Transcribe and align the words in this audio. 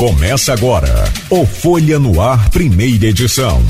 Começa 0.00 0.54
agora 0.54 1.04
o 1.28 1.44
Folha 1.44 1.98
no 1.98 2.22
Ar, 2.22 2.48
primeira 2.48 3.08
edição. 3.08 3.62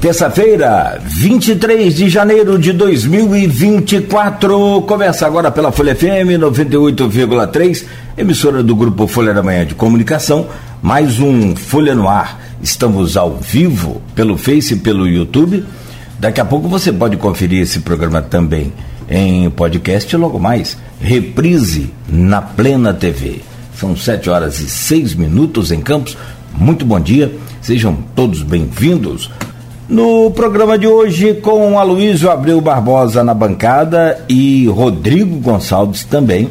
Terça-feira, 0.00 0.98
23 1.04 1.94
de 1.94 2.08
janeiro 2.08 2.58
de 2.58 2.72
2024. 2.72 4.80
Começa 4.88 5.26
agora 5.26 5.50
pela 5.50 5.70
Folha 5.70 5.94
FM 5.94 6.40
98,3, 6.40 7.84
emissora 8.16 8.62
do 8.62 8.74
grupo 8.74 9.06
Folha 9.06 9.34
da 9.34 9.42
Manhã 9.42 9.66
de 9.66 9.74
Comunicação. 9.74 10.48
Mais 10.80 11.20
um 11.20 11.54
Folha 11.54 11.94
no 11.94 12.08
Ar. 12.08 12.40
Estamos 12.62 13.18
ao 13.18 13.36
vivo 13.36 14.00
pelo 14.14 14.38
Face 14.38 14.72
e 14.72 14.78
pelo 14.78 15.06
YouTube. 15.06 15.62
Daqui 16.18 16.40
a 16.40 16.44
pouco 16.46 16.68
você 16.68 16.90
pode 16.90 17.18
conferir 17.18 17.60
esse 17.60 17.80
programa 17.80 18.22
também 18.22 18.72
em 19.10 19.50
podcast 19.50 20.16
logo 20.16 20.38
mais. 20.38 20.87
Reprise 21.00 21.90
na 22.08 22.42
Plena 22.42 22.92
TV. 22.92 23.40
São 23.74 23.96
sete 23.96 24.28
horas 24.28 24.60
e 24.60 24.68
seis 24.68 25.14
minutos 25.14 25.70
em 25.70 25.80
Campos. 25.80 26.16
Muito 26.52 26.84
bom 26.84 26.98
dia, 26.98 27.32
sejam 27.62 27.96
todos 28.16 28.42
bem-vindos. 28.42 29.30
No 29.88 30.30
programa 30.32 30.76
de 30.76 30.86
hoje, 30.86 31.34
com 31.34 31.78
Aloysio 31.78 32.30
Abreu 32.30 32.60
Barbosa 32.60 33.22
na 33.22 33.32
bancada 33.32 34.22
e 34.28 34.66
Rodrigo 34.66 35.38
Gonçalves 35.38 36.04
também, 36.04 36.50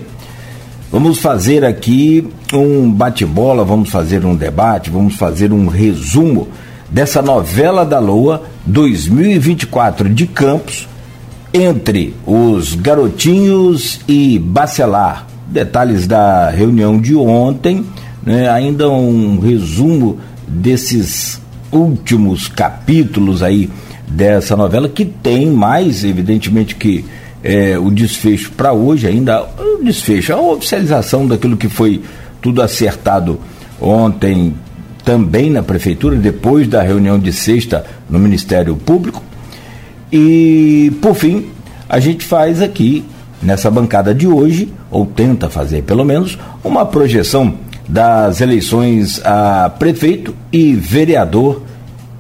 vamos 0.90 1.20
fazer 1.20 1.66
aqui 1.66 2.28
um 2.54 2.90
bate-bola, 2.90 3.66
vamos 3.66 3.90
fazer 3.90 4.26
um 4.26 4.36
debate, 4.36 4.90
vamos 4.90 5.16
fazer 5.16 5.52
um 5.52 5.68
resumo 5.68 6.48
dessa 6.90 7.22
novela 7.22 7.86
da 7.86 8.00
Lua 8.00 8.44
2024 8.66 10.09
de 10.09 10.26
Campos 10.26 10.88
entre 11.58 12.14
os 12.26 12.76
garotinhos 12.76 14.00
e 14.08 14.38
Bacelar. 14.38 15.28
Detalhes 15.48 16.06
da 16.06 16.50
reunião 16.50 17.00
de 17.00 17.16
ontem, 17.16 17.86
né, 18.23 18.50
ainda 18.50 18.90
um 18.90 19.40
resumo 19.40 20.20
desses 20.48 21.42
últimos 21.72 22.48
capítulos 22.48 23.42
aí 23.42 23.70
dessa 24.08 24.56
novela, 24.56 24.88
que 24.88 25.06
tem 25.06 25.48
mais, 25.48 26.04
evidentemente, 26.04 26.76
que 26.76 27.06
é, 27.44 27.78
o 27.78 27.90
desfecho 27.90 28.52
para 28.52 28.74
hoje 28.74 29.08
ainda, 29.08 29.44
o 29.58 29.84
desfecho, 29.84 30.34
a 30.34 30.42
oficialização 30.42 31.26
daquilo 31.28 31.58
que 31.58 31.70
foi 31.70 32.02
tudo 32.42 32.62
acertado 32.62 33.40
ontem 33.80 34.53
também 35.03 35.50
na 35.50 35.64
prefeitura, 35.64 36.16
depois 36.16 36.68
da 36.68 36.81
reunião 36.81 37.18
de 37.18 37.31
sexta 37.31 37.86
no 38.09 38.20
Ministério 38.20 38.76
Público, 38.76 39.24
e, 40.12 40.92
por 41.02 41.16
fim, 41.16 41.46
a 41.90 42.00
gente 42.00 42.26
faz 42.26 42.62
aqui, 42.62 43.06
nessa 43.42 43.70
bancada 43.70 44.14
de 44.14 44.28
hoje, 44.28 44.72
ou 44.92 45.06
tenta 45.06 45.50
fazer 45.50 45.84
pelo 45.84 46.04
menos, 46.04 46.38
uma 46.64 46.86
projeção 46.86 47.56
das 47.88 48.42
eleições 48.42 49.22
a 49.24 49.70
prefeito 49.70 50.36
e 50.52 50.74
vereador 50.74 51.62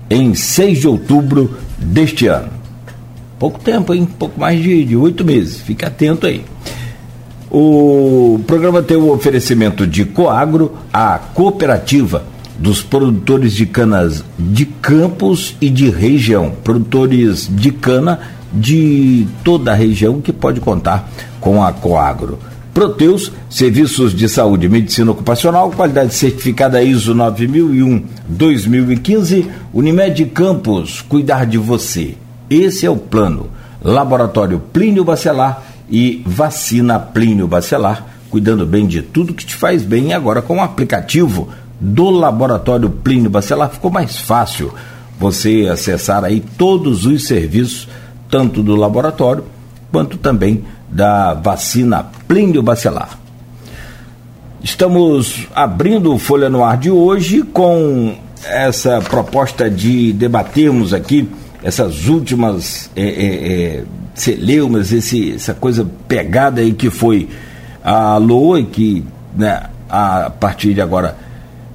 em 0.09 0.33
6 0.33 0.79
de 0.79 0.87
outubro 0.87 1.57
deste 1.77 2.27
ano. 2.27 2.49
Pouco 3.37 3.59
tempo, 3.59 3.93
hein? 3.93 4.07
Pouco 4.17 4.39
mais 4.39 4.61
de 4.63 4.95
oito 4.95 5.23
meses. 5.23 5.59
Fique 5.59 5.85
atento 5.85 6.25
aí. 6.25 6.43
O 7.51 8.39
programa 8.47 8.81
tem 8.81 8.97
o 8.97 9.11
oferecimento 9.11 9.85
de 9.85 10.05
Coagro, 10.05 10.75
a 10.91 11.17
cooperativa 11.17 12.23
dos 12.57 12.81
produtores 12.81 13.53
de 13.53 13.65
canas 13.65 14.23
de 14.37 14.65
campos 14.65 15.55
e 15.61 15.69
de 15.69 15.89
região, 15.89 16.51
produtores 16.63 17.47
de 17.49 17.71
cana 17.71 18.19
de 18.59 19.25
toda 19.43 19.71
a 19.71 19.75
região 19.75 20.21
que 20.21 20.33
pode 20.33 20.59
contar 20.59 21.09
com 21.39 21.63
a 21.63 21.71
Coagro. 21.71 22.39
Proteus, 22.73 23.31
Serviços 23.49 24.13
de 24.13 24.27
Saúde 24.29 24.67
e 24.67 24.69
Medicina 24.69 25.11
Ocupacional, 25.11 25.71
qualidade 25.71 26.13
certificada 26.13 26.83
ISO 26.83 27.15
9001-2015, 27.15 29.47
Unimed 29.73 30.25
Campos, 30.25 31.01
cuidar 31.01 31.45
de 31.45 31.57
você. 31.57 32.15
Esse 32.49 32.85
é 32.85 32.89
o 32.89 32.95
plano. 32.95 33.49
Laboratório 33.83 34.59
Plínio 34.59 35.03
Bacelar 35.03 35.61
e 35.89 36.21
Vacina 36.25 36.97
Plínio 36.99 37.47
Bacelar, 37.47 38.05
cuidando 38.29 38.65
bem 38.65 38.85
de 38.85 39.01
tudo 39.01 39.33
que 39.33 39.45
te 39.45 39.55
faz 39.55 39.83
bem 39.83 40.13
agora 40.13 40.41
com 40.41 40.57
o 40.57 40.61
aplicativo 40.61 41.49
do 41.79 42.09
Laboratório 42.09 42.89
Plínio 42.89 43.29
Bacelar 43.29 43.69
ficou 43.69 43.91
mais 43.91 44.17
fácil 44.17 44.73
você 45.19 45.67
acessar 45.71 46.23
aí 46.23 46.43
todos 46.57 47.05
os 47.05 47.25
serviços, 47.25 47.87
tanto 48.29 48.61
do 48.61 48.75
laboratório 48.75 49.43
quanto 49.91 50.17
também 50.17 50.63
da 50.89 51.33
vacina 51.33 52.05
Plínio 52.27 52.61
Bacelar. 52.61 53.17
Estamos 54.63 55.47
abrindo 55.53 56.13
o 56.13 56.19
Folha 56.19 56.49
no 56.49 56.63
Ar 56.63 56.77
de 56.77 56.89
hoje 56.91 57.43
com 57.43 58.15
essa 58.45 59.01
proposta 59.01 59.69
de 59.69 60.13
debatermos 60.13 60.93
aqui 60.93 61.29
essas 61.63 62.07
últimas 62.07 62.89
é, 62.95 63.01
é, 63.01 63.53
é, 63.77 63.83
celeumas, 64.13 64.91
esse, 64.91 65.33
essa 65.33 65.53
coisa 65.53 65.85
pegada 66.07 66.61
aí 66.61 66.73
que 66.73 66.89
foi 66.89 67.27
a 67.83 68.17
LOA 68.17 68.63
que 68.63 69.03
né, 69.35 69.63
a 69.89 70.29
partir 70.29 70.73
de 70.73 70.81
agora 70.81 71.17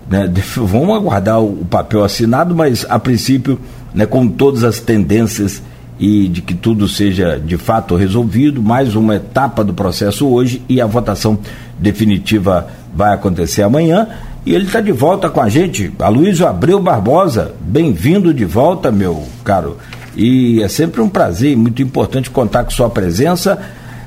né, 0.09 0.31
vamos 0.57 0.97
aguardar 0.97 1.43
o 1.43 1.65
papel 1.65 2.05
assinado, 2.05 2.55
mas 2.55 2.87
a 2.89 2.99
princípio, 2.99 3.59
né, 3.95 4.07
com 4.07 4.29
todas 4.29 4.65
as 4.65 4.81
tendências 4.81 5.63
e 6.03 6.27
de 6.27 6.43
que 6.43 6.53
tudo 6.53 6.89
seja 6.89 7.39
de 7.39 7.57
fato 7.57 7.95
resolvido, 7.95 8.61
mais 8.61 8.97
uma 8.97 9.15
etapa 9.15 9.63
do 9.63 9.73
processo 9.73 10.27
hoje 10.27 10.61
e 10.69 10.81
a 10.81 10.87
votação 10.87 11.39
definitiva 11.79 12.67
vai 12.93 13.15
acontecer 13.15 13.63
amanhã. 13.63 14.09
E 14.45 14.53
ele 14.53 14.65
está 14.65 14.81
de 14.81 14.91
volta 14.91 15.31
com 15.31 15.41
a 15.41 15.49
gente, 15.49 15.93
Aloysio 16.01 16.49
Abreu 16.49 16.81
Barbosa. 16.81 17.55
Bem-vindo 17.61 18.35
de 18.35 18.45
volta, 18.45 18.91
meu 18.91 19.29
caro. 19.45 19.79
E 20.17 20.61
é 20.61 20.67
sempre 20.67 21.01
um 21.01 21.09
prazer 21.09 21.57
muito 21.57 21.81
importante 21.81 22.31
contar 22.31 22.65
com 22.65 22.73
sua 22.73 22.91
presença 22.91 23.63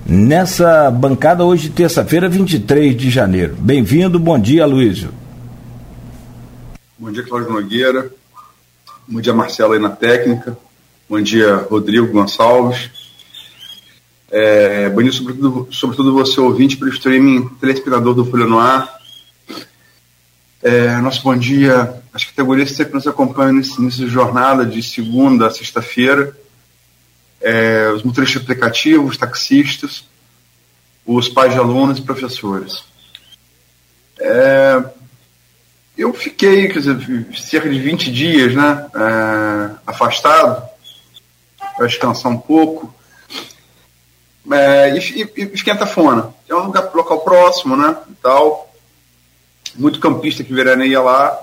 nessa 0.06 0.92
bancada 0.92 1.46
hoje, 1.46 1.70
terça-feira, 1.70 2.28
23 2.28 2.94
de 2.94 3.10
janeiro. 3.10 3.56
Bem-vindo, 3.58 4.20
bom 4.20 4.38
dia, 4.38 4.64
Aloysio. 4.64 5.12
Bom 7.00 7.10
dia, 7.10 7.24
Cláudio 7.24 7.54
Nogueira. 7.54 8.12
Bom 9.08 9.22
dia, 9.22 9.34
Marcelo 9.34 9.72
aí 9.72 9.80
na 9.80 9.92
técnica. 9.92 10.58
Bom 11.08 11.22
dia, 11.22 11.58
Rodrigo 11.58 12.08
Gonçalves. 12.08 12.90
É, 14.32 14.90
bom 14.90 15.04
dia, 15.04 15.12
sobretudo, 15.12 15.68
sobretudo 15.70 16.12
você, 16.12 16.40
ouvinte, 16.40 16.78
para 16.78 16.88
o 16.88 16.92
streaming 16.92 17.48
telespectador 17.62 18.16
do 18.16 18.26
Folha 18.26 18.48
no 18.48 18.58
Ar. 18.58 18.92
É, 20.64 20.98
nosso 20.98 21.22
bom 21.22 21.38
dia 21.38 22.02
às 22.12 22.24
categorias 22.24 22.72
que 22.72 22.78
sempre 22.78 22.96
nos 22.96 23.06
acompanham 23.06 23.54
nesse 23.54 23.80
de 23.80 24.08
jornada, 24.08 24.66
de 24.66 24.82
segunda 24.82 25.46
a 25.46 25.52
sexta-feira. 25.52 26.36
É, 27.40 27.92
os 27.96 28.02
motoristas 28.02 28.42
aplicativos, 28.42 29.16
taxistas, 29.16 30.06
os 31.06 31.30
pais 31.30 31.54
de 31.54 31.60
alunos 31.60 32.00
e 32.00 32.02
professores. 32.02 32.84
É, 34.20 34.84
eu 35.96 36.12
fiquei, 36.16 36.68
dizer, 36.68 36.98
cerca 37.36 37.70
de 37.70 37.80
20 37.80 38.12
dias, 38.12 38.56
né, 38.56 38.88
é, 38.96 39.76
afastado, 39.86 40.74
para 41.76 41.88
descansar 41.88 42.32
um 42.32 42.38
pouco, 42.38 42.94
é, 44.52 44.98
e, 44.98 45.32
e, 45.36 45.44
esquenta 45.54 45.86
fona. 45.86 46.34
É 46.48 46.56
um 46.56 46.66
lugar, 46.66 46.92
local 46.94 47.22
próximo, 47.22 47.76
né, 47.76 47.98
e 48.10 48.14
tal, 48.16 48.74
muito 49.76 50.00
campista 50.00 50.44
que 50.44 50.54
veraneia 50.54 51.02
lá, 51.02 51.38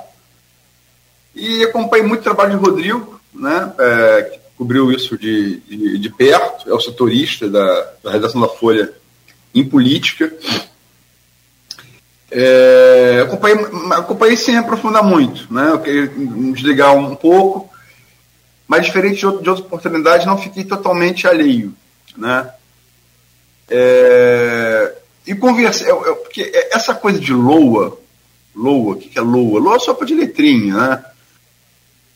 e 1.35 1.65
acompanhei 1.65 2.07
muito 2.07 2.23
trabalho 2.23 2.59
de 2.59 2.65
Rodrigo, 2.65 3.21
né, 3.35 3.73
é, 3.79 4.23
que 4.23 4.41
cobriu 4.57 4.93
isso 4.93 5.19
de, 5.19 5.61
de, 5.61 5.99
de, 5.99 6.11
perto, 6.11 6.71
é 6.71 6.75
o 6.75 6.81
setorista 6.81 7.49
da, 7.49 7.93
da 8.03 8.11
redação 8.13 8.41
da 8.41 8.49
Folha 8.49 8.93
em 9.55 9.65
política, 9.65 10.33
é, 12.35 13.21
acompanhei, 13.27 13.59
acompanhei 13.91 14.37
sem 14.39 14.57
aprofundar 14.57 15.05
muito, 15.05 15.53
né? 15.53 15.69
Eu 15.69 15.81
queria 15.81 16.11
desligar 16.55 16.97
um 16.97 17.15
pouco, 17.15 17.69
mas 18.67 18.87
diferente 18.87 19.19
de, 19.19 19.27
outras 19.27 19.61
oportunidades, 19.61 20.27
não 20.27 20.39
fiquei 20.39 20.65
totalmente 20.65 21.27
alheio, 21.27 21.75
né? 22.17 22.51
É, 23.69 24.95
e 25.27 25.35
conversei, 25.35 25.91
eu, 25.91 26.05
eu, 26.05 26.17
porque 26.17 26.51
essa 26.71 26.95
coisa 26.95 27.19
de 27.19 27.33
LOA, 27.33 27.99
LOA, 28.55 28.95
o 28.95 28.97
que, 28.97 29.09
que 29.09 29.19
é 29.19 29.23
LOA? 29.23 29.61
LOA 29.61 29.77
é 29.77 29.79
sopa 29.79 30.05
de 30.05 30.15
letrinha, 30.15 30.75
né? 30.75 31.05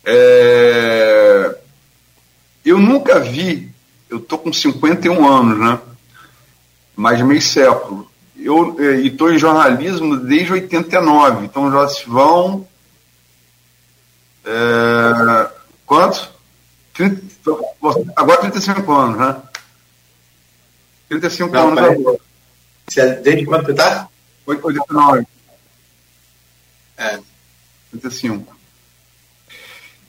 É, 0.05 1.59
eu 2.65 2.79
nunca 2.79 3.21
vi, 3.21 3.71
eu 4.09 4.21
tô 4.21 4.39
com 4.39 4.53
51 4.53 5.27
anos, 5.27 5.59
né? 5.59 5.81
Mais 6.97 7.19
de 7.19 7.25
meio 7.25 7.43
século 7.43 8.09
eu 8.47 8.77
estou 9.01 9.33
em 9.33 9.39
jornalismo 9.39 10.17
desde 10.17 10.53
89, 10.53 11.47
então 11.47 11.71
já 11.73 11.89
se 11.89 12.09
vão. 12.09 12.67
É, 14.45 15.51
quantos? 15.85 16.31
30, 16.97 17.23
agora 18.17 18.41
35 18.41 18.93
anos, 18.93 19.19
né? 19.19 19.43
35 21.09 21.53
Não, 21.53 21.69
anos 21.69 21.79
agora. 21.79 22.19
Se 22.89 23.01
é 23.01 23.15
desde 23.17 23.45
quando 23.45 23.67
você 23.67 23.75
tá? 23.75 24.09
89. 24.47 25.27
É. 26.97 27.19
85. 27.93 28.57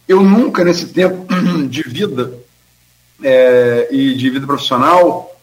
Eu 0.08 0.22
nunca, 0.22 0.64
nesse 0.64 0.88
tempo 0.88 1.28
de 1.68 1.84
vida 1.84 2.34
é, 3.22 3.90
e 3.92 4.16
de 4.16 4.30
vida 4.30 4.46
profissional, 4.46 5.38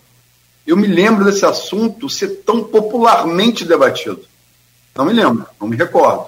eu 0.67 0.77
me 0.77 0.87
lembro 0.87 1.25
desse 1.25 1.45
assunto 1.45 2.09
ser 2.09 2.29
tão 2.47 2.65
popularmente 2.65 3.65
debatido. 3.65 4.25
Não 4.95 5.05
me 5.05 5.13
lembro, 5.13 5.47
não 5.61 5.69
me 5.69 5.77
recordo. 5.77 6.27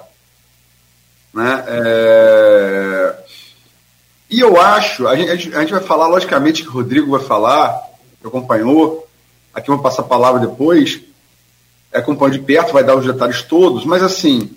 Né? 1.32 1.64
É... 1.68 3.24
E 4.28 4.40
eu 4.40 4.60
acho, 4.60 5.06
a 5.06 5.14
gente, 5.14 5.54
a 5.54 5.60
gente 5.60 5.72
vai 5.72 5.82
falar, 5.82 6.08
logicamente, 6.08 6.62
que 6.62 6.68
o 6.68 6.72
Rodrigo 6.72 7.12
vai 7.16 7.20
falar, 7.20 7.80
que 8.20 8.26
acompanhou, 8.26 9.06
aqui 9.54 9.70
eu 9.70 9.74
vou 9.74 9.82
passar 9.82 10.02
a 10.02 10.06
palavra 10.06 10.40
depois, 10.40 11.00
é, 11.92 11.98
acompanha 11.98 12.32
de 12.32 12.40
perto, 12.40 12.72
vai 12.72 12.82
dar 12.82 12.96
os 12.96 13.06
detalhes 13.06 13.42
todos, 13.42 13.84
mas 13.84 14.02
assim, 14.02 14.50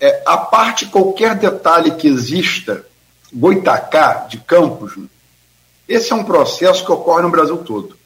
é, 0.00 0.22
a 0.26 0.36
parte 0.36 0.86
qualquer 0.86 1.36
detalhe 1.36 1.92
que 1.92 2.08
exista, 2.08 2.84
Goitacá, 3.32 4.26
de 4.28 4.38
Campos, 4.38 4.98
esse 5.88 6.12
é 6.12 6.14
um 6.14 6.24
processo 6.24 6.84
que 6.84 6.92
ocorre 6.92 7.22
no 7.22 7.30
Brasil 7.30 7.58
todo. 7.58 7.96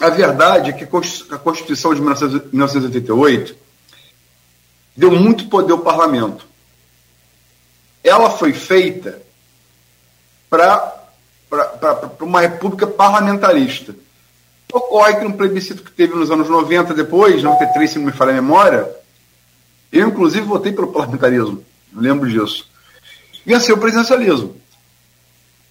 A 0.00 0.08
verdade 0.08 0.70
é 0.70 0.72
que 0.72 0.84
a 0.84 1.38
Constituição 1.38 1.94
de 1.94 2.00
1988 2.00 3.54
deu 4.96 5.10
muito 5.12 5.46
poder 5.48 5.72
ao 5.72 5.80
parlamento. 5.80 6.49
Ela 8.02 8.30
foi 8.30 8.52
feita 8.52 9.20
para 10.48 11.06
uma 12.20 12.40
república 12.40 12.86
parlamentarista. 12.86 13.94
Ocorre 14.72 15.16
que 15.16 15.24
no 15.24 15.36
plebiscito 15.36 15.82
que 15.82 15.90
teve 15.90 16.14
nos 16.14 16.30
anos 16.30 16.48
90, 16.48 16.94
depois, 16.94 17.42
93, 17.42 17.90
se 17.90 17.98
não 17.98 18.06
me 18.06 18.12
falha 18.12 18.30
a 18.30 18.34
memória, 18.34 18.88
eu, 19.92 20.08
inclusive, 20.08 20.46
votei 20.46 20.72
pelo 20.72 20.92
parlamentarismo, 20.92 21.64
lembro 21.92 22.30
disso. 22.30 22.68
Venceu 23.44 23.74
o 23.74 23.80
presidencialismo. 23.80 24.56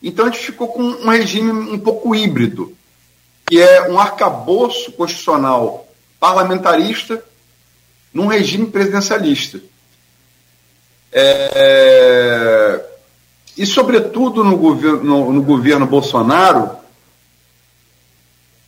Então 0.01 0.25
a 0.25 0.29
gente 0.29 0.45
ficou 0.45 0.67
com 0.67 0.81
um 0.81 1.09
regime 1.09 1.51
um 1.51 1.79
pouco 1.79 2.15
híbrido, 2.15 2.75
que 3.47 3.59
é 3.59 3.89
um 3.89 3.99
arcabouço 3.99 4.91
constitucional 4.93 5.87
parlamentarista 6.19 7.23
num 8.13 8.27
regime 8.27 8.67
presidencialista. 8.67 9.61
É, 11.11 12.85
e, 13.57 13.65
sobretudo, 13.65 14.43
no 14.43 14.57
governo, 14.57 15.03
no, 15.03 15.33
no 15.33 15.41
governo 15.41 15.85
Bolsonaro, 15.85 16.77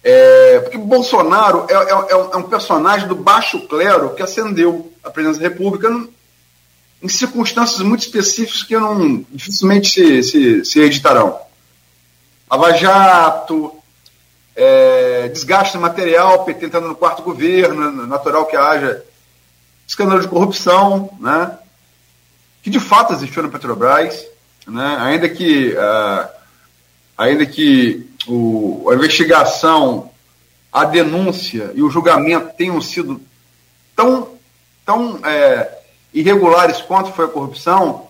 é, 0.03 0.59
porque 0.61 0.77
Bolsonaro 0.77 1.67
é, 1.69 1.73
é, 1.73 2.11
é, 2.33 2.37
um 2.37 2.43
personagem 2.43 3.07
do 3.07 3.15
baixo 3.15 3.67
clero 3.67 4.15
que 4.15 4.23
ascendeu 4.23 4.91
à 5.03 5.11
presidência 5.11 5.43
da 5.43 5.49
República 5.49 6.07
em 7.01 7.07
circunstâncias 7.07 7.81
muito 7.81 8.01
específicas 8.01 8.63
que 8.63 8.77
não 8.77 9.25
dificilmente 9.29 9.89
se, 9.89 10.23
se, 10.23 10.65
se 10.65 10.79
editarão. 10.79 11.39
Lava 12.49 12.73
Jato, 12.73 13.73
é, 14.55 15.29
desgaste 15.29 15.77
material, 15.77 16.43
PT 16.45 16.65
entrando 16.65 16.87
no 16.87 16.95
quarto 16.95 17.21
governo, 17.21 18.07
natural 18.07 18.45
que 18.45 18.57
haja 18.57 19.03
escândalo 19.87 20.21
de 20.21 20.27
corrupção, 20.27 21.09
né, 21.19 21.57
que 22.61 22.69
de 22.69 22.79
fato 22.79 23.13
existiu 23.13 23.43
na 23.43 23.49
Petrobras, 23.49 24.25
né, 24.67 24.97
ainda 24.99 25.27
que, 25.27 25.73
uh, 25.73 26.29
ainda 27.17 27.45
que 27.45 28.07
o, 28.27 28.87
a 28.89 28.95
investigação, 28.95 30.11
a 30.71 30.85
denúncia 30.85 31.71
e 31.73 31.81
o 31.81 31.89
julgamento 31.89 32.53
tenham 32.55 32.79
sido 32.81 33.21
tão, 33.95 34.29
tão 34.85 35.19
é, 35.25 35.79
irregulares 36.13 36.81
quanto 36.81 37.11
foi 37.11 37.25
a 37.25 37.29
corrupção, 37.29 38.07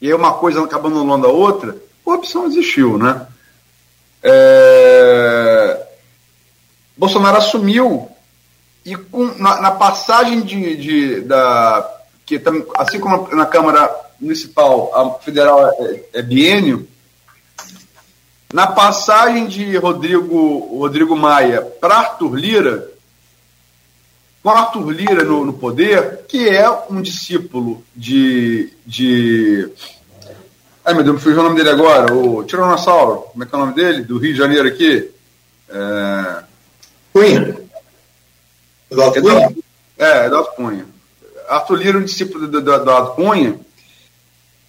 e 0.00 0.08
aí 0.08 0.14
uma 0.14 0.34
coisa 0.34 0.62
acaba 0.62 0.88
anulando 0.88 1.26
a 1.26 1.30
outra, 1.30 1.76
corrupção 2.04 2.46
existiu, 2.46 2.98
né? 2.98 3.26
É... 4.22 5.86
Bolsonaro 6.96 7.38
assumiu 7.38 8.10
e 8.84 8.96
com, 8.96 9.26
na, 9.38 9.60
na 9.60 9.70
passagem 9.72 10.42
de, 10.42 10.76
de, 10.76 11.20
da 11.22 11.93
que 12.26 12.40
assim 12.76 12.98
como 12.98 13.34
na 13.34 13.46
Câmara 13.46 13.90
Municipal, 14.20 14.90
a 14.94 15.22
federal 15.22 15.68
é, 15.68 16.04
é 16.14 16.22
biênio, 16.22 16.88
na 18.52 18.66
passagem 18.68 19.46
de 19.48 19.76
Rodrigo, 19.76 20.78
Rodrigo 20.78 21.16
Maia 21.16 21.60
para 21.60 21.96
Arthur 21.96 22.36
Lira, 22.36 22.88
com 24.42 24.50
Arthur 24.50 24.90
Lira 24.90 25.24
no, 25.24 25.44
no, 25.44 25.52
poder, 25.54 26.20
que 26.28 26.48
é 26.48 26.70
um 26.88 27.02
discípulo 27.02 27.82
de. 27.96 28.72
de 28.86 29.68
ai 30.84 30.94
meu 30.94 31.02
Deus, 31.02 31.16
me 31.16 31.22
fugiu 31.22 31.40
o 31.40 31.42
nome 31.42 31.56
dele 31.56 31.70
agora, 31.70 32.14
o 32.14 32.44
Tiranossauro, 32.44 33.22
como 33.32 33.42
é 33.42 33.46
que 33.46 33.54
é 33.54 33.58
o 33.58 33.60
nome 33.60 33.74
dele? 33.74 34.02
Do 34.02 34.18
Rio 34.18 34.32
de 34.32 34.38
Janeiro 34.38 34.68
aqui? 34.68 35.10
É... 35.68 36.44
Cunha. 37.12 37.56
Eduardo 38.90 39.20
Cunha? 39.20 39.56
É, 39.98 40.26
Eduardo 40.26 40.50
Cunha. 40.54 40.93
Arthur 41.54 41.76
Lira, 41.76 41.98
um 41.98 42.04
discípulo 42.04 42.46
do 42.46 42.58
Eduardo 42.58 43.12
Cunha, 43.12 43.58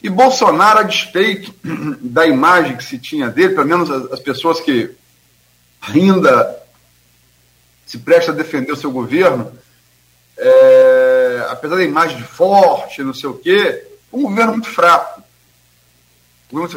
e 0.01 0.09
Bolsonaro, 0.09 0.79
a 0.79 0.83
despeito 0.83 1.53
da 1.99 2.27
imagem 2.27 2.77
que 2.77 2.83
se 2.83 2.99
tinha 2.99 3.29
dele, 3.29 3.55
pelo 3.55 3.67
menos 3.67 3.89
as, 3.89 4.13
as 4.13 4.19
pessoas 4.19 4.59
que 4.59 4.91
ainda 5.81 6.63
se 7.85 7.97
prestam 7.97 8.33
a 8.33 8.37
defender 8.37 8.71
o 8.71 8.77
seu 8.77 8.91
governo, 8.91 9.51
é, 10.37 11.47
apesar 11.49 11.77
da 11.77 11.83
imagem 11.83 12.17
de 12.17 12.23
forte, 12.23 13.03
não 13.03 13.13
sei 13.13 13.29
o 13.29 13.37
quê, 13.37 13.87
um 14.11 14.23
governo 14.23 14.53
muito 14.53 14.69
fraco. 14.69 15.23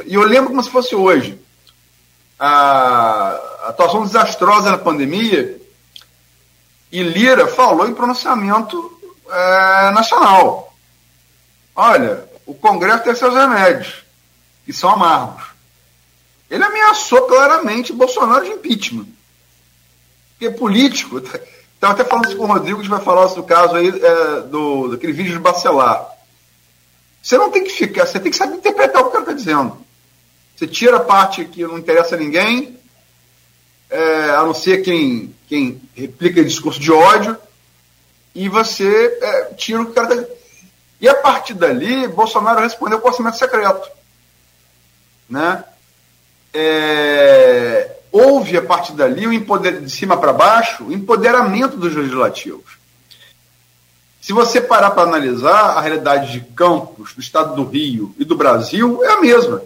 E 0.06 0.14
eu 0.14 0.22
lembro 0.22 0.50
como 0.50 0.62
se 0.62 0.70
fosse 0.70 0.94
hoje. 0.94 1.38
A 2.38 3.31
atuação 3.64 4.05
desastrosa 4.05 4.70
na 4.70 4.78
pandemia, 4.78 5.60
e 6.90 7.02
Lira 7.02 7.46
falou 7.46 7.87
em 7.87 7.94
pronunciamento 7.94 8.98
é, 9.31 9.91
nacional. 9.91 10.75
Olha, 11.75 12.29
o 12.47 12.55
Congresso 12.55 13.05
tem 13.05 13.15
seus 13.15 13.35
remédios, 13.35 14.05
que 14.65 14.73
são 14.73 14.91
amargos. 14.91 15.45
Ele 16.51 16.65
ameaçou 16.65 17.23
claramente 17.23 17.93
Bolsonaro 17.93 18.45
de 18.45 18.51
impeachment. 18.53 19.07
Porque 20.39 20.51
político, 20.51 21.19
estava 21.75 21.93
até 21.93 22.05
falando 22.05 22.27
isso 22.27 22.37
com 22.37 22.44
o 22.44 22.47
Rodrigo, 22.47 22.81
gente 22.81 22.91
vai 22.91 23.01
falar 23.01 23.27
do 23.27 23.43
caso 23.43 23.77
aí 23.77 23.89
é, 23.89 24.41
do, 24.43 24.89
daquele 24.89 25.13
vídeo 25.13 25.32
de 25.32 25.39
Bacelar. 25.39 26.08
Você 27.23 27.37
não 27.37 27.51
tem 27.51 27.65
que 27.65 27.70
ficar, 27.70 28.06
você 28.06 28.19
tem 28.19 28.31
que 28.31 28.37
saber 28.37 28.56
interpretar 28.56 29.03
o 29.03 29.05
que 29.05 29.11
o 29.11 29.13
cara 29.13 29.25
está 29.25 29.32
dizendo. 29.35 29.77
Você 30.56 30.67
tira 30.67 30.97
a 30.97 31.01
parte 31.01 31.44
que 31.44 31.63
não 31.63 31.79
interessa 31.79 32.15
a 32.15 32.19
ninguém, 32.19 32.79
é, 33.91 34.31
a 34.31 34.43
não 34.44 34.55
ser 34.55 34.82
quem, 34.82 35.35
quem 35.49 35.81
replica 35.94 36.44
discurso 36.44 36.81
de 36.81 36.91
ódio, 36.91 37.37
e 38.39 38.49
você 38.49 39.19
é, 39.21 39.45
tira 39.55 39.83
o 39.83 39.87
que 39.87 39.93
cara 39.93 40.15
está 40.15 40.33
E 41.01 41.09
a 41.09 41.15
partir 41.15 41.55
dali, 41.55 42.07
Bolsonaro 42.07 42.61
respondeu 42.61 43.01
com 43.01 43.09
orçamento 43.09 43.37
secreto. 43.37 43.91
Né? 45.29 45.65
É, 46.55 47.97
houve, 48.13 48.57
a 48.57 48.63
partir 48.63 48.93
dali, 48.93 49.27
o 49.27 49.33
empoder, 49.33 49.81
de 49.81 49.91
cima 49.91 50.17
para 50.17 50.33
baixo, 50.33 50.85
o 50.85 50.93
empoderamento 50.93 51.77
dos 51.77 51.93
legislativos. 51.97 52.79
Se 54.21 54.33
você 54.33 54.61
parar 54.61 54.93
para 54.93 55.03
analisar, 55.03 55.77
a 55.77 55.81
realidade 55.81 56.31
de 56.31 56.41
Campos, 56.41 57.15
do 57.15 57.21
estado 57.21 57.57
do 57.57 57.69
Rio 57.69 58.15
e 58.21 58.25
do 58.25 58.37
Brasil 58.37 59.03
é 59.03 59.15
a 59.15 59.21
mesma. 59.21 59.61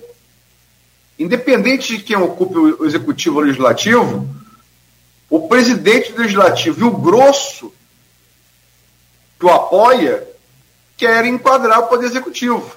Independente 1.19 1.99
de 1.99 2.03
quem 2.03 2.17
ocupe 2.17 2.57
o 2.57 2.87
executivo 2.87 3.37
ou 3.37 3.43
o 3.43 3.45
legislativo, 3.45 4.27
o 5.29 5.47
presidente 5.47 6.13
do 6.13 6.23
legislativo 6.23 6.81
e 6.81 6.85
o 6.85 6.97
grosso 6.97 7.71
que 9.43 9.47
o 9.47 9.51
apoia 9.51 10.23
querem 10.97 11.35
enquadrar 11.35 11.81
o 11.81 11.89
poder 11.89 12.07
executivo, 12.07 12.77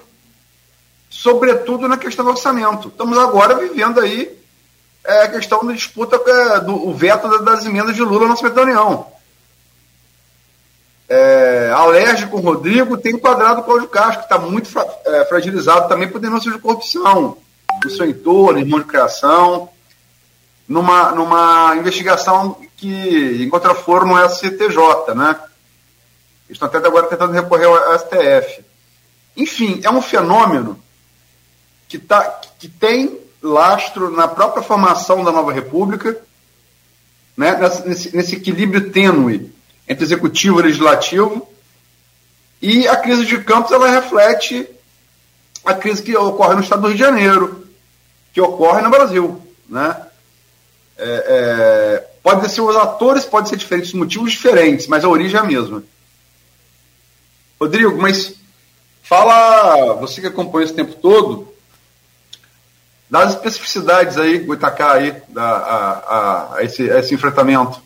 sobretudo 1.08 1.86
na 1.86 1.96
questão 1.96 2.24
do 2.24 2.32
orçamento. 2.32 2.88
Estamos 2.88 3.16
agora 3.18 3.54
vivendo 3.54 4.00
aí 4.00 4.36
é, 5.04 5.22
a 5.22 5.28
questão 5.28 5.64
da 5.64 5.72
disputa 5.72 6.20
é, 6.26 6.58
do 6.58 6.92
veto 6.92 7.28
das 7.44 7.64
emendas 7.64 7.94
de 7.94 8.02
Lula 8.02 8.24
no 8.24 8.32
orçamento 8.32 8.56
da 8.56 8.62
União. 8.62 9.06
É, 11.08 11.70
alérgico 11.72 12.40
Rodrigo 12.40 12.98
tem 12.98 13.14
enquadrado 13.14 13.60
o 13.60 13.64
Cláudio 13.64 13.86
Castro, 13.86 14.18
que 14.18 14.24
está 14.24 14.38
muito 14.38 14.66
fra 14.66 14.84
é, 15.04 15.24
fragilizado 15.26 15.88
também 15.88 16.08
por 16.08 16.20
denúncias 16.20 16.52
de 16.52 16.60
corrupção 16.60 17.38
no 17.84 17.90
seu 17.90 18.10
entorno, 18.10 18.58
irmão 18.58 18.80
de 18.80 18.86
criação, 18.86 19.68
numa, 20.66 21.12
numa 21.12 21.76
investigação 21.76 22.60
que 22.76 23.40
encontra 23.40 23.72
foro 23.72 24.04
no 24.04 24.18
SCTJ, 24.28 25.14
né? 25.14 25.36
Estão 26.48 26.68
até 26.68 26.78
agora 26.78 27.06
tentando 27.06 27.32
recorrer 27.32 27.66
ao 27.66 27.98
STF. 27.98 28.64
Enfim, 29.36 29.80
é 29.82 29.90
um 29.90 30.00
fenômeno 30.00 30.78
que, 31.88 31.98
tá, 31.98 32.40
que 32.58 32.68
tem 32.68 33.18
lastro 33.42 34.10
na 34.10 34.26
própria 34.26 34.62
formação 34.62 35.22
da 35.22 35.32
nova 35.32 35.52
república 35.52 36.16
né, 37.36 37.58
nesse, 37.84 38.16
nesse 38.16 38.36
equilíbrio 38.36 38.90
tênue 38.90 39.52
entre 39.88 40.04
executivo 40.04 40.60
e 40.60 40.64
legislativo. 40.64 41.46
E 42.62 42.88
a 42.88 42.96
crise 42.96 43.26
de 43.26 43.38
Campos 43.44 43.70
ela 43.70 43.90
reflete 43.90 44.66
a 45.64 45.74
crise 45.74 46.02
que 46.02 46.16
ocorre 46.16 46.54
no 46.54 46.62
estado 46.62 46.82
do 46.82 46.88
Rio 46.88 46.96
de 46.96 47.02
Janeiro, 47.02 47.66
que 48.32 48.40
ocorre 48.40 48.80
no 48.80 48.90
Brasil. 48.90 49.40
Né? 49.68 49.96
É, 50.96 51.24
é, 51.28 52.08
pode 52.22 52.48
ser 52.50 52.62
os 52.62 52.76
atores, 52.76 53.24
pode 53.24 53.48
ser 53.48 53.56
diferentes, 53.56 53.92
motivos 53.92 54.32
diferentes, 54.32 54.86
mas 54.86 55.04
a 55.04 55.08
origem 55.08 55.36
é 55.36 55.40
a 55.40 55.44
mesma. 55.44 55.82
Rodrigo, 57.60 57.96
mas 57.96 58.34
fala, 59.02 59.94
você 59.94 60.20
que 60.20 60.26
acompanha 60.26 60.64
esse 60.64 60.74
tempo 60.74 60.94
todo, 60.94 61.52
das 63.10 63.34
especificidades 63.34 64.18
aí, 64.18 64.40
do 64.40 64.54
Itacá 64.54 64.94
aí, 64.94 65.14
da, 65.28 65.42
a, 65.42 66.54
a, 66.56 66.64
esse, 66.64 66.90
a 66.90 66.98
esse 66.98 67.14
enfrentamento. 67.14 67.80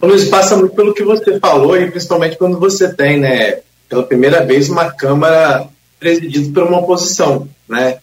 Luiz, 0.00 0.24
passa 0.24 0.56
muito 0.56 0.74
pelo 0.74 0.94
que 0.94 1.04
você 1.04 1.38
falou 1.38 1.76
e 1.76 1.90
principalmente 1.90 2.38
quando 2.38 2.58
você 2.58 2.92
tem, 2.94 3.18
né, 3.18 3.60
pela 3.88 4.02
primeira 4.02 4.44
vez 4.44 4.70
uma 4.70 4.90
Câmara 4.90 5.68
presidida 5.98 6.52
por 6.54 6.68
uma 6.68 6.78
oposição, 6.78 7.46
né? 7.68 7.98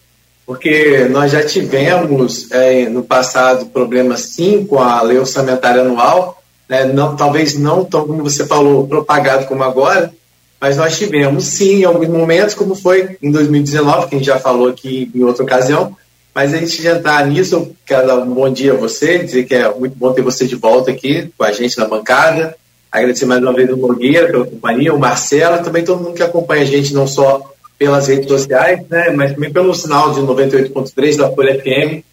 Porque 0.46 1.06
nós 1.10 1.32
já 1.32 1.44
tivemos 1.44 2.50
é, 2.52 2.88
no 2.88 3.02
passado 3.02 3.66
problemas 3.66 4.20
sim 4.20 4.64
com 4.64 4.78
a 4.78 5.02
lei 5.02 5.18
orçamentária 5.18 5.82
anual, 5.82 6.37
né, 6.68 6.84
não, 6.84 7.16
talvez 7.16 7.58
não 7.58 7.84
tão 7.84 8.06
como 8.06 8.22
você 8.22 8.46
falou, 8.46 8.86
propagado 8.86 9.46
como 9.46 9.62
agora, 9.62 10.12
mas 10.60 10.76
nós 10.76 10.98
tivemos 10.98 11.44
sim 11.44 11.80
em 11.80 11.84
alguns 11.84 12.08
momentos, 12.08 12.54
como 12.54 12.74
foi 12.74 13.16
em 13.22 13.30
2019, 13.30 14.08
que 14.08 14.14
a 14.14 14.18
gente 14.18 14.26
já 14.26 14.38
falou 14.38 14.68
aqui 14.68 15.10
em 15.14 15.22
outra 15.22 15.44
ocasião, 15.44 15.96
mas 16.34 16.52
antes 16.52 16.76
de 16.76 16.86
entrar 16.86 17.26
nisso, 17.26 17.54
eu 17.54 17.76
quero 17.86 18.06
dar 18.06 18.18
um 18.18 18.32
bom 18.32 18.48
dia 18.52 18.72
a 18.72 18.76
você, 18.76 19.18
dizer 19.18 19.44
que 19.44 19.54
é 19.54 19.72
muito 19.74 19.96
bom 19.96 20.12
ter 20.12 20.22
você 20.22 20.46
de 20.46 20.54
volta 20.54 20.90
aqui 20.90 21.32
com 21.36 21.44
a 21.44 21.52
gente 21.52 21.78
na 21.78 21.86
bancada. 21.86 22.54
Agradecer 22.90 23.26
mais 23.26 23.42
uma 23.42 23.52
vez 23.52 23.70
o 23.70 23.76
Nogueira 23.76 24.30
pela 24.30 24.46
companhia, 24.46 24.94
o 24.94 24.98
Marcelo, 24.98 25.62
também 25.62 25.84
todo 25.84 26.02
mundo 26.02 26.14
que 26.14 26.22
acompanha 26.22 26.62
a 26.62 26.66
gente, 26.66 26.94
não 26.94 27.06
só 27.06 27.52
pelas 27.78 28.08
redes 28.08 28.28
sociais, 28.28 28.80
né, 28.88 29.10
mas 29.10 29.34
também 29.34 29.52
pelo 29.52 29.74
sinal 29.74 30.12
de 30.12 30.20
98.3 30.20 31.16
da 31.16 31.30
Folha 31.30 31.60
FM. 31.60 32.04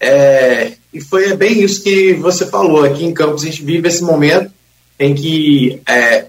É, 0.00 0.72
e 0.92 1.00
foi 1.00 1.34
bem 1.36 1.62
isso 1.62 1.82
que 1.82 2.14
você 2.14 2.46
falou. 2.46 2.84
Aqui 2.84 3.04
em 3.04 3.12
Campos 3.12 3.42
a 3.42 3.46
gente 3.46 3.62
vive 3.62 3.88
esse 3.88 4.02
momento 4.02 4.50
em 4.98 5.14
que 5.14 5.80
é, 5.86 6.26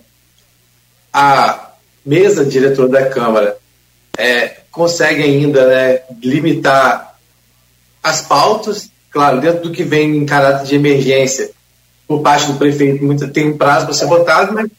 a 1.14 1.72
mesa 2.06 2.46
diretora 2.46 2.90
da 2.90 3.10
Câmara 3.10 3.58
é, 4.18 4.58
consegue 4.72 5.24
ainda 5.24 5.66
né, 5.66 6.02
limitar 6.22 7.18
as 8.04 8.22
pautas, 8.22 8.90
claro, 9.10 9.42
dentro 9.42 9.64
do 9.64 9.72
que 9.72 9.84
vem 9.84 10.18
em 10.18 10.26
caráter 10.26 10.68
de 10.68 10.76
emergência, 10.76 11.50
por 12.08 12.22
parte 12.22 12.48
do 12.48 12.58
prefeito, 12.58 13.04
muito, 13.04 13.28
tem 13.30 13.50
um 13.50 13.58
prazo 13.58 13.86
para 13.86 13.94
ser 13.94 14.06
votado, 14.08 14.54
mas 14.54 14.70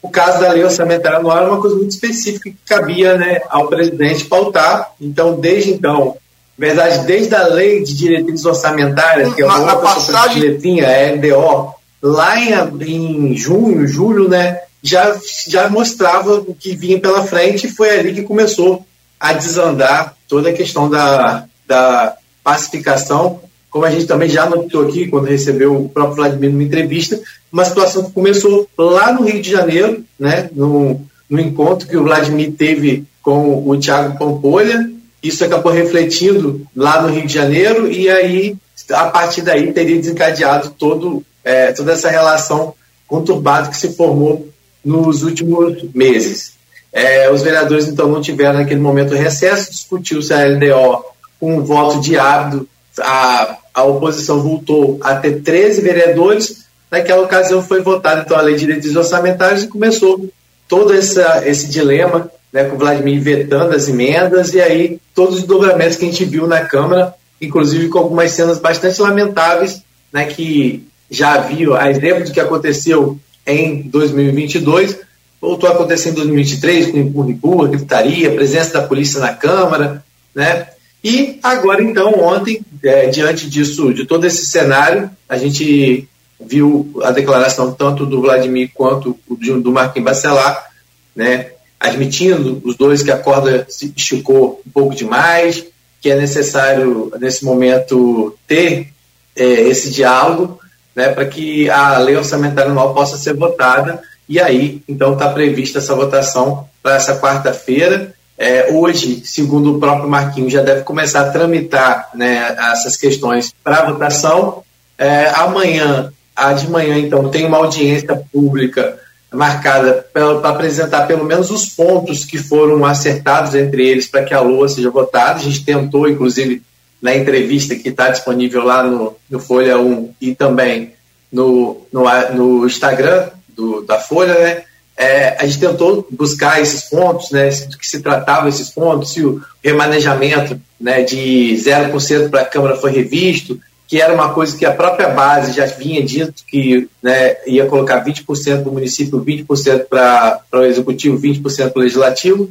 o 0.00 0.08
caso 0.08 0.40
da 0.40 0.52
lei 0.52 0.62
orçamentária 0.62 1.18
anual 1.18 1.38
é 1.38 1.50
uma 1.50 1.60
coisa 1.60 1.76
muito 1.76 1.90
específica 1.90 2.48
que 2.48 2.56
cabia 2.64 3.16
né, 3.16 3.40
ao 3.48 3.66
presidente 3.68 4.24
pautar. 4.26 4.92
Então, 5.00 5.40
desde 5.40 5.72
então, 5.72 6.16
verdade, 6.58 7.06
desde 7.06 7.34
a 7.34 7.46
lei 7.46 7.82
de 7.82 7.94
diretrizes 7.94 8.44
orçamentárias, 8.44 9.34
que 9.34 9.42
é 9.42 9.44
uma 9.44 9.58
outra 9.58 9.76
passagem... 9.76 10.42
letrinha, 10.42 10.86
a 10.86 11.12
LDO, 11.12 11.74
lá 12.02 12.38
em, 12.38 12.52
em 12.82 13.36
junho, 13.36 13.86
julho, 13.86 14.28
né, 14.28 14.60
já, 14.82 15.16
já 15.46 15.68
mostrava 15.68 16.34
o 16.34 16.54
que 16.54 16.74
vinha 16.74 16.98
pela 16.98 17.24
frente 17.24 17.66
e 17.66 17.70
foi 17.70 17.90
ali 17.90 18.14
que 18.14 18.22
começou 18.22 18.84
a 19.18 19.32
desandar 19.32 20.14
toda 20.28 20.50
a 20.50 20.52
questão 20.52 20.88
da, 20.88 21.44
da 21.66 22.16
pacificação, 22.42 23.40
como 23.70 23.84
a 23.84 23.90
gente 23.90 24.06
também 24.06 24.28
já 24.28 24.48
notou 24.48 24.86
aqui, 24.86 25.08
quando 25.08 25.26
recebeu 25.26 25.76
o 25.76 25.88
próprio 25.88 26.16
Vladimir 26.16 26.50
numa 26.50 26.62
entrevista, 26.62 27.20
uma 27.52 27.64
situação 27.64 28.04
que 28.04 28.12
começou 28.12 28.68
lá 28.78 29.12
no 29.12 29.24
Rio 29.24 29.42
de 29.42 29.50
Janeiro, 29.50 30.04
né, 30.18 30.48
no, 30.52 31.00
no 31.28 31.40
encontro 31.40 31.86
que 31.86 31.96
o 31.96 32.04
Vladimir 32.04 32.52
teve 32.52 33.04
com 33.20 33.68
o 33.68 33.76
Tiago 33.76 34.18
Pampolha, 34.18 34.88
isso 35.28 35.44
acabou 35.44 35.72
refletindo 35.72 36.66
lá 36.74 37.02
no 37.02 37.08
Rio 37.08 37.26
de 37.26 37.32
Janeiro, 37.32 37.90
e 37.90 38.08
aí, 38.08 38.56
a 38.90 39.06
partir 39.06 39.42
daí, 39.42 39.72
teria 39.72 39.96
desencadeado 39.96 40.70
todo, 40.70 41.24
é, 41.44 41.72
toda 41.72 41.92
essa 41.92 42.10
relação 42.10 42.74
conturbada 43.06 43.68
que 43.68 43.76
se 43.76 43.94
formou 43.94 44.48
nos 44.84 45.22
últimos 45.22 45.82
meses. 45.94 46.54
É, 46.92 47.30
os 47.30 47.42
vereadores, 47.42 47.86
então, 47.86 48.08
não 48.08 48.20
tiveram 48.20 48.60
naquele 48.60 48.80
momento 48.80 49.14
recesso, 49.14 49.70
discutiu-se 49.70 50.32
a 50.32 50.46
LDO 50.46 51.04
com 51.38 51.56
um 51.56 51.62
voto 51.62 52.00
de 52.00 52.18
hábito, 52.18 52.68
a, 53.00 53.56
a 53.74 53.84
oposição 53.84 54.40
voltou 54.40 54.98
a 55.02 55.16
ter 55.16 55.42
13 55.42 55.82
vereadores. 55.82 56.64
Naquela 56.90 57.22
ocasião 57.22 57.62
foi 57.62 57.82
votada 57.82 58.22
então, 58.22 58.38
a 58.38 58.40
lei 58.40 58.54
de 58.54 58.60
direitos 58.60 58.96
orçamentários 58.96 59.64
e 59.64 59.68
começou 59.68 60.30
todo 60.68 60.94
essa, 60.94 61.46
esse 61.46 61.68
dilema, 61.68 62.30
né, 62.56 62.64
com 62.64 62.76
o 62.76 62.78
Vladimir 62.78 63.20
vetando 63.20 63.76
as 63.76 63.86
emendas 63.86 64.54
e 64.54 64.60
aí 64.62 64.98
todos 65.14 65.40
os 65.40 65.42
dobramentos 65.42 65.96
que 65.96 66.06
a 66.06 66.08
gente 66.08 66.24
viu 66.24 66.46
na 66.46 66.62
Câmara, 66.62 67.14
inclusive 67.38 67.88
com 67.90 67.98
algumas 67.98 68.30
cenas 68.30 68.58
bastante 68.58 68.98
lamentáveis, 69.02 69.82
né, 70.10 70.24
que 70.24 70.88
já 71.10 71.34
havia, 71.34 71.76
a 71.76 71.90
exemplo 71.90 72.24
do 72.24 72.32
que 72.32 72.40
aconteceu 72.40 73.20
em 73.46 73.82
2022, 73.82 74.98
voltou 75.38 75.68
a 75.68 75.74
acontecer 75.74 76.08
em 76.08 76.14
2023 76.14 76.92
com 76.92 76.96
empurra-empurra, 76.96 77.68
gritaria, 77.68 78.34
presença 78.34 78.80
da 78.80 78.86
polícia 78.86 79.20
na 79.20 79.34
Câmara, 79.34 80.02
né? 80.34 80.68
E 81.04 81.38
agora, 81.42 81.82
então, 81.82 82.10
ontem, 82.20 82.62
é, 82.82 83.06
diante 83.06 83.50
disso, 83.50 83.92
de 83.92 84.06
todo 84.06 84.26
esse 84.26 84.46
cenário, 84.46 85.10
a 85.28 85.36
gente 85.36 86.08
viu 86.40 86.90
a 87.04 87.10
declaração 87.10 87.72
tanto 87.72 88.06
do 88.06 88.22
Vladimir 88.22 88.70
quanto 88.74 89.16
do 89.28 89.72
Marquinhos 89.72 90.06
Bacelar, 90.06 90.70
né, 91.14 91.50
admitindo 91.78 92.60
os 92.64 92.76
dois 92.76 93.02
que 93.02 93.10
a 93.10 93.18
corda 93.18 93.66
se 93.68 93.92
esticou 93.96 94.60
um 94.66 94.70
pouco 94.70 94.94
demais, 94.94 95.64
que 96.00 96.10
é 96.10 96.16
necessário, 96.16 97.12
nesse 97.18 97.44
momento, 97.44 98.36
ter 98.46 98.88
é, 99.34 99.44
esse 99.44 99.90
diálogo 99.90 100.60
né, 100.94 101.08
para 101.08 101.26
que 101.26 101.68
a 101.68 101.98
lei 101.98 102.16
orçamentária 102.16 102.70
anual 102.70 102.94
possa 102.94 103.18
ser 103.18 103.34
votada. 103.34 104.00
E 104.28 104.40
aí, 104.40 104.82
então, 104.88 105.12
está 105.12 105.28
prevista 105.28 105.78
essa 105.78 105.94
votação 105.94 106.66
para 106.82 106.96
essa 106.96 107.20
quarta-feira. 107.20 108.14
É, 108.38 108.72
hoje, 108.72 109.22
segundo 109.24 109.76
o 109.76 109.78
próprio 109.78 110.08
Marquinhos, 110.08 110.52
já 110.52 110.62
deve 110.62 110.82
começar 110.82 111.20
a 111.20 111.30
tramitar 111.30 112.10
né, 112.14 112.56
essas 112.72 112.96
questões 112.96 113.54
para 113.62 113.84
votação. 113.84 114.62
É, 114.98 115.28
amanhã, 115.30 116.12
a 116.34 116.52
de 116.52 116.68
manhã, 116.70 116.98
então, 116.98 117.28
tem 117.28 117.44
uma 117.44 117.58
audiência 117.58 118.16
pública 118.32 118.98
marcada 119.32 120.06
para 120.12 120.48
apresentar 120.48 121.06
pelo 121.06 121.24
menos 121.24 121.50
os 121.50 121.66
pontos 121.66 122.24
que 122.24 122.38
foram 122.38 122.84
acertados 122.84 123.54
entre 123.54 123.86
eles 123.86 124.06
para 124.06 124.24
que 124.24 124.32
a 124.32 124.40
LOA 124.40 124.68
seja 124.68 124.90
votada. 124.90 125.40
A 125.40 125.42
gente 125.42 125.64
tentou, 125.64 126.08
inclusive, 126.08 126.62
na 127.00 127.14
entrevista 127.14 127.74
que 127.74 127.88
está 127.88 128.08
disponível 128.08 128.64
lá 128.64 128.82
no, 128.82 129.16
no, 129.28 129.38
Folha 129.38 129.78
1 129.78 130.14
e 130.20 130.34
também 130.34 130.94
no, 131.30 131.86
no, 131.92 132.04
no 132.34 132.66
Instagram 132.66 133.30
do, 133.48 133.82
da 133.82 133.98
Folha, 133.98 134.34
né? 134.34 134.62
É, 134.98 135.36
a 135.38 135.44
gente 135.44 135.60
tentou 135.60 136.06
buscar 136.10 136.62
esses 136.62 136.88
pontos, 136.88 137.30
né, 137.30 137.50
do 137.50 137.76
que 137.76 137.86
se 137.86 138.00
tratava 138.00 138.48
esses 138.48 138.70
pontos, 138.70 139.12
se 139.12 139.22
o 139.22 139.42
remanejamento 139.62 140.58
né, 140.80 141.02
de 141.02 141.54
0% 141.58 142.30
para 142.30 142.40
a 142.40 142.46
Câmara 142.46 142.76
foi 142.76 142.92
revisto, 142.92 143.60
que 143.86 144.00
era 144.00 144.12
uma 144.12 144.32
coisa 144.32 144.56
que 144.56 144.66
a 144.66 144.72
própria 144.72 145.08
base 145.08 145.52
já 145.52 145.66
vinha 145.66 146.02
dito 146.02 146.44
que 146.46 146.88
né, 147.02 147.36
ia 147.46 147.66
colocar 147.66 148.04
20% 148.04 148.62
para 148.62 148.70
o 148.70 148.74
município, 148.74 149.24
20% 149.24 149.84
para 149.84 150.42
o 150.52 150.64
executivo, 150.64 151.20
20% 151.20 151.70
para 151.70 151.80
o 151.80 151.82
legislativo. 151.82 152.50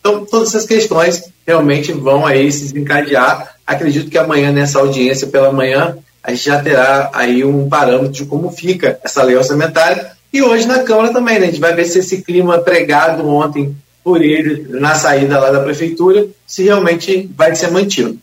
Então, 0.00 0.26
todas 0.26 0.50
essas 0.50 0.66
questões 0.66 1.24
realmente 1.46 1.92
vão 1.92 2.26
aí 2.26 2.52
se 2.52 2.72
desencadear. 2.72 3.56
Acredito 3.66 4.10
que 4.10 4.18
amanhã, 4.18 4.52
nessa 4.52 4.78
audiência 4.78 5.26
pela 5.28 5.50
manhã, 5.50 5.96
a 6.22 6.30
gente 6.30 6.44
já 6.44 6.60
terá 6.60 7.10
aí 7.14 7.44
um 7.44 7.68
parâmetro 7.68 8.12
de 8.12 8.26
como 8.26 8.50
fica 8.50 8.98
essa 9.02 9.22
lei 9.22 9.36
orçamentária 9.36 10.12
e 10.32 10.42
hoje 10.42 10.66
na 10.66 10.82
Câmara 10.82 11.12
também, 11.12 11.38
né? 11.38 11.46
A 11.46 11.50
gente 11.50 11.60
vai 11.60 11.74
ver 11.74 11.84
se 11.84 12.00
esse 12.00 12.22
clima 12.22 12.58
pregado 12.58 13.26
ontem 13.28 13.74
por 14.02 14.20
ele 14.20 14.66
na 14.68 14.94
saída 14.94 15.38
lá 15.38 15.50
da 15.50 15.62
prefeitura, 15.62 16.26
se 16.46 16.64
realmente 16.64 17.30
vai 17.34 17.54
ser 17.54 17.70
mantido. 17.70 18.18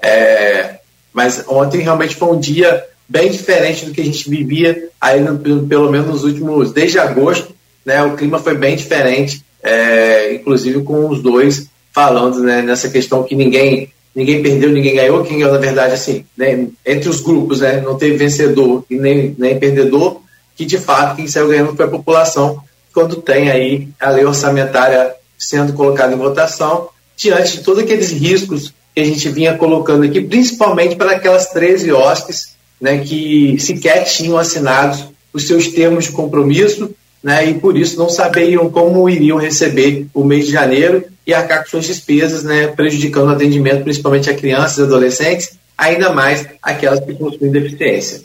É, 0.00 0.80
mas 1.12 1.44
ontem 1.48 1.80
realmente 1.80 2.16
foi 2.16 2.28
um 2.28 2.40
dia 2.40 2.84
bem 3.08 3.30
diferente 3.30 3.84
do 3.84 3.92
que 3.92 4.00
a 4.00 4.04
gente 4.04 4.28
vivia 4.28 4.88
aí 5.00 5.20
no, 5.20 5.38
pelo 5.38 5.90
menos 5.90 6.08
nos 6.08 6.24
últimos, 6.24 6.72
desde 6.72 6.98
agosto, 6.98 7.54
né? 7.84 8.02
O 8.02 8.16
clima 8.16 8.38
foi 8.38 8.56
bem 8.56 8.76
diferente, 8.76 9.44
é, 9.62 10.34
inclusive 10.34 10.82
com 10.82 11.08
os 11.08 11.22
dois 11.22 11.66
falando 11.92 12.40
né, 12.40 12.62
nessa 12.62 12.88
questão 12.88 13.22
que 13.22 13.36
ninguém 13.36 13.92
ninguém 14.14 14.42
perdeu, 14.42 14.70
ninguém 14.70 14.94
ganhou, 14.94 15.24
quem 15.24 15.38
ganhou 15.38 15.52
na 15.52 15.58
verdade 15.58 15.94
assim, 15.94 16.24
né, 16.36 16.66
entre 16.84 17.08
os 17.08 17.20
grupos, 17.20 17.60
né, 17.60 17.80
não 17.80 17.96
teve 17.96 18.16
vencedor 18.16 18.84
e 18.90 18.96
nem, 18.96 19.34
nem 19.38 19.58
perdedor, 19.58 20.20
que 20.54 20.66
de 20.66 20.78
fato 20.78 21.16
quem 21.16 21.26
saiu 21.26 21.48
ganhando 21.48 21.74
foi 21.74 21.86
a 21.86 21.88
população, 21.88 22.62
quando 22.92 23.16
tem 23.16 23.50
aí 23.50 23.88
a 23.98 24.10
lei 24.10 24.24
orçamentária 24.24 25.14
sendo 25.38 25.72
colocada 25.72 26.12
em 26.12 26.18
votação, 26.18 26.88
diante 27.16 27.58
de 27.58 27.64
todos 27.64 27.82
aqueles 27.82 28.10
riscos 28.10 28.74
que 28.94 29.00
a 29.00 29.04
gente 29.04 29.28
vinha 29.28 29.56
colocando 29.56 30.04
aqui, 30.04 30.20
principalmente 30.20 30.96
para 30.96 31.12
aquelas 31.12 31.48
13 31.48 31.92
OSCs 31.92 32.54
né, 32.80 32.98
que 32.98 33.56
sequer 33.58 34.04
tinham 34.04 34.36
assinado 34.36 34.98
os 35.32 35.46
seus 35.46 35.68
termos 35.68 36.06
de 36.06 36.12
compromisso 36.12 36.94
né, 37.22 37.48
e 37.48 37.54
por 37.54 37.78
isso 37.78 37.98
não 37.98 38.08
sabiam 38.08 38.68
como 38.68 39.08
iriam 39.08 39.38
receber 39.38 40.06
o 40.12 40.24
mês 40.24 40.46
de 40.46 40.52
janeiro 40.52 41.04
e 41.26 41.32
arcar 41.32 41.62
com 41.62 41.70
suas 41.70 41.86
despesas, 41.86 42.42
né, 42.42 42.66
prejudicando 42.66 43.28
o 43.28 43.32
atendimento 43.32 43.84
principalmente 43.84 44.28
a 44.28 44.34
crianças 44.34 44.78
e 44.78 44.82
adolescentes, 44.82 45.52
ainda 45.78 46.12
mais 46.12 46.44
aquelas 46.60 47.00
que 47.00 47.14
possuem 47.14 47.52
deficiência. 47.52 48.22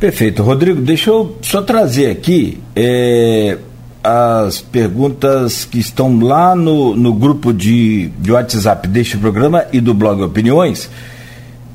Perfeito. 0.00 0.42
Rodrigo, 0.42 0.80
deixa 0.80 1.10
eu 1.10 1.36
só 1.40 1.62
trazer 1.62 2.10
aqui 2.10 2.58
é, 2.74 3.56
as 4.06 4.60
perguntas 4.60 5.64
que 5.64 5.80
estão 5.80 6.20
lá 6.20 6.54
no, 6.54 6.94
no 6.94 7.12
grupo 7.12 7.52
de, 7.52 8.08
de 8.20 8.30
WhatsApp 8.30 8.86
deste 8.86 9.18
programa 9.18 9.64
e 9.72 9.80
do 9.80 9.92
blog 9.92 10.22
Opiniões, 10.22 10.88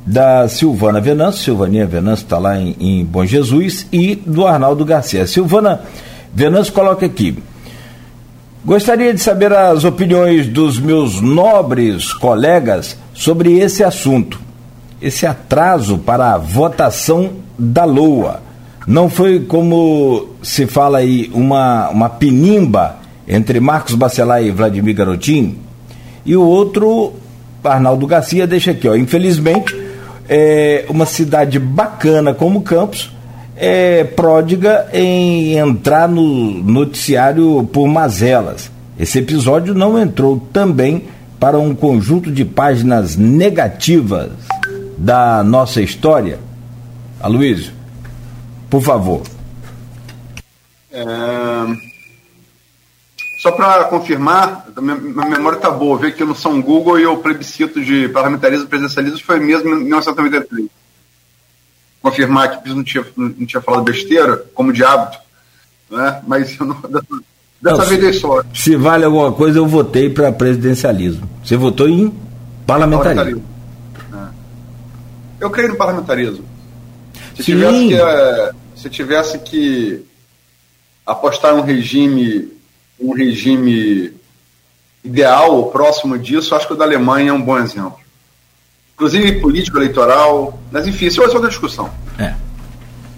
da 0.05 0.47
Silvana 0.47 1.01
Venâncio, 1.01 1.43
Silvaninha 1.43 1.85
Venâncio 1.85 2.23
está 2.23 2.39
lá 2.39 2.57
em, 2.57 2.73
em 2.79 3.03
Bom 3.03 3.25
Jesus, 3.25 3.85
e 3.91 4.15
do 4.15 4.47
Arnaldo 4.47 4.85
Garcia. 4.85 5.27
Silvana 5.27 5.81
Venâncio 6.33 6.71
coloca 6.71 7.05
aqui. 7.05 7.37
Gostaria 8.63 9.13
de 9.13 9.19
saber 9.19 9.51
as 9.51 9.83
opiniões 9.83 10.47
dos 10.47 10.79
meus 10.79 11.19
nobres 11.19 12.13
colegas 12.13 12.97
sobre 13.13 13.59
esse 13.59 13.83
assunto, 13.83 14.39
esse 15.01 15.25
atraso 15.25 15.97
para 15.97 16.33
a 16.33 16.37
votação 16.37 17.31
da 17.59 17.83
LOA. 17.83 18.50
Não 18.87 19.09
foi 19.09 19.39
como 19.41 20.29
se 20.41 20.65
fala 20.65 20.99
aí 20.99 21.29
uma, 21.33 21.89
uma 21.89 22.09
pinimba 22.09 22.97
entre 23.27 23.59
Marcos 23.59 23.95
Bacelar 23.95 24.43
e 24.43 24.51
Vladimir 24.51 24.95
Garotin? 24.95 25.57
E 26.25 26.35
o 26.35 26.43
outro, 26.43 27.13
Arnaldo 27.63 28.07
Garcia, 28.07 28.47
deixa 28.47 28.71
aqui, 28.71 28.87
ó. 28.87 28.95
Infelizmente, 28.95 29.75
é 30.27 30.85
uma 30.89 31.05
cidade 31.05 31.59
bacana 31.59 32.33
como 32.33 32.61
Campos 32.61 33.11
é 33.63 34.03
pródiga 34.03 34.87
em 34.91 35.55
entrar 35.55 36.09
no 36.09 36.63
noticiário 36.63 37.63
por 37.71 37.87
mazelas. 37.87 38.71
Esse 38.99 39.19
episódio 39.19 39.75
não 39.75 39.99
entrou 39.99 40.41
também 40.51 41.03
para 41.39 41.59
um 41.59 41.75
conjunto 41.75 42.31
de 42.31 42.43
páginas 42.43 43.15
negativas 43.15 44.31
da 44.97 45.43
nossa 45.43 45.79
história? 45.79 46.39
Aloysio, 47.19 47.71
por 48.71 48.81
favor. 48.81 49.21
É... 50.91 51.91
Só 53.41 53.51
para 53.51 53.85
confirmar, 53.85 54.67
minha, 54.79 54.95
memória 54.95 55.57
está 55.57 55.69
boa, 55.69 55.97
ver 55.97 56.15
que 56.15 56.23
no 56.23 56.35
São 56.35 56.61
Google 56.61 56.99
e 56.99 57.05
o 57.05 57.17
plebiscito 57.17 57.83
de 57.83 58.07
parlamentarismo 58.09 58.65
e 58.65 58.67
presidencialismo 58.69 59.19
foi 59.25 59.39
mesmo 59.39 59.69
em 59.69 59.83
1993. 59.83 60.69
Confirmar 62.01 62.61
que 62.61 62.69
não 62.69 62.83
tinha, 62.83 63.05
não 63.17 63.45
tinha 63.45 63.61
falado 63.61 63.83
besteira, 63.83 64.45
como 64.53 64.71
de 64.71 64.83
hábito, 64.83 65.17
né? 65.89 66.21
mas 66.27 66.57
não, 66.59 66.79
dessa 67.61 67.77
não, 67.77 67.85
vez 67.85 67.99
dei 67.99 68.13
sorte. 68.13 68.61
Se 68.61 68.75
vale 68.75 69.05
alguma 69.05 69.31
coisa, 69.31 69.57
eu 69.57 69.67
votei 69.67 70.09
para 70.09 70.31
presidencialismo. 70.31 71.27
Você 71.43 71.57
votou 71.57 71.89
em 71.89 72.13
parlamentarismo. 72.65 73.43
parlamentarismo. 74.05 74.31
É. 75.39 75.45
Eu 75.45 75.49
creio 75.49 75.69
no 75.69 75.75
parlamentarismo. 75.75 76.45
Se 77.35 77.43
tivesse, 77.43 77.87
que, 77.87 77.95
é, 77.95 78.51
se 78.81 78.89
tivesse 78.89 79.37
que 79.39 80.03
apostar 81.05 81.53
um 81.53 81.61
regime, 81.61 82.51
um 82.99 83.13
regime 83.13 84.11
ideal 85.03 85.55
ou 85.55 85.71
próximo 85.71 86.17
disso, 86.17 86.55
acho 86.55 86.65
que 86.65 86.73
o 86.73 86.75
da 86.75 86.83
Alemanha 86.83 87.29
é 87.29 87.33
um 87.33 87.41
bom 87.41 87.59
exemplo. 87.59 87.99
Inclusive 88.95 89.39
político 89.39 89.77
eleitoral, 89.77 90.59
mas 90.71 90.87
enfim, 90.87 91.05
isso 91.05 91.21
é 91.21 91.25
outra 91.25 91.47
discussão. 91.47 91.93
É. 92.17 92.33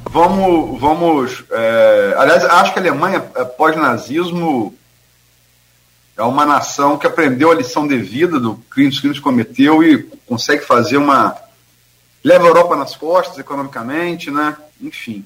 Vamos, 0.09 0.79
vamos. 0.79 1.43
É, 1.49 2.15
aliás, 2.17 2.43
acho 2.43 2.73
que 2.73 2.79
a 2.79 2.81
Alemanha, 2.81 3.23
é, 3.35 3.45
pós-nazismo, 3.45 4.75
é 6.17 6.23
uma 6.23 6.45
nação 6.45 6.97
que 6.97 7.07
aprendeu 7.07 7.51
a 7.51 7.55
lição 7.55 7.87
devida 7.87 8.37
do 8.37 8.55
crime, 8.69 8.89
dos 8.89 8.99
crimes 8.99 9.17
que 9.17 9.23
cometeu 9.23 9.81
e 9.81 10.03
consegue 10.27 10.63
fazer 10.63 10.97
uma 10.97 11.35
leva 12.23 12.45
a 12.45 12.47
Europa 12.47 12.75
nas 12.75 12.95
costas 12.95 13.39
economicamente, 13.39 14.29
né? 14.29 14.55
Enfim. 14.81 15.25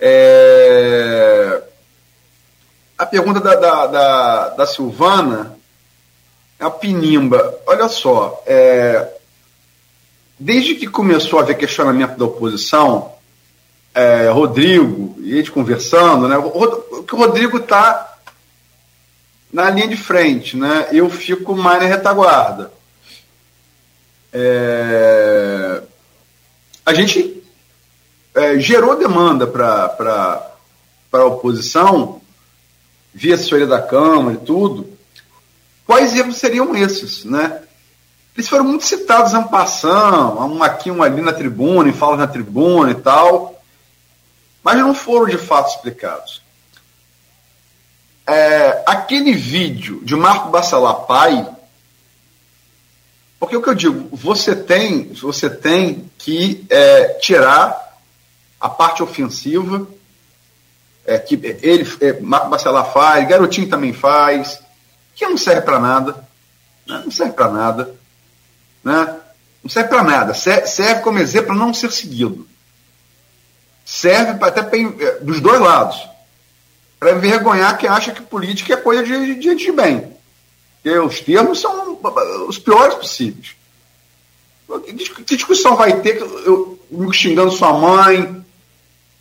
É... 0.00 1.62
A 2.96 3.06
pergunta 3.06 3.40
da, 3.40 3.54
da, 3.54 3.86
da, 3.86 4.48
da, 4.50 4.66
Silvana 4.66 5.56
é 6.58 6.64
a 6.64 6.70
Pinimba. 6.70 7.58
Olha 7.66 7.88
só, 7.88 8.42
é... 8.46 9.08
desde 10.38 10.74
que 10.74 10.86
começou 10.86 11.38
a 11.38 11.42
haver 11.42 11.56
questionamento 11.56 12.16
da 12.16 12.24
oposição, 12.24 13.12
é, 13.94 14.28
Rodrigo, 14.28 15.16
e 15.18 15.36
ele 15.36 15.50
conversando, 15.50 16.28
né? 16.28 16.38
O, 16.38 16.48
o 17.00 17.16
Rodrigo 17.16 17.58
está 17.58 18.18
na 19.52 19.68
linha 19.68 19.88
de 19.88 19.96
frente, 19.96 20.56
né? 20.56 20.88
Eu 20.92 21.10
fico 21.10 21.56
mais 21.56 21.82
na 21.82 21.88
retaguarda. 21.88 22.72
É, 24.32 25.82
a 26.86 26.94
gente 26.94 27.39
é, 28.34 28.58
gerou 28.58 28.96
demanda 28.96 29.46
para 29.46 30.54
a 31.12 31.24
oposição, 31.24 32.20
via 33.12 33.34
assessoria 33.34 33.66
da 33.66 33.80
Câmara 33.80 34.34
e 34.34 34.44
tudo. 34.44 34.96
Quais 35.86 36.14
erros 36.14 36.36
seriam 36.36 36.74
esses? 36.76 37.24
Né? 37.24 37.62
Eles 38.36 38.48
foram 38.48 38.64
muito 38.64 38.84
citados 38.84 39.34
em 39.34 39.42
passão, 39.44 40.38
um 40.48 40.62
aqui, 40.62 40.90
um 40.90 41.02
ali 41.02 41.20
na 41.20 41.32
tribuna, 41.32 41.88
em 41.88 41.92
falas 41.92 42.18
na 42.18 42.26
tribuna 42.26 42.92
e 42.92 42.94
tal, 42.94 43.60
mas 44.62 44.78
não 44.78 44.94
foram 44.94 45.26
de 45.26 45.38
fato 45.38 45.70
explicados. 45.70 46.42
É, 48.26 48.84
aquele 48.86 49.32
vídeo 49.32 50.00
de 50.04 50.14
Marco 50.14 50.50
Bacelar 50.50 51.06
Pai 51.06 51.56
porque 53.40 53.56
o 53.56 53.62
que 53.62 53.70
eu 53.70 53.74
digo, 53.74 54.14
você 54.14 54.54
tem, 54.54 55.14
você 55.14 55.48
tem 55.48 56.10
que 56.18 56.66
é, 56.68 57.14
tirar 57.14 57.89
a 58.60 58.68
parte 58.68 59.02
ofensiva, 59.02 59.86
é, 61.06 61.18
que 61.18 61.34
ele, 61.62 61.88
é, 62.00 62.20
Marco 62.20 62.50
Bacelar 62.50 62.92
faz, 62.92 63.26
Garotinho 63.26 63.68
também 63.68 63.92
faz, 63.92 64.60
que 65.14 65.26
não 65.26 65.38
serve 65.38 65.62
para 65.62 65.78
nada, 65.78 66.28
né? 66.86 67.02
não 67.04 67.10
serve 67.10 67.32
para 67.32 67.50
nada, 67.50 67.94
né? 68.84 69.16
não 69.62 69.70
serve 69.70 69.88
para 69.88 70.02
nada, 70.02 70.34
serve 70.34 71.00
como 71.02 71.18
exemplo 71.18 71.48
para 71.48 71.56
não 71.56 71.72
ser 71.72 71.90
seguido. 71.90 72.46
Serve 73.84 74.34
pra, 74.34 74.48
até 74.48 74.62
pra, 74.62 74.78
é, 74.78 75.18
dos 75.20 75.40
dois 75.40 75.60
lados, 75.60 76.06
para 76.98 77.12
envergonhar 77.12 77.78
quem 77.78 77.88
acha 77.88 78.12
que 78.12 78.22
política 78.22 78.74
é 78.74 78.76
coisa 78.76 79.02
de, 79.02 79.36
de, 79.36 79.54
de 79.54 79.72
bem. 79.72 80.12
Porque 80.82 80.98
os 80.98 81.20
termos 81.20 81.60
são 81.60 81.98
os 82.46 82.58
piores 82.58 82.94
possíveis. 82.94 83.56
Que 85.24 85.36
discussão 85.36 85.76
vai 85.76 86.00
ter 86.00 86.18
eu, 86.18 86.78
xingando 87.12 87.50
sua 87.50 87.72
mãe, 87.72 88.39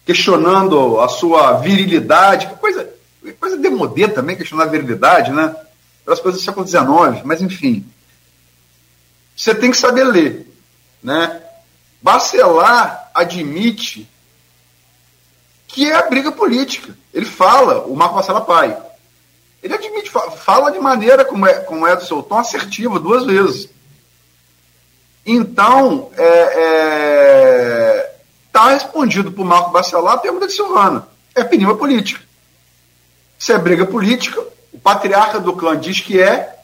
questionando 0.09 0.99
a 0.99 1.07
sua 1.07 1.59
virilidade? 1.59 2.47
Que 2.47 2.55
coisa, 2.55 2.91
coisa 3.39 3.55
demodê 3.55 4.07
também, 4.07 4.35
questionar 4.35 4.63
a 4.63 4.67
virilidade, 4.67 5.31
né? 5.31 5.55
Pelas 6.03 6.19
coisas 6.19 6.41
do 6.41 6.43
século 6.43 6.67
XIX, 6.67 7.23
mas 7.23 7.43
enfim. 7.43 7.85
Você 9.37 9.53
tem 9.53 9.69
que 9.69 9.77
saber 9.77 10.05
ler. 10.05 10.51
Né? 11.03 11.39
Bacelar 12.01 13.11
admite 13.13 14.09
que 15.67 15.87
é 15.87 15.93
a 15.93 16.09
briga 16.09 16.31
política. 16.31 16.97
Ele 17.13 17.27
fala, 17.27 17.85
o 17.85 17.95
Marco 17.95 18.15
Bacelar 18.15 18.45
pai, 18.45 18.75
ele 19.61 19.75
admite, 19.75 20.09
fala 20.09 20.71
de 20.71 20.79
maneira, 20.79 21.23
como 21.23 21.45
é, 21.45 21.53
como 21.59 21.85
é 21.85 21.95
do 21.95 22.03
seu 22.03 22.23
tom, 22.23 22.39
assertiva, 22.39 22.99
duas 22.99 23.27
vezes. 23.27 23.69
Então, 25.23 26.09
é, 26.17 26.25
é, 26.25 28.18
tá 28.51 28.69
respondido 28.69 29.31
por 29.31 29.45
Marco 29.45 29.71
Bacelar 29.71 30.15
a 30.15 30.19
pergunta 30.19 30.47
de 30.47 30.53
Silvana. 30.53 31.07
É 31.35 31.43
penima 31.43 31.75
política. 31.75 32.21
Se 33.37 33.53
é 33.53 33.57
briga 33.57 33.85
política, 33.85 34.41
o 34.73 34.79
patriarca 34.79 35.39
do 35.39 35.53
clã 35.53 35.79
diz 35.79 36.01
que 36.01 36.19
é, 36.19 36.57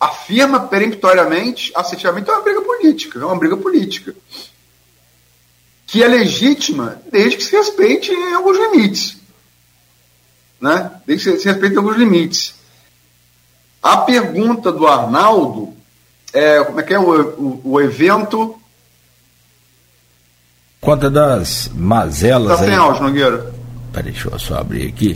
afirma 0.00 0.60
peremptoriamente, 0.60 1.72
assertivamente, 1.74 2.28
é 2.30 2.32
uma 2.32 2.42
briga 2.42 2.62
política. 2.62 3.18
É 3.20 3.24
uma 3.24 3.36
briga 3.36 3.56
política. 3.56 4.14
Que 5.86 6.02
é 6.02 6.08
legítima 6.08 7.00
desde 7.10 7.36
que 7.36 7.44
se 7.44 7.56
respeite 7.56 8.12
alguns 8.34 8.58
limites 8.58 9.18
né? 10.60 10.90
Tem 11.06 11.16
que 11.16 11.22
se, 11.22 11.30
respeitar 11.30 11.78
alguns 11.78 11.96
limites. 11.96 12.54
A 13.82 13.98
pergunta 13.98 14.72
do 14.72 14.86
Arnaldo 14.86 15.72
é 16.32 16.62
como 16.64 16.80
é 16.80 16.82
que 16.82 16.94
é 16.94 16.98
o, 16.98 17.20
o, 17.38 17.60
o 17.64 17.80
evento. 17.80 18.58
Conta 20.80 21.10
das 21.10 21.70
mazelas. 21.74 22.52
Está 22.52 22.64
sem 22.64 22.74
áudio, 22.74 23.02
Nogueira. 23.02 23.52
Peraí, 23.92 24.12
deixa 24.12 24.28
eu 24.28 24.38
só 24.38 24.58
abrir 24.58 24.86
aqui. 24.86 25.14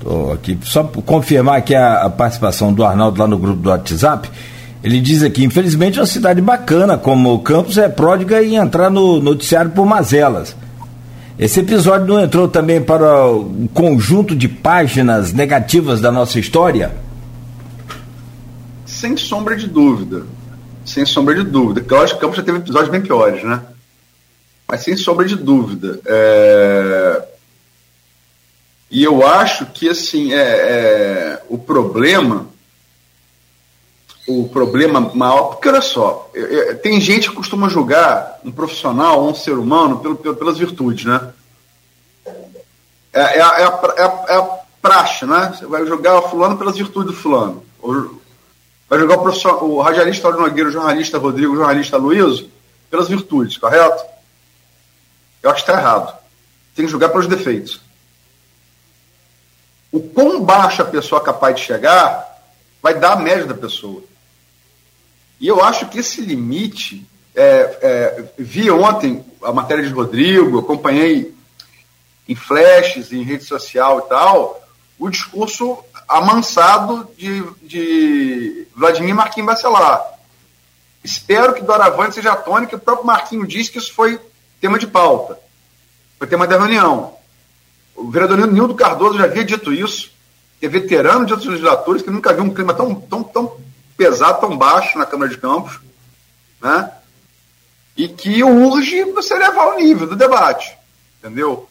Tô 0.00 0.32
aqui 0.32 0.58
só 0.62 0.82
confirmar 0.84 1.58
aqui 1.58 1.74
a, 1.74 2.02
a 2.02 2.10
participação 2.10 2.72
do 2.72 2.84
Arnaldo 2.84 3.20
lá 3.20 3.28
no 3.28 3.38
grupo 3.38 3.60
do 3.60 3.70
WhatsApp. 3.70 4.28
Ele 4.82 5.00
diz 5.00 5.22
aqui, 5.22 5.44
infelizmente, 5.44 5.98
uma 5.98 6.04
cidade 6.04 6.42
bacana 6.42 6.98
como 6.98 7.38
Campos 7.38 7.78
é 7.78 7.88
pródiga 7.88 8.42
em 8.42 8.56
entrar 8.56 8.90
no 8.90 9.20
noticiário 9.20 9.70
por 9.70 9.86
mazelas. 9.86 10.54
Esse 11.38 11.60
episódio 11.60 12.06
não 12.06 12.20
entrou 12.20 12.48
também 12.48 12.82
para 12.82 13.26
o 13.26 13.68
conjunto 13.72 14.36
de 14.36 14.46
páginas 14.46 15.32
negativas 15.32 16.00
da 16.00 16.12
nossa 16.12 16.38
história? 16.38 16.92
Sem 18.84 19.16
sombra 19.16 19.56
de 19.56 19.66
dúvida. 19.66 20.22
Sem 20.84 21.06
sombra 21.06 21.34
de 21.34 21.44
dúvida. 21.44 21.80
Porque 21.80 21.94
eu 21.94 22.02
acho 22.02 22.14
que 22.14 22.20
Campos 22.20 22.36
já 22.36 22.42
teve 22.42 22.58
episódios 22.58 22.90
bem 22.90 23.00
piores, 23.00 23.42
né? 23.42 23.60
Mas 24.66 24.82
sem 24.82 24.96
sombra 24.96 25.26
de 25.26 25.36
dúvida. 25.36 26.00
É... 26.06 27.28
E 28.90 29.02
eu 29.02 29.26
acho 29.26 29.66
que 29.66 29.88
assim 29.88 30.32
é, 30.32 30.36
é, 30.36 31.42
o 31.48 31.58
problema 31.58 32.46
o 34.26 34.48
problema 34.48 35.00
maior, 35.14 35.48
porque 35.48 35.68
olha 35.68 35.82
só, 35.82 36.30
tem 36.82 37.00
gente 37.00 37.28
que 37.28 37.36
costuma 37.36 37.68
julgar 37.68 38.38
um 38.44 38.50
profissional 38.50 39.20
ou 39.20 39.30
um 39.30 39.34
ser 39.34 39.52
humano 39.52 39.98
pelo, 39.98 40.16
pelo, 40.16 40.36
pelas 40.36 40.56
virtudes, 40.56 41.04
né? 41.04 41.32
É, 43.12 43.20
é, 43.20 43.38
é, 43.38 43.42
a, 43.42 43.58
é, 43.58 44.02
a, 44.02 44.24
é, 44.28 44.36
a, 44.36 44.58
praxe, 44.80 45.26
né? 45.26 45.52
Você 45.54 45.66
vai 45.66 45.86
julgar 45.86 46.18
o 46.18 46.28
fulano 46.28 46.56
pelas 46.56 46.76
virtudes 46.76 47.14
do 47.14 47.20
fulano. 47.20 47.62
Vai 48.88 48.98
julgar 48.98 49.18
o, 49.18 49.64
o 49.64 49.80
radialista 49.80 50.28
Auro 50.28 50.40
Nogueira, 50.40 50.68
o 50.68 50.72
jornalista 50.72 51.18
Rodrigo, 51.18 51.52
o 51.52 51.56
jornalista 51.56 51.96
Luiz 51.96 52.44
pelas 52.90 53.08
virtudes, 53.08 53.58
correto? 53.58 54.04
Eu 55.44 55.50
acho 55.50 55.62
que 55.62 55.70
está 55.70 55.78
errado. 55.78 56.18
Tem 56.74 56.86
que 56.86 56.90
julgar 56.90 57.10
pelos 57.10 57.26
defeitos. 57.26 57.82
O 59.92 60.00
quão 60.00 60.42
baixo 60.42 60.80
a 60.80 60.86
pessoa 60.86 61.20
é 61.20 61.24
capaz 61.24 61.54
de 61.56 61.62
chegar 61.62 62.26
vai 62.82 62.94
dar 62.94 63.12
a 63.12 63.16
média 63.16 63.44
da 63.44 63.54
pessoa. 63.54 64.02
E 65.38 65.46
eu 65.46 65.62
acho 65.62 65.86
que 65.88 65.98
esse 65.98 66.22
limite, 66.22 67.06
é, 67.34 67.44
é, 67.82 68.24
vi 68.38 68.70
ontem 68.70 69.22
a 69.42 69.52
matéria 69.52 69.84
de 69.84 69.92
Rodrigo, 69.92 70.60
acompanhei 70.60 71.34
em 72.26 72.34
flashes, 72.34 73.12
em 73.12 73.22
rede 73.22 73.44
social 73.44 73.98
e 73.98 74.08
tal, 74.08 74.66
o 74.98 75.10
discurso 75.10 75.78
amansado 76.08 77.06
de, 77.18 77.44
de 77.62 78.66
Vladimir 78.74 79.14
Marquinhos 79.14 79.48
Bacelar. 79.48 80.02
Espero 81.02 81.52
que 81.52 81.60
doravante 81.60 82.14
seja 82.14 82.34
tônica, 82.34 82.76
o 82.76 82.80
próprio 82.80 83.06
Marquinhos 83.06 83.48
disse 83.48 83.70
que 83.70 83.78
isso 83.78 83.92
foi 83.92 84.18
tema 84.64 84.78
de 84.78 84.86
pauta, 84.86 85.38
foi 86.18 86.26
tema 86.26 86.46
da 86.46 86.56
reunião. 86.56 87.14
O 87.94 88.10
vereador 88.10 88.50
Nildo 88.50 88.74
Cardoso 88.74 89.18
já 89.18 89.24
havia 89.24 89.44
dito 89.44 89.70
isso, 89.70 90.10
que 90.58 90.64
é 90.64 90.68
veterano 90.70 91.26
de 91.26 91.34
outros 91.34 91.50
legisladores, 91.50 92.00
que 92.00 92.10
nunca 92.10 92.32
viu 92.32 92.44
um 92.44 92.54
clima 92.54 92.72
tão, 92.72 92.94
tão, 92.94 93.22
tão 93.22 93.60
pesado, 93.94 94.40
tão 94.40 94.56
baixo 94.56 94.96
na 94.96 95.04
Câmara 95.04 95.30
de 95.30 95.36
Campos, 95.36 95.80
né? 96.62 96.90
E 97.94 98.08
que 98.08 98.42
urge 98.42 99.04
você 99.12 99.34
levar 99.34 99.74
o 99.74 99.76
nível 99.76 100.06
do 100.06 100.16
debate, 100.16 100.74
entendeu? 101.18 101.68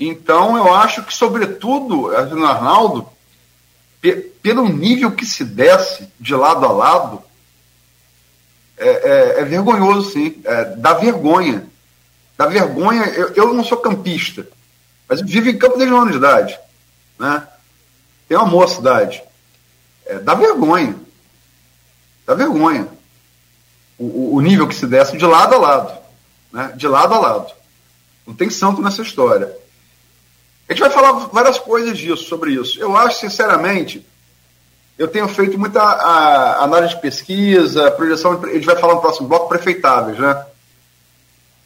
Então, 0.00 0.56
eu 0.56 0.74
acho 0.74 1.04
que, 1.04 1.14
sobretudo, 1.14 2.10
Arnaldo, 2.10 3.08
pelo 4.42 4.68
nível 4.68 5.12
que 5.12 5.24
se 5.24 5.44
desce 5.44 6.08
de 6.18 6.34
lado 6.34 6.66
a 6.66 6.72
lado, 6.72 7.22
é, 8.78 8.88
é, 8.88 9.40
é 9.40 9.44
vergonhoso, 9.44 10.12
sim. 10.12 10.40
É, 10.44 10.64
dá 10.76 10.94
vergonha. 10.94 11.66
Dá 12.36 12.46
vergonha. 12.46 13.04
Eu, 13.06 13.34
eu, 13.34 13.54
não 13.54 13.64
sou 13.64 13.78
campista, 13.78 14.46
mas 15.08 15.20
vivo 15.20 15.48
em 15.48 15.58
campo 15.58 15.76
desde 15.76 15.92
um 15.92 16.00
ano 16.00 16.12
de 16.12 16.16
idade. 16.16 16.58
Né? 17.18 17.46
Tenho 18.28 18.40
uma 18.40 18.50
mocidade. 18.50 19.22
É, 20.06 20.18
dá 20.18 20.34
vergonha. 20.34 20.94
Dá 22.24 22.34
vergonha. 22.34 22.88
O, 23.98 24.36
o, 24.36 24.40
nível 24.40 24.68
que 24.68 24.74
se 24.74 24.86
desce 24.86 25.16
de 25.16 25.26
lado 25.26 25.54
a 25.56 25.58
lado. 25.58 25.98
Né? 26.52 26.72
De 26.76 26.86
lado 26.86 27.14
a 27.14 27.18
lado. 27.18 27.52
Não 28.24 28.34
tem 28.34 28.48
santo 28.48 28.80
nessa 28.80 29.02
história. 29.02 29.52
A 30.68 30.72
gente 30.72 30.80
vai 30.80 30.90
falar 30.90 31.12
várias 31.28 31.58
coisas 31.58 31.98
disso, 31.98 32.24
sobre 32.24 32.52
isso. 32.52 32.78
Eu 32.78 32.96
acho, 32.96 33.18
sinceramente, 33.18 34.06
eu 34.98 35.06
tenho 35.06 35.28
feito 35.28 35.56
muita 35.56 35.80
a, 35.80 36.64
análise 36.64 36.96
de 36.96 37.00
pesquisa, 37.00 37.90
projeção, 37.92 38.42
a 38.42 38.48
gente 38.48 38.66
vai 38.66 38.76
falar 38.76 38.96
no 38.96 39.00
próximo 39.00 39.28
bloco, 39.28 39.48
prefeitáveis, 39.48 40.18
né? 40.18 40.44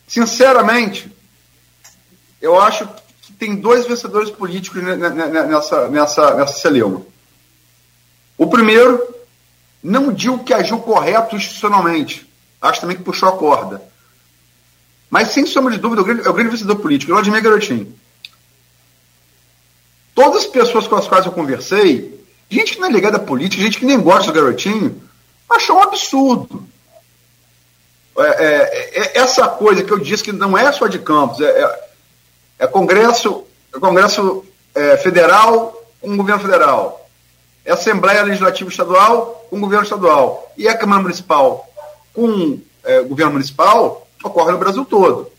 Sinceramente, 0.07 1.11
eu 2.42 2.61
acho 2.61 2.87
que 3.23 3.33
tem 3.33 3.57
dois 3.57 3.87
vencedores 3.87 4.31
políticos 4.31 4.83
nessa, 4.83 5.88
nessa, 5.88 6.35
nessa 6.35 6.59
celeuma. 6.59 7.07
O 8.37 8.47
primeiro, 8.47 9.03
não 9.83 10.12
digo 10.12 10.45
que 10.45 10.53
agiu 10.53 10.81
correto 10.81 11.35
institucionalmente, 11.35 12.31
acho 12.61 12.83
também 12.83 12.99
que 12.99 13.03
puxou 13.03 13.31
a 13.31 13.38
corda. 13.38 13.83
Mas, 15.09 15.29
sem 15.29 15.47
sombra 15.47 15.73
de 15.73 15.79
dúvida, 15.79 16.01
é 16.01 16.03
o 16.03 16.07
grande, 16.07 16.27
é 16.27 16.31
o 16.31 16.35
grande 16.35 16.51
vencedor 16.51 16.77
político, 16.77 17.12
Vladimir 17.12 17.42
Garotinho. 17.42 17.95
Todas 20.14 20.42
as 20.42 20.47
pessoas 20.47 20.87
com 20.87 20.97
as 20.97 21.09
quais 21.09 21.25
eu 21.25 21.33
conversei, 21.33 22.21
gente 22.52 22.74
que 22.74 22.80
não 22.80 22.88
é 22.88 22.92
ligada 22.92 23.16
à 23.16 23.20
política, 23.20 23.62
gente 23.62 23.78
que 23.78 23.86
nem 23.86 23.98
gosta 23.98 24.30
do 24.30 24.34
garotinho, 24.34 25.02
achou 25.48 25.76
um 25.76 25.82
absurdo. 25.82 26.66
É, 28.18 28.22
é, 28.22 29.00
é, 29.00 29.18
essa 29.18 29.48
coisa 29.48 29.82
que 29.82 29.90
eu 29.90 29.98
disse 29.98 30.22
que 30.22 30.32
não 30.32 30.56
é 30.56 30.70
só 30.70 30.86
de 30.86 30.98
campos, 30.98 31.40
é, 31.40 31.44
é, 31.44 31.88
é 32.60 32.66
Congresso, 32.66 33.44
é 33.74 33.78
Congresso 33.78 34.44
Federal 35.02 35.82
com 36.00 36.12
o 36.12 36.16
governo 36.16 36.42
federal, 36.42 37.08
é 37.64 37.72
Assembleia 37.72 38.22
Legislativa 38.22 38.68
Estadual 38.68 39.46
com 39.48 39.56
o 39.56 39.60
governo 39.60 39.84
estadual, 39.84 40.52
e 40.56 40.66
a 40.66 40.76
Câmara 40.76 41.02
Municipal 41.02 41.68
com 42.12 42.58
o 42.84 43.04
governo 43.04 43.32
municipal, 43.32 44.06
ocorre 44.24 44.52
no 44.52 44.58
Brasil 44.58 44.84
todo. 44.84 45.30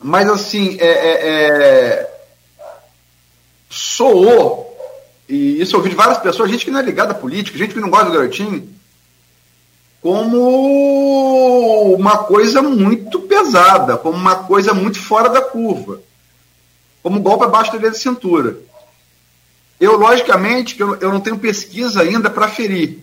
Mas, 0.00 0.28
assim, 0.28 0.78
soou, 3.68 4.71
e 5.32 5.62
isso 5.62 5.74
eu 5.74 5.78
ouvi 5.78 5.88
de 5.88 5.96
várias 5.96 6.18
pessoas, 6.18 6.50
gente 6.50 6.66
que 6.66 6.70
não 6.70 6.80
é 6.80 6.82
ligada 6.82 7.12
à 7.12 7.14
política, 7.14 7.56
gente 7.56 7.72
que 7.72 7.80
não 7.80 7.88
gosta 7.88 8.04
do 8.04 8.12
garotinho, 8.12 8.68
como 10.02 11.94
uma 11.94 12.18
coisa 12.24 12.60
muito 12.60 13.18
pesada, 13.20 13.96
como 13.96 14.14
uma 14.14 14.44
coisa 14.44 14.74
muito 14.74 15.00
fora 15.00 15.30
da 15.30 15.40
curva, 15.40 16.02
como 17.02 17.22
golpe 17.22 17.44
abaixo 17.44 17.72
da 17.72 17.78
linha 17.78 17.92
de 17.92 17.98
cintura. 17.98 18.58
Eu, 19.80 19.96
logicamente, 19.96 20.78
eu, 20.78 20.96
eu 20.96 21.10
não 21.10 21.20
tenho 21.20 21.38
pesquisa 21.38 22.02
ainda 22.02 22.28
para 22.28 22.46
ferir. 22.46 23.02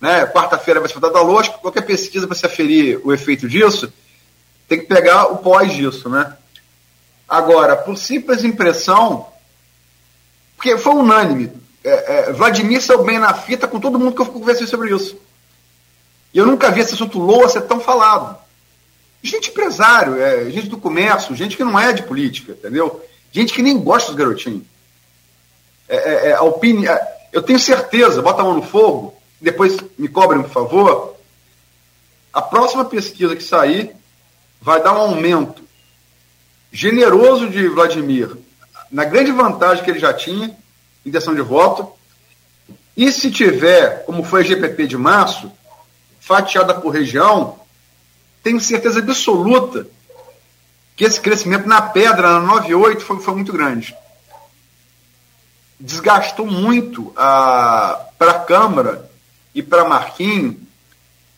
Né? 0.00 0.24
Quarta-feira 0.26 0.78
vai 0.78 0.88
ser 0.88 1.00
votada 1.00 1.20
lógico, 1.20 1.58
qualquer 1.58 1.82
pesquisa 1.82 2.28
para 2.28 2.36
se 2.36 2.46
aferir 2.46 3.00
o 3.02 3.12
efeito 3.12 3.48
disso, 3.48 3.92
tem 4.68 4.78
que 4.78 4.86
pegar 4.86 5.26
o 5.32 5.38
pós 5.38 5.74
disso, 5.74 6.08
né? 6.08 6.36
Agora, 7.28 7.74
por 7.76 7.98
simples 7.98 8.44
impressão, 8.44 9.26
porque 10.58 10.76
foi 10.76 10.92
unânime. 10.92 11.52
É, 11.84 12.30
é, 12.30 12.32
Vladimir 12.32 12.82
saiu 12.82 13.04
bem 13.04 13.20
na 13.20 13.32
fita 13.32 13.68
com 13.68 13.78
todo 13.78 13.98
mundo 13.98 14.12
que 14.12 14.20
eu 14.20 14.26
conversei 14.26 14.66
sobre 14.66 14.92
isso. 14.92 15.16
E 16.34 16.38
eu 16.38 16.44
nunca 16.44 16.68
vi 16.72 16.80
esse 16.80 16.94
assunto 16.94 17.20
LOA 17.20 17.48
ser 17.48 17.62
tão 17.62 17.78
falado. 17.78 18.36
Gente 19.22 19.50
empresário, 19.50 20.20
é, 20.20 20.50
gente 20.50 20.68
do 20.68 20.76
comércio, 20.76 21.36
gente 21.36 21.56
que 21.56 21.62
não 21.62 21.78
é 21.78 21.92
de 21.92 22.02
política, 22.02 22.52
entendeu? 22.52 23.04
Gente 23.30 23.54
que 23.54 23.62
nem 23.62 23.78
gosta 23.78 24.08
dos 24.08 24.18
garotinhos. 24.18 24.64
É, 25.88 25.96
é, 25.96 26.30
é 26.30 26.32
a. 26.34 26.40
É, 26.40 27.18
eu 27.32 27.42
tenho 27.42 27.58
certeza, 27.58 28.20
bota 28.20 28.42
a 28.42 28.44
mão 28.44 28.54
no 28.54 28.62
fogo, 28.62 29.14
depois 29.40 29.76
me 29.96 30.08
cobrem, 30.08 30.42
por 30.42 30.50
favor. 30.50 31.14
A 32.32 32.42
próxima 32.42 32.84
pesquisa 32.84 33.36
que 33.36 33.44
sair 33.44 33.94
vai 34.60 34.82
dar 34.82 34.92
um 34.92 35.02
aumento 35.02 35.62
generoso 36.72 37.48
de 37.48 37.68
Vladimir 37.68 38.36
na 38.90 39.04
grande 39.04 39.32
vantagem 39.32 39.84
que 39.84 39.90
ele 39.90 39.98
já 39.98 40.12
tinha, 40.12 40.56
intenção 41.04 41.34
de 41.34 41.42
voto, 41.42 41.92
e 42.96 43.12
se 43.12 43.30
tiver, 43.30 44.04
como 44.04 44.24
foi 44.24 44.40
a 44.40 44.44
GPP 44.44 44.86
de 44.86 44.96
março, 44.96 45.52
fatiada 46.20 46.74
por 46.74 46.90
região, 46.90 47.58
tenho 48.42 48.60
certeza 48.60 48.98
absoluta 48.98 49.86
que 50.96 51.04
esse 51.04 51.20
crescimento 51.20 51.68
na 51.68 51.80
pedra, 51.80 52.32
na 52.32 52.40
98, 52.40 53.04
foi, 53.04 53.20
foi 53.20 53.34
muito 53.34 53.52
grande. 53.52 53.94
Desgastou 55.78 56.44
muito 56.44 57.12
para 57.14 58.10
a 58.18 58.40
Câmara 58.40 59.08
e 59.54 59.62
para 59.62 59.84
Marquinhos. 59.84 60.56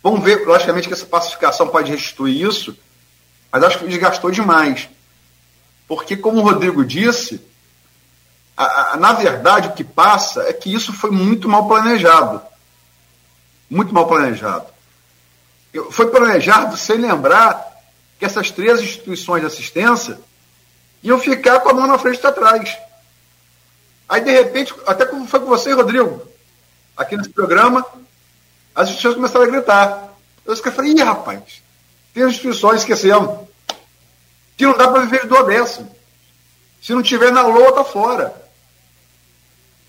Vamos 0.02 0.24
ver, 0.24 0.46
logicamente, 0.46 0.88
que 0.88 0.94
essa 0.94 1.04
pacificação 1.04 1.68
pode 1.68 1.90
restituir 1.90 2.42
isso, 2.42 2.74
mas 3.52 3.62
acho 3.62 3.80
que 3.80 3.86
desgastou 3.86 4.30
demais. 4.30 4.88
Porque, 5.90 6.16
como 6.16 6.38
o 6.38 6.44
Rodrigo 6.44 6.84
disse, 6.84 7.44
a, 8.56 8.92
a, 8.92 8.96
na 8.96 9.12
verdade 9.12 9.66
o 9.66 9.72
que 9.72 9.82
passa 9.82 10.44
é 10.44 10.52
que 10.52 10.72
isso 10.72 10.92
foi 10.92 11.10
muito 11.10 11.48
mal 11.48 11.66
planejado. 11.66 12.40
Muito 13.68 13.92
mal 13.92 14.06
planejado. 14.06 14.66
Foi 15.90 16.08
planejado 16.08 16.76
sem 16.76 16.96
lembrar 16.96 17.66
que 18.20 18.24
essas 18.24 18.52
três 18.52 18.80
instituições 18.80 19.40
de 19.40 19.48
assistência 19.48 20.20
iam 21.02 21.18
ficar 21.18 21.58
com 21.58 21.70
a 21.70 21.74
mão 21.74 21.88
na 21.88 21.98
frente 21.98 22.22
e 22.22 22.26
atrás. 22.28 22.78
Aí, 24.08 24.20
de 24.20 24.30
repente, 24.30 24.72
até 24.86 25.04
como 25.04 25.26
foi 25.26 25.40
com 25.40 25.46
você, 25.46 25.72
Rodrigo, 25.72 26.22
aqui 26.96 27.16
nesse 27.16 27.30
programa, 27.30 27.84
as 28.76 28.90
instituições 28.90 29.16
começaram 29.16 29.44
a 29.44 29.48
gritar. 29.48 30.14
Eu 30.46 30.54
falei, 30.54 30.92
ih, 30.92 31.02
rapaz, 31.02 31.60
tem 32.14 32.28
instituições, 32.28 32.82
esquecemos, 32.82 33.49
que 34.60 34.66
não 34.66 34.76
dá 34.76 34.88
para 34.88 35.06
viver 35.06 35.26
dor 35.26 35.46
dessa. 35.46 35.90
Se 36.82 36.92
não 36.92 37.02
tiver 37.02 37.32
na 37.32 37.40
LOA, 37.40 37.72
tá 37.72 37.82
fora. 37.82 38.34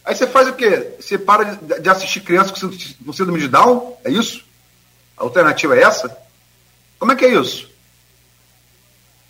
Aí 0.06 0.16
você 0.16 0.26
faz 0.26 0.48
o 0.48 0.54
quê? 0.54 0.96
Você 0.98 1.18
para 1.18 1.44
de 1.56 1.90
assistir 1.90 2.22
crianças 2.22 2.58
com 2.58 3.12
síndrome 3.12 3.42
de 3.42 3.50
Down? 3.50 3.98
É 4.06 4.10
isso? 4.10 4.46
A 5.18 5.24
alternativa 5.24 5.76
é 5.76 5.84
essa? 5.84 6.18
Como 6.98 7.12
é 7.12 7.18
que 7.18 7.26
é 7.26 7.34
isso? 7.34 7.70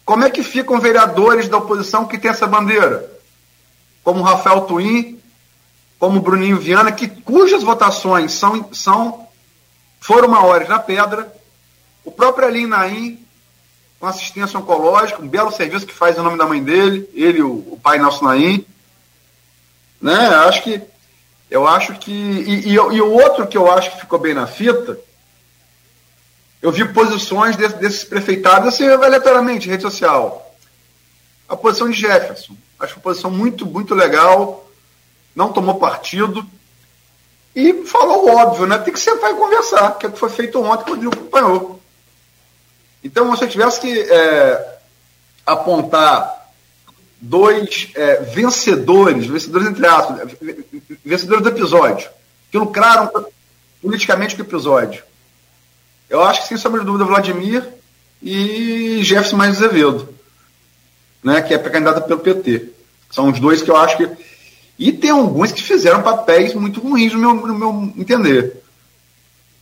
Como 0.06 0.24
é 0.24 0.30
que 0.30 0.44
ficam 0.44 0.80
vereadores 0.80 1.50
da 1.50 1.58
oposição 1.58 2.06
que 2.06 2.20
tem 2.20 2.30
essa 2.30 2.46
bandeira? 2.46 3.12
Como 4.04 4.22
Rafael 4.22 4.62
Twin, 4.62 5.20
como 5.98 6.22
Bruninho 6.22 6.60
Viana, 6.60 6.92
que, 6.92 7.08
cujas 7.08 7.64
votações 7.64 8.34
são, 8.34 8.72
são, 8.72 9.28
foram 10.00 10.28
maiores 10.28 10.70
na 10.70 10.78
pedra. 10.78 11.34
O 12.06 12.12
próprio 12.12 12.48
Alim 12.48 12.68
Naim, 12.68 13.26
com 14.02 14.08
assistência 14.08 14.58
oncológica, 14.58 15.22
um 15.22 15.28
belo 15.28 15.52
serviço 15.52 15.86
que 15.86 15.94
faz 15.94 16.18
em 16.18 16.22
nome 16.24 16.36
da 16.36 16.48
mãe 16.48 16.62
dele, 16.62 17.08
ele, 17.14 17.44
o, 17.44 17.52
o 17.52 17.80
pai 17.82 18.00
Nelson 18.00 18.26
Naim. 18.26 18.66
Né? 20.02 20.18
Acho 20.18 20.64
que, 20.64 20.82
eu 21.52 21.68
acho 21.68 21.94
que. 22.00 22.12
E, 22.12 22.70
e, 22.70 22.74
e, 22.74 23.02
o 23.02 23.12
outro 23.12 23.46
que 23.46 23.56
eu 23.56 23.72
acho 23.72 23.92
que 23.92 24.00
ficou 24.00 24.18
bem 24.18 24.34
na 24.34 24.48
fita, 24.48 25.00
eu 26.64 26.72
vi 26.72 26.84
posições 26.92 27.56
desse, 27.56 27.76
desses 27.76 28.04
prefeitados, 28.04 28.70
assim, 28.70 28.88
aleatoriamente, 28.88 29.70
rede 29.70 29.84
social. 29.84 30.52
A 31.48 31.56
posição 31.56 31.88
de 31.88 32.00
Jefferson. 32.00 32.56
Acho 32.80 32.96
uma 32.96 33.04
posição 33.04 33.30
muito, 33.30 33.68
muito 33.68 33.94
legal. 33.94 34.68
Não 35.36 35.54
tomou 35.54 35.76
partido. 35.76 36.44
E 37.56 37.86
falou 37.86 38.36
óbvio, 38.36 38.66
né? 38.66 38.80
Tem 38.80 38.94
que 38.94 39.00
sentar 39.00 39.30
e 39.30 39.36
conversar, 39.36 40.00
que 40.00 40.08
é 40.08 40.10
o 40.10 40.12
que 40.12 40.18
foi 40.18 40.30
feito 40.30 40.60
ontem 40.60 40.98
que 40.98 41.06
o 41.06 41.12
acompanhou. 41.12 41.81
Então, 43.04 43.36
se 43.36 43.44
eu 43.44 43.50
tivesse 43.50 43.82
que 43.82 44.00
é, 44.00 44.78
apontar 45.46 46.52
dois 47.20 47.90
é, 47.96 48.22
vencedores, 48.24 49.28
vencedores 49.28 49.68
entre 49.68 49.86
aspas, 49.86 50.36
vencedores 51.04 51.44
do 51.44 51.50
episódio, 51.50 52.10
que 52.52 52.58
lucraram 52.58 53.12
politicamente 53.82 54.36
com 54.36 54.42
o 54.42 54.46
episódio, 54.46 55.04
eu 56.10 56.22
acho 56.22 56.42
que, 56.42 56.48
sem 56.50 56.58
sombra 56.58 56.82
de 56.82 56.86
dúvida, 56.86 57.06
Vladimir 57.06 57.68
e 58.22 59.02
Jefferson 59.04 59.38
Mais 59.38 59.56
Azevedo, 59.56 60.14
né, 61.24 61.42
que 61.42 61.54
é 61.54 61.58
pré-candidato 61.58 62.06
pelo 62.08 62.20
PT. 62.20 62.70
São 63.10 63.30
os 63.30 63.40
dois 63.40 63.62
que 63.62 63.72
eu 63.72 63.78
acho 63.78 63.98
que. 63.98 64.10
E 64.78 64.92
tem 64.92 65.12
alguns 65.12 65.52
que 65.52 65.62
fizeram 65.62 66.02
papéis 66.02 66.54
muito 66.54 66.80
ruins, 66.80 67.14
no 67.14 67.20
meu, 67.20 67.34
no 67.34 67.58
meu 67.58 67.94
entender. 67.98 68.62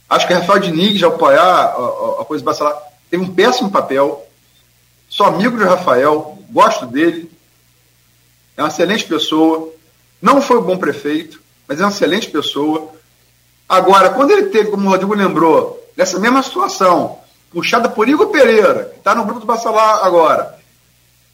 Acho 0.09 0.25
que 0.25 0.33
Rafael 0.33 0.59
Diniz, 0.59 0.97
de 0.97 1.05
apoiar 1.05 1.43
a, 1.43 2.21
a 2.21 2.25
coisa 2.25 2.43
Bacelar, 2.43 2.75
teve 3.09 3.23
um 3.23 3.33
péssimo 3.33 3.71
papel. 3.71 4.25
Sou 5.07 5.25
amigo 5.25 5.57
de 5.57 5.63
Rafael, 5.63 6.37
gosto 6.51 6.85
dele. 6.85 7.31
É 8.55 8.61
uma 8.61 8.69
excelente 8.69 9.05
pessoa. 9.05 9.73
Não 10.21 10.41
foi 10.41 10.59
um 10.59 10.63
bom 10.63 10.77
prefeito, 10.77 11.41
mas 11.67 11.79
é 11.79 11.83
uma 11.83 11.91
excelente 11.91 12.29
pessoa. 12.29 12.91
Agora, 13.67 14.09
quando 14.09 14.31
ele 14.31 14.47
teve, 14.47 14.71
como 14.71 14.87
o 14.87 14.89
Rodrigo 14.89 15.13
lembrou, 15.13 15.79
nessa 15.95 16.19
mesma 16.19 16.43
situação, 16.43 17.19
puxada 17.51 17.89
por 17.89 18.07
Igor 18.07 18.27
Pereira, 18.27 18.85
que 18.85 18.97
está 18.97 19.15
no 19.15 19.25
grupo 19.25 19.45
do 19.45 19.51
agora, 19.51 20.59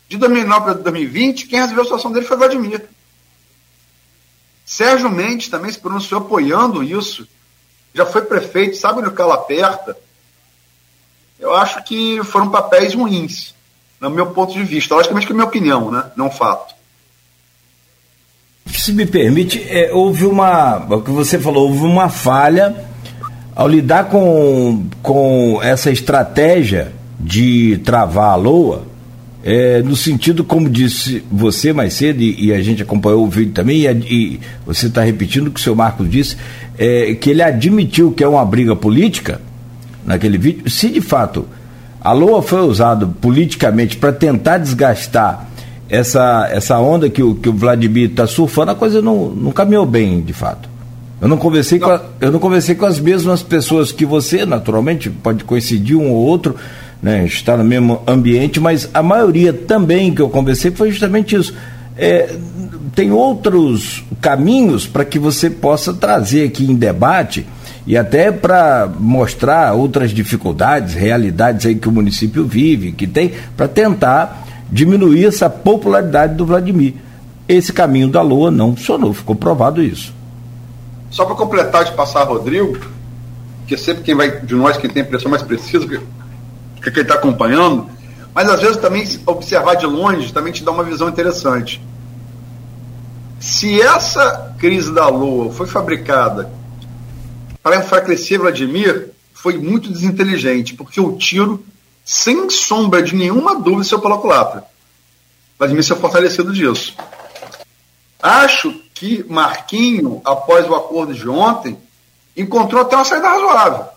de 0.07 0.17
2009 0.17 0.65
para 0.65 0.73
2020, 0.75 1.47
quem 1.47 1.59
resolveu 1.59 1.81
a 1.81 1.85
situação 1.85 2.11
dele 2.11 2.25
foi 2.25 2.37
Vladimir. 2.37 2.87
Sérgio 4.65 5.09
Mendes 5.09 5.47
também 5.47 5.71
se 5.71 5.79
pronunciou 5.79 6.21
apoiando 6.21 6.83
isso. 6.83 7.27
Já 7.93 8.05
foi 8.05 8.23
prefeito, 8.23 8.77
sabe 8.77 8.99
onde 8.99 9.09
o 9.09 9.13
calo 9.13 9.31
aperta. 9.31 9.97
Eu 11.39 11.53
acho 11.53 11.83
que 11.83 12.23
foram 12.23 12.49
papéis 12.49 12.93
ruins, 12.93 13.53
no 13.99 14.09
meu 14.09 14.27
ponto 14.27 14.53
de 14.53 14.63
vista. 14.63 14.95
Logicamente 14.95 15.27
que 15.27 15.33
é 15.33 15.35
minha 15.35 15.47
opinião, 15.47 15.91
né? 15.91 16.05
não 16.15 16.31
fato. 16.31 16.73
Se 18.67 18.93
me 18.93 19.05
permite, 19.05 19.63
é, 19.67 19.93
houve 19.93 20.25
uma. 20.25 20.77
O 20.77 21.01
que 21.01 21.11
você 21.11 21.37
falou, 21.39 21.67
houve 21.67 21.85
uma 21.85 22.09
falha 22.09 22.75
ao 23.55 23.67
lidar 23.67 24.05
com, 24.05 24.87
com 25.01 25.59
essa 25.61 25.89
estratégia 25.89 26.91
de 27.19 27.79
travar 27.85 28.31
a 28.31 28.35
LOA, 28.35 28.83
é, 29.43 29.81
no 29.81 29.95
sentido, 29.95 30.43
como 30.43 30.69
disse 30.69 31.23
você 31.31 31.71
mais 31.71 31.93
cedo, 31.93 32.21
e, 32.21 32.47
e, 32.47 32.53
a 32.53 32.61
gente 32.61 32.83
acompanhou 32.83 33.23
o 33.23 33.29
vídeo 33.29 33.53
também, 33.53 33.85
e, 33.85 33.87
e 33.87 34.39
você 34.65 34.87
está 34.87 35.01
repetindo 35.01 35.47
o 35.47 35.51
que 35.51 35.59
o 35.59 35.63
seu 35.63 35.75
Marcos 35.75 36.09
disse, 36.09 36.35
é, 36.77 37.13
que 37.15 37.29
ele 37.29 37.41
admitiu 37.41 38.11
que 38.11 38.23
é 38.23 38.27
uma 38.27 38.43
briga 38.43 38.75
política 38.75 39.39
naquele 40.05 40.37
vídeo. 40.37 40.69
Se 40.69 40.89
de 40.89 41.01
fato 41.01 41.47
a 42.05 42.11
LOA 42.11 42.41
foi 42.43 42.61
usada 42.61 43.07
politicamente 43.07 43.97
para 43.97 44.13
tentar 44.13 44.59
desgastar 44.59 45.47
essa, 45.89 46.47
essa 46.51 46.77
onda 46.77 47.09
que 47.09 47.23
o, 47.23 47.33
que 47.33 47.49
o 47.49 47.53
Vladimir 47.53 48.11
está 48.11 48.27
surfando, 48.27 48.71
a 48.71 48.75
coisa 48.75 49.01
não, 49.01 49.29
não 49.29 49.51
caminhou 49.51 49.85
bem, 49.87 50.21
de 50.21 50.33
fato. 50.33 50.69
Eu 51.19 51.27
não 51.27 51.37
conversei 51.37 51.79
não. 51.79 51.87
com 51.87 51.93
a, 51.93 52.01
eu 52.21 52.31
não 52.31 52.39
conversei 52.39 52.75
com 52.75 52.85
as 52.85 52.99
mesmas 52.99 53.41
pessoas 53.41 53.91
que 53.91 54.05
você, 54.05 54.45
naturalmente, 54.45 55.09
pode 55.09 55.43
coincidir 55.43 55.95
um 55.97 56.11
ou 56.11 56.17
outro, 56.17 56.55
né, 57.01 57.25
está 57.25 57.57
no 57.57 57.63
mesmo 57.63 58.01
ambiente, 58.05 58.59
mas 58.59 58.87
a 58.93 59.01
maioria 59.01 59.51
também 59.51 60.13
que 60.13 60.21
eu 60.21 60.29
conversei 60.29 60.69
foi 60.69 60.91
justamente 60.91 61.35
isso. 61.35 61.55
É, 61.97 62.35
tem 62.93 63.11
outros 63.11 64.03
caminhos 64.21 64.85
para 64.85 65.05
que 65.05 65.17
você 65.17 65.49
possa 65.49 65.93
trazer 65.93 66.45
aqui 66.45 66.69
em 66.69 66.75
debate 66.75 67.47
e 67.87 67.95
até 67.95 68.31
para 68.31 68.89
mostrar 68.99 69.73
outras 69.73 70.11
dificuldades, 70.11 70.95
realidades 70.95 71.65
aí 71.65 71.75
que 71.75 71.87
o 71.87 71.91
município 71.91 72.43
vive, 72.45 72.91
que 72.91 73.05
tem, 73.05 73.33
para 73.55 73.67
tentar 73.67 74.43
diminuir 74.71 75.25
essa 75.25 75.49
popularidade 75.49 76.33
do 76.33 76.45
Vladimir. 76.45 76.95
Esse 77.47 77.71
caminho 77.71 78.07
da 78.07 78.23
Lua 78.23 78.49
não 78.49 78.75
funcionou, 78.75 79.13
ficou 79.13 79.35
provado 79.35 79.83
isso. 79.83 80.13
Só 81.11 81.25
para 81.25 81.35
completar 81.35 81.85
de 81.85 81.91
passar 81.91 82.23
Rodrigo, 82.23 82.77
que 83.67 83.75
é 83.75 83.77
sempre 83.77 84.03
quem 84.03 84.15
vai 84.15 84.41
de 84.41 84.55
nós 84.55 84.77
quem 84.77 84.89
tem 84.89 85.03
impressão 85.03 85.29
mais 85.29 85.43
precisa, 85.43 85.87
que, 85.87 85.99
que 86.81 86.91
quem 86.91 87.03
está 87.03 87.13
acompanhando, 87.13 87.87
mas 88.33 88.49
às 88.49 88.61
vezes 88.61 88.77
também 88.77 89.07
observar 89.27 89.75
de 89.75 89.85
longe 89.85 90.33
também 90.33 90.51
te 90.51 90.63
dá 90.63 90.71
uma 90.71 90.83
visão 90.83 91.07
interessante. 91.07 91.79
Se 93.39 93.79
essa 93.79 94.55
crise 94.57 94.91
da 94.91 95.07
Lua 95.07 95.51
foi 95.51 95.67
fabricada 95.67 96.49
para 97.65 97.77
enfraquecer 97.77 98.37
Vladimir, 98.37 99.09
foi 99.33 99.57
muito 99.57 99.91
desinteligente, 99.91 100.75
porque 100.75 101.01
o 101.01 101.17
tiro, 101.17 101.65
sem 102.05 102.47
sombra 102.47 103.01
de 103.01 103.15
nenhuma 103.15 103.59
dúvida, 103.59 103.85
seu 103.85 103.99
pela 103.99 104.19
culatra. 104.19 104.63
Vladimir 105.57 105.83
se 105.83 105.91
é 105.91 105.95
fortalecido 105.95 106.53
disso. 106.53 106.95
Acho 108.21 108.71
que 108.93 109.25
Marquinho, 109.27 110.21
após 110.23 110.69
o 110.69 110.75
acordo 110.75 111.15
de 111.15 111.27
ontem, 111.27 111.75
encontrou 112.37 112.83
até 112.83 112.95
uma 112.97 113.03
saída 113.03 113.29
razoável. 113.29 113.87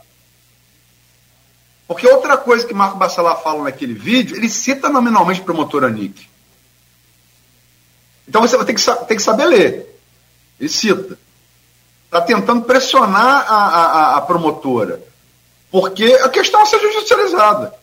Porque 1.86 2.08
outra 2.08 2.38
coisa 2.38 2.66
que 2.66 2.72
Marco 2.72 2.96
Bacelar 2.96 3.42
fala 3.42 3.64
naquele 3.64 3.92
vídeo, 3.92 4.34
ele 4.34 4.48
cita 4.48 4.88
nominalmente 4.88 5.42
o 5.42 5.44
promotor 5.44 5.84
Anick. 5.84 6.26
Então 8.26 8.40
você 8.40 8.56
vai 8.56 8.64
ter 8.64 8.72
que, 8.72 9.14
que 9.14 9.22
saber 9.22 9.44
ler. 9.44 10.00
Ele 10.58 10.70
cita. 10.70 11.17
Está 12.08 12.22
tentando 12.22 12.62
pressionar 12.62 13.44
a, 13.46 13.54
a, 13.54 14.16
a, 14.16 14.20
promotora. 14.22 15.02
Porque 15.70 16.04
a 16.22 16.28
questão 16.30 16.62
é 16.62 16.66
ser 16.66 16.80
judicializada. 16.80 17.74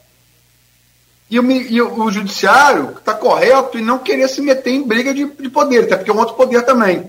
E 1.30 1.40
o, 1.40 1.52
e 1.52 1.82
o 1.82 2.10
judiciário 2.10 2.96
está 2.98 3.14
correto 3.14 3.78
em 3.78 3.84
não 3.84 4.00
querer 4.00 4.28
se 4.28 4.42
meter 4.42 4.72
em 4.72 4.82
briga 4.82 5.14
de, 5.14 5.26
de 5.26 5.50
poder, 5.50 5.84
até 5.84 5.96
porque 5.96 6.10
é 6.10 6.14
um 6.14 6.20
outro 6.20 6.36
poder 6.36 6.64
também. 6.64 7.08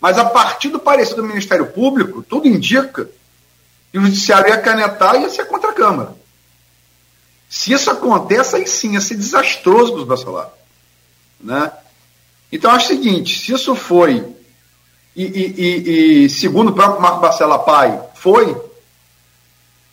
Mas 0.00 0.18
a 0.18 0.24
partir 0.24 0.70
do 0.70 0.78
parecer 0.78 1.14
do 1.14 1.22
Ministério 1.22 1.66
Público, 1.66 2.22
tudo 2.22 2.48
indica 2.48 3.08
que 3.92 3.98
o 3.98 4.02
judiciário 4.02 4.48
ia 4.48 4.58
canetar 4.58 5.16
e 5.16 5.22
ia 5.22 5.30
ser 5.30 5.46
contra 5.46 5.70
a 5.70 5.74
Câmara. 5.74 6.14
Se 7.48 7.72
isso 7.72 7.90
acontece, 7.90 8.56
aí 8.56 8.66
sim 8.66 8.94
ia 8.94 9.00
ser 9.00 9.16
desastroso 9.16 10.06
para 10.06 10.14
os. 10.14 10.46
Né? 11.40 11.72
Então, 12.50 12.70
acho 12.70 12.86
o 12.86 12.88
seguinte: 12.88 13.38
se 13.38 13.52
isso 13.52 13.74
foi, 13.74 14.35
e, 15.16 15.22
e, 15.24 16.24
e, 16.24 16.30
segundo 16.30 16.68
o 16.68 16.74
próprio 16.74 17.00
Marco 17.00 17.20
Barcela 17.20 17.58
Pai, 17.58 17.98
foi 18.14 18.54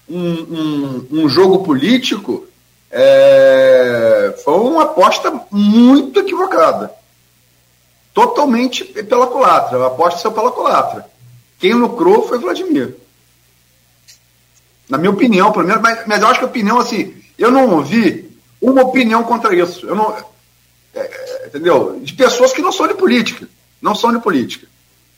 um, 0.09 0.19
um, 0.19 1.07
um 1.11 1.29
jogo 1.29 1.63
político, 1.63 2.45
é, 2.91 4.37
foi 4.43 4.53
uma 4.55 4.83
aposta 4.83 5.31
muito 5.49 6.19
equivocada. 6.19 6.91
Totalmente 8.13 8.83
pela 8.83 9.27
culatra. 9.27 9.77
A 9.79 9.87
aposta 9.87 10.19
saiu 10.19 10.33
pela 10.33 10.51
culatra. 10.51 11.05
Quem 11.57 11.73
lucrou 11.73 12.27
foi 12.27 12.37
Vladimir. 12.37 12.95
Na 14.89 14.97
minha 14.97 15.09
opinião, 15.09 15.51
pelo 15.51 15.65
menos, 15.65 15.81
mas, 15.81 16.05
mas 16.05 16.21
eu 16.21 16.27
acho 16.27 16.39
que 16.39 16.45
a 16.45 16.49
opinião, 16.49 16.77
assim, 16.77 17.15
eu 17.37 17.49
não 17.49 17.71
ouvi 17.71 18.29
uma 18.61 18.83
opinião 18.83 19.23
contra 19.23 19.55
isso. 19.55 19.87
Eu 19.87 19.95
não, 19.95 20.15
é, 20.93 20.99
é 20.99 21.47
entendeu? 21.47 21.99
De 22.01 22.13
pessoas 22.13 22.51
que 22.51 22.61
não 22.61 22.71
são 22.71 22.87
de 22.87 22.93
política. 22.93 23.47
Não 23.81 23.95
são 23.95 24.11
de 24.11 24.19
política. 24.19 24.67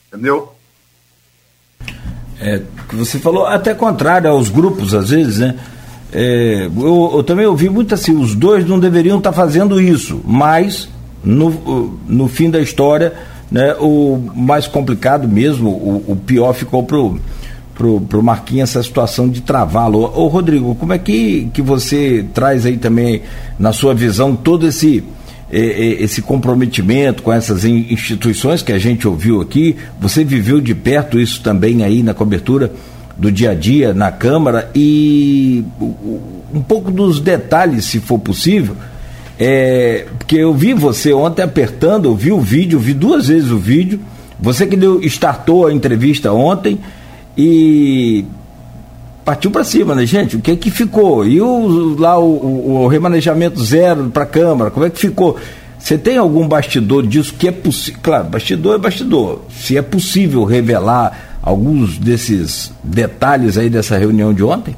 Entendeu? 0.07 0.51
É, 2.39 2.61
você 2.91 3.19
falou, 3.19 3.45
até 3.45 3.73
contrário 3.73 4.29
aos 4.29 4.49
grupos, 4.49 4.93
às 4.93 5.09
vezes, 5.09 5.39
né? 5.39 5.55
É, 6.11 6.65
eu, 6.65 7.11
eu, 7.15 7.23
também 7.23 7.45
ouvi 7.45 7.69
muito 7.69 7.93
assim, 7.93 8.15
os 8.15 8.35
dois 8.35 8.65
não 8.65 8.79
deveriam 8.79 9.17
estar 9.17 9.31
tá 9.31 9.35
fazendo 9.35 9.81
isso, 9.81 10.21
mas 10.23 10.87
no, 11.23 11.99
no 12.07 12.27
fim 12.27 12.49
da 12.49 12.61
história, 12.61 13.13
né, 13.51 13.75
o 13.79 14.17
mais 14.33 14.67
complicado 14.67 15.27
mesmo, 15.27 15.69
o, 15.69 16.11
o 16.11 16.15
pior 16.15 16.53
ficou 16.53 16.83
pro 16.83 17.19
pro, 17.75 18.01
pro 18.01 18.23
Marquinhos 18.23 18.69
essa 18.69 18.81
situação 18.81 19.27
de 19.29 19.41
travá-lo. 19.41 19.99
Ô 19.99 20.27
Rodrigo, 20.27 20.73
como 20.75 20.93
é 20.93 20.97
que, 20.97 21.49
que 21.53 21.61
você 21.61 22.25
traz 22.33 22.65
aí 22.65 22.77
também, 22.77 23.21
na 23.59 23.73
sua 23.73 23.93
visão, 23.93 24.35
todo 24.35 24.65
esse 24.65 25.03
esse 25.57 26.21
comprometimento 26.21 27.23
com 27.23 27.31
essas 27.31 27.63
instituições 27.63 28.61
que 28.61 28.71
a 28.71 28.77
gente 28.77 29.07
ouviu 29.07 29.41
aqui, 29.41 29.75
você 29.99 30.23
viveu 30.23 30.59
de 30.59 30.75
perto 30.75 31.19
isso 31.19 31.41
também 31.41 31.83
aí 31.83 32.03
na 32.03 32.13
cobertura 32.13 32.71
do 33.17 33.31
dia 33.31 33.51
a 33.51 33.55
dia 33.55 33.93
na 33.93 34.11
Câmara 34.11 34.69
e 34.75 35.63
um 36.53 36.61
pouco 36.61 36.91
dos 36.91 37.19
detalhes, 37.19 37.85
se 37.85 37.99
for 37.99 38.19
possível, 38.19 38.75
é, 39.39 40.05
porque 40.17 40.35
eu 40.35 40.53
vi 40.53 40.73
você 40.73 41.13
ontem 41.13 41.41
apertando, 41.41 42.05
eu 42.05 42.15
vi 42.15 42.31
o 42.31 42.39
vídeo, 42.39 42.79
vi 42.79 42.93
duas 42.93 43.27
vezes 43.27 43.51
o 43.51 43.57
vídeo, 43.57 43.99
você 44.39 44.67
que 44.67 44.75
deu, 44.75 45.01
startou 45.03 45.67
a 45.67 45.73
entrevista 45.73 46.31
ontem 46.33 46.79
e 47.37 48.25
partiu 49.25 49.49
para 49.49 49.63
cima, 49.63 49.95
né, 49.95 50.05
gente? 50.05 50.37
O 50.37 50.41
que 50.41 50.51
é 50.51 50.55
que 50.55 50.69
ficou? 50.69 51.25
E 51.25 51.41
o, 51.41 51.99
lá 51.99 52.17
o, 52.19 52.83
o, 52.83 52.87
remanejamento 52.87 53.61
zero 53.61 54.11
para 54.11 54.23
a 54.23 54.27
Câmara, 54.27 54.69
como 54.69 54.85
é 54.85 54.89
que 54.89 54.99
ficou? 54.99 55.37
Você 55.79 55.97
tem 55.97 56.17
algum 56.17 56.47
bastidor 56.47 57.05
disso 57.05 57.33
que 57.33 57.47
é 57.47 57.51
possível? 57.51 57.99
Claro, 58.03 58.25
bastidor 58.25 58.75
é 58.75 58.77
bastidor. 58.77 59.41
Se 59.49 59.75
é 59.77 59.81
possível 59.81 60.43
revelar 60.43 61.39
alguns 61.41 61.97
desses 61.97 62.71
detalhes 62.83 63.57
aí 63.57 63.69
dessa 63.69 63.97
reunião 63.97 64.31
de 64.33 64.43
ontem? 64.43 64.75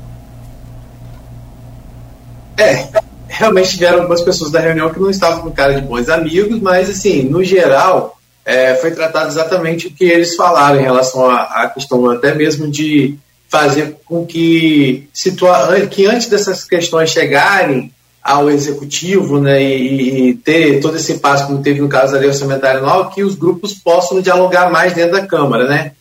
É, 2.57 2.87
realmente 3.27 3.71
tiveram 3.71 3.99
algumas 3.99 4.21
pessoas 4.21 4.49
da 4.49 4.59
reunião 4.59 4.89
que 4.89 4.99
não 4.99 5.09
estavam 5.09 5.43
com 5.43 5.51
cara 5.51 5.79
de 5.79 5.85
bons 5.85 6.09
amigos, 6.09 6.59
mas 6.61 6.89
assim, 6.89 7.23
no 7.23 7.43
geral, 7.43 8.17
é, 8.45 8.75
foi 8.75 8.91
tratado 8.91 9.27
exatamente 9.27 9.87
o 9.87 9.91
que 9.91 10.05
eles 10.05 10.35
falaram 10.35 10.79
em 10.79 10.83
relação 10.83 11.29
à 11.29 11.69
questão 11.73 12.09
até 12.09 12.33
mesmo 12.33 12.69
de 12.69 13.17
fazer 13.57 13.97
com 14.05 14.23
que, 14.23 15.07
situa 15.11 15.87
que 15.87 16.05
antes 16.05 16.27
dessas 16.27 16.63
questões 16.63 17.09
chegarem 17.09 17.91
ao 18.21 18.51
executivo 18.51 19.39
né, 19.39 19.63
e, 19.63 20.29
e, 20.29 20.33
ter 20.35 20.79
todo 20.79 20.97
esse 20.97 21.15
passo, 21.15 21.47
como 21.47 21.63
teve 21.63 21.79
no 21.79 21.89
caso 21.89 22.13
da 22.13 22.19
lei 22.19 22.27
orçamentária 22.27 22.79
anual, 22.79 23.09
que 23.09 23.23
os 23.23 23.35
grupos 23.35 23.73
possam 23.73 24.21
dialogar 24.21 24.69
mais 24.69 24.93
dentro 24.93 25.13
da 25.13 25.25
Câmara. 25.25 25.67
Né? 25.67 25.93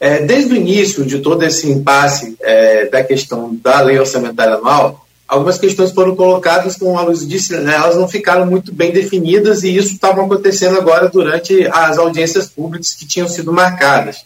É, 0.00 0.22
desde 0.22 0.54
o 0.54 0.56
início 0.56 1.04
de 1.04 1.20
todo 1.20 1.42
esse 1.44 1.70
impasse 1.70 2.34
é, 2.40 2.86
da 2.86 3.04
questão 3.04 3.54
da 3.62 3.80
lei 3.82 3.98
orçamentária 3.98 4.54
anual, 4.54 5.06
algumas 5.28 5.58
questões 5.58 5.92
foram 5.92 6.16
colocadas, 6.16 6.76
como 6.76 6.98
a 6.98 7.02
Luz 7.02 7.26
disse, 7.26 7.54
né, 7.58 7.74
elas 7.74 7.94
não 7.94 8.08
ficaram 8.08 8.46
muito 8.46 8.74
bem 8.74 8.90
definidas 8.90 9.62
e 9.62 9.76
isso 9.76 9.92
estava 9.92 10.24
acontecendo 10.24 10.78
agora 10.78 11.08
durante 11.08 11.66
as 11.68 11.98
audiências 11.98 12.48
públicas 12.48 12.94
que 12.94 13.06
tinham 13.06 13.28
sido 13.28 13.52
marcadas. 13.52 14.24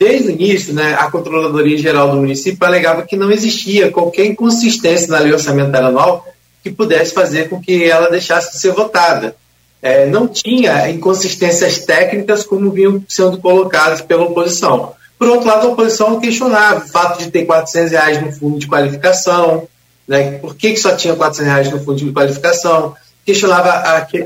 Desde 0.00 0.28
o 0.28 0.30
início, 0.30 0.72
né, 0.72 0.94
a 0.98 1.10
Controladoria 1.10 1.76
Geral 1.76 2.10
do 2.10 2.16
município 2.16 2.66
alegava 2.66 3.02
que 3.02 3.18
não 3.18 3.30
existia 3.30 3.90
qualquer 3.90 4.24
inconsistência 4.24 5.08
na 5.08 5.18
lei 5.18 5.30
orçamentária 5.30 5.88
anual 5.88 6.26
que 6.64 6.70
pudesse 6.70 7.12
fazer 7.12 7.50
com 7.50 7.60
que 7.60 7.84
ela 7.84 8.08
deixasse 8.08 8.52
de 8.52 8.60
ser 8.60 8.72
votada. 8.72 9.36
É, 9.82 10.06
não 10.06 10.26
tinha 10.26 10.88
inconsistências 10.88 11.80
técnicas 11.80 12.44
como 12.44 12.70
vinham 12.70 13.04
sendo 13.06 13.36
colocadas 13.36 14.00
pela 14.00 14.24
oposição. 14.24 14.94
Por 15.18 15.28
outro 15.28 15.46
lado, 15.46 15.66
a 15.66 15.70
oposição 15.70 16.18
questionava 16.18 16.82
o 16.82 16.88
fato 16.88 17.18
de 17.18 17.30
ter 17.30 17.44
400 17.44 17.92
reais 17.92 18.22
no 18.22 18.32
fundo 18.32 18.58
de 18.58 18.66
qualificação, 18.66 19.68
né, 20.08 20.38
por 20.38 20.56
que, 20.56 20.72
que 20.72 20.80
só 20.80 20.96
tinha 20.96 21.14
400 21.14 21.52
reais 21.52 21.70
no 21.70 21.78
fundo 21.78 21.98
de 21.98 22.10
qualificação, 22.10 22.94
questionava 23.24 23.70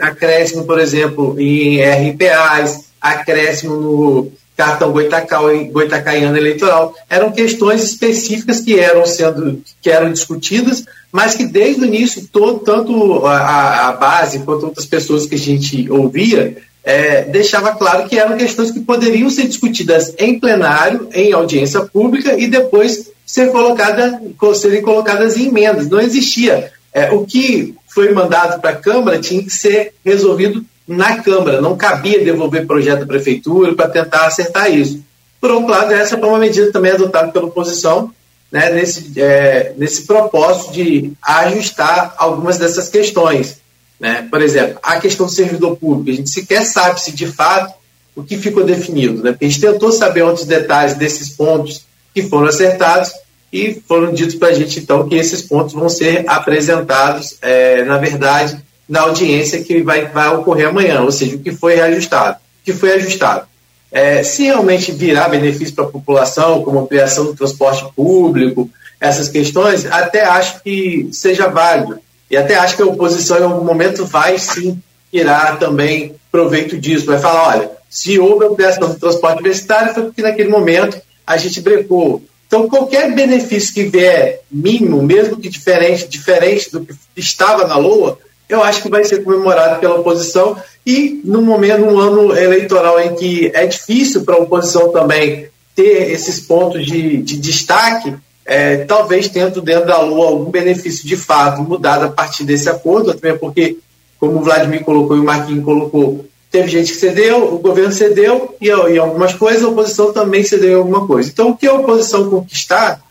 acréscimo, 0.00 0.64
por 0.64 0.78
exemplo, 0.78 1.34
em 1.38 1.80
RPAs, 1.82 2.84
acréscimo 3.00 3.74
no 3.74 4.32
cartão 4.56 4.92
goitacaiano 4.92 6.36
eleitoral. 6.36 6.94
Eram 7.08 7.32
questões 7.32 7.82
específicas 7.82 8.60
que 8.60 8.78
eram 8.78 9.04
sendo 9.06 9.62
que 9.80 9.90
eram 9.90 10.12
discutidas, 10.12 10.84
mas 11.10 11.34
que 11.34 11.44
desde 11.44 11.82
o 11.82 11.86
início 11.86 12.28
todo 12.30 12.60
tanto 12.60 13.26
a, 13.26 13.88
a 13.88 13.92
base 13.92 14.40
quanto 14.40 14.66
outras 14.66 14.86
pessoas 14.86 15.26
que 15.26 15.34
a 15.34 15.38
gente 15.38 15.90
ouvia 15.90 16.56
é, 16.84 17.22
deixava 17.22 17.72
claro 17.72 18.08
que 18.08 18.18
eram 18.18 18.36
questões 18.36 18.70
que 18.70 18.80
poderiam 18.80 19.30
ser 19.30 19.48
discutidas 19.48 20.14
em 20.18 20.38
plenário, 20.38 21.08
em 21.12 21.32
audiência 21.32 21.80
pública 21.80 22.38
e 22.38 22.46
depois 22.46 23.10
ser 23.24 23.50
colocada, 23.50 24.20
serem 24.54 24.82
colocadas 24.82 25.36
em 25.36 25.48
emendas. 25.48 25.88
Não 25.88 26.00
existia. 26.00 26.70
É, 26.92 27.10
o 27.10 27.24
que 27.24 27.74
foi 27.88 28.12
mandado 28.12 28.60
para 28.60 28.70
a 28.70 28.76
Câmara 28.76 29.18
tinha 29.18 29.42
que 29.42 29.50
ser 29.50 29.94
resolvido 30.04 30.64
na 30.86 31.22
Câmara, 31.22 31.60
não 31.60 31.76
cabia 31.76 32.22
devolver 32.22 32.66
projeto 32.66 33.04
à 33.04 33.06
Prefeitura 33.06 33.74
para 33.74 33.88
tentar 33.88 34.26
acertar 34.26 34.70
isso. 34.70 35.02
Por 35.40 35.50
outro 35.50 35.70
lado, 35.70 35.92
essa 35.92 36.18
foi 36.18 36.28
uma 36.28 36.38
medida 36.38 36.70
também 36.72 36.92
adotada 36.92 37.30
pela 37.30 37.46
oposição, 37.46 38.10
né, 38.50 38.70
nesse, 38.70 39.20
é, 39.20 39.72
nesse 39.76 40.06
propósito 40.06 40.72
de 40.72 41.12
ajustar 41.22 42.14
algumas 42.18 42.58
dessas 42.58 42.88
questões. 42.88 43.58
Né? 43.98 44.26
Por 44.30 44.40
exemplo, 44.42 44.78
a 44.82 45.00
questão 45.00 45.26
do 45.26 45.32
servidor 45.32 45.76
público, 45.76 46.10
a 46.10 46.14
gente 46.14 46.30
sequer 46.30 46.64
sabe 46.64 47.00
se 47.00 47.12
de 47.12 47.26
fato 47.26 47.74
o 48.14 48.22
que 48.22 48.36
ficou 48.36 48.64
definido. 48.64 49.22
Né? 49.22 49.36
A 49.38 49.44
gente 49.44 49.60
tentou 49.60 49.90
saber 49.90 50.22
outros 50.22 50.46
detalhes 50.46 50.94
desses 50.94 51.30
pontos 51.30 51.84
que 52.14 52.22
foram 52.22 52.46
acertados 52.46 53.12
e 53.52 53.82
foram 53.86 54.12
ditos 54.12 54.34
para 54.34 54.48
a 54.48 54.52
gente, 54.52 54.80
então, 54.80 55.08
que 55.08 55.14
esses 55.14 55.42
pontos 55.42 55.74
vão 55.74 55.88
ser 55.88 56.24
apresentados, 56.26 57.36
é, 57.40 57.84
na 57.84 57.98
verdade, 57.98 58.60
na 58.88 59.02
audiência 59.02 59.62
que 59.62 59.82
vai, 59.82 60.06
vai 60.06 60.34
ocorrer 60.34 60.68
amanhã, 60.68 61.00
ou 61.02 61.12
seja, 61.12 61.36
o 61.36 61.40
que 61.40 61.52
foi 61.52 61.74
reajustado. 61.74 62.36
O 62.36 62.64
que 62.64 62.72
foi 62.72 62.92
ajustado. 62.94 63.46
É, 63.90 64.22
se 64.22 64.44
realmente 64.44 64.90
virar 64.92 65.28
benefício 65.28 65.74
para 65.74 65.84
a 65.84 65.88
população, 65.88 66.62
como 66.62 66.80
ampliação 66.80 67.26
do 67.26 67.34
transporte 67.34 67.84
público, 67.94 68.68
essas 69.00 69.28
questões, 69.28 69.86
até 69.86 70.24
acho 70.24 70.62
que 70.62 71.08
seja 71.12 71.48
válido. 71.48 72.00
E 72.30 72.36
até 72.36 72.56
acho 72.56 72.76
que 72.76 72.82
a 72.82 72.86
oposição, 72.86 73.38
em 73.38 73.44
algum 73.44 73.64
momento, 73.64 74.04
vai 74.04 74.38
sim 74.38 74.80
tirar 75.12 75.58
também 75.58 76.14
proveito 76.32 76.76
disso. 76.76 77.06
Vai 77.06 77.18
falar: 77.18 77.48
olha, 77.48 77.70
se 77.88 78.18
houve 78.18 78.46
ampliação 78.46 78.88
do 78.88 78.98
transporte 78.98 79.36
universitário, 79.36 79.94
foi 79.94 80.04
porque 80.04 80.22
naquele 80.22 80.48
momento 80.48 81.00
a 81.26 81.36
gente 81.36 81.60
brecou. 81.60 82.22
Então, 82.46 82.68
qualquer 82.68 83.14
benefício 83.14 83.74
que 83.74 83.84
vier 83.84 84.40
mínimo, 84.50 85.02
mesmo 85.02 85.38
que 85.38 85.48
diferente, 85.48 86.08
diferente 86.08 86.70
do 86.70 86.84
que 86.84 86.94
estava 87.16 87.66
na 87.66 87.76
LOA, 87.76 88.18
eu 88.48 88.62
acho 88.62 88.82
que 88.82 88.88
vai 88.88 89.04
ser 89.04 89.24
comemorado 89.24 89.80
pela 89.80 89.96
oposição 89.96 90.56
e 90.86 91.20
no 91.24 91.40
momento, 91.40 91.80
num 91.80 91.98
ano 91.98 92.36
eleitoral 92.36 93.00
em 93.00 93.14
que 93.14 93.50
é 93.54 93.66
difícil 93.66 94.24
para 94.24 94.34
a 94.34 94.38
oposição 94.38 94.92
também 94.92 95.48
ter 95.74 96.10
esses 96.10 96.40
pontos 96.40 96.84
de, 96.84 97.18
de 97.18 97.38
destaque, 97.38 98.14
é, 98.44 98.78
talvez 98.84 99.28
tendo 99.28 99.62
dentro 99.62 99.86
da 99.86 100.00
Lua 100.00 100.28
algum 100.28 100.50
benefício 100.50 101.06
de 101.06 101.16
fato 101.16 101.62
mudado 101.62 102.04
a 102.04 102.10
partir 102.10 102.44
desse 102.44 102.68
acordo, 102.68 103.10
até 103.10 103.32
porque, 103.32 103.78
como 104.20 104.38
o 104.38 104.42
Vladimir 104.42 104.84
colocou 104.84 105.16
e 105.16 105.20
o 105.20 105.24
Marquinhos 105.24 105.64
colocou, 105.64 106.26
teve 106.50 106.68
gente 106.68 106.92
que 106.92 106.98
cedeu, 106.98 107.54
o 107.54 107.58
governo 107.58 107.92
cedeu 107.92 108.54
e 108.60 108.68
em 108.68 108.98
algumas 108.98 109.34
coisas 109.34 109.64
a 109.64 109.68
oposição 109.68 110.12
também 110.12 110.44
cedeu 110.44 110.70
em 110.70 110.76
alguma 110.76 111.06
coisa. 111.06 111.28
Então, 111.28 111.50
o 111.50 111.56
que 111.56 111.66
a 111.66 111.74
oposição 111.74 112.30
conquistar 112.30 113.02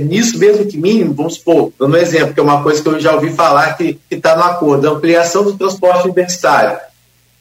nisso 0.00 0.38
mesmo 0.38 0.66
que 0.66 0.76
mínimo, 0.76 1.14
vamos 1.14 1.34
supor, 1.34 1.72
dando 1.78 1.94
um 1.94 1.98
exemplo, 1.98 2.34
que 2.34 2.40
é 2.40 2.42
uma 2.42 2.62
coisa 2.62 2.82
que 2.82 2.88
eu 2.88 3.00
já 3.00 3.14
ouvi 3.14 3.32
falar 3.32 3.76
que 3.76 3.98
está 4.10 4.36
no 4.36 4.42
acordo, 4.42 4.88
a 4.88 4.92
ampliação 4.92 5.44
do 5.44 5.56
transporte 5.56 6.04
universitário, 6.04 6.78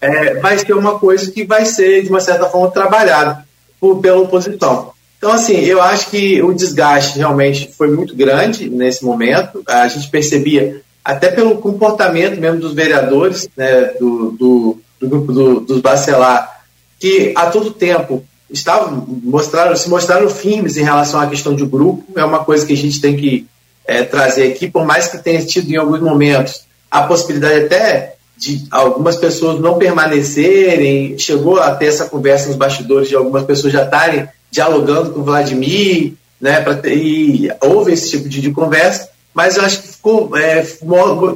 é, 0.01 0.35
vai 0.35 0.57
ser 0.57 0.73
uma 0.73 0.97
coisa 0.97 1.29
que 1.31 1.43
vai 1.43 1.65
ser, 1.65 2.03
de 2.03 2.09
uma 2.09 2.21
certa 2.21 2.45
forma, 2.47 2.71
trabalhada 2.71 3.45
por, 3.79 3.99
pela 3.99 4.21
oposição. 4.21 4.91
Então, 5.17 5.33
assim, 5.33 5.57
eu 5.57 5.81
acho 5.81 6.09
que 6.09 6.41
o 6.41 6.53
desgaste 6.53 7.17
realmente 7.17 7.69
foi 7.77 7.91
muito 7.91 8.15
grande 8.15 8.69
nesse 8.69 9.03
momento. 9.03 9.61
A 9.67 9.85
gente 9.89 10.09
percebia, 10.09 10.81
até 11.03 11.29
pelo 11.29 11.57
comportamento 11.57 12.39
mesmo 12.39 12.61
dos 12.61 12.73
vereadores, 12.73 13.49
né, 13.57 13.91
do, 13.99 14.31
do, 14.31 14.81
do 14.97 15.09
grupo 15.09 15.33
do, 15.33 15.59
dos 15.59 15.81
Bacelar, 15.81 16.63
que 16.97 17.33
a 17.35 17.47
todo 17.47 17.71
tempo 17.71 18.23
estavam 18.51 19.05
mostraram 19.23 19.75
se 19.75 19.89
mostraram 19.89 20.29
firmes 20.29 20.77
em 20.77 20.83
relação 20.83 21.19
à 21.19 21.27
questão 21.27 21.55
de 21.55 21.65
grupo 21.65 22.03
é 22.15 22.23
uma 22.23 22.43
coisa 22.43 22.65
que 22.65 22.73
a 22.73 22.77
gente 22.77 22.99
tem 22.99 23.15
que 23.15 23.45
é, 23.85 24.03
trazer 24.03 24.51
aqui 24.51 24.67
por 24.67 24.85
mais 24.85 25.07
que 25.07 25.17
tenha 25.17 25.43
tido 25.45 25.71
em 25.71 25.77
alguns 25.77 25.99
momentos 25.99 26.63
a 26.89 27.03
possibilidade 27.03 27.65
até 27.65 28.15
de 28.37 28.65
algumas 28.71 29.17
pessoas 29.17 29.59
não 29.59 29.77
permanecerem 29.77 31.17
chegou 31.17 31.59
a 31.59 31.75
ter 31.75 31.87
essa 31.87 32.05
conversa 32.05 32.47
nos 32.47 32.55
bastidores 32.55 33.09
de 33.09 33.15
algumas 33.15 33.43
pessoas 33.43 33.73
já 33.73 33.83
estarem 33.83 34.27
dialogando 34.49 35.11
com 35.11 35.19
o 35.19 35.23
Vladimir 35.23 36.13
né 36.41 36.61
para 36.61 36.79
e 36.89 37.51
houve 37.61 37.93
esse 37.93 38.09
tipo 38.09 38.27
de, 38.27 38.41
de, 38.41 38.51
conversa 38.51 39.09
mas 39.33 39.57
eu 39.57 39.63
acho 39.63 39.81
que 39.81 39.87
ficou 39.89 40.35
é, 40.35 40.63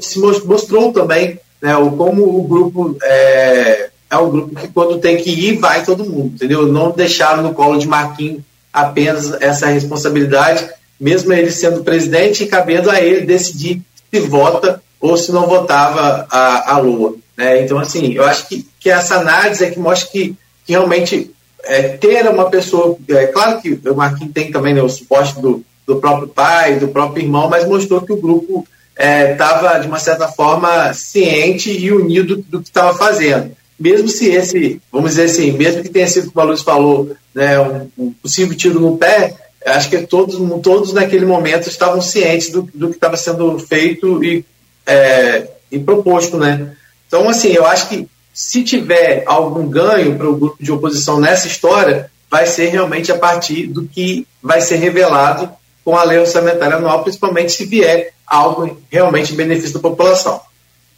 se 0.01 0.20
mostrou 0.20 0.91
também 0.91 1.39
né, 1.61 1.78
o, 1.78 1.91
como 1.91 2.39
o 2.39 2.43
grupo 2.43 2.97
é, 3.03 3.89
é 4.14 4.18
um 4.18 4.30
grupo 4.30 4.55
que 4.55 4.68
quando 4.68 4.99
tem 4.99 5.18
que 5.18 5.30
ir, 5.30 5.57
vai 5.57 5.84
todo 5.84 6.05
mundo, 6.05 6.36
entendeu? 6.36 6.68
Não 6.68 6.91
deixaram 6.91 7.41
no 7.41 7.53
colo 7.53 7.80
de 7.80 7.88
Marquinhos 7.88 8.41
apenas 8.72 9.34
essa 9.41 9.68
responsabilidade, 9.68 10.70
mesmo 10.99 11.34
ele 11.34 11.51
sendo 11.51 11.84
presidente 11.84 12.43
e 12.43 12.47
cabendo 12.47 12.89
a 12.89 13.01
ele 13.01 13.26
decidir 13.26 13.82
se 14.11 14.20
vota 14.22 14.82
ou 15.01 15.18
se 15.18 15.32
não 15.32 15.47
votava 15.47 16.28
a, 16.30 16.74
a 16.74 16.78
Lua. 16.78 17.16
Né? 17.36 17.64
Então, 17.64 17.80
assim, 17.80 18.14
eu 18.14 18.24
acho 18.24 18.47
que, 18.47 18.68
que 18.80 18.89
essa 18.89 19.16
análise 19.16 19.66
é 19.66 19.72
que 19.72 19.80
mostra 19.80 20.09
que, 20.11 20.36
que 20.66 20.72
realmente 20.72 21.32
é, 21.64 21.89
ter 21.89 22.28
uma 22.30 22.49
pessoa. 22.49 22.95
É 23.09 23.26
claro 23.28 23.61
que 23.61 23.80
o 23.84 23.95
Marquinhos 23.95 24.34
tem 24.34 24.51
também 24.51 24.76
né, 24.76 24.82
o 24.82 24.89
suporte 24.89 25.41
do, 25.41 25.66
do 25.88 25.95
próprio 25.95 26.28
pai, 26.28 26.78
do 26.78 26.88
próprio 26.88 27.24
irmão, 27.24 27.49
mas 27.49 27.68
mostrou 27.68 28.01
que 28.01 28.14
o 28.14 28.22
grupo 28.22 28.66
estava, 28.95 29.78
é, 29.78 29.80
de 29.80 29.88
uma 29.88 29.99
certa 29.99 30.28
forma, 30.28 30.93
ciente 30.93 31.72
e 31.72 31.91
unido 31.91 32.38
do 32.47 32.61
que 32.61 32.70
estava 32.70 32.95
fazendo. 32.95 33.51
Mesmo 33.84 34.08
se 34.08 34.30
esse, 34.30 34.82
vamos 34.90 35.10
dizer 35.10 35.26
assim, 35.26 35.52
mesmo 35.52 35.84
que 35.84 35.90
tenha 35.90 36.08
sido, 36.08 36.32
como 36.32 36.48
a 36.48 36.50
Luz 36.50 36.62
falou, 36.62 37.12
né, 37.36 37.60
um, 37.60 37.90
um 37.98 38.14
possível 38.14 38.56
tiro 38.56 38.80
no 38.80 38.98
pé, 38.98 39.36
acho 39.66 39.90
que 39.90 40.08
todos, 40.08 40.38
todos 40.62 40.94
naquele 40.94 41.26
momento 41.26 41.68
estavam 41.68 42.02
cientes 42.02 42.50
do, 42.50 42.62
do 42.74 42.88
que 42.88 42.96
estava 42.96 43.18
sendo 43.18 43.60
feito 43.60 44.24
e, 44.24 44.46
é, 44.88 45.50
e 45.70 45.78
proposto, 45.78 46.38
né? 46.38 46.78
Então, 47.06 47.28
assim, 47.28 47.50
eu 47.50 47.66
acho 47.66 47.90
que 47.90 48.08
se 48.34 48.64
tiver 48.64 49.24
algum 49.26 49.68
ganho 49.68 50.16
para 50.16 50.30
o 50.30 50.38
grupo 50.38 50.64
de 50.64 50.72
oposição 50.72 51.20
nessa 51.20 51.48
história, 51.48 52.10
vai 52.32 52.48
ser 52.48 52.70
realmente 52.70 53.12
a 53.12 53.18
partir 53.18 53.68
do 53.68 53.84
que 53.86 54.26
vai 54.42 54.62
ser 54.62 54.78
revelado 54.78 55.50
com 55.84 55.98
a 55.98 56.06
lei 56.06 56.20
orçamentária 56.20 56.78
anual, 56.78 57.04
principalmente 57.04 57.52
se 57.52 57.66
vier 57.66 58.14
algo 58.26 58.78
realmente 58.90 59.34
em 59.34 59.36
benefício 59.36 59.74
da 59.74 59.82
população. 59.82 60.40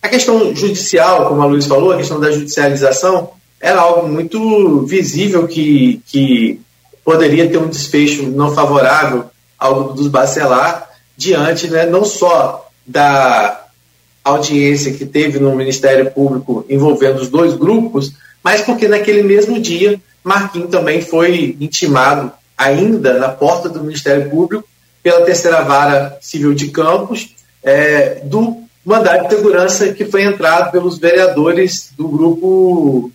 A 0.06 0.08
questão 0.08 0.56
judicial, 0.56 1.28
como 1.28 1.42
a 1.42 1.48
Luiz 1.48 1.66
falou, 1.66 1.92
a 1.92 1.98
questão 1.98 2.20
da 2.20 2.30
judicialização, 2.30 3.32
era 3.60 3.82
algo 3.82 4.08
muito 4.08 4.86
visível 4.86 5.48
que, 5.48 6.00
que 6.06 6.62
poderia 7.04 7.50
ter 7.50 7.58
um 7.58 7.68
desfecho 7.68 8.22
não 8.28 8.54
favorável 8.54 9.26
ao 9.58 9.96
dos 9.96 10.08
Bacelar, 10.08 10.92
diante 11.18 11.68
né, 11.68 11.88
não 11.88 12.06
só 12.06 12.70
da 12.86 13.66
audiência 14.24 14.94
que 14.94 15.08
teve 15.08 15.40
no 15.40 15.56
Ministério 15.56 16.12
Público 16.12 16.64
envolvendo 16.70 17.20
os 17.20 17.30
dois 17.30 17.56
grupos, 17.56 18.14
mas 18.44 18.62
porque 18.62 18.88
naquele 18.88 19.24
mesmo 19.24 19.60
dia 19.60 20.00
Marquinhos 20.24 20.70
também 20.70 21.02
foi 21.02 21.58
intimado 21.60 22.32
ainda 22.56 23.18
na 23.18 23.30
porta 23.30 23.70
do 23.70 23.84
Ministério 23.84 24.30
Público 24.30 24.64
pela 25.02 25.26
terceira 25.26 25.64
vara 25.64 26.16
civil 26.22 26.54
de 26.54 26.68
Campos 26.68 27.34
é, 27.64 28.22
do 28.24 28.65
mandato 28.86 29.28
de 29.28 29.36
segurança 29.36 29.92
que 29.92 30.06
foi 30.06 30.24
entrado 30.24 30.72
pelos 30.72 31.00
vereadores 31.00 31.92
do 31.98 32.08
grupo 32.08 33.12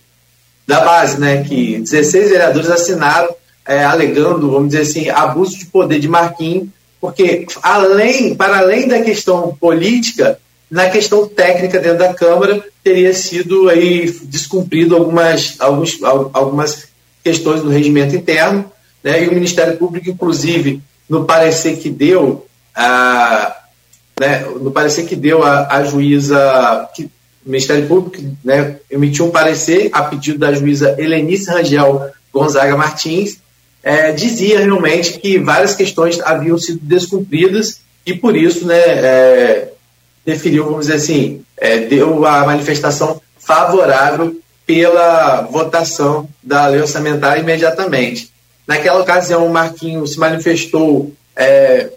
da 0.67 0.81
base, 0.81 1.19
né, 1.19 1.43
que 1.43 1.79
16 1.79 2.29
vereadores 2.29 2.69
assinaram 2.69 3.33
é, 3.65 3.83
alegando, 3.83 4.51
vamos 4.51 4.69
dizer 4.69 4.81
assim, 4.81 5.09
abuso 5.09 5.57
de 5.57 5.65
poder 5.65 5.99
de 5.99 6.07
Marquinhos, 6.07 6.67
porque 6.99 7.45
além, 7.63 8.35
para 8.35 8.59
além 8.59 8.87
da 8.87 9.01
questão 9.01 9.55
política, 9.59 10.37
na 10.69 10.89
questão 10.89 11.27
técnica 11.27 11.79
dentro 11.79 11.99
da 11.99 12.13
Câmara 12.13 12.63
teria 12.83 13.13
sido 13.13 13.69
aí 13.69 14.09
descumprido 14.23 14.95
algumas, 14.95 15.55
alguns, 15.59 15.97
algumas 16.03 16.87
questões 17.23 17.61
do 17.61 17.69
regimento 17.69 18.15
interno, 18.15 18.71
né, 19.03 19.23
e 19.23 19.27
o 19.27 19.33
Ministério 19.33 19.77
Público, 19.77 20.09
inclusive, 20.09 20.81
no 21.09 21.25
parecer 21.25 21.77
que 21.77 21.89
deu, 21.89 22.45
a, 22.75 23.60
né, 24.19 24.39
no 24.59 24.71
parecer 24.71 25.05
que 25.05 25.15
deu 25.15 25.43
a, 25.43 25.67
a 25.75 25.83
juíza, 25.83 26.89
que, 26.95 27.09
o 27.45 27.49
Ministério 27.49 27.87
Público 27.87 28.23
né, 28.43 28.77
emitiu 28.89 29.25
um 29.25 29.31
parecer 29.31 29.89
a 29.91 30.03
pedido 30.03 30.37
da 30.37 30.53
juíza 30.53 30.95
Helenice 30.99 31.49
Rangel 31.49 32.11
Gonzaga 32.31 32.77
Martins, 32.77 33.39
é, 33.83 34.11
dizia 34.11 34.59
realmente 34.59 35.17
que 35.17 35.39
várias 35.39 35.73
questões 35.73 36.19
haviam 36.21 36.57
sido 36.57 36.79
descumpridas 36.83 37.81
e 38.05 38.13
por 38.13 38.35
isso 38.35 38.65
né, 38.65 38.77
é, 38.77 39.69
deferiu, 40.25 40.65
vamos 40.65 40.81
dizer 40.81 40.97
assim, 40.97 41.43
é, 41.57 41.79
deu 41.79 42.25
a 42.25 42.45
manifestação 42.45 43.19
favorável 43.39 44.39
pela 44.65 45.41
votação 45.41 46.29
da 46.43 46.67
lei 46.67 46.81
orçamentária 46.81 47.41
imediatamente. 47.41 48.31
Naquela 48.67 49.01
ocasião, 49.01 49.45
o 49.45 49.51
Marquinhos 49.51 50.13
se 50.13 50.19
manifestou 50.19 51.11
é, 51.35 51.89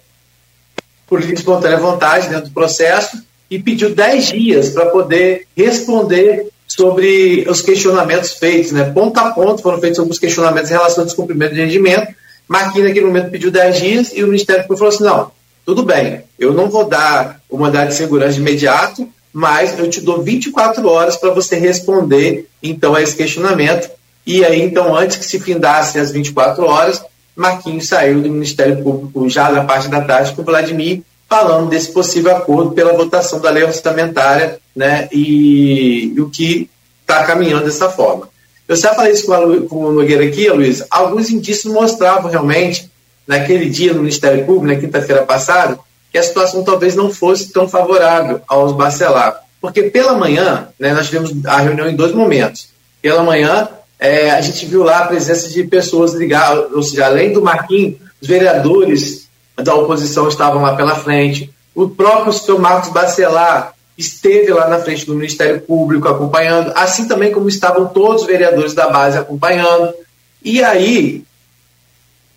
por 1.06 1.20
livre 1.20 1.34
espontânea 1.34 1.78
vontade 1.78 2.28
dentro 2.28 2.46
do 2.46 2.54
processo 2.54 3.22
e 3.50 3.58
pediu 3.58 3.94
10 3.94 4.26
dias 4.26 4.70
para 4.70 4.86
poder 4.86 5.46
responder 5.56 6.48
sobre 6.66 7.46
os 7.48 7.62
questionamentos 7.62 8.32
feitos. 8.32 8.72
Né? 8.72 8.90
Ponto 8.90 9.18
a 9.18 9.30
ponto 9.30 9.62
foram 9.62 9.80
feitos 9.80 9.98
alguns 9.98 10.18
questionamentos 10.18 10.70
em 10.70 10.74
relação 10.74 11.02
ao 11.02 11.06
descumprimento 11.06 11.54
de 11.54 11.60
rendimento. 11.60 12.14
Marquinhos, 12.48 12.88
naquele 12.88 13.06
momento, 13.06 13.30
pediu 13.30 13.50
10 13.50 13.78
dias 13.78 14.12
e 14.14 14.22
o 14.22 14.26
Ministério 14.26 14.62
Público 14.62 14.78
falou 14.78 14.94
assim: 14.94 15.04
não, 15.04 15.30
tudo 15.64 15.82
bem, 15.82 16.22
eu 16.38 16.52
não 16.52 16.68
vou 16.68 16.84
dar 16.84 17.40
o 17.48 17.56
mandado 17.56 17.88
de 17.88 17.94
segurança 17.94 18.34
de 18.34 18.40
imediato, 18.40 19.08
mas 19.32 19.78
eu 19.78 19.88
te 19.88 20.00
dou 20.00 20.22
24 20.22 20.86
horas 20.86 21.16
para 21.16 21.30
você 21.30 21.56
responder, 21.56 22.48
então, 22.62 22.94
a 22.94 23.02
esse 23.02 23.16
questionamento. 23.16 23.90
E 24.26 24.44
aí, 24.44 24.62
então, 24.62 24.94
antes 24.96 25.16
que 25.16 25.24
se 25.24 25.38
findassem 25.38 26.00
as 26.00 26.10
24 26.10 26.64
horas, 26.64 27.02
Marquinhos 27.36 27.88
saiu 27.88 28.20
do 28.20 28.30
Ministério 28.30 28.82
Público 28.82 29.28
já 29.28 29.50
na 29.50 29.64
parte 29.64 29.88
da 29.88 30.00
tarde 30.02 30.32
com 30.32 30.42
Vladimir, 30.42 31.02
falando 31.28 31.68
desse 31.68 31.90
possível 31.92 32.36
acordo 32.36 32.72
pela 32.72 32.92
votação 32.92 33.40
da 33.40 33.50
lei 33.50 33.64
orçamentária 33.64 34.58
né, 34.74 35.08
e, 35.10 36.12
e 36.14 36.20
o 36.20 36.30
que 36.30 36.70
está 37.00 37.24
caminhando 37.24 37.64
dessa 37.64 37.88
forma. 37.88 38.28
Eu 38.66 38.76
já 38.76 38.94
falei 38.94 39.12
isso 39.12 39.26
com, 39.26 39.32
a, 39.32 39.68
com 39.68 39.76
o 39.84 39.92
Nogueira 39.92 40.24
aqui, 40.24 40.48
Luiz, 40.48 40.84
alguns 40.90 41.30
indícios 41.30 41.72
mostravam 41.72 42.30
realmente 42.30 42.90
naquele 43.26 43.68
dia 43.68 43.92
no 43.92 44.00
Ministério 44.00 44.44
Público, 44.44 44.66
na 44.66 44.80
quinta-feira 44.80 45.22
passada, 45.22 45.78
que 46.10 46.18
a 46.18 46.22
situação 46.22 46.62
talvez 46.62 46.94
não 46.94 47.10
fosse 47.10 47.52
tão 47.52 47.68
favorável 47.68 48.40
aos 48.46 48.72
Bacelar. 48.72 49.42
Porque 49.60 49.84
pela 49.84 50.14
manhã, 50.14 50.68
né, 50.78 50.92
nós 50.92 51.06
tivemos 51.06 51.32
a 51.46 51.58
reunião 51.58 51.88
em 51.88 51.96
dois 51.96 52.12
momentos. 52.12 52.68
Pela 53.02 53.22
manhã, 53.22 53.68
é, 53.98 54.30
a 54.30 54.40
gente 54.40 54.66
viu 54.66 54.82
lá 54.82 55.00
a 55.00 55.06
presença 55.06 55.48
de 55.48 55.64
pessoas 55.64 56.12
ligadas, 56.12 56.72
ou 56.72 56.82
seja, 56.82 57.06
além 57.06 57.32
do 57.32 57.42
Marquinhos, 57.42 57.96
os 58.20 58.28
vereadores 58.28 59.28
da 59.56 59.74
oposição 59.74 60.28
estavam 60.28 60.62
lá 60.62 60.74
pela 60.74 60.96
frente, 60.96 61.52
o 61.74 61.88
próprio 61.88 62.32
senhor 62.32 62.60
Marcos 62.60 62.90
Bacelar 62.90 63.74
esteve 63.96 64.52
lá 64.52 64.68
na 64.68 64.80
frente 64.80 65.06
do 65.06 65.14
Ministério 65.14 65.60
Público 65.60 66.08
acompanhando, 66.08 66.72
assim 66.74 67.06
também 67.06 67.32
como 67.32 67.48
estavam 67.48 67.86
todos 67.86 68.22
os 68.22 68.26
vereadores 68.26 68.74
da 68.74 68.88
base 68.90 69.18
acompanhando. 69.18 69.94
E 70.42 70.62
aí, 70.62 71.24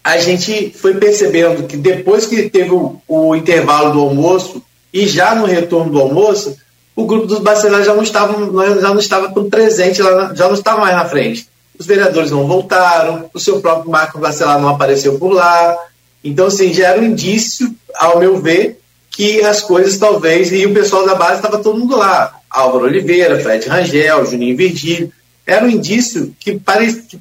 a 0.03 0.17
gente 0.17 0.71
foi 0.71 0.95
percebendo 0.95 1.67
que 1.67 1.75
depois 1.75 2.25
que 2.25 2.49
teve 2.49 2.71
o, 2.71 3.01
o 3.07 3.35
intervalo 3.35 3.91
do 3.91 3.99
almoço 3.99 4.63
e 4.93 5.07
já 5.07 5.35
no 5.35 5.45
retorno 5.45 5.91
do 5.91 5.99
almoço, 5.99 6.57
o 6.97 7.05
grupo 7.05 7.27
dos 7.27 7.37
bacelares 7.37 7.85
já 7.85 7.93
não 7.93 8.01
estava, 8.01 8.33
já 8.81 8.89
não 8.89 8.97
estava 8.97 9.31
tão 9.31 9.47
presente, 9.47 10.01
lá, 10.01 10.33
já 10.33 10.47
não 10.47 10.55
estava 10.55 10.81
mais 10.81 10.95
na 10.95 11.05
frente. 11.05 11.47
Os 11.77 11.85
vereadores 11.85 12.31
não 12.31 12.47
voltaram, 12.47 13.29
o 13.31 13.39
seu 13.39 13.61
próprio 13.61 13.91
Marco 13.91 14.17
Bacelar 14.17 14.59
não 14.59 14.67
apareceu 14.67 15.19
por 15.19 15.31
lá. 15.31 15.77
Então, 16.23 16.47
assim, 16.47 16.73
já 16.73 16.87
era 16.87 16.99
um 16.99 17.05
indício, 17.05 17.71
ao 17.93 18.17
meu 18.19 18.41
ver, 18.41 18.79
que 19.11 19.43
as 19.43 19.61
coisas 19.61 19.95
talvez. 19.99 20.51
E 20.51 20.65
o 20.65 20.73
pessoal 20.73 21.05
da 21.05 21.13
base 21.13 21.35
estava 21.35 21.59
todo 21.59 21.77
mundo 21.77 21.95
lá. 21.95 22.33
Álvaro 22.49 22.85
Oliveira, 22.85 23.39
Fred 23.39 23.69
Rangel, 23.69 24.25
Juninho 24.25 24.57
Virgílio. 24.57 25.13
Era 25.45 25.65
um 25.65 25.69
indício 25.69 26.35
que 26.39 26.59
parecia. 26.59 27.19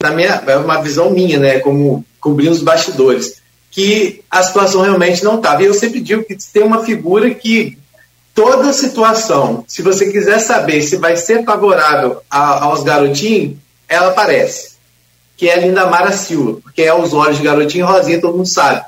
Na 0.00 0.10
minha, 0.10 0.42
é 0.44 0.56
uma 0.56 0.82
visão 0.82 1.10
minha, 1.10 1.38
né? 1.38 1.60
Como 1.60 2.04
cobrindo 2.20 2.50
os 2.50 2.62
bastidores, 2.62 3.40
que 3.70 4.20
a 4.28 4.42
situação 4.42 4.82
realmente 4.82 5.22
não 5.22 5.36
estava. 5.36 5.62
E 5.62 5.66
eu 5.66 5.74
sempre 5.74 6.00
digo 6.00 6.24
que 6.24 6.36
tem 6.52 6.64
uma 6.64 6.84
figura 6.84 7.32
que 7.32 7.78
toda 8.34 8.72
situação, 8.72 9.64
se 9.66 9.82
você 9.82 10.10
quiser 10.10 10.38
saber 10.38 10.82
se 10.82 10.96
vai 10.96 11.16
ser 11.16 11.44
favorável 11.44 12.20
a, 12.30 12.64
aos 12.64 12.82
garotinhos, 12.82 13.56
ela 13.88 14.08
aparece. 14.08 14.72
Que 15.36 15.48
é 15.48 15.54
a 15.54 15.60
Linda 15.60 15.86
Mara 15.86 16.12
Silva, 16.12 16.60
porque 16.62 16.82
é 16.82 16.94
os 16.94 17.12
olhos 17.12 17.38
de 17.38 17.44
garotinho 17.44 17.86
rosinha, 17.86 18.20
todo 18.20 18.36
mundo 18.36 18.48
sabe. 18.48 18.82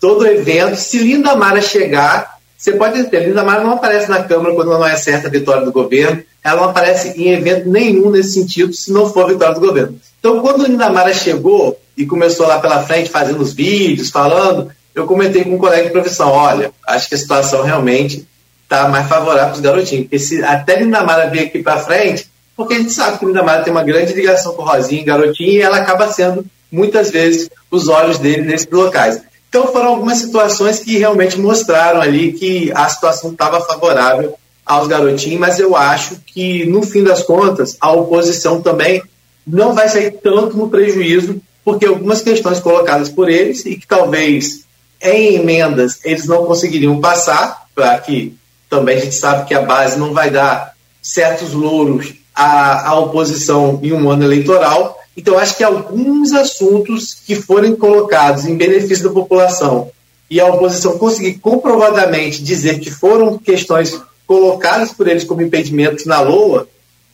Todo 0.00 0.26
evento, 0.26 0.76
se 0.76 0.98
Linda 0.98 1.36
Mara 1.36 1.60
chegar, 1.60 2.38
você 2.56 2.72
pode 2.72 3.04
ter, 3.04 3.26
Linda 3.26 3.44
Mara 3.44 3.62
não 3.62 3.72
aparece 3.72 4.10
na 4.10 4.22
Câmara 4.22 4.54
quando 4.54 4.70
não 4.70 4.86
é 4.86 4.96
certa 4.96 5.28
a 5.28 5.30
vitória 5.30 5.64
do 5.64 5.72
governo, 5.72 6.22
ela 6.42 6.62
não 6.62 6.70
aparece 6.70 7.20
em 7.20 7.32
evento 7.32 7.68
nenhum 7.68 8.10
nesse 8.10 8.32
sentido, 8.32 8.72
se 8.72 8.92
não 8.92 9.10
for 9.12 9.24
a 9.24 9.28
vitória 9.28 9.54
do 9.54 9.60
governo. 9.60 9.98
Então, 10.18 10.40
quando 10.40 10.66
Linda 10.66 10.90
Mara 10.90 11.12
chegou, 11.14 11.78
e 12.00 12.06
começou 12.06 12.46
lá 12.46 12.58
pela 12.58 12.82
frente 12.82 13.10
fazendo 13.10 13.42
os 13.42 13.52
vídeos, 13.52 14.10
falando, 14.10 14.70
eu 14.94 15.06
comentei 15.06 15.44
com 15.44 15.54
um 15.54 15.58
colega 15.58 15.84
de 15.84 15.90
profissão, 15.90 16.30
olha, 16.30 16.72
acho 16.86 17.08
que 17.08 17.14
a 17.14 17.18
situação 17.18 17.62
realmente 17.62 18.26
está 18.70 18.88
mais 18.88 19.08
favorável 19.08 19.46
para 19.46 19.54
os 19.54 19.60
garotinhos, 19.60 20.04
porque 20.04 20.18
se 20.20 20.44
até 20.44 20.78
Lindamara 20.78 21.28
vir 21.28 21.40
aqui 21.40 21.60
para 21.60 21.80
frente, 21.80 22.30
porque 22.56 22.74
a 22.74 22.78
gente 22.78 22.92
sabe 22.92 23.18
que 23.18 23.26
Lindamara 23.26 23.64
tem 23.64 23.72
uma 23.72 23.82
grande 23.82 24.12
ligação 24.12 24.54
com 24.54 24.62
Rosinha 24.62 25.02
e 25.02 25.04
Garotinho, 25.04 25.50
e 25.50 25.60
ela 25.60 25.78
acaba 25.78 26.06
sendo, 26.12 26.46
muitas 26.70 27.10
vezes, 27.10 27.50
os 27.68 27.88
olhos 27.88 28.18
dele 28.18 28.42
nesses 28.42 28.70
locais. 28.70 29.20
Então 29.48 29.66
foram 29.72 29.88
algumas 29.88 30.18
situações 30.18 30.78
que 30.78 30.96
realmente 30.96 31.36
mostraram 31.40 32.00
ali 32.00 32.32
que 32.32 32.70
a 32.72 32.88
situação 32.88 33.32
estava 33.32 33.60
favorável 33.60 34.34
aos 34.64 34.86
garotinhos, 34.86 35.40
mas 35.40 35.58
eu 35.58 35.74
acho 35.74 36.20
que, 36.24 36.64
no 36.66 36.82
fim 36.82 37.02
das 37.02 37.24
contas, 37.24 37.76
a 37.80 37.90
oposição 37.90 38.62
também 38.62 39.02
não 39.44 39.74
vai 39.74 39.88
sair 39.88 40.12
tanto 40.12 40.56
no 40.56 40.68
prejuízo 40.68 41.42
porque 41.64 41.86
algumas 41.86 42.22
questões 42.22 42.60
colocadas 42.60 43.08
por 43.08 43.28
eles 43.28 43.66
e 43.66 43.74
que 43.74 43.86
talvez 43.86 44.64
em 45.02 45.34
emendas 45.34 45.98
eles 46.04 46.26
não 46.26 46.44
conseguiriam 46.46 47.00
passar, 47.00 47.66
para 47.74 47.98
que 47.98 48.38
também 48.70 48.96
a 48.96 49.00
gente 49.00 49.16
sabe 49.16 49.48
que 49.48 49.54
a 49.54 49.62
base 49.62 49.98
não 49.98 50.14
vai 50.14 50.30
dar 50.30 50.74
certos 51.02 51.52
louros 51.52 52.14
à, 52.32 52.88
à 52.88 52.98
oposição 53.00 53.80
em 53.82 53.92
um 53.92 54.08
ano 54.08 54.22
eleitoral. 54.22 54.96
Então, 55.16 55.36
acho 55.36 55.56
que 55.56 55.64
alguns 55.64 56.32
assuntos 56.32 57.14
que 57.26 57.34
forem 57.34 57.74
colocados 57.74 58.46
em 58.46 58.56
benefício 58.56 59.08
da 59.08 59.10
população 59.12 59.90
e 60.30 60.40
a 60.40 60.46
oposição 60.46 60.96
conseguir 60.96 61.34
comprovadamente 61.34 62.42
dizer 62.42 62.78
que 62.78 62.90
foram 62.90 63.36
questões 63.36 64.00
colocadas 64.24 64.92
por 64.92 65.08
eles 65.08 65.24
como 65.24 65.42
impedimentos 65.42 66.06
na 66.06 66.20
LOA, 66.20 66.68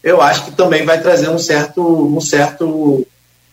eu 0.04 0.20
acho 0.20 0.44
que 0.44 0.50
também 0.52 0.84
vai 0.84 1.00
trazer 1.00 1.30
um 1.30 1.38
certo, 1.38 1.82
um 1.82 2.20
certo, 2.20 3.06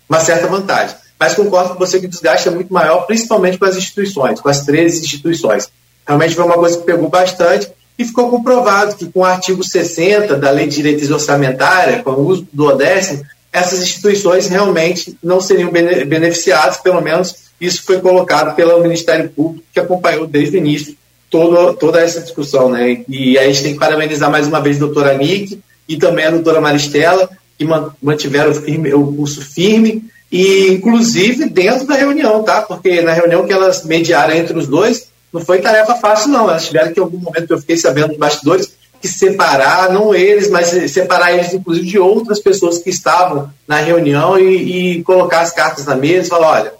uma 0.09 0.19
certa 0.19 0.47
vantagem. 0.47 0.97
Mas 1.17 1.35
concordo 1.35 1.69
com 1.69 1.79
você 1.79 2.01
que 2.01 2.05
o 2.05 2.09
desgaste 2.09 2.49
é 2.49 2.51
muito 2.51 2.73
maior, 2.73 3.05
principalmente 3.05 3.57
com 3.57 3.63
as 3.63 3.77
instituições, 3.77 4.41
com 4.41 4.49
as 4.49 4.65
13 4.65 5.05
instituições. 5.05 5.69
Realmente 6.05 6.35
foi 6.35 6.43
uma 6.43 6.55
coisa 6.55 6.77
que 6.77 6.83
pegou 6.83 7.07
bastante 7.07 7.71
e 7.97 8.05
ficou 8.05 8.29
comprovado 8.29 8.95
que 8.95 9.05
com 9.05 9.19
o 9.19 9.25
artigo 9.25 9.63
60 9.63 10.35
da 10.35 10.49
Lei 10.49 10.67
de 10.67 10.77
Direitos 10.77 11.11
Orçamentária, 11.11 12.01
com 12.01 12.11
o 12.11 12.27
uso 12.27 12.47
do 12.51 12.65
odécimo, 12.65 13.23
essas 13.51 13.81
instituições 13.83 14.47
realmente 14.47 15.15
não 15.23 15.39
seriam 15.39 15.71
beneficiadas, 15.71 16.77
pelo 16.77 17.01
menos 17.01 17.35
isso 17.61 17.83
foi 17.83 18.01
colocado 18.01 18.55
pelo 18.55 18.81
Ministério 18.81 19.29
Público, 19.29 19.65
que 19.71 19.79
acompanhou 19.79 20.25
desde 20.25 20.57
o 20.57 20.59
início 20.59 20.95
todo, 21.29 21.75
toda 21.75 22.01
essa 22.01 22.19
discussão. 22.19 22.69
Né? 22.69 23.03
E 23.07 23.37
a 23.37 23.45
gente 23.45 23.63
tem 23.63 23.73
que 23.73 23.79
parabenizar 23.79 24.29
mais 24.29 24.47
uma 24.47 24.59
vez 24.59 24.77
a 24.77 24.79
doutora 24.79 25.17
Nick 25.17 25.59
e 25.87 25.97
também 25.97 26.25
a 26.25 26.31
doutora 26.31 26.59
Maristela, 26.59 27.29
que 27.57 27.65
mantiveram 28.01 28.53
firme, 28.55 28.91
o 28.93 29.13
curso 29.13 29.41
firme, 29.41 30.03
e 30.31 30.69
inclusive 30.73 31.47
dentro 31.47 31.85
da 31.85 31.93
reunião, 31.93 32.41
tá? 32.41 32.63
Porque 32.63 33.01
na 33.01 33.13
reunião 33.13 33.45
que 33.45 33.53
elas 33.53 33.85
mediaram 33.85 34.33
entre 34.33 34.57
os 34.57 34.67
dois, 34.67 35.07
não 35.33 35.41
foi 35.41 35.59
tarefa 35.59 35.95
fácil, 35.95 36.29
não. 36.29 36.47
Elas 36.47 36.67
tiveram 36.67 36.93
que, 36.93 36.99
em 36.99 37.03
algum 37.03 37.17
momento, 37.17 37.51
eu 37.51 37.57
fiquei 37.57 37.75
sabendo 37.75 38.09
dos 38.09 38.17
bastidores, 38.17 38.71
que 39.01 39.07
separar, 39.07 39.91
não 39.91 40.13
eles, 40.13 40.49
mas 40.49 40.67
separar 40.91 41.33
eles, 41.33 41.53
inclusive, 41.53 41.85
de 41.87 41.99
outras 41.99 42.39
pessoas 42.39 42.77
que 42.77 42.89
estavam 42.89 43.49
na 43.67 43.77
reunião 43.77 44.39
e, 44.39 44.99
e 44.99 45.03
colocar 45.03 45.41
as 45.41 45.51
cartas 45.51 45.85
na 45.85 45.95
mesa 45.95 46.27
e 46.27 46.29
falar: 46.29 46.51
olha, 46.51 46.73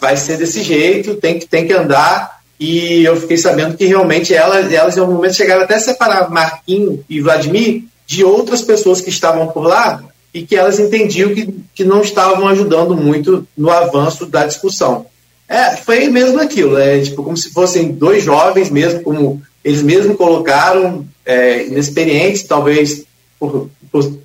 vai 0.00 0.16
ser 0.16 0.36
desse 0.36 0.62
jeito, 0.62 1.16
tem 1.16 1.38
que, 1.38 1.46
tem 1.46 1.66
que 1.66 1.72
andar. 1.72 2.38
E 2.60 3.04
eu 3.04 3.16
fiquei 3.16 3.36
sabendo 3.36 3.76
que 3.76 3.86
realmente 3.86 4.34
elas, 4.34 4.72
elas 4.72 4.96
em 4.96 5.00
algum 5.00 5.14
momento 5.14 5.34
chegaram 5.34 5.62
até 5.62 5.76
a 5.76 5.80
separar 5.80 6.30
Marquinho 6.30 7.04
e 7.08 7.20
Vladimir 7.20 7.84
de 8.06 8.24
outras 8.24 8.62
pessoas 8.62 9.00
que 9.00 9.10
estavam 9.10 9.48
por 9.48 9.62
lá 9.62 10.02
e 10.34 10.44
que 10.44 10.56
elas 10.56 10.78
entendiam 10.78 11.34
que, 11.34 11.54
que 11.74 11.84
não 11.84 12.00
estavam 12.00 12.48
ajudando 12.48 12.96
muito 12.96 13.46
no 13.56 13.70
avanço 13.70 14.26
da 14.26 14.44
discussão. 14.44 15.06
É, 15.48 15.76
foi 15.76 16.08
mesmo 16.08 16.40
aquilo, 16.40 16.78
é 16.78 17.00
tipo 17.00 17.22
como 17.22 17.36
se 17.36 17.50
fossem 17.50 17.92
dois 17.92 18.22
jovens 18.22 18.68
mesmo, 18.68 19.02
como 19.02 19.42
eles 19.64 19.82
mesmos 19.82 20.16
colocaram, 20.16 21.06
é, 21.24 21.66
inexperientes, 21.66 22.42
talvez 22.42 23.04
por, 23.40 23.70
por, 23.90 24.18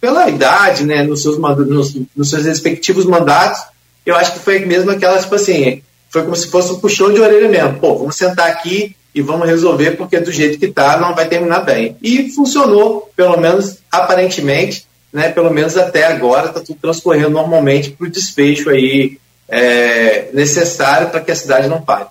pela 0.00 0.28
idade, 0.28 0.84
né, 0.84 1.02
nos 1.02 1.22
seus, 1.22 1.38
nos, 1.38 1.96
nos 2.14 2.30
seus 2.30 2.44
respectivos 2.44 3.06
mandatos, 3.06 3.60
eu 4.04 4.14
acho 4.14 4.34
que 4.34 4.38
foi 4.38 4.60
mesmo 4.60 4.90
aquela, 4.90 5.18
tipo 5.18 5.34
assim, 5.34 5.82
foi 6.08 6.22
como 6.22 6.36
se 6.36 6.48
fosse 6.48 6.72
um 6.72 6.78
puxão 6.78 7.12
de 7.12 7.20
orelha 7.20 7.48
mesmo. 7.48 7.78
Pô, 7.80 7.96
vamos 7.98 8.16
sentar 8.16 8.48
aqui 8.48 8.94
e 9.14 9.20
vamos 9.20 9.48
resolver, 9.48 9.92
porque 9.92 10.20
do 10.20 10.30
jeito 10.30 10.58
que 10.58 10.66
está 10.66 10.98
não 10.98 11.14
vai 11.14 11.26
terminar 11.26 11.60
bem. 11.60 11.96
E 12.02 12.30
funcionou, 12.30 13.10
pelo 13.16 13.36
menos 13.36 13.78
aparentemente, 13.90 14.86
né, 15.12 15.30
pelo 15.30 15.50
menos 15.50 15.76
até 15.76 16.06
agora, 16.06 16.48
está 16.48 16.60
tudo 16.60 16.78
transcorrendo 16.80 17.30
normalmente 17.30 17.90
para 17.90 18.06
o 18.06 18.10
desfecho 18.10 18.70
aí 18.70 19.18
é, 19.48 20.28
necessário 20.32 21.08
para 21.08 21.20
que 21.20 21.30
a 21.30 21.36
cidade 21.36 21.68
não 21.68 21.80
pare. 21.80 22.06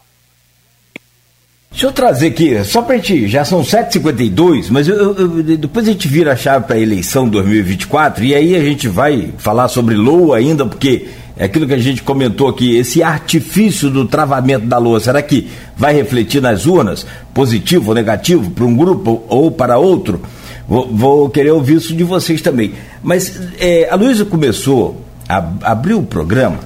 Deixa 1.75 1.87
eu 1.87 1.91
trazer 1.91 2.27
aqui, 2.27 2.63
só 2.63 2.81
para 2.81 2.95
a 2.95 2.97
gente, 2.97 3.27
já 3.27 3.43
são 3.43 3.61
7h52, 3.61 4.67
mas 4.69 4.87
eu, 4.87 5.13
eu, 5.13 5.43
depois 5.43 5.85
a 5.85 5.91
gente 5.91 6.07
vira 6.07 6.31
a 6.31 6.35
chave 6.35 6.65
para 6.65 6.77
a 6.77 6.79
eleição 6.79 7.27
2024 7.27 8.23
e 8.23 8.33
aí 8.33 8.55
a 8.55 8.61
gente 8.61 8.87
vai 8.87 9.33
falar 9.37 9.67
sobre 9.67 9.93
LOA 9.93 10.37
ainda, 10.37 10.65
porque 10.65 11.07
é 11.35 11.43
aquilo 11.43 11.67
que 11.67 11.73
a 11.73 11.77
gente 11.77 12.01
comentou 12.01 12.47
aqui, 12.47 12.77
esse 12.77 13.03
artifício 13.03 13.89
do 13.89 14.05
travamento 14.05 14.65
da 14.65 14.77
LOA, 14.77 15.01
será 15.01 15.21
que 15.21 15.49
vai 15.75 15.93
refletir 15.93 16.41
nas 16.41 16.65
urnas, 16.65 17.05
positivo 17.33 17.89
ou 17.89 17.95
negativo, 17.95 18.51
para 18.51 18.63
um 18.63 18.73
grupo 18.73 19.25
ou 19.27 19.51
para 19.51 19.77
outro? 19.77 20.21
Vou, 20.65 20.87
vou, 20.87 21.29
querer 21.29 21.51
ouvir 21.51 21.75
isso 21.75 21.93
de 21.93 22.05
vocês 22.05 22.41
também. 22.41 22.73
Mas 23.03 23.37
é, 23.59 23.89
a 23.91 23.95
Luísa 23.95 24.23
começou, 24.23 25.01
a, 25.27 25.43
abriu 25.61 25.99
o 25.99 26.05
programa 26.05 26.59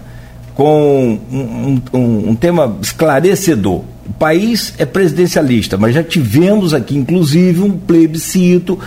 com 0.59 1.17
um, 1.31 1.81
um, 1.93 2.29
um 2.31 2.35
tema 2.35 2.77
esclarecedor 2.81 3.81
o 4.05 4.13
país 4.19 4.73
é 4.77 4.85
presidencialista, 4.85 5.77
mas 5.77 5.95
já 5.95 6.03
tivemos 6.03 6.73
aqui, 6.73 6.97
inclusive, 6.97 7.61
um 7.61 7.71
plebiscito 7.71 8.77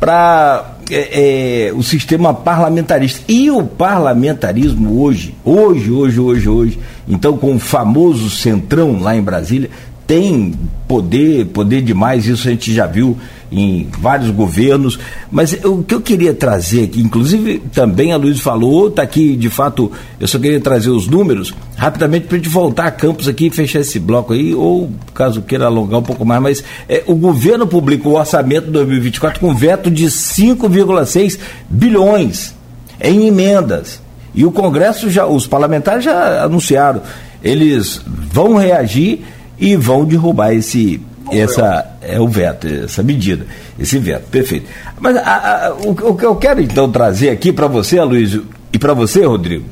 para 0.00 0.78
é, 0.90 1.68
é, 1.68 1.72
o 1.72 1.82
sistema 1.82 2.34
parlamentarista. 2.34 3.22
E 3.28 3.50
o 3.50 3.62
parlamentarismo 3.62 5.00
hoje, 5.00 5.32
hoje, 5.44 5.92
hoje, 5.92 6.18
hoje, 6.18 6.48
hoje, 6.48 6.78
então 7.06 7.36
com 7.36 7.54
o 7.54 7.58
famoso 7.60 8.28
centrão 8.28 8.98
lá 8.98 9.14
em 9.14 9.22
Brasília, 9.22 9.70
tem 10.12 10.52
poder, 10.86 11.46
poder 11.46 11.80
demais, 11.80 12.26
isso 12.26 12.46
a 12.46 12.50
gente 12.50 12.74
já 12.74 12.86
viu 12.86 13.16
em 13.50 13.88
vários 13.98 14.30
governos, 14.30 14.98
mas 15.30 15.54
o 15.64 15.82
que 15.82 15.94
eu 15.94 16.02
queria 16.02 16.34
trazer 16.34 16.84
aqui, 16.84 17.00
inclusive 17.00 17.62
também 17.72 18.12
a 18.12 18.18
Luiz 18.18 18.38
falou, 18.40 18.88
está 18.88 19.00
aqui 19.00 19.34
de 19.34 19.48
fato, 19.48 19.90
eu 20.20 20.28
só 20.28 20.38
queria 20.38 20.60
trazer 20.60 20.90
os 20.90 21.06
números 21.06 21.54
rapidamente 21.78 22.26
para 22.26 22.36
a 22.36 22.38
gente 22.40 22.50
voltar 22.50 22.88
a 22.88 22.90
Campos 22.90 23.26
aqui 23.26 23.46
e 23.46 23.50
fechar 23.50 23.80
esse 23.80 23.98
bloco 23.98 24.34
aí, 24.34 24.54
ou 24.54 24.90
caso 25.14 25.40
queira 25.40 25.64
alongar 25.64 26.00
um 26.00 26.02
pouco 26.02 26.26
mais, 26.26 26.42
mas 26.42 26.64
é, 26.90 27.02
o 27.06 27.14
governo 27.14 27.66
publicou 27.66 28.12
o 28.12 28.18
orçamento 28.18 28.66
de 28.66 28.72
2024 28.72 29.40
com 29.40 29.54
veto 29.54 29.90
de 29.90 30.04
5,6 30.04 31.38
bilhões 31.70 32.54
em 33.00 33.28
emendas. 33.28 33.98
E 34.34 34.44
o 34.44 34.52
Congresso 34.52 35.10
já, 35.10 35.24
os 35.24 35.46
parlamentares 35.46 36.04
já 36.04 36.44
anunciaram, 36.44 37.00
eles 37.42 38.02
vão 38.06 38.56
reagir 38.56 39.24
e 39.62 39.76
vão 39.76 40.04
derrubar 40.04 40.52
esse 40.52 41.00
essa 41.30 41.96
é 42.02 42.20
o 42.20 42.26
veto, 42.26 42.66
essa 42.66 43.00
medida, 43.00 43.46
esse 43.78 43.96
veto, 43.96 44.28
perfeito. 44.28 44.66
Mas 44.98 45.16
a, 45.16 45.68
a, 45.68 45.74
o, 45.74 45.90
o, 45.90 46.16
que 46.16 46.26
eu 46.26 46.34
quero 46.34 46.60
então 46.60 46.90
trazer 46.90 47.30
aqui 47.30 47.52
para 47.52 47.68
você, 47.68 48.02
Luiz, 48.02 48.38
e 48.72 48.78
para 48.78 48.92
você, 48.92 49.24
Rodrigo, 49.24 49.64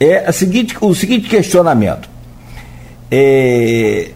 é 0.00 0.32
seguinte, 0.32 0.74
o 0.80 0.94
seguinte 0.94 1.28
questionamento. 1.28 2.08
É, 3.10 4.10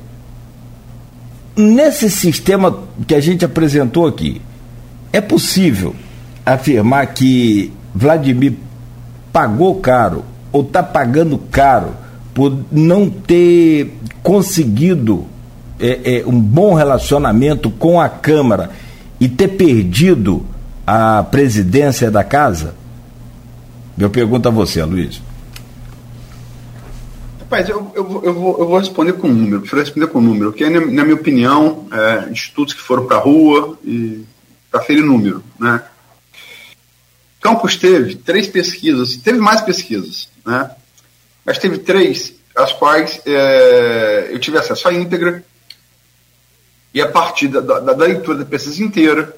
nesse 1.54 2.10
sistema 2.10 2.82
que 3.06 3.14
a 3.14 3.20
gente 3.20 3.44
apresentou 3.44 4.06
aqui, 4.06 4.40
é 5.12 5.20
possível 5.20 5.94
afirmar 6.44 7.06
que 7.08 7.70
Vladimir 7.94 8.54
pagou 9.30 9.74
caro 9.76 10.24
ou 10.50 10.62
está 10.62 10.82
pagando 10.82 11.36
caro 11.38 12.01
por 12.34 12.56
não 12.70 13.08
ter 13.10 13.94
conseguido 14.22 15.26
é, 15.78 16.18
é, 16.18 16.26
um 16.26 16.40
bom 16.40 16.74
relacionamento 16.74 17.70
com 17.70 18.00
a 18.00 18.08
Câmara 18.08 18.70
e 19.20 19.28
ter 19.28 19.48
perdido 19.48 20.44
a 20.86 21.22
presidência 21.22 22.10
da 22.10 22.24
casa? 22.24 22.74
Eu 23.98 24.10
pergunto 24.10 24.48
a 24.48 24.50
você, 24.50 24.82
Luiz. 24.82 25.20
Rapaz, 27.40 27.68
eu, 27.68 27.92
eu, 27.94 28.22
eu, 28.24 28.34
vou, 28.34 28.58
eu 28.58 28.66
vou 28.66 28.78
responder 28.78 29.12
com 29.12 29.28
número, 29.28 29.60
prefiro 29.60 29.82
responder 29.82 30.06
com 30.06 30.20
número, 30.20 30.52
porque, 30.52 30.68
na, 30.70 30.80
na 30.80 31.04
minha 31.04 31.14
opinião, 31.14 31.86
é, 31.92 32.30
institutos 32.30 32.72
que 32.72 32.80
foram 32.80 33.06
para 33.06 33.18
a 33.18 33.20
rua 33.20 33.78
e 33.84 34.24
para 34.70 34.80
ferir 34.80 35.04
número. 35.04 35.44
Né? 35.60 35.82
Campos 37.42 37.76
teve 37.76 38.14
três 38.14 38.46
pesquisas, 38.46 39.16
teve 39.16 39.38
mais 39.38 39.60
pesquisas, 39.60 40.28
né? 40.46 40.70
Mas 41.44 41.58
teve 41.58 41.78
três, 41.78 42.34
as 42.54 42.72
quais 42.72 43.20
é, 43.26 44.28
eu 44.30 44.38
tive 44.38 44.58
acesso 44.58 44.88
à 44.88 44.92
íntegra, 44.92 45.44
e 46.94 47.00
a 47.00 47.08
partir 47.08 47.48
da, 47.48 47.60
da, 47.60 47.80
da 47.80 48.04
leitura 48.04 48.38
da 48.38 48.44
pesquisa 48.44 48.82
inteira, 48.82 49.34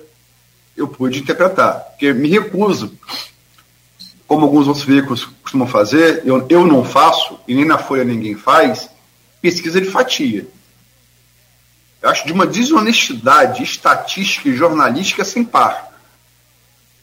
eu 0.76 0.88
pude 0.88 1.20
interpretar. 1.20 1.80
Porque 1.90 2.12
me 2.12 2.28
recuso, 2.28 2.98
como 4.26 4.44
alguns 4.44 4.66
outros 4.66 4.84
veículos 4.84 5.24
costumam 5.42 5.68
fazer, 5.68 6.22
eu, 6.24 6.44
eu 6.48 6.66
não 6.66 6.84
faço, 6.84 7.38
e 7.46 7.54
nem 7.54 7.64
na 7.64 7.78
Folha 7.78 8.04
ninguém 8.04 8.34
faz, 8.34 8.90
pesquisa 9.40 9.80
de 9.80 9.88
fatia. 9.88 10.46
Eu 12.02 12.10
acho 12.10 12.26
de 12.26 12.32
uma 12.32 12.46
desonestidade 12.46 13.62
estatística 13.62 14.48
e 14.48 14.56
jornalística 14.56 15.24
sem 15.24 15.44
par. 15.44 15.92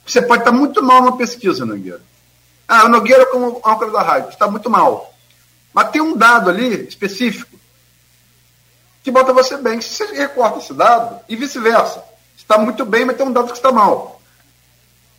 Você 0.06 0.22
pode 0.22 0.42
estar 0.42 0.52
muito 0.52 0.84
mal 0.84 1.02
numa 1.02 1.18
pesquisa, 1.18 1.66
Nogueira. 1.66 2.02
Ah, 2.74 2.86
o 2.86 2.88
Nogueira 2.88 3.26
como 3.26 3.62
âncora 3.66 3.92
da 3.92 4.02
rádio, 4.02 4.30
está 4.30 4.48
muito 4.48 4.70
mal. 4.70 5.14
Mas 5.74 5.90
tem 5.90 6.02
um 6.02 6.16
dado 6.16 6.50
ali 6.50 6.88
específico 6.88 7.60
que 9.04 9.12
bota 9.12 9.34
você 9.34 9.58
bem. 9.58 9.82
Se 9.82 9.90
você 9.90 10.06
recorta 10.16 10.60
esse 10.60 10.74
dado, 10.74 11.20
e 11.28 11.36
vice-versa. 11.36 12.02
Está 12.38 12.58
muito 12.58 12.86
bem, 12.86 13.04
mas 13.04 13.18
tem 13.18 13.26
um 13.26 13.34
dado 13.34 13.52
que 13.52 13.58
está 13.58 13.74
mal. 13.74 14.22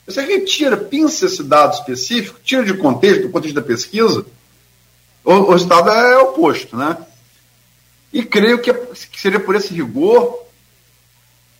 Você 0.07 0.22
retira, 0.22 0.78
pinça 0.78 1.26
esse 1.26 1.42
dado 1.42 1.74
específico, 1.74 2.40
tira 2.42 2.64
de 2.64 2.72
contexto, 2.72 3.24
do 3.24 3.30
contexto 3.30 3.57
da 3.57 3.61
pesquisa, 3.61 4.24
o, 5.22 5.32
o 5.32 5.50
resultado 5.53 5.90
é 5.90 6.16
oposto, 6.20 6.74
né? 6.74 6.96
E 8.11 8.24
creio 8.24 8.62
que, 8.62 8.72
que 8.72 9.20
seria 9.20 9.38
por 9.38 9.55
esse 9.55 9.74
rigor 9.74 10.42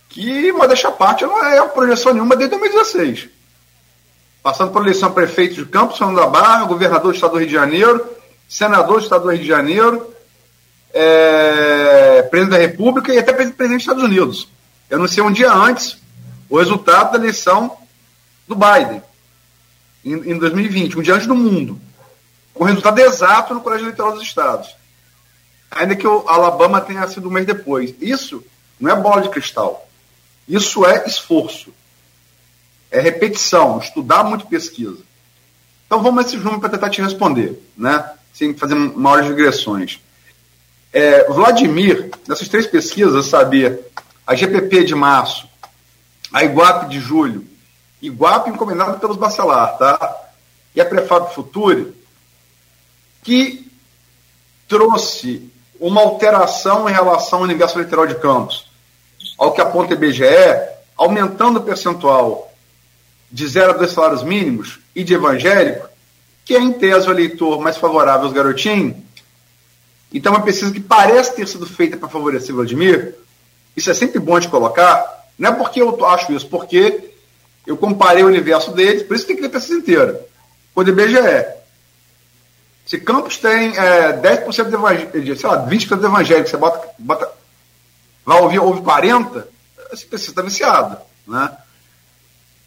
que, 0.09 0.51
modéstia 0.53 0.89
à 0.89 0.91
parte, 0.91 1.23
não 1.23 1.45
é 1.45 1.61
projeção 1.67 2.13
nenhuma 2.13 2.35
desde 2.35 2.57
2016. 2.57 3.29
Passando 4.43 4.73
por 4.73 4.81
eleição 4.81 5.13
prefeito 5.13 5.55
de 5.55 5.65
Campos, 5.65 5.97
São 5.97 6.13
da 6.13 6.27
Barra, 6.27 6.65
governador 6.65 7.13
do 7.13 7.15
estado 7.15 7.31
do 7.31 7.37
Rio 7.37 7.47
de 7.47 7.53
Janeiro, 7.53 8.05
senador 8.47 8.97
do 8.97 9.03
estado 9.03 9.23
do 9.23 9.31
Rio 9.31 9.41
de 9.41 9.47
Janeiro, 9.47 10.13
é, 10.93 12.23
presidente 12.23 12.51
da 12.51 12.61
República 12.61 13.13
e 13.13 13.17
até 13.17 13.31
presidente 13.31 13.69
dos 13.69 13.81
Estados 13.81 14.03
Unidos. 14.03 14.49
Eu 14.89 14.99
não 14.99 15.07
sei 15.07 15.23
um 15.23 15.31
dia 15.31 15.51
antes 15.51 15.97
o 16.49 16.59
resultado 16.59 17.13
da 17.13 17.17
eleição 17.17 17.77
do 18.45 18.53
Biden, 18.53 19.01
em, 20.03 20.33
em 20.33 20.37
2020, 20.37 20.99
um 20.99 21.01
dia 21.01 21.15
antes 21.15 21.25
do 21.25 21.35
mundo, 21.35 21.79
com 22.53 22.65
resultado 22.65 22.99
exato 22.99 23.53
no 23.53 23.61
Colégio 23.61 23.85
Eleitoral 23.85 24.11
dos 24.11 24.23
Estados. 24.23 24.75
Ainda 25.71 25.95
que 25.95 26.05
o 26.05 26.27
Alabama 26.27 26.81
tenha 26.81 27.07
sido 27.07 27.29
um 27.29 27.31
mês 27.31 27.47
depois. 27.47 27.95
Isso 27.99 28.43
não 28.79 28.91
é 28.91 28.95
bola 28.95 29.21
de 29.21 29.29
cristal. 29.29 29.87
Isso 30.47 30.85
é 30.85 31.07
esforço. 31.07 31.73
É 32.93 33.01
repetição, 33.01 33.79
estudar 33.79 34.23
muito 34.23 34.45
pesquisa. 34.45 34.99
Então 35.87 36.03
vamos 36.03 36.23
a 36.23 36.27
esses 36.27 36.39
números 36.39 36.59
para 36.59 36.69
tentar 36.69 36.91
te 36.91 37.01
responder, 37.01 37.59
né? 37.75 38.07
Sem 38.31 38.53
fazer 38.53 38.75
maiores 38.75 39.27
regressões. 39.27 39.99
É, 40.93 41.23
Vladimir, 41.23 42.11
nessas 42.27 42.47
três 42.47 42.67
pesquisas, 42.67 43.25
sabia 43.25 43.83
a 44.27 44.35
GPP 44.35 44.83
de 44.83 44.93
março, 44.93 45.49
a 46.31 46.43
Iguape 46.43 46.87
de 46.87 46.99
julho, 46.99 47.43
Iguape 47.99 48.51
encomendado 48.51 48.99
pelos 48.99 49.17
Bacelar, 49.17 49.75
tá? 49.79 50.15
E 50.75 50.79
a 50.79 50.85
Prefab 50.85 51.33
Future, 51.33 51.95
que 53.23 53.71
trouxe 54.67 55.51
uma 55.79 56.01
alteração 56.01 56.87
em 56.87 56.93
relação 56.93 57.39
ao 57.39 57.45
universo 57.45 57.79
literal 57.79 58.05
de 58.05 58.15
Campos, 58.15 58.69
ao 59.35 59.51
que 59.51 59.61
aponta 59.61 59.95
o 59.95 59.97
IBGE, 59.97 60.23
aumentando 60.95 61.57
o 61.57 61.63
percentual 61.63 62.52
de 63.33 63.47
0 63.47 63.71
a 63.71 63.77
2 63.77 63.91
salários 63.91 64.21
mínimos 64.21 64.79
e 64.95 65.03
de 65.03 65.15
evangélico, 65.15 65.89
que 66.45 66.55
é 66.55 66.59
em 66.59 66.71
tese 66.71 67.07
o 67.07 67.11
eleitor 67.11 67.59
mais 67.59 67.77
favorável 67.77 68.25
aos 68.25 68.33
garotinhos. 68.33 68.95
Então, 70.13 70.31
é 70.31 70.37
uma 70.37 70.45
pesquisa 70.45 70.71
que 70.71 70.79
parece 70.79 71.35
ter 71.35 71.47
sido 71.47 71.65
feita 71.65 71.97
para 71.97 72.07
favorecer 72.07 72.53
Vladimir, 72.53 73.15
isso 73.75 73.89
é 73.89 73.93
sempre 73.95 74.19
bom 74.19 74.39
de 74.39 74.47
colocar, 74.47 75.03
não 75.39 75.49
é 75.49 75.51
porque 75.51 75.81
eu 75.81 76.05
acho 76.05 76.31
isso, 76.31 76.47
porque 76.47 77.11
eu 77.65 77.75
comparei 77.75 78.23
o 78.23 78.27
universo 78.27 78.71
deles, 78.71 79.01
por 79.01 79.15
isso 79.15 79.25
tem 79.25 79.35
que 79.35 79.41
ler 79.41 79.47
a 79.47 79.51
pesquisa 79.51 79.79
inteira. 79.79 80.21
O 80.75 80.83
IBGE. 80.83 81.63
Se 82.85 82.99
Campos 82.99 83.37
tem 83.37 83.75
é, 83.75 84.13
10% 84.13 84.69
de 84.69 84.75
evangélico, 84.75 85.35
sei 85.39 85.49
lá, 85.49 85.65
20% 85.65 85.99
de 85.99 86.05
evangélico, 86.05 86.49
você 86.49 86.57
bota, 86.57 86.87
bota 86.99 87.31
vai 88.23 88.41
ouvir, 88.41 88.59
ouve 88.59 88.81
40%, 88.81 89.43
essa 89.91 90.05
pesquisa 90.05 90.29
está 90.29 90.41
viciada. 90.43 91.01
Né? 91.25 91.57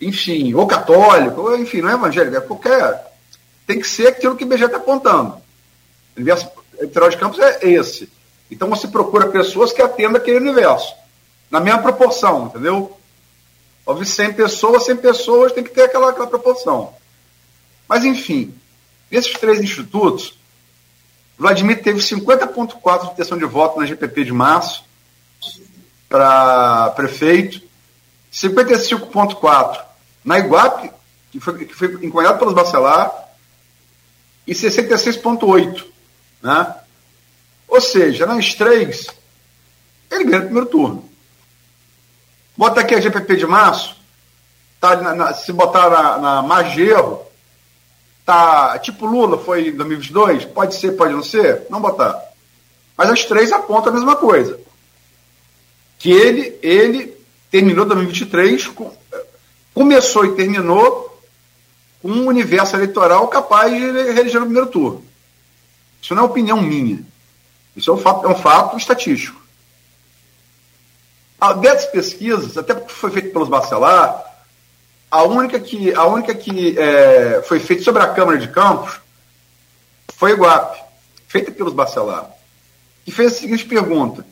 Enfim, 0.01 0.53
ou 0.55 0.67
católico, 0.67 1.41
ou 1.41 1.57
enfim, 1.57 1.81
não 1.81 1.91
é 1.91 1.95
evangélico, 1.95 2.37
é 2.37 2.41
qualquer. 2.41 3.13
Tem 3.67 3.81
que 3.81 3.89
ser 3.89 4.09
aquilo 4.09 4.37
que 4.37 4.45
o 4.45 4.47
IBGE 4.47 4.65
está 4.65 4.77
apontando. 4.77 5.35
O 5.35 5.41
universo 6.17 6.51
eleitoral 6.79 7.09
de 7.09 7.17
Campos 7.17 7.39
é 7.39 7.69
esse. 7.69 8.11
Então 8.51 8.69
você 8.69 8.87
procura 8.89 9.29
pessoas 9.29 9.73
que 9.73 9.83
atendam 9.83 10.17
aquele 10.17 10.39
universo. 10.39 10.95
Na 11.51 11.61
mesma 11.61 11.83
proporção, 11.83 12.47
entendeu? 12.47 12.97
Houve 13.85 14.05
100 14.05 14.35
pessoas, 14.35 14.85
100 14.85 14.97
pessoas 14.97 15.53
tem 15.53 15.65
que 15.65 15.71
ter 15.71 15.83
aquela, 15.83 16.11
aquela 16.11 16.27
proporção. 16.27 16.93
Mas, 17.89 18.05
enfim, 18.05 18.53
nesses 19.11 19.33
três 19.35 19.61
institutos, 19.61 20.37
Vladimir 21.39 21.83
teve 21.83 22.01
50,4% 22.01 23.07
de 23.07 23.13
intenção 23.13 23.39
de 23.39 23.45
voto 23.45 23.79
na 23.79 23.87
GPP 23.87 24.25
de 24.25 24.33
março 24.33 24.85
para 26.09 26.91
prefeito, 26.91 27.63
55,4% 28.33 29.86
na 30.27 30.41
Iguape, 30.41 30.91
que 31.31 31.39
foi, 31.39 31.65
que 31.65 31.73
foi 31.73 31.87
encomendado 32.05 32.41
pelos 32.41 32.53
Bacelar, 32.53 33.13
e 34.45 34.53
66,8%. 34.53 35.85
Né? 36.43 36.75
Ou 37.69 37.81
seja, 37.81 38.27
nas 38.27 38.53
três, 38.55 39.07
ele 40.11 40.25
ganha 40.25 40.41
no 40.41 40.45
primeiro 40.47 40.69
turno. 40.69 41.09
Bota 42.57 42.81
aqui 42.81 42.95
a 42.95 43.01
GPP 43.01 43.37
de 43.37 43.47
março, 43.47 43.97
tá 44.81 44.97
na, 44.97 45.15
na, 45.15 45.33
se 45.33 45.53
botar 45.53 45.91
na, 45.91 46.19
na 46.19 46.43
Magero, 46.43 47.23
tá 48.25 48.79
tipo 48.79 49.07
Lula 49.07 49.39
foi 49.39 49.69
em 49.69 49.77
2022, 49.77 50.47
pode 50.47 50.75
ser, 50.75 50.93
pode 50.93 51.13
não 51.13 51.23
ser, 51.23 51.67
não 51.71 51.81
botar. 51.81 52.21
Mas 52.97 53.11
as 53.11 53.25
três 53.25 53.53
apontam 53.53 53.93
a 53.93 53.95
mesma 53.95 54.17
coisa. 54.17 54.59
Que 55.99 56.11
ele, 56.11 56.59
ele 56.63 57.17
terminou 57.51 57.85
2023, 57.85 58.69
com, 58.69 58.91
começou 59.77 60.25
e 60.25 60.35
terminou 60.35 61.21
com 62.01 62.09
um 62.09 62.29
universo 62.29 62.75
eleitoral 62.75 63.29
capaz 63.29 63.71
de 63.71 63.79
reeleger 63.79 64.41
no 64.41 64.47
primeiro 64.47 64.71
turno. 64.71 65.05
Isso 66.01 66.15
não 66.15 66.23
é 66.23 66.27
opinião 66.27 66.63
minha. 66.63 67.05
Isso 67.77 67.91
é 67.91 67.93
um 67.95 67.99
fato, 67.99 68.25
é 68.25 68.29
um 68.31 68.35
fato 68.35 68.79
estatístico. 68.79 69.39
A 71.39 71.53
dessas 71.53 71.91
pesquisas, 71.91 72.57
até 72.57 72.73
porque 72.73 72.95
foi 72.95 73.11
feito 73.11 73.31
pelos 73.35 73.51
Bacelar, 73.51 74.25
a 75.11 75.25
única 75.25 75.61
que, 75.61 75.93
a 75.93 76.07
única 76.07 76.35
que 76.35 76.79
é, 76.79 77.43
foi 77.47 77.61
feita 77.61 77.83
sobre 77.83 78.03
a 78.03 78.15
Câmara 78.15 78.39
de 78.39 78.49
Campos 78.49 78.99
foi 80.15 80.31
a 80.31 80.35
Iguape, 80.35 80.83
feita 81.29 81.53
pelos 81.53 81.75
Bacelar, 81.75 82.31
que 83.05 83.11
fez 83.13 83.35
a 83.35 83.37
seguinte 83.37 83.67
pergunta. 83.67 84.25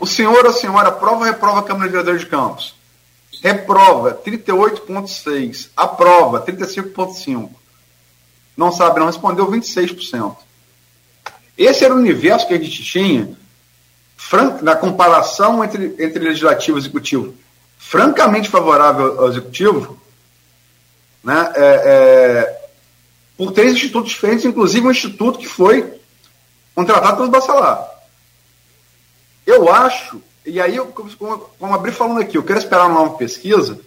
O 0.00 0.06
senhor 0.06 0.42
ou 0.42 0.50
a 0.50 0.54
senhora 0.54 0.88
aprova 0.88 1.18
ou 1.18 1.24
reprova 1.24 1.60
a 1.60 1.62
Câmara 1.62 1.84
de 1.84 1.90
Vereadores 1.90 2.22
de 2.22 2.28
Campos? 2.28 2.74
Reprova 3.44 4.14
38,6%. 4.14 5.68
Aprova 5.76 6.40
35,5%. 6.40 7.50
Não 8.56 8.72
sabe, 8.72 9.00
não 9.00 9.06
respondeu 9.06 9.46
26%. 9.46 10.34
Esse 11.58 11.84
era 11.84 11.94
o 11.94 11.98
universo 11.98 12.48
que 12.48 12.54
a 12.54 12.58
gente 12.58 12.82
tinha 12.82 13.36
na 14.62 14.74
comparação 14.74 15.62
entre, 15.62 15.94
entre 15.98 16.24
legislativo 16.24 16.78
e 16.78 16.80
executivo, 16.80 17.34
francamente 17.76 18.48
favorável 18.48 19.20
ao 19.20 19.28
executivo, 19.28 20.00
né, 21.22 21.52
é, 21.54 21.82
é, 21.84 22.68
por 23.36 23.52
três 23.52 23.74
institutos 23.74 24.12
diferentes, 24.12 24.46
inclusive 24.46 24.86
um 24.86 24.90
instituto 24.90 25.38
que 25.38 25.46
foi 25.46 26.00
contratado 26.74 27.18
pelos 27.18 27.30
Bacelar. 27.30 27.86
Eu 29.46 29.70
acho, 29.70 30.22
e 30.44 30.60
aí, 30.60 30.78
como, 30.78 31.38
como 31.58 31.92
falando 31.92 32.20
aqui, 32.20 32.36
eu 32.36 32.42
quero 32.42 32.58
esperar 32.58 32.86
uma 32.86 33.00
nova 33.00 33.16
pesquisa, 33.16 33.80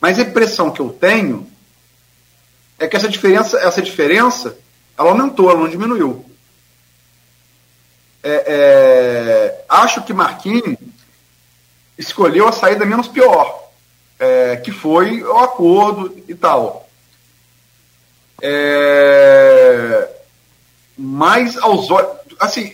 mas 0.00 0.18
a 0.18 0.22
impressão 0.22 0.70
que 0.70 0.80
eu 0.80 0.90
tenho 0.90 1.46
é 2.78 2.88
que 2.88 2.96
essa 2.96 3.08
diferença, 3.08 3.58
essa 3.58 3.82
diferença, 3.82 4.56
ela 4.98 5.10
aumentou, 5.10 5.50
ela 5.50 5.60
não 5.60 5.68
diminuiu 5.68 6.24
é, 8.22 8.44
é, 8.46 9.64
acho 9.68 10.02
que 10.02 10.12
Marquinhos 10.12 10.78
escolheu 11.98 12.46
a 12.46 12.52
saída 12.52 12.86
menos 12.86 13.08
pior, 13.08 13.70
é, 14.18 14.56
que 14.56 14.70
foi 14.70 15.22
o 15.22 15.38
acordo 15.38 16.16
e 16.28 16.34
tal. 16.34 16.88
É, 18.40 20.08
mas 20.96 21.56
aos 21.58 21.90
olhos. 21.90 22.10
Assim, 22.38 22.72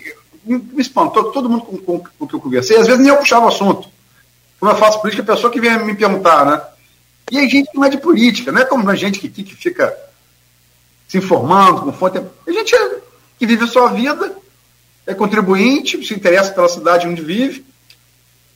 me 0.57 0.80
espantou 0.80 1.32
todo 1.32 1.49
mundo 1.49 1.64
com, 1.64 1.78
com, 1.78 1.99
com 1.99 2.24
o 2.24 2.26
que 2.26 2.34
eu 2.34 2.40
conversei. 2.40 2.76
Às 2.76 2.86
vezes 2.86 3.01
nem 3.01 3.11
eu 3.11 3.18
puxava 3.18 3.46
o 3.46 3.49
assunto. 3.49 3.88
Como 4.59 4.72
eu 4.72 4.76
faço 4.76 5.01
política, 5.01 5.22
a 5.22 5.34
pessoa 5.34 5.53
que 5.53 5.61
vem 5.61 5.84
me 5.84 5.94
perguntar, 5.94 6.44
né? 6.44 6.61
E 7.30 7.38
a 7.38 7.49
gente 7.49 7.70
não 7.74 7.84
é 7.84 7.88
de 7.88 7.99
política, 7.99 8.51
não 8.51 8.61
é 8.61 8.64
como 8.64 8.88
a 8.88 8.94
gente 8.94 9.18
que, 9.18 9.28
que 9.28 9.55
fica 9.55 9.94
se 11.07 11.18
informando 11.18 11.82
com 11.82 11.92
fonte. 11.92 12.18
A 12.18 12.53
gente 12.53 12.74
é, 12.74 12.99
que 13.38 13.46
vive 13.46 13.64
a 13.64 13.68
sua 13.68 13.88
vida 13.88 14.36
é 15.07 15.14
contribuinte, 15.14 16.05
se 16.05 16.14
interessa 16.14 16.53
pela 16.53 16.68
cidade 16.68 17.07
onde 17.07 17.22
vive, 17.22 17.64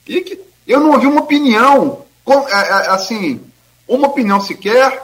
e 0.06 0.20
que 0.20 0.40
eu 0.66 0.80
não 0.80 0.92
ouvi 0.92 1.06
uma 1.06 1.22
opinião, 1.22 2.04
é, 2.26 2.52
é, 2.52 2.72
assim, 2.90 3.40
uma 3.86 4.08
opinião 4.08 4.40
sequer 4.40 5.02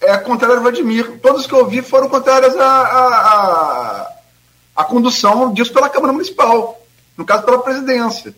é 0.00 0.16
contrária 0.18 0.56
ao 0.56 0.62
Vladimir. 0.62 1.18
Todas 1.20 1.46
que 1.46 1.52
eu 1.52 1.60
ouvi 1.60 1.82
foram 1.82 2.08
contrárias 2.08 2.56
à, 2.56 2.80
à, 2.82 4.15
à 4.76 4.84
condução 4.84 5.52
disso 5.52 5.72
pela 5.72 5.88
Câmara 5.88 6.12
Municipal, 6.12 6.80
no 7.16 7.24
caso 7.24 7.44
pela 7.44 7.62
presidência, 7.62 8.34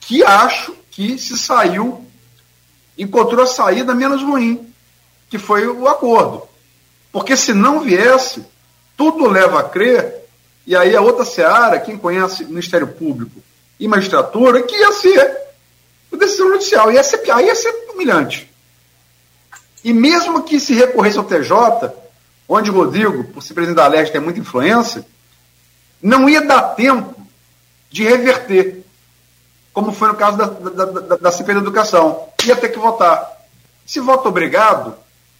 que 0.00 0.22
acho 0.22 0.74
que 0.90 1.18
se 1.18 1.36
saiu, 1.36 2.04
encontrou 2.96 3.42
a 3.42 3.46
saída 3.46 3.94
menos 3.94 4.22
ruim, 4.22 4.72
que 5.28 5.38
foi 5.38 5.66
o 5.66 5.88
acordo. 5.88 6.46
Porque 7.10 7.36
se 7.36 7.52
não 7.52 7.80
viesse, 7.80 8.44
tudo 8.96 9.28
leva 9.28 9.60
a 9.60 9.64
crer 9.64 10.24
e 10.66 10.74
aí 10.74 10.94
a 10.96 11.00
outra 11.00 11.24
seara, 11.24 11.80
quem 11.80 11.98
conhece 11.98 12.44
Ministério 12.44 12.88
Público 12.88 13.42
e 13.78 13.86
magistratura, 13.88 14.62
que 14.62 14.74
ia 14.74 14.92
ser 14.92 15.36
a 16.12 16.16
decisão 16.16 16.48
judicial. 16.48 16.90
Ia 16.92 17.02
ser, 17.02 17.30
aí 17.30 17.46
ia 17.46 17.54
ser 17.54 17.72
humilhante. 17.92 18.50
E 19.82 19.92
mesmo 19.92 20.42
que 20.44 20.58
se 20.58 20.72
recorresse 20.74 21.18
ao 21.18 21.24
TJ, 21.24 21.92
onde 22.48 22.70
o 22.70 22.74
Rodrigo, 22.74 23.24
por 23.24 23.42
ser 23.42 23.54
presidente 23.54 23.76
da 23.76 23.86
Leste, 23.86 24.12
tem 24.12 24.20
muita 24.20 24.40
influência, 24.40 25.04
não 26.04 26.28
ia 26.28 26.42
dar 26.42 26.74
tempo 26.74 27.14
de 27.90 28.04
reverter, 28.04 28.84
como 29.72 29.90
foi 29.90 30.08
no 30.08 30.14
caso 30.14 30.36
da, 30.36 30.44
da, 30.44 30.84
da, 30.84 31.16
da 31.16 31.32
CPI 31.32 31.54
da 31.54 31.60
Educação. 31.60 32.28
Ia 32.44 32.54
ter 32.54 32.68
que 32.68 32.78
votar. 32.78 33.26
Se 33.86 34.00
voto 34.00 34.28
obrigado, 34.28 34.94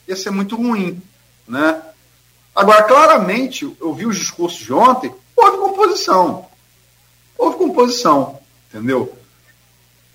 ia 0.09 0.17
ser 0.17 0.31
muito 0.31 0.57
ruim. 0.57 1.03
Né? 1.47 1.83
Agora, 2.57 2.83
claramente, 2.85 3.77
eu 3.79 3.93
vi 3.93 4.07
os 4.07 4.17
discursos 4.17 4.59
de 4.59 4.73
ontem, 4.73 5.15
houve 5.37 5.59
composição. 5.59 6.47
Houve 7.37 7.59
composição, 7.59 8.41
entendeu? 8.71 9.15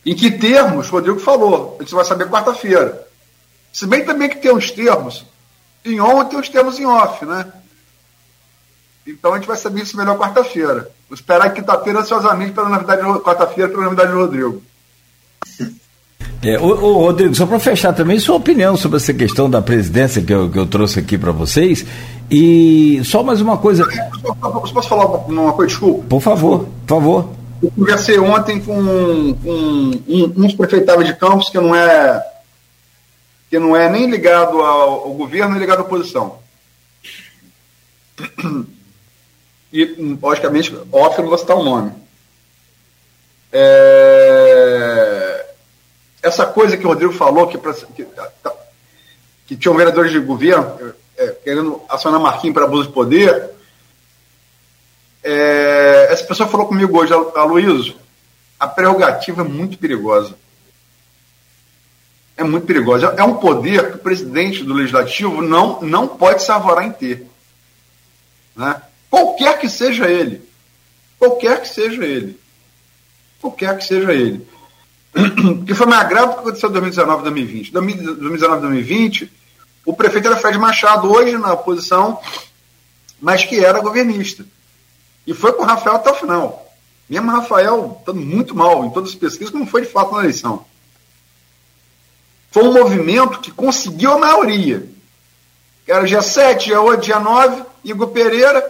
Em 0.04 0.16
que 0.16 0.32
termos, 0.32 0.90
o 0.90 0.94
Rodrigo 0.94 1.20
falou, 1.20 1.76
a 1.80 1.84
gente 1.84 1.94
vai 1.94 2.06
saber 2.06 2.28
quarta-feira. 2.28 3.08
Se 3.72 3.86
bem 3.86 4.04
também 4.04 4.28
que 4.28 4.38
tem 4.38 4.52
uns 4.52 4.72
termos 4.72 5.26
em 5.86 6.02
on 6.02 6.24
e 6.24 6.26
tem 6.26 6.40
uns 6.40 6.50
termos 6.50 6.80
em 6.80 6.88
off, 6.88 7.24
né? 7.24 7.54
Então 9.06 9.34
a 9.34 9.38
gente 9.38 9.48
vai 9.48 9.58
saber 9.58 9.82
isso 9.82 9.98
melhor 9.98 10.18
quarta-feira. 10.18 10.90
Vou 11.10 11.16
esperar 11.16 11.50
quinta-feira 11.52 12.00
ansiosamente 12.00 12.52
pela 12.52 12.70
novidade, 12.70 13.02
quarta-feira 13.22 13.70
pela 13.70 13.84
novidade 13.84 14.12
do 14.12 14.18
Rodrigo. 14.18 14.62
É, 16.42 16.58
ô, 16.58 16.68
ô, 16.68 16.94
Rodrigo, 17.00 17.36
só 17.36 17.46
para 17.46 17.60
fechar 17.60 17.92
também, 17.92 18.18
sua 18.18 18.36
opinião 18.36 18.78
sobre 18.78 18.98
essa 18.98 19.14
questão 19.14 19.50
da 19.50 19.62
presidência 19.62 20.22
que 20.22 20.34
eu, 20.34 20.50
que 20.50 20.58
eu 20.58 20.66
trouxe 20.66 21.00
aqui 21.00 21.18
para 21.18 21.32
vocês. 21.32 21.86
E 22.32 23.02
só 23.04 23.24
mais 23.24 23.42
uma 23.42 23.58
coisa. 23.58 23.86
Posso, 24.40 24.74
posso 24.74 24.90
falar 24.90 25.06
uma 25.06 25.54
coisa? 25.54 25.70
Desculpa. 25.70 26.06
Por 26.08 26.22
favor, 26.22 26.68
por 26.86 26.96
favor. 26.96 27.30
Eu 27.62 27.72
conversei 27.72 28.18
ontem 28.20 28.62
com, 28.62 29.36
com 29.44 29.52
um, 29.52 30.34
uns 30.38 30.54
prefeitáveis 30.54 31.10
de 31.10 31.16
campos 31.16 31.50
que 31.50 31.60
não 31.60 31.76
é 31.76 32.24
que 33.50 33.60
não 33.60 33.76
é 33.76 33.90
nem 33.90 34.10
ligado 34.10 34.62
ao, 34.62 35.08
ao 35.08 35.14
governo 35.14 35.52
nem 35.52 35.60
ligado 35.60 35.80
à 35.80 35.82
oposição. 35.82 36.38
E, 39.72 40.18
logicamente, 40.22 40.76
off 40.92 41.22
não 41.22 41.30
vou 41.30 41.38
citar 41.38 41.56
o 41.56 41.64
nome. 41.64 41.94
É, 43.52 45.46
essa 46.22 46.46
coisa 46.46 46.78
que 46.78 46.86
o 46.86 46.90
Rodrigo 46.90 47.14
falou, 47.14 47.48
que, 47.48 47.58
pra, 47.58 47.74
que, 47.74 48.04
tá, 48.04 48.32
que 49.46 49.56
tinham 49.56 49.76
vereadores 49.76 50.12
de 50.12 50.20
governo 50.20 50.94
é, 51.18 51.28
querendo 51.44 51.82
acionar 51.90 52.20
Marquinhos 52.20 52.54
para 52.54 52.66
abuso 52.66 52.88
de 52.88 52.94
poder, 52.94 53.50
é, 55.24 56.08
essa 56.12 56.24
pessoa 56.24 56.50
falou 56.50 56.68
comigo 56.68 56.98
hoje, 56.98 57.14
Aloysio, 57.14 57.96
a 58.60 58.68
prerrogativa 58.68 59.42
é 59.42 59.46
muito 59.46 59.78
perigosa. 59.78 60.36
É 62.38 62.44
muito 62.44 62.66
perigosa. 62.66 63.14
É 63.18 63.24
um 63.24 63.36
poder 63.36 63.92
que 63.92 63.98
o 63.98 64.02
presidente 64.02 64.64
do 64.64 64.74
legislativo 64.74 65.42
não, 65.42 65.82
não 65.82 66.08
pode 66.08 66.42
se 66.42 66.52
arvorar 66.52 66.86
em 66.86 66.92
ter. 66.92 67.28
Né? 68.56 68.82
Qualquer 69.10 69.58
que 69.60 69.70
seja 69.70 70.08
ele. 70.10 70.42
Qualquer 71.18 71.62
que 71.62 71.68
seja 71.68 72.06
ele. 72.06 72.40
Qualquer 73.42 73.78
que 73.78 73.86
seja 73.86 74.14
ele. 74.14 74.48
que 75.66 75.74
foi 75.74 75.88
mais 75.88 76.08
grave 76.08 76.28
do 76.28 76.34
que 76.34 76.40
aconteceu 76.40 76.70
em 76.70 76.74
2019 76.74 77.24
2020. 77.24 77.72
2019 77.72 78.62
2020, 78.62 79.32
o 79.86 79.94
prefeito 79.94 80.28
era 80.28 80.38
Fred 80.38 80.58
Machado, 80.58 81.12
hoje 81.12 81.38
na 81.38 81.54
oposição, 81.54 82.20
mas 83.20 83.44
que 83.44 83.64
era 83.64 83.80
governista. 83.80 84.46
E 85.26 85.34
foi 85.34 85.54
com 85.54 85.64
o 85.64 85.66
Rafael 85.66 85.96
até 85.96 86.12
o 86.12 86.16
final. 86.16 86.66
Mesmo 87.10 87.32
Rafael 87.32 87.98
estando 88.00 88.22
muito 88.22 88.56
mal 88.56 88.86
em 88.86 88.92
todas 88.92 89.10
as 89.10 89.16
pesquisas, 89.16 89.52
como 89.52 89.66
foi 89.66 89.82
de 89.82 89.88
fato 89.88 90.14
na 90.14 90.22
eleição. 90.22 90.64
Foi 92.52 92.64
um 92.64 92.74
movimento 92.74 93.40
que 93.40 93.52
conseguiu 93.52 94.14
a 94.14 94.20
maioria. 94.20 94.88
Era 95.88 96.06
dia 96.06 96.22
7, 96.22 96.66
dia 96.66 96.82
8, 96.82 97.02
dia 97.02 97.20
9, 97.20 97.64
Igor 97.84 98.10
Pereira, 98.10 98.64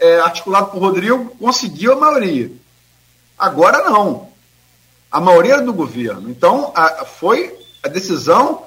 é, 0.00 0.20
articulado 0.20 0.70
por 0.70 0.80
Rodrigo, 0.80 1.36
conseguiu 1.38 1.92
a 1.92 1.96
maioria. 1.96 2.50
Agora 3.38 3.84
não. 3.84 4.28
A 5.10 5.20
maioria 5.20 5.60
do 5.60 5.72
governo. 5.72 6.30
Então, 6.30 6.72
a, 6.74 7.04
foi 7.04 7.56
a 7.82 7.88
decisão 7.88 8.64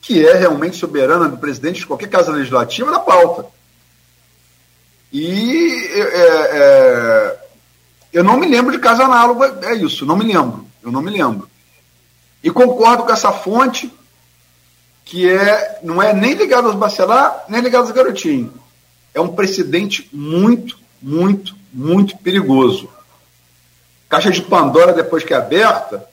que 0.00 0.26
é 0.26 0.34
realmente 0.34 0.76
soberana 0.76 1.28
do 1.28 1.36
presidente 1.36 1.80
de 1.80 1.86
qualquer 1.86 2.08
casa 2.08 2.32
legislativa 2.32 2.90
da 2.90 3.00
pauta. 3.00 3.46
E 5.12 5.88
é, 5.92 6.00
é, 6.00 7.38
eu 8.12 8.22
não 8.22 8.36
me 8.36 8.46
lembro 8.46 8.72
de 8.72 8.78
caso 8.78 9.02
análogo, 9.02 9.44
é 9.44 9.74
isso, 9.74 10.06
não 10.06 10.16
me 10.16 10.24
lembro. 10.24 10.66
Eu 10.82 10.92
não 10.92 11.02
me 11.02 11.10
lembro. 11.10 11.48
E 12.42 12.50
concordo 12.50 13.04
com 13.04 13.12
essa 13.12 13.32
fonte, 13.32 13.92
que 15.04 15.28
é, 15.28 15.80
não 15.82 16.02
é 16.02 16.12
nem 16.12 16.34
ligado 16.34 16.68
aos 16.68 16.76
bacelar, 16.76 17.44
nem 17.48 17.60
ligado 17.60 17.82
aos 17.82 17.92
garotinhos. 17.92 18.52
É 19.14 19.20
um 19.20 19.28
precedente 19.28 20.08
muito, 20.12 20.78
muito, 21.02 21.54
muito 21.72 22.16
perigoso. 22.18 22.88
Caixa 24.08 24.30
de 24.30 24.42
Pandora, 24.42 24.92
depois 24.92 25.24
que 25.24 25.34
é 25.34 25.36
aberta, 25.36 26.08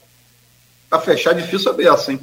para 0.90 1.00
fechar 1.00 1.32
é 1.32 1.42
difícil 1.42 1.72
a 1.72 1.74
beça, 1.74 2.12
hein? 2.12 2.20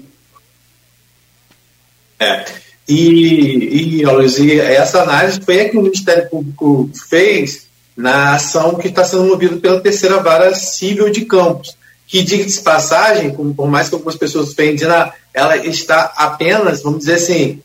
É. 2.18 2.44
E, 2.88 4.00
e, 4.00 4.60
essa 4.60 5.02
análise 5.02 5.40
foi 5.40 5.60
a 5.60 5.68
que 5.70 5.78
o 5.78 5.82
Ministério 5.82 6.28
Público 6.28 6.90
fez 7.08 7.66
na 7.96 8.34
ação 8.34 8.74
que 8.74 8.88
está 8.88 9.04
sendo 9.04 9.24
movida 9.24 9.56
pela 9.56 9.80
terceira 9.80 10.20
vara 10.20 10.54
civil 10.54 11.10
de 11.10 11.24
Campos, 11.24 11.76
que, 12.06 12.22
diga 12.22 12.44
de 12.44 12.60
passagem, 12.60 13.34
por 13.34 13.68
mais 13.68 13.88
que 13.88 13.94
algumas 13.94 14.16
pessoas 14.16 14.52
pensem, 14.52 14.88
ela 15.32 15.56
está 15.56 16.12
apenas, 16.16 16.82
vamos 16.82 17.00
dizer 17.00 17.14
assim, 17.14 17.62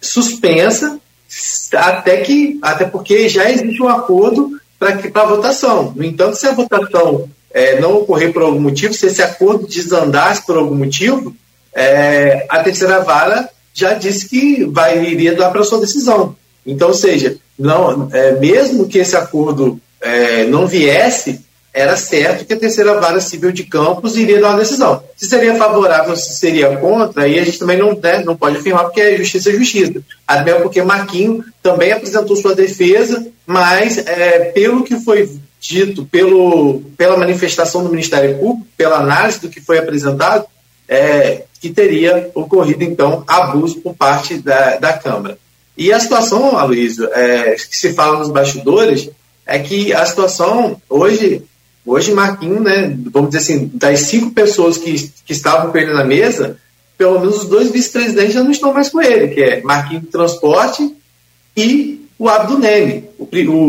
suspensa, 0.00 0.98
até 1.74 2.18
que 2.18 2.58
até 2.62 2.84
porque 2.84 3.28
já 3.28 3.50
existe 3.50 3.82
um 3.82 3.88
acordo 3.88 4.60
para 4.78 5.22
a 5.22 5.26
votação. 5.26 5.92
No 5.94 6.04
entanto, 6.04 6.36
se 6.36 6.46
a 6.46 6.52
votação 6.52 7.28
é, 7.50 7.80
não 7.80 7.96
ocorrer 7.96 8.32
por 8.32 8.42
algum 8.42 8.60
motivo, 8.60 8.92
se 8.92 9.06
esse 9.06 9.22
acordo 9.22 9.66
desandasse 9.66 10.44
por 10.44 10.56
algum 10.56 10.74
motivo, 10.74 11.34
é, 11.74 12.46
a 12.48 12.62
terceira 12.62 13.00
vara 13.00 13.48
já 13.72 13.94
disse 13.94 14.28
que 14.28 14.64
vai, 14.64 15.04
iria 15.04 15.34
dar 15.34 15.50
para 15.50 15.64
sua 15.64 15.80
decisão. 15.80 16.34
Então, 16.66 16.88
ou 16.88 16.94
seja, 16.94 17.36
não, 17.58 18.08
é, 18.12 18.32
mesmo 18.32 18.88
que 18.88 18.98
esse 18.98 19.16
acordo 19.16 19.80
é, 20.00 20.44
não 20.44 20.66
viesse, 20.66 21.40
era 21.76 21.94
certo 21.94 22.46
que 22.46 22.54
a 22.54 22.58
terceira 22.58 22.98
vara 22.98 23.20
civil 23.20 23.52
de 23.52 23.64
Campos 23.64 24.16
iria 24.16 24.40
dar 24.40 24.48
uma 24.48 24.58
decisão. 24.58 25.04
Se 25.14 25.26
seria 25.26 25.56
favorável, 25.56 26.16
se 26.16 26.36
seria 26.36 26.74
contra, 26.78 27.24
aí 27.24 27.38
a 27.38 27.44
gente 27.44 27.58
também 27.58 27.76
não, 27.76 27.94
né, 27.94 28.22
não 28.24 28.34
pode 28.34 28.56
afirmar, 28.56 28.84
porque 28.84 29.00
é 29.02 29.16
justiça 29.18 29.52
justiça. 29.52 30.00
Até 30.26 30.54
porque 30.54 30.82
Marquinho 30.82 31.44
também 31.62 31.92
apresentou 31.92 32.34
sua 32.34 32.54
defesa, 32.54 33.26
mas 33.46 33.98
é, 33.98 34.46
pelo 34.46 34.84
que 34.84 34.98
foi 35.00 35.30
dito, 35.60 36.06
pelo, 36.06 36.80
pela 36.96 37.18
manifestação 37.18 37.84
do 37.84 37.90
Ministério 37.90 38.38
Público, 38.38 38.66
pela 38.74 38.96
análise 38.96 39.40
do 39.40 39.50
que 39.50 39.60
foi 39.60 39.76
apresentado, 39.76 40.46
é, 40.88 41.42
que 41.60 41.68
teria 41.68 42.30
ocorrido, 42.34 42.84
então, 42.84 43.22
abuso 43.26 43.80
por 43.80 43.94
parte 43.94 44.38
da, 44.38 44.76
da 44.78 44.94
Câmara. 44.94 45.36
E 45.76 45.92
a 45.92 46.00
situação, 46.00 46.56
Aloysio, 46.56 47.06
é, 47.12 47.54
que 47.54 47.76
se 47.76 47.92
fala 47.92 48.18
nos 48.18 48.30
bastidores, 48.30 49.10
é 49.44 49.58
que 49.58 49.92
a 49.92 50.04
situação 50.06 50.80
hoje, 50.88 51.42
hoje 51.86 52.12
Marquinhos, 52.12 52.60
né, 52.60 52.94
vamos 53.12 53.30
dizer 53.30 53.38
assim, 53.38 53.70
das 53.72 54.00
cinco 54.00 54.32
pessoas 54.32 54.76
que, 54.76 55.10
que 55.24 55.32
estavam 55.32 55.70
com 55.70 55.78
ele 55.78 55.92
na 55.92 56.04
mesa, 56.04 56.58
pelo 56.98 57.20
menos 57.20 57.42
os 57.42 57.48
dois 57.48 57.70
vice-presidentes 57.70 58.34
já 58.34 58.42
não 58.42 58.50
estão 58.50 58.74
mais 58.74 58.88
com 58.88 59.00
ele, 59.00 59.28
que 59.28 59.40
é 59.40 59.62
Marquinhos 59.62 60.04
do 60.04 60.10
Transporte 60.10 60.94
e 61.56 62.04
o 62.18 62.28
Abdo 62.28 62.58
Neme. 62.58 63.04
O, 63.18 63.24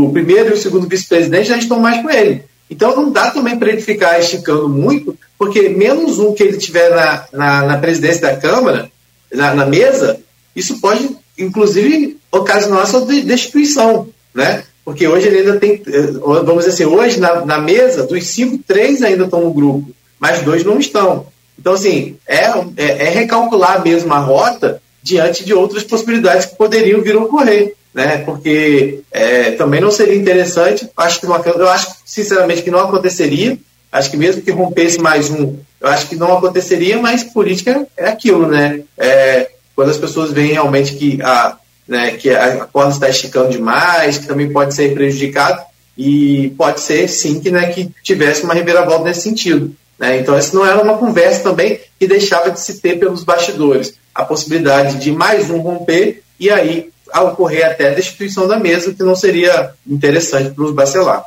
o 0.05 0.11
primeiro 0.11 0.49
e 0.49 0.53
o 0.53 0.57
segundo 0.57 0.87
vice-presidente 0.87 1.49
já 1.49 1.57
estão 1.57 1.79
mais 1.79 2.01
com 2.01 2.09
ele. 2.09 2.43
Então 2.69 2.95
não 2.95 3.11
dá 3.11 3.31
também 3.31 3.57
para 3.57 3.69
ele 3.69 3.81
ficar 3.81 4.19
esticando 4.19 4.67
muito, 4.67 5.17
porque 5.37 5.69
menos 5.69 6.19
um 6.19 6.33
que 6.33 6.43
ele 6.43 6.57
tiver 6.57 6.89
na, 6.89 7.25
na, 7.31 7.65
na 7.65 7.77
presidência 7.77 8.21
da 8.21 8.37
Câmara, 8.37 8.91
na, 9.31 9.53
na, 9.53 9.65
mesa, 9.65 10.19
isso 10.55 10.79
pode, 10.81 11.15
inclusive, 11.37 12.17
ocasionar 12.31 12.87
sua 12.87 13.05
destituição, 13.05 14.09
né? 14.33 14.63
Porque 14.87 15.05
hoje 15.05 15.27
ele 15.27 15.39
ainda 15.39 15.59
tem, 15.59 15.81
eh, 15.85 16.11
vamos 16.21 16.63
dizer 16.63 16.69
assim, 16.69 16.85
hoje 16.85 17.19
na, 17.19 17.45
na 17.45 17.57
mesa, 17.57 18.07
dos 18.07 18.25
cinco, 18.25 18.57
três 18.65 19.03
ainda 19.03 19.25
estão 19.25 19.41
no 19.41 19.53
grupo, 19.53 19.91
mas 20.17 20.41
dois 20.43 20.63
não 20.63 20.79
estão. 20.79 21.27
Então, 21.59 21.73
assim, 21.73 22.15
é, 22.25 22.45
é, 22.77 23.07
é 23.07 23.09
recalcular 23.09 23.83
mesmo 23.83 24.13
a 24.13 24.19
rota 24.19 24.81
diante 25.03 25.43
de 25.43 25.53
outras 25.53 25.83
possibilidades 25.83 26.45
que 26.45 26.55
poderiam 26.55 27.01
vir 27.01 27.17
a 27.17 27.19
ocorrer 27.19 27.73
né? 27.93 28.19
Porque 28.19 29.01
é, 29.11 29.51
também 29.51 29.81
não 29.81 29.91
seria 29.91 30.15
interessante. 30.15 30.87
Acho 30.95 31.19
que 31.19 31.25
não, 31.25 31.35
eu 31.43 31.67
acho 31.67 31.95
sinceramente 32.05 32.61
que 32.61 32.71
não 32.71 32.79
aconteceria. 32.79 33.57
Acho 33.91 34.11
que 34.11 34.15
mesmo 34.17 34.41
que 34.41 34.51
rompesse 34.51 34.99
mais 34.99 35.29
um, 35.29 35.57
eu 35.81 35.87
acho 35.89 36.07
que 36.07 36.15
não 36.15 36.37
aconteceria. 36.37 36.97
Mas 36.97 37.23
política 37.23 37.85
é 37.97 38.07
aquilo, 38.07 38.47
né? 38.47 38.81
É, 38.97 39.49
quando 39.75 39.89
as 39.89 39.97
pessoas 39.97 40.31
veem 40.31 40.53
realmente 40.53 40.93
que 40.93 41.19
a, 41.23 41.57
né, 41.87 42.11
que 42.11 42.29
a 42.29 42.65
corda 42.65 42.91
está 42.91 43.09
esticando 43.09 43.49
demais, 43.49 44.17
que 44.17 44.27
também 44.27 44.51
pode 44.51 44.73
ser 44.73 44.93
prejudicado 44.93 45.61
e 45.97 46.53
pode 46.57 46.81
ser 46.81 47.07
sim 47.07 47.39
que, 47.39 47.49
né, 47.49 47.67
que 47.67 47.89
tivesse 48.03 48.43
uma 48.43 48.53
reviravolta 48.53 49.05
nesse 49.05 49.21
sentido. 49.21 49.73
Né? 49.97 50.19
Então, 50.19 50.35
essa 50.35 50.55
não 50.55 50.65
era 50.65 50.81
uma 50.81 50.97
conversa 50.97 51.43
também 51.43 51.79
que 51.99 52.07
deixava 52.07 52.51
de 52.51 52.59
se 52.59 52.79
ter 52.79 52.99
pelos 52.99 53.23
bastidores 53.23 53.95
a 54.13 54.23
possibilidade 54.23 54.97
de 54.97 55.11
mais 55.11 55.49
um 55.49 55.59
romper 55.59 56.21
e 56.39 56.49
aí 56.49 56.89
ocorrer 57.13 57.65
até 57.65 57.89
a 57.89 57.93
destituição 57.93 58.47
da 58.47 58.59
mesa, 58.59 58.93
que 58.93 59.03
não 59.03 59.15
seria 59.15 59.71
interessante 59.87 60.51
para 60.51 60.63
os 60.63 60.73
bacelar. 60.73 61.23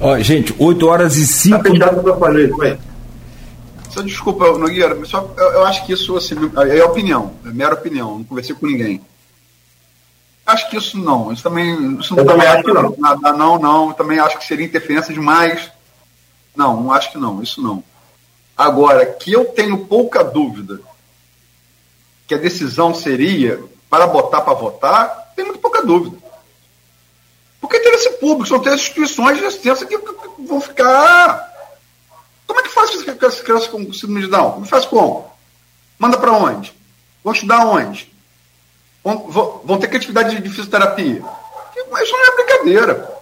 Ó, 0.00 0.18
gente, 0.18 0.54
8 0.58 0.86
horas 0.86 1.16
e 1.16 1.26
5. 1.26 1.56
Tá 1.56 1.62
só 3.96 4.02
desculpa, 4.02 4.58
Nogueira, 4.58 5.02
só, 5.06 5.32
eu, 5.38 5.52
eu, 5.52 5.64
acho 5.64 5.86
que 5.86 5.92
isso 5.94 6.14
assim, 6.16 6.34
é 6.70 6.84
opinião, 6.84 7.34
é 7.46 7.48
mera 7.48 7.74
opinião, 7.74 8.18
não 8.18 8.24
conversei 8.24 8.54
com 8.54 8.66
ninguém. 8.66 9.00
Acho 10.44 10.68
que 10.68 10.76
isso 10.76 10.98
não. 10.98 11.32
Isso 11.32 11.42
também. 11.42 11.98
Isso 11.98 12.14
não 12.14 12.24
também 12.24 12.46
acho 12.46 12.62
que 12.62 12.72
não. 12.72 12.94
Nada, 12.98 13.32
não, 13.32 13.58
não. 13.58 13.88
Eu 13.88 13.94
também 13.94 14.20
acho 14.20 14.38
que 14.38 14.46
seria 14.46 14.64
interferência 14.64 15.12
demais. 15.12 15.72
Não, 16.54 16.82
não 16.82 16.92
acho 16.92 17.10
que 17.10 17.18
não. 17.18 17.42
Isso 17.42 17.60
não. 17.60 17.82
Agora, 18.56 19.04
que 19.06 19.32
eu 19.32 19.46
tenho 19.46 19.86
pouca 19.86 20.22
dúvida 20.22 20.78
que 22.28 22.34
a 22.34 22.38
decisão 22.38 22.94
seria 22.94 23.60
para 23.90 24.06
botar 24.06 24.42
para 24.42 24.54
votar, 24.54 25.32
tem 25.34 25.44
muito 25.44 25.58
pouca 25.58 25.82
dúvida. 25.82 26.16
Porque 27.60 27.78
interesse 27.78 28.10
público, 28.18 28.46
são 28.46 28.60
três 28.60 28.80
instituições 28.80 29.38
de 29.38 29.46
assistência 29.46 29.86
que 29.86 29.98
vão 30.46 30.60
ficar. 30.60 31.55
Como 32.46 32.60
é 32.60 32.62
que 32.62 32.68
faz 32.68 32.90
com 32.90 33.26
as 33.26 33.40
crianças 33.40 33.68
com 33.68 33.92
síndrome 33.92 34.22
de 34.22 34.28
Down? 34.28 34.52
Como 34.52 34.66
faz 34.66 34.84
como? 34.84 35.30
Manda 35.98 36.18
para 36.18 36.32
onde? 36.32 36.72
Vão 37.24 37.32
estudar 37.32 37.66
onde? 37.66 38.12
Vão, 39.02 39.62
vão, 39.64 39.78
ter 39.78 39.88
que 39.88 39.96
atividade 39.96 40.40
de 40.40 40.48
fisioterapia? 40.48 41.22
Isso 42.02 42.12
não 42.12 42.26
é 42.26 42.34
brincadeira. 42.36 43.16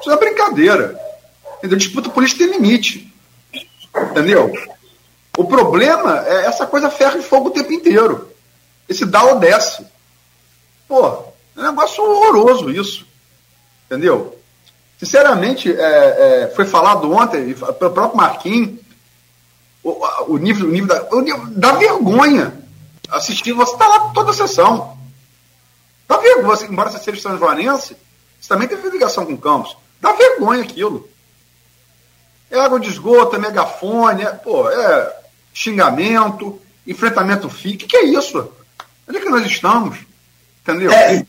Isso 0.00 0.08
não 0.08 0.16
é 0.16 0.18
brincadeira. 0.18 1.00
Entendeu? 1.58 1.78
Disputa 1.78 2.10
política 2.10 2.44
tem 2.44 2.52
limite. 2.52 3.12
Entendeu? 4.10 4.52
O 5.36 5.44
problema 5.44 6.24
é 6.26 6.46
essa 6.46 6.66
coisa 6.66 6.90
ferro 6.90 7.18
e 7.18 7.22
fogo 7.22 7.48
o 7.48 7.52
tempo 7.52 7.72
inteiro. 7.72 8.30
Esse 8.88 9.04
dá 9.04 9.24
ou 9.24 9.38
desce. 9.38 9.84
Pô, 10.86 11.06
é 11.56 11.60
um 11.60 11.62
negócio 11.62 12.04
horroroso 12.04 12.70
isso. 12.70 13.06
Entendeu? 13.86 14.38
Sinceramente, 14.98 15.70
é, 15.72 16.44
é, 16.44 16.52
foi 16.54 16.64
falado 16.64 17.12
ontem, 17.12 17.54
pelo 17.54 17.92
próprio 17.92 18.16
Marquinhos, 18.16 18.78
o, 19.82 20.34
o, 20.34 20.38
nível, 20.38 20.68
o, 20.68 20.70
nível 20.70 20.88
da, 20.88 21.08
o 21.14 21.20
nível 21.20 21.46
da 21.50 21.72
vergonha 21.72 22.64
assistindo, 23.10 23.56
você 23.56 23.72
está 23.72 23.86
lá 23.86 24.10
toda 24.12 24.30
a 24.30 24.34
sessão. 24.34 24.96
Dá 26.08 26.16
vergonha, 26.18 26.56
você, 26.56 26.66
embora 26.66 26.90
você 26.90 26.98
seja 26.98 27.20
São 27.20 27.38
Joanense, 27.38 27.96
você 28.40 28.48
também 28.48 28.68
teve 28.68 28.88
ligação 28.88 29.26
com 29.26 29.34
o 29.34 29.38
Campos. 29.38 29.76
Dá 30.00 30.12
vergonha 30.12 30.62
aquilo. 30.62 31.08
É 32.50 32.58
água 32.58 32.78
de 32.78 32.88
esgoto, 32.88 33.36
é 33.36 33.38
megafone, 33.38 34.22
é, 34.22 34.30
pô, 34.30 34.68
é 34.70 35.16
xingamento, 35.52 36.60
enfrentamento 36.86 37.48
físico. 37.48 37.84
O 37.84 37.86
que, 37.86 37.86
que 37.88 37.96
é 37.96 38.04
isso? 38.04 38.52
Onde 39.08 39.18
é 39.18 39.20
que 39.20 39.30
nós 39.30 39.46
estamos? 39.46 39.98
Entendeu? 40.62 40.92
É, 40.92 41.24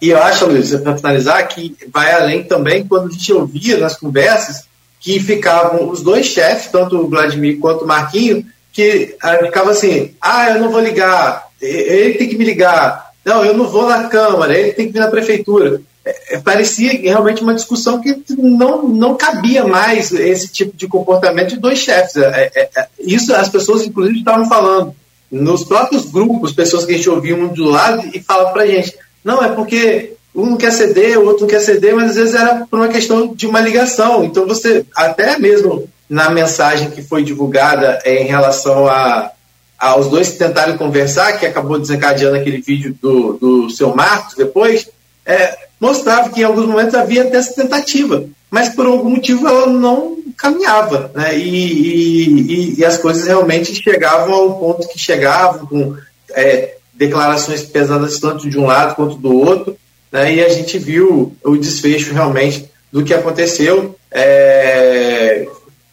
e 0.00 0.10
eu 0.10 0.22
acho, 0.22 0.46
Luiz, 0.46 0.74
para 0.76 0.96
finalizar, 0.96 1.48
que 1.48 1.76
vai 1.92 2.12
além 2.12 2.44
também 2.44 2.86
quando 2.86 3.08
a 3.08 3.10
gente 3.10 3.32
ouvia 3.32 3.78
nas 3.78 3.96
conversas 3.96 4.64
que 5.00 5.18
ficavam 5.20 5.88
os 5.90 6.02
dois 6.02 6.26
chefes, 6.26 6.70
tanto 6.70 6.98
o 6.98 7.08
Vladimir 7.08 7.58
quanto 7.58 7.84
o 7.84 7.88
Marquinho, 7.88 8.44
que 8.72 9.16
ficava 9.44 9.70
assim, 9.70 10.14
ah, 10.20 10.50
eu 10.50 10.60
não 10.60 10.70
vou 10.70 10.80
ligar, 10.80 11.48
ele 11.60 12.14
tem 12.14 12.28
que 12.28 12.38
me 12.38 12.44
ligar, 12.44 13.10
não, 13.24 13.44
eu 13.44 13.54
não 13.54 13.68
vou 13.68 13.88
na 13.88 14.08
Câmara, 14.08 14.56
ele 14.56 14.72
tem 14.72 14.86
que 14.86 14.92
vir 14.92 15.00
na 15.00 15.10
Prefeitura. 15.10 15.80
É, 16.04 16.36
é, 16.36 16.38
parecia 16.38 16.92
realmente 16.92 17.42
uma 17.42 17.54
discussão 17.54 18.00
que 18.00 18.22
não, 18.38 18.88
não 18.88 19.14
cabia 19.14 19.66
mais 19.66 20.10
esse 20.12 20.48
tipo 20.48 20.74
de 20.74 20.88
comportamento 20.88 21.50
de 21.50 21.60
dois 21.60 21.78
chefes. 21.78 22.16
É, 22.16 22.50
é, 22.54 22.70
é 22.74 22.88
isso 23.00 23.34
as 23.34 23.48
pessoas, 23.48 23.84
inclusive, 23.84 24.20
estavam 24.20 24.48
falando. 24.48 24.94
Nos 25.30 25.64
próprios 25.64 26.06
grupos, 26.06 26.54
pessoas 26.54 26.86
que 26.86 26.94
a 26.94 26.96
gente 26.96 27.10
ouvia 27.10 27.36
um 27.36 27.48
do 27.48 27.64
lado 27.64 28.08
e 28.14 28.20
falavam 28.22 28.54
para 28.54 28.62
a 28.62 28.66
gente, 28.66 28.96
não, 29.24 29.42
é 29.42 29.48
porque 29.48 30.14
um 30.34 30.56
quer 30.56 30.72
ceder, 30.72 31.18
o 31.18 31.26
outro 31.26 31.46
quer 31.46 31.60
ceder, 31.60 31.94
mas 31.94 32.10
às 32.10 32.16
vezes 32.16 32.34
era 32.34 32.66
por 32.66 32.78
uma 32.78 32.88
questão 32.88 33.34
de 33.34 33.46
uma 33.46 33.60
ligação. 33.60 34.24
Então 34.24 34.46
você, 34.46 34.84
até 34.94 35.38
mesmo 35.38 35.88
na 36.08 36.30
mensagem 36.30 36.90
que 36.90 37.02
foi 37.02 37.22
divulgada 37.22 38.00
em 38.04 38.24
relação 38.24 38.86
a, 38.86 39.30
aos 39.78 40.08
dois 40.08 40.30
que 40.30 40.38
tentaram 40.38 40.78
conversar, 40.78 41.38
que 41.38 41.46
acabou 41.46 41.78
desencadeando 41.78 42.36
aquele 42.36 42.60
vídeo 42.60 42.96
do, 43.00 43.34
do 43.34 43.70
seu 43.70 43.94
Marcos 43.94 44.34
depois, 44.34 44.88
é, 45.26 45.56
mostrava 45.80 46.30
que 46.30 46.40
em 46.40 46.44
alguns 46.44 46.66
momentos 46.66 46.94
havia 46.94 47.22
até 47.22 47.36
essa 47.36 47.54
tentativa, 47.54 48.24
mas 48.50 48.70
por 48.70 48.86
algum 48.86 49.10
motivo 49.10 49.46
ela 49.46 49.66
não 49.66 50.16
caminhava, 50.36 51.10
né? 51.14 51.36
E, 51.36 52.28
e, 52.28 52.80
e 52.80 52.84
as 52.84 52.96
coisas 52.96 53.26
realmente 53.26 53.74
chegavam 53.74 54.32
ao 54.32 54.58
ponto 54.58 54.88
que 54.88 54.98
chegavam, 54.98 55.66
com 55.66 55.96
é, 56.32 56.76
declarações 56.98 57.62
pesadas 57.62 58.18
tanto 58.18 58.50
de 58.50 58.58
um 58.58 58.66
lado 58.66 58.96
quanto 58.96 59.16
do 59.16 59.32
outro, 59.32 59.76
né? 60.10 60.34
e 60.34 60.44
a 60.44 60.48
gente 60.48 60.78
viu 60.78 61.34
o 61.44 61.56
desfecho 61.56 62.12
realmente 62.12 62.68
do 62.92 63.04
que 63.04 63.14
aconteceu. 63.14 63.96
É, 64.10 65.46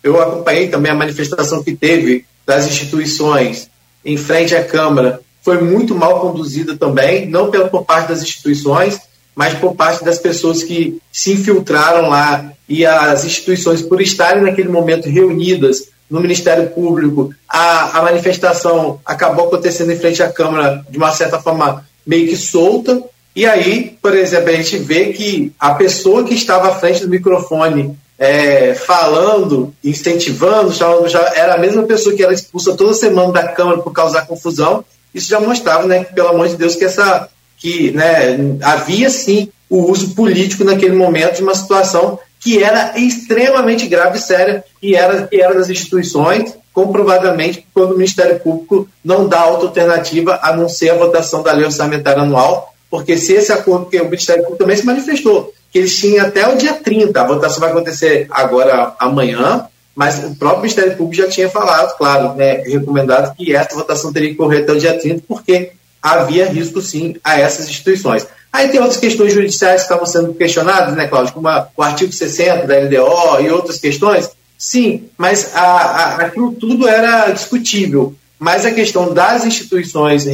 eu 0.04 0.20
acompanhei 0.20 0.68
também 0.68 0.92
a 0.92 0.96
manifestação 0.96 1.64
que 1.64 1.76
teve 1.76 2.26
das 2.46 2.66
instituições 2.68 3.70
em 4.04 4.18
frente 4.18 4.56
à 4.56 4.64
Câmara, 4.64 5.20
foi 5.42 5.62
muito 5.62 5.94
mal 5.94 6.20
conduzida 6.20 6.76
também, 6.76 7.28
não 7.28 7.52
pela, 7.52 7.68
por 7.68 7.86
parte 7.86 8.10
das 8.10 8.22
instituições, 8.22 9.00
mas 9.36 9.54
por 9.54 9.76
parte 9.76 10.04
das 10.04 10.18
pessoas 10.18 10.64
que 10.64 11.00
se 11.12 11.34
infiltraram 11.34 12.10
lá 12.10 12.52
e 12.68 12.86
as 12.86 13.26
instituições, 13.26 13.82
por 13.82 14.02
estarem 14.02 14.44
naquele 14.44 14.70
momento 14.70 15.10
reunidas 15.10 15.90
no 16.10 16.20
Ministério 16.20 16.70
Público, 16.70 17.34
a, 17.50 18.00
a 18.00 18.02
manifestação 18.04 19.00
acabou 19.06 19.48
acontecendo 19.48 19.92
em 19.92 19.98
frente 19.98 20.22
à 20.22 20.32
Câmara 20.32 20.86
de 20.90 20.98
uma 20.98 21.12
certa 21.12 21.40
forma 21.40 21.86
meio 22.06 22.28
que 22.28 22.38
solta, 22.38 23.02
e 23.36 23.46
aí, 23.46 23.98
por 24.02 24.16
exemplo, 24.16 24.50
a 24.50 24.54
gente 24.54 24.78
vê 24.78 25.12
que 25.12 25.52
a 25.60 25.74
pessoa 25.74 26.24
que 26.24 26.34
estava 26.34 26.70
à 26.70 26.76
frente 26.76 27.02
do 27.02 27.10
microfone 27.10 27.98
é, 28.18 28.74
falando, 28.74 29.74
incentivando, 29.84 30.72
já 30.72 31.20
era 31.36 31.56
a 31.56 31.58
mesma 31.58 31.84
pessoa 31.84 32.16
que 32.16 32.24
era 32.24 32.34
expulsa 32.34 32.78
toda 32.78 32.94
semana 32.94 33.34
da 33.34 33.48
Câmara 33.50 33.80
por 33.80 33.92
causar 33.92 34.26
confusão. 34.26 34.86
Isso 35.14 35.30
já 35.30 35.40
mostrava, 35.40 35.86
né, 35.86 36.06
que, 36.06 36.14
pelo 36.14 36.30
amor 36.30 36.48
de 36.48 36.56
Deus, 36.56 36.76
que 36.76 36.86
essa 36.86 37.30
que 37.58 37.92
né, 37.92 38.58
havia 38.62 39.10
sim 39.10 39.50
o 39.70 39.92
uso 39.92 40.14
político 40.14 40.64
naquele 40.64 40.96
momento 40.96 41.38
de 41.38 41.44
uma 41.44 41.56
situação 41.56 42.20
que 42.46 42.62
era 42.62 42.94
extremamente 42.96 43.88
grave 43.88 44.20
e 44.20 44.22
séria 44.22 44.64
e 44.80 44.94
era, 44.94 45.26
que 45.26 45.42
era 45.42 45.56
das 45.56 45.68
instituições, 45.68 46.56
comprovadamente, 46.72 47.66
quando 47.74 47.94
o 47.94 47.98
Ministério 47.98 48.40
Público 48.40 48.88
não 49.04 49.28
dá 49.28 49.48
outra 49.48 49.70
alternativa 49.70 50.40
a 50.44 50.56
não 50.56 50.70
ser 50.70 50.92
a 50.92 50.96
votação 50.96 51.42
da 51.42 51.52
lei 51.52 51.66
orçamentária 51.66 52.22
anual, 52.22 52.72
porque 52.88 53.18
se 53.18 53.34
esse 53.34 53.52
acordo, 53.52 53.88
que 53.88 54.00
o 54.00 54.06
Ministério 54.06 54.44
Público 54.44 54.64
também 54.64 54.78
se 54.78 54.86
manifestou, 54.86 55.52
que 55.72 55.80
eles 55.80 55.98
tinham 55.98 56.24
até 56.24 56.48
o 56.48 56.56
dia 56.56 56.74
30. 56.74 57.20
A 57.20 57.26
votação 57.26 57.60
vai 57.60 57.72
acontecer 57.72 58.28
agora, 58.30 58.94
amanhã, 59.00 59.68
mas 59.96 60.24
o 60.24 60.36
próprio 60.36 60.62
Ministério 60.62 60.96
Público 60.96 61.24
já 61.24 61.28
tinha 61.28 61.50
falado, 61.50 61.98
claro, 61.98 62.36
né, 62.36 62.58
recomendado 62.58 63.36
que 63.36 63.56
essa 63.56 63.74
votação 63.74 64.14
teria 64.14 64.30
que 64.30 64.36
correr 64.36 64.60
até 64.60 64.72
o 64.72 64.78
dia 64.78 65.00
30, 65.00 65.24
porque 65.28 65.72
havia 66.00 66.46
risco, 66.46 66.80
sim, 66.80 67.16
a 67.24 67.40
essas 67.40 67.68
instituições. 67.68 68.28
Aí 68.56 68.70
tem 68.70 68.80
outras 68.80 69.00
questões 69.00 69.34
judiciais 69.34 69.82
que 69.82 69.88
estavam 69.88 70.06
sendo 70.06 70.34
questionadas, 70.34 70.96
né, 70.96 71.08
Cláudio, 71.08 71.34
como 71.34 71.48
a, 71.50 71.68
o 71.76 71.84
artigo 71.84 72.12
60 72.12 72.66
da 72.66 72.80
LDO 72.80 73.42
e 73.42 73.50
outras 73.50 73.80
questões. 73.80 74.30
Sim, 74.58 75.10
mas 75.18 75.54
a, 75.54 75.62
a, 75.62 76.16
aquilo 76.26 76.54
tudo 76.54 76.88
era 76.88 77.30
discutível. 77.32 78.16
Mas 78.40 78.66
a 78.66 78.72
questão 78.72 79.14
das 79.14 79.46
instituições 79.46 80.26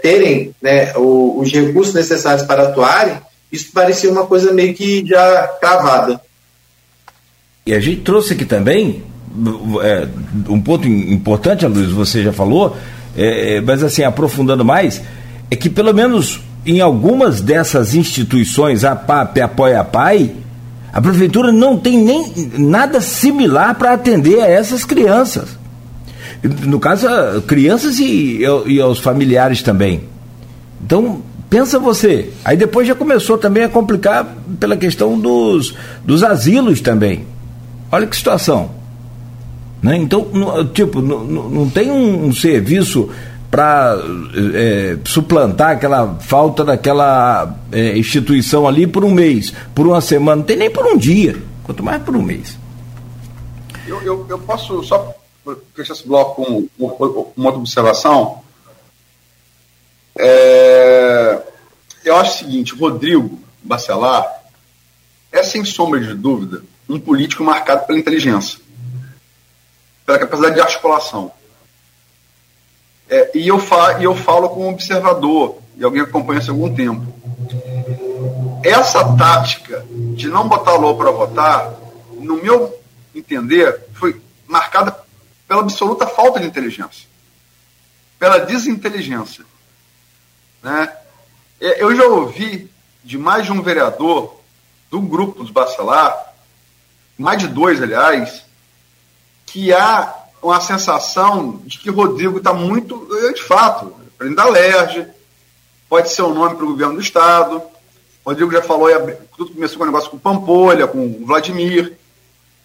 terem 0.00 0.54
né, 0.62 0.92
os 0.96 1.50
recursos 1.50 1.94
necessários 1.94 2.46
para 2.46 2.64
atuarem 2.64 3.18
isso 3.50 3.72
parecia 3.72 4.10
uma 4.10 4.26
coisa 4.26 4.52
meio 4.52 4.72
que 4.74 5.04
já 5.04 5.48
cravada. 5.60 6.20
E 7.66 7.74
a 7.74 7.80
gente 7.80 8.02
trouxe 8.02 8.34
aqui 8.34 8.44
também 8.44 9.02
é, 9.82 10.06
um 10.48 10.60
ponto 10.60 10.86
importante, 10.86 11.66
Luiz, 11.66 11.90
você 11.90 12.22
já 12.22 12.32
falou, 12.32 12.76
é, 13.16 13.56
é, 13.56 13.60
mas 13.60 13.82
assim, 13.82 14.04
aprofundando 14.04 14.64
mais, 14.64 15.02
é 15.50 15.56
que 15.56 15.68
pelo 15.68 15.92
menos 15.92 16.40
em 16.64 16.80
algumas 16.80 17.40
dessas 17.40 17.94
instituições, 17.94 18.84
a 18.84 18.94
PAP, 18.94 19.38
Apoia 19.38 19.80
a 19.80 19.84
PAI, 19.84 20.34
a 20.92 21.00
prefeitura 21.00 21.52
não 21.52 21.78
tem 21.78 21.98
nem 21.98 22.50
nada 22.58 23.00
similar 23.00 23.74
para 23.76 23.92
atender 23.92 24.40
a 24.40 24.46
essas 24.46 24.84
crianças. 24.84 25.58
No 26.42 26.80
caso, 26.80 27.06
crianças 27.46 27.98
e, 27.98 28.40
e 28.66 28.80
aos 28.80 28.98
familiares 28.98 29.62
também. 29.62 30.02
Então, 30.82 31.22
Pensa 31.50 31.80
você. 31.80 32.30
Aí 32.44 32.56
depois 32.56 32.86
já 32.86 32.94
começou 32.94 33.36
também 33.36 33.64
a 33.64 33.68
complicar 33.68 34.24
pela 34.60 34.76
questão 34.76 35.18
dos, 35.18 35.74
dos 36.04 36.22
asilos 36.22 36.80
também. 36.80 37.26
Olha 37.90 38.06
que 38.06 38.16
situação. 38.16 38.70
Né? 39.82 39.96
Então, 39.96 40.28
tipo, 40.72 41.02
não, 41.02 41.24
não 41.24 41.68
tem 41.68 41.90
um, 41.90 42.26
um 42.26 42.32
serviço 42.32 43.10
para 43.50 43.96
é, 44.54 44.96
suplantar 45.04 45.70
aquela 45.70 46.14
falta 46.20 46.64
daquela 46.64 47.56
é, 47.72 47.98
instituição 47.98 48.66
ali 48.66 48.86
por 48.86 49.04
um 49.04 49.10
mês, 49.10 49.52
por 49.74 49.86
uma 49.86 50.00
semana, 50.00 50.36
não 50.36 50.44
tem 50.44 50.56
nem 50.56 50.70
por 50.70 50.86
um 50.86 50.96
dia, 50.96 51.42
quanto 51.64 51.82
mais 51.82 52.00
por 52.02 52.14
um 52.14 52.22
mês. 52.22 52.56
Eu, 53.86 54.00
eu, 54.02 54.26
eu 54.28 54.38
posso 54.38 54.84
só 54.84 55.12
fechar 55.74 55.94
esse 55.94 56.06
bloco 56.06 56.44
com 56.44 56.68
uma 57.36 57.46
outra 57.46 57.60
observação? 57.60 58.42
É, 60.16 61.42
eu 62.04 62.16
acho 62.16 62.34
o 62.34 62.38
seguinte, 62.38 62.74
Rodrigo 62.74 63.38
Bacelar 63.62 64.40
é, 65.32 65.42
sem 65.42 65.64
sombra 65.64 66.00
de 66.00 66.14
dúvida, 66.14 66.62
um 66.88 66.98
político 66.98 67.42
marcado 67.44 67.86
pela 67.86 67.98
inteligência, 67.98 68.58
pela 70.04 70.18
capacidade 70.18 70.54
de 70.54 70.60
articulação. 70.60 71.32
É, 73.10 73.36
e, 73.36 73.48
eu 73.48 73.58
fa 73.58 73.98
e 74.00 74.04
eu 74.04 74.14
falo 74.14 74.48
como 74.48 74.70
observador, 74.70 75.58
e 75.76 75.82
alguém 75.82 76.00
acompanha 76.00 76.38
isso 76.38 76.52
há 76.52 76.54
algum 76.54 76.72
tempo. 76.72 77.12
Essa 78.62 79.16
tática 79.16 79.84
de 80.14 80.28
não 80.28 80.48
botar 80.48 80.74
Lula 80.74 80.96
para 80.96 81.10
votar, 81.10 81.74
no 82.12 82.36
meu 82.36 82.78
entender, 83.12 83.84
foi 83.94 84.20
marcada 84.46 84.96
pela 85.48 85.62
absoluta 85.62 86.06
falta 86.06 86.38
de 86.38 86.46
inteligência, 86.46 87.08
pela 88.16 88.38
desinteligência. 88.38 89.44
Né? 90.62 90.92
É, 91.60 91.82
eu 91.82 91.94
já 91.96 92.04
ouvi 92.04 92.70
de 93.02 93.18
mais 93.18 93.44
de 93.44 93.50
um 93.50 93.60
vereador 93.60 94.40
do 94.88 95.00
grupo 95.00 95.42
dos 95.42 95.50
Bacelar, 95.50 96.32
mais 97.18 97.40
de 97.40 97.48
dois, 97.48 97.82
aliás, 97.82 98.44
que 99.46 99.72
há 99.72 100.19
uma 100.42 100.60
sensação 100.60 101.60
de 101.64 101.78
que 101.78 101.90
Rodrigo 101.90 102.38
está 102.38 102.52
muito, 102.52 103.06
de 103.34 103.42
fato, 103.42 103.94
presidente 104.16 104.36
da 104.36 104.48
LERJ, 104.48 105.06
pode 105.88 106.10
ser 106.10 106.22
o 106.22 106.28
um 106.28 106.34
nome 106.34 106.56
para 106.56 106.64
o 106.64 106.68
governo 106.68 106.94
do 106.94 107.00
Estado. 107.00 107.62
Rodrigo 108.24 108.52
já 108.52 108.62
falou, 108.62 108.88
tudo 109.36 109.52
começou 109.52 109.78
com 109.78 109.84
o 109.84 109.86
um 109.86 109.90
negócio 109.90 110.10
com 110.10 110.18
Pampolha, 110.18 110.86
com 110.86 110.98
o 110.98 111.26
Vladimir, 111.26 111.96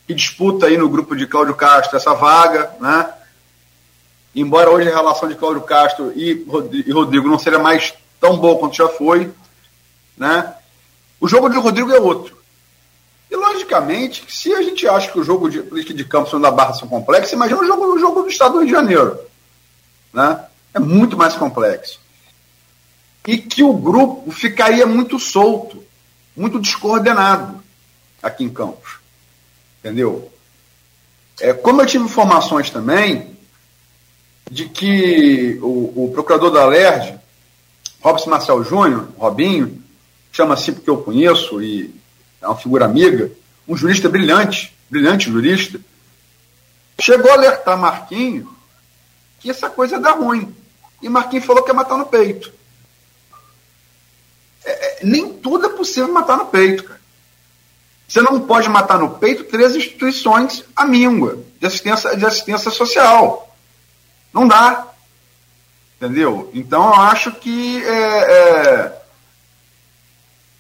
que 0.06 0.14
disputa 0.14 0.68
aí 0.68 0.78
no 0.78 0.90
grupo 0.90 1.16
de 1.16 1.26
Cláudio 1.26 1.56
Castro 1.56 1.98
essa 1.98 2.14
vaga, 2.14 2.72
né? 2.80 3.10
Embora 4.36 4.70
hoje 4.70 4.92
a 4.92 4.96
relação 4.96 5.30
de 5.30 5.36
Cláudio 5.36 5.62
Castro 5.62 6.12
e 6.14 6.46
Rodrigo 6.92 7.28
não 7.28 7.40
seja 7.40 7.58
mais 7.58 7.94
tão 8.20 8.38
boa 8.38 8.60
quanto 8.60 8.76
já 8.76 8.90
foi, 8.90 9.32
né? 10.18 10.54
O 11.20 11.28
jogo 11.28 11.50
de 11.50 11.58
Rodrigo 11.58 11.92
é 11.92 12.00
outro. 12.00 12.35
E, 13.30 13.36
logicamente, 13.36 14.24
se 14.30 14.54
a 14.54 14.62
gente 14.62 14.88
acha 14.88 15.12
que 15.12 15.20
o 15.20 15.24
jogo 15.24 15.50
de 15.50 15.94
de 15.94 16.06
campo 16.06 16.38
da 16.40 16.52
Barra 16.52 16.74
são 16.74 16.88
complexos, 16.88 17.34
imagina 17.34 17.60
o 17.60 17.66
jogo, 17.66 17.86
o 17.94 18.00
jogo 18.00 18.22
do 18.24 18.30
Estado 18.30 18.54
do 18.54 18.60
Rio 18.60 18.68
de 18.68 18.74
Janeiro. 18.74 19.20
Né? 20.14 20.46
É 20.74 20.80
muito 20.80 21.18
mais 21.18 21.36
complexo. 21.36 22.00
E 23.28 23.38
que 23.38 23.64
o 23.64 23.74
grupo 23.74 24.32
ficaria 24.32 24.86
muito 24.86 25.18
solto, 25.18 25.84
muito 26.36 26.60
descoordenado 26.60 27.64
aqui 28.22 28.44
em 28.44 28.50
Campos. 28.50 29.00
Entendeu? 29.80 30.32
É, 31.40 31.54
como 31.54 31.82
eu 31.82 31.86
tive 31.86 32.06
informações 32.06 32.70
também 32.70 33.36
de 34.50 34.70
que 34.70 35.60
o, 35.62 36.06
o 36.06 36.12
procurador 36.14 36.52
da 36.52 36.66
LERJ, 36.66 37.20
Robson 38.02 38.30
Marcel 38.30 38.64
Júnior, 38.64 39.08
Robinho, 39.18 39.82
chama 40.32 40.54
assim 40.54 40.74
porque 40.74 40.90
eu 40.90 40.98
conheço 40.98 41.62
e 41.62 41.94
é 42.46 42.48
uma 42.48 42.58
figura 42.58 42.86
amiga, 42.86 43.32
um 43.68 43.76
jurista 43.76 44.08
brilhante, 44.08 44.74
brilhante 44.90 45.32
jurista, 45.32 45.80
chegou 47.00 47.32
a 47.32 47.34
alertar 47.34 47.78
Marquinho 47.78 48.56
que 49.40 49.50
essa 49.50 49.70
coisa 49.70 50.00
dá 50.00 50.12
ruim. 50.12 50.56
E 51.02 51.10
Marquinho 51.10 51.42
falou 51.42 51.64
que 51.64 51.72
ia 51.72 51.74
matar 51.74 51.98
no 51.98 52.06
peito. 52.06 52.54
É, 54.64 54.72
é, 54.72 55.00
nem 55.04 55.34
tudo 55.34 55.66
é 55.66 55.70
possível 55.70 56.12
matar 56.12 56.38
no 56.38 56.46
peito, 56.46 56.84
cara. 56.84 57.02
Você 58.08 58.22
não 58.22 58.40
pode 58.42 58.70
matar 58.70 59.00
no 59.00 59.18
peito 59.18 59.46
três 59.46 59.76
instituições 59.76 60.64
à 60.76 60.86
míngua 60.86 61.40
de 61.60 61.66
assistência, 61.66 62.16
de 62.16 62.26
assistência 62.26 62.70
social. 62.70 63.56
Não 64.32 64.48
dá. 64.48 64.88
Entendeu? 65.98 66.52
Então 66.54 66.86
eu 66.86 67.02
acho 67.02 67.32
que 67.32 67.84
é, 67.84 69.05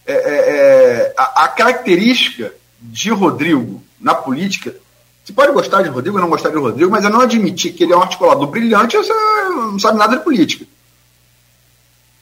é 0.05 0.13
é, 0.13 0.17
é, 0.17 1.07
é, 1.07 1.13
a, 1.17 1.45
a, 1.45 1.47
característica 1.47 2.53
de 2.79 3.09
Rodrigo 3.09 3.81
na 3.99 4.13
política. 4.13 4.75
Você 5.23 5.33
pode 5.33 5.51
gostar 5.51 5.81
de 5.81 5.89
Rodrigo 5.89 6.17
ou 6.17 6.21
não 6.21 6.29
gostar 6.29 6.49
de 6.49 6.57
Rodrigo, 6.57 6.91
mas 6.91 7.03
eu 7.03 7.09
não 7.09 7.21
admitir 7.21 7.73
que 7.73 7.83
ele 7.83 7.93
é 7.93 7.97
um 7.97 8.01
articulador 8.01 8.45
brilhante, 8.47 8.95
você 8.95 9.11
não 9.13 9.79
sabe 9.79 9.97
nada 9.97 10.17
de 10.17 10.23
política. 10.23 10.65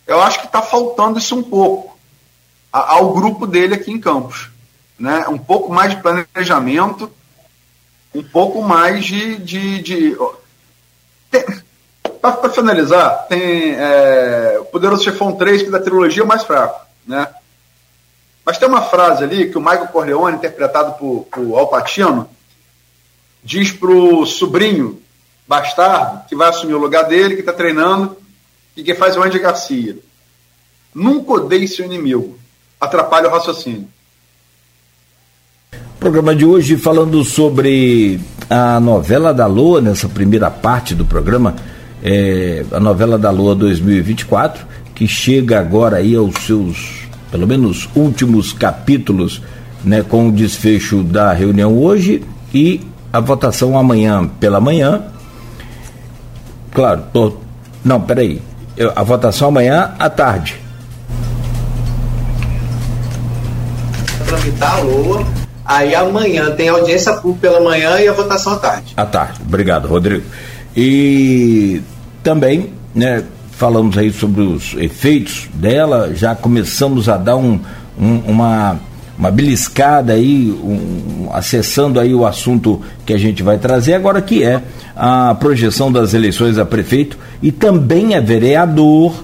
Eu 0.08 0.22
acho 0.22 0.40
que 0.40 0.46
está 0.46 0.62
faltando 0.62 1.20
isso 1.20 1.36
um 1.36 1.44
pouco 1.44 1.98
ao 2.72 3.14
grupo 3.14 3.46
dele 3.46 3.76
aqui 3.76 3.92
em 3.92 4.00
Campos. 4.00 4.50
Né? 4.98 5.28
Um 5.28 5.38
pouco 5.38 5.74
mais 5.74 5.94
de 5.94 6.02
planejamento, 6.02 7.12
um 8.16 8.24
pouco 8.24 8.62
mais 8.62 9.04
de. 9.04 9.38
de, 9.38 9.82
de... 9.82 10.18
Para 12.22 12.50
finalizar, 12.50 13.28
tem 13.28 13.76
é, 13.76 14.58
o 14.62 14.66
Poderoso 14.66 15.04
Chefão 15.04 15.34
3, 15.34 15.64
que 15.64 15.70
da 15.70 15.80
trilogia 15.82 16.24
é 16.24 16.26
mais 16.26 16.44
fraco. 16.44 16.80
Né? 17.06 17.28
Mas 18.46 18.58
tem 18.58 18.68
uma 18.68 18.82
frase 18.82 19.24
ali 19.24 19.50
que 19.50 19.58
o 19.58 19.62
Michael 19.62 19.88
Corleone, 19.88 20.38
interpretado 20.38 20.94
por, 20.94 21.28
por 21.32 21.58
Al 21.58 21.68
Pacino, 21.68 22.30
diz 23.44 23.72
pro 23.72 24.26
sobrinho 24.26 25.02
bastardo, 25.48 26.28
que 26.28 26.36
vai 26.36 26.50
assumir 26.50 26.74
o 26.74 26.80
lugar 26.80 27.04
dele, 27.04 27.36
que 27.36 27.42
está 27.42 27.54
treinando, 27.54 28.18
e 28.76 28.84
que 28.84 28.96
faz 28.96 29.16
o 29.16 29.24
Andy 29.24 29.40
Garcia. 29.40 29.98
Nunca 30.94 31.34
odeie 31.34 31.68
seu 31.68 31.86
inimigo. 31.86 32.38
Atrapalha 32.80 33.30
o 33.30 33.32
raciocínio. 33.32 33.88
Programa 36.00 36.36
de 36.36 36.46
hoje 36.46 36.76
falando 36.76 37.24
sobre 37.24 38.20
a 38.50 38.80
novela 38.80 39.34
da 39.34 39.48
Lua, 39.48 39.80
nessa 39.80 40.10
primeira 40.10 40.52
parte 40.52 40.94
do 40.94 41.06
programa, 41.06 41.56
é, 42.04 42.66
a 42.72 42.80
novela 42.80 43.18
da 43.18 43.32
Lua 43.32 43.56
2024, 43.56 44.66
que 44.94 45.08
chega 45.08 45.60
agora 45.60 45.98
aí 45.98 46.16
aos 46.16 46.36
seus 46.46 47.03
pelo 47.34 47.48
menos 47.48 47.90
últimos 47.96 48.54
capítulos, 48.54 49.42
né, 49.84 50.04
com 50.04 50.28
o 50.28 50.32
desfecho 50.32 51.02
da 51.02 51.34
reunião 51.34 51.76
hoje 51.76 52.24
e 52.54 52.80
a 53.12 53.20
votação 53.20 53.76
amanhã 53.76 54.28
pela 54.40 54.62
manhã. 54.62 55.02
Claro, 56.72 57.06
tô, 57.12 57.38
não, 57.84 58.00
peraí. 58.00 58.40
Eu, 58.78 58.94
a 58.96 59.02
votação 59.02 59.48
amanhã 59.48 59.96
à 59.98 60.12
tarde. 60.12 60.62
Tramitar 64.28 64.76
a 64.76 64.82
LOA, 64.82 65.26
aí 65.66 65.96
amanhã 65.96 66.52
tem 66.52 66.70
audiência 66.70 67.14
pública 67.14 67.50
pela 67.50 67.62
manhã 67.62 68.00
e 68.00 68.08
a 68.08 68.14
votação 68.14 68.54
à 68.54 68.58
tarde. 68.58 68.94
À 68.96 69.08
tarde, 69.08 69.40
obrigado, 69.44 69.88
Rodrigo. 69.88 70.24
E 70.78 71.82
também, 72.22 72.72
né, 72.94 73.24
falamos 73.64 73.98
aí 73.98 74.12
sobre 74.12 74.42
os 74.42 74.74
efeitos 74.74 75.48
dela, 75.54 76.14
já 76.14 76.36
começamos 76.36 77.08
a 77.08 77.16
dar 77.16 77.38
um, 77.38 77.58
um, 77.98 78.18
uma, 78.28 78.78
uma 79.18 79.32
beliscada 79.32 80.12
aí, 80.12 80.52
um, 80.52 81.30
acessando 81.32 81.98
aí 81.98 82.14
o 82.14 82.26
assunto 82.26 82.82
que 83.06 83.14
a 83.14 83.18
gente 83.18 83.42
vai 83.42 83.58
trazer 83.58 83.94
agora, 83.94 84.22
que 84.22 84.44
é 84.44 84.62
a 84.94 85.34
projeção 85.36 85.90
das 85.90 86.14
eleições 86.14 86.58
a 86.58 86.66
prefeito. 86.66 87.18
E 87.42 87.54
também 87.54 88.16
é 88.16 88.20
vereador, 88.20 89.24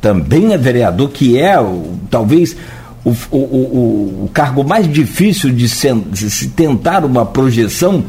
também 0.00 0.52
é 0.52 0.56
vereador, 0.56 1.08
que 1.08 1.36
é 1.36 1.56
talvez 2.08 2.56
o, 3.04 3.10
o, 3.10 3.36
o, 3.38 4.24
o 4.26 4.30
cargo 4.32 4.62
mais 4.62 4.88
difícil 4.88 5.50
de 5.50 5.68
se, 5.68 5.92
de 5.92 6.30
se 6.30 6.50
tentar 6.50 7.04
uma 7.04 7.26
projeção 7.26 8.04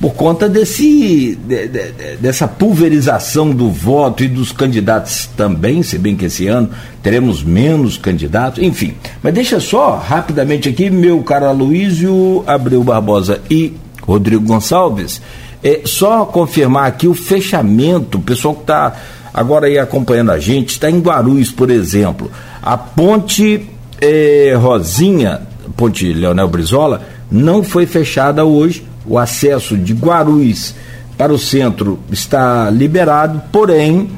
por 0.00 0.14
conta 0.14 0.48
desse, 0.48 1.38
de, 1.46 1.68
de, 1.68 1.92
dessa 2.20 2.48
pulverização 2.48 3.50
do 3.50 3.70
voto 3.70 4.24
e 4.24 4.28
dos 4.28 4.50
candidatos 4.50 5.28
também, 5.36 5.82
se 5.82 5.98
bem 5.98 6.16
que 6.16 6.24
esse 6.24 6.46
ano 6.46 6.70
teremos 7.02 7.42
menos 7.42 7.98
candidatos, 7.98 8.62
enfim. 8.62 8.94
Mas 9.22 9.34
deixa 9.34 9.60
só 9.60 9.96
rapidamente 9.96 10.70
aqui, 10.70 10.88
meu 10.88 11.22
caro 11.22 11.46
Aloysio 11.46 12.42
Abreu 12.46 12.82
Barbosa 12.82 13.42
e 13.50 13.74
Rodrigo 14.02 14.46
Gonçalves, 14.46 15.20
é, 15.62 15.82
só 15.84 16.24
confirmar 16.24 16.86
aqui 16.86 17.06
o 17.06 17.12
fechamento, 17.12 18.16
o 18.16 18.22
pessoal 18.22 18.54
que 18.54 18.62
está 18.62 18.96
agora 19.34 19.66
aí 19.66 19.78
acompanhando 19.78 20.32
a 20.32 20.38
gente, 20.38 20.70
está 20.70 20.90
em 20.90 20.98
Guarulhos, 20.98 21.50
por 21.50 21.70
exemplo. 21.70 22.30
A 22.62 22.78
ponte 22.78 23.68
é, 24.00 24.54
Rosinha, 24.58 25.42
ponte 25.76 26.10
Leonel 26.10 26.48
Brizola, 26.48 27.02
não 27.30 27.62
foi 27.62 27.84
fechada 27.84 28.46
hoje 28.46 28.89
o 29.06 29.18
acesso 29.18 29.76
de 29.76 29.92
Guarulhos 29.92 30.74
para 31.16 31.32
o 31.32 31.38
centro 31.38 31.98
está 32.10 32.70
liberado, 32.70 33.42
porém, 33.52 34.10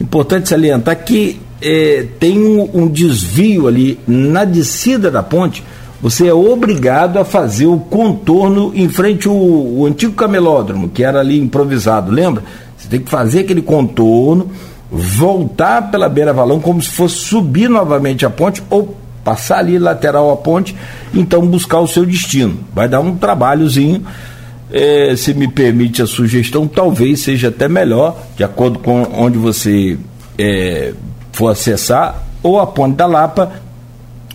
importante 0.00 0.48
salientar 0.48 1.04
que 1.04 1.40
é, 1.62 2.06
tem 2.18 2.38
um, 2.38 2.68
um, 2.74 2.88
desvio 2.88 3.66
ali 3.66 3.98
na 4.06 4.44
descida 4.44 5.10
da 5.10 5.22
ponte, 5.22 5.62
você 6.00 6.28
é 6.28 6.34
obrigado 6.34 7.18
a 7.18 7.24
fazer 7.24 7.66
o 7.66 7.78
contorno 7.78 8.72
em 8.74 8.88
frente 8.88 9.26
ao, 9.28 9.34
ao 9.36 9.86
antigo 9.86 10.14
camelódromo, 10.14 10.88
que 10.88 11.02
era 11.02 11.20
ali 11.20 11.38
improvisado, 11.40 12.12
lembra? 12.12 12.42
Você 12.76 12.88
tem 12.88 13.00
que 13.00 13.10
fazer 13.10 13.40
aquele 13.40 13.62
contorno, 13.62 14.50
voltar 14.90 15.90
pela 15.90 16.08
beira 16.08 16.32
valão 16.32 16.60
como 16.60 16.80
se 16.80 16.90
fosse 16.90 17.16
subir 17.16 17.68
novamente 17.68 18.24
a 18.24 18.30
ponte 18.30 18.62
ou 18.70 18.96
passar 19.28 19.58
ali 19.58 19.78
lateral 19.78 20.30
à 20.30 20.36
ponte, 20.38 20.74
então 21.12 21.46
buscar 21.46 21.80
o 21.80 21.86
seu 21.86 22.06
destino. 22.06 22.60
Vai 22.74 22.88
dar 22.88 23.00
um 23.00 23.14
trabalhozinho 23.14 24.02
é, 24.72 25.14
se 25.16 25.34
me 25.34 25.46
permite 25.46 26.00
a 26.00 26.06
sugestão, 26.06 26.66
talvez 26.66 27.20
seja 27.20 27.48
até 27.48 27.68
melhor, 27.68 28.16
de 28.38 28.42
acordo 28.42 28.78
com 28.78 29.02
onde 29.12 29.36
você 29.36 29.98
é, 30.38 30.94
for 31.30 31.48
acessar 31.48 32.22
ou 32.42 32.58
a 32.58 32.66
ponte 32.66 32.96
da 32.96 33.04
Lapa 33.04 33.52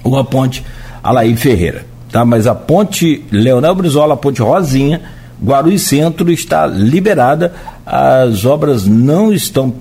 ou 0.04 0.16
a 0.16 0.24
ponte 0.24 0.64
Alaí 1.02 1.36
Ferreira. 1.36 1.88
Tá? 2.12 2.24
Mas 2.24 2.46
a 2.46 2.54
ponte 2.54 3.26
Leonel 3.32 3.74
Brizola, 3.74 4.14
a 4.14 4.18
ponte 4.18 4.44
Rosinha, 4.44 5.02
Guarulhos 5.44 5.82
Centro 5.82 6.32
está 6.32 6.68
liberada, 6.68 7.52
as 7.84 8.46
obras 8.46 8.86
não 8.86 9.34
estão. 9.34 9.74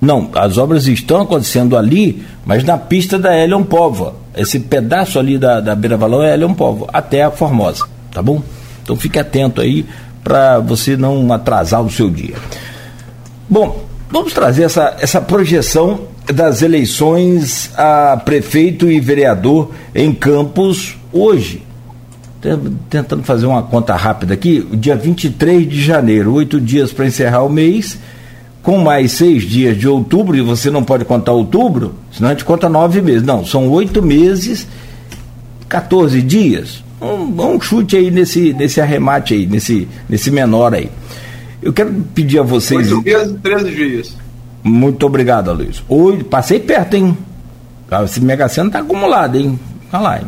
Não, 0.00 0.30
as 0.34 0.56
obras 0.56 0.86
estão 0.86 1.20
acontecendo 1.22 1.76
ali, 1.76 2.22
mas 2.44 2.64
na 2.64 2.78
pista 2.78 3.18
da 3.18 3.36
Elion 3.36 3.64
Pova. 3.64 4.25
Esse 4.36 4.60
pedaço 4.60 5.18
ali 5.18 5.38
da, 5.38 5.60
da 5.60 5.74
Beira 5.74 5.96
Valão 5.96 6.22
é 6.22 6.34
Elion 6.34 6.52
Povo, 6.52 6.86
até 6.92 7.22
a 7.22 7.30
Formosa, 7.30 7.86
tá 8.12 8.22
bom? 8.22 8.42
Então 8.82 8.94
fique 8.94 9.18
atento 9.18 9.60
aí 9.60 9.86
para 10.22 10.58
você 10.58 10.96
não 10.96 11.32
atrasar 11.32 11.82
o 11.82 11.90
seu 11.90 12.10
dia. 12.10 12.34
Bom, 13.48 13.84
vamos 14.10 14.32
trazer 14.32 14.64
essa, 14.64 14.96
essa 15.00 15.20
projeção 15.20 16.00
das 16.32 16.62
eleições 16.62 17.70
a 17.76 18.16
prefeito 18.16 18.90
e 18.90 19.00
vereador 19.00 19.70
em 19.94 20.12
Campos 20.12 20.96
hoje. 21.12 21.62
Tentando 22.90 23.22
fazer 23.22 23.46
uma 23.46 23.62
conta 23.62 23.94
rápida 23.96 24.34
aqui, 24.34 24.66
dia 24.72 24.94
23 24.94 25.68
de 25.68 25.82
janeiro, 25.82 26.34
oito 26.34 26.60
dias 26.60 26.92
para 26.92 27.06
encerrar 27.06 27.42
o 27.42 27.48
mês, 27.48 27.98
com 28.66 28.78
mais 28.78 29.12
seis 29.12 29.44
dias 29.44 29.78
de 29.78 29.86
outubro, 29.86 30.36
e 30.36 30.40
você 30.40 30.72
não 30.72 30.82
pode 30.82 31.04
contar 31.04 31.30
outubro, 31.30 31.94
senão 32.10 32.30
a 32.30 32.32
gente 32.32 32.44
conta 32.44 32.68
nove 32.68 33.00
meses. 33.00 33.22
Não, 33.22 33.46
são 33.46 33.70
oito 33.70 34.02
meses, 34.02 34.66
14 35.68 36.20
dias. 36.20 36.82
Um, 37.00 37.54
um 37.54 37.60
chute 37.60 37.96
aí 37.96 38.10
nesse, 38.10 38.52
nesse 38.54 38.80
arremate 38.80 39.34
aí, 39.34 39.46
nesse, 39.46 39.86
nesse 40.08 40.32
menor 40.32 40.74
aí. 40.74 40.90
Eu 41.62 41.72
quero 41.72 41.92
pedir 42.12 42.40
a 42.40 42.42
vocês. 42.42 42.90
Oito 42.90 43.04
meses 43.04 43.30
e 43.30 43.38
13 43.38 43.70
dias. 43.70 44.16
Muito 44.64 45.06
obrigado, 45.06 45.52
Luiz. 45.52 45.80
Oi, 45.88 46.24
passei 46.24 46.58
perto, 46.58 46.94
hein? 46.94 47.16
Ah, 47.88 48.02
esse 48.02 48.20
Mega 48.20 48.48
Sena 48.48 48.68
tá 48.68 48.80
acumulado, 48.80 49.36
hein? 49.36 49.56
Olha 49.92 50.02
lá, 50.02 50.18
hein? 50.18 50.26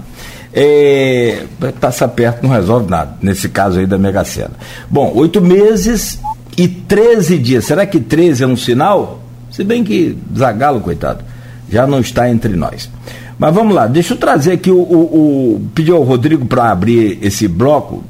É, 0.53 1.43
passar 1.80 2.07
perto 2.07 2.45
não 2.45 2.51
resolve 2.51 2.89
nada, 2.89 3.16
nesse 3.20 3.49
caso 3.49 3.80
aí 3.80 3.86
da 3.86 3.99
Mega 3.99 4.24
Sena. 4.24 4.53
Bom, 4.89 5.12
oito 5.16 5.41
meses 5.41 6.20
e 6.59 6.68
13 6.68 7.38
dias. 7.38 7.64
Será 7.64 7.86
que 7.86 8.00
13 8.00 8.44
é 8.44 8.46
um 8.46 8.56
sinal? 8.56 9.22
Se 9.50 9.64
bem 9.64 9.82
que 9.82 10.18
Zagalo, 10.36 10.80
coitado, 10.80 11.24
já 11.70 11.86
não 11.86 12.00
está 12.00 12.28
entre 12.28 12.54
nós. 12.54 12.90
Mas 13.38 13.54
vamos 13.54 13.74
lá, 13.74 13.86
deixa 13.86 14.14
eu 14.14 14.18
trazer 14.18 14.52
aqui 14.52 14.70
o. 14.70 14.76
o, 14.76 15.56
o 15.56 15.92
ao 15.94 16.02
Rodrigo 16.02 16.44
para 16.44 16.70
abrir 16.70 17.18
esse 17.22 17.46
bloco, 17.46 18.02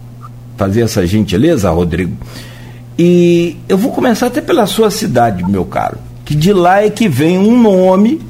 fazer 0.57 0.80
essa 0.80 1.07
gentileza, 1.07 1.70
Rodrigo. 1.70 2.16
E 2.99 3.57
eu 3.68 3.76
vou 3.76 3.92
começar 3.92 4.26
até 4.26 4.40
pela 4.40 4.66
sua 4.66 4.90
cidade, 4.90 5.44
meu 5.44 5.64
caro 5.64 6.09
que 6.28 6.34
de 6.34 6.53
lá 6.53 6.84
é 6.84 6.90
que 6.90 7.09
vem 7.09 7.38
um 7.38 7.59
nome 7.59 8.20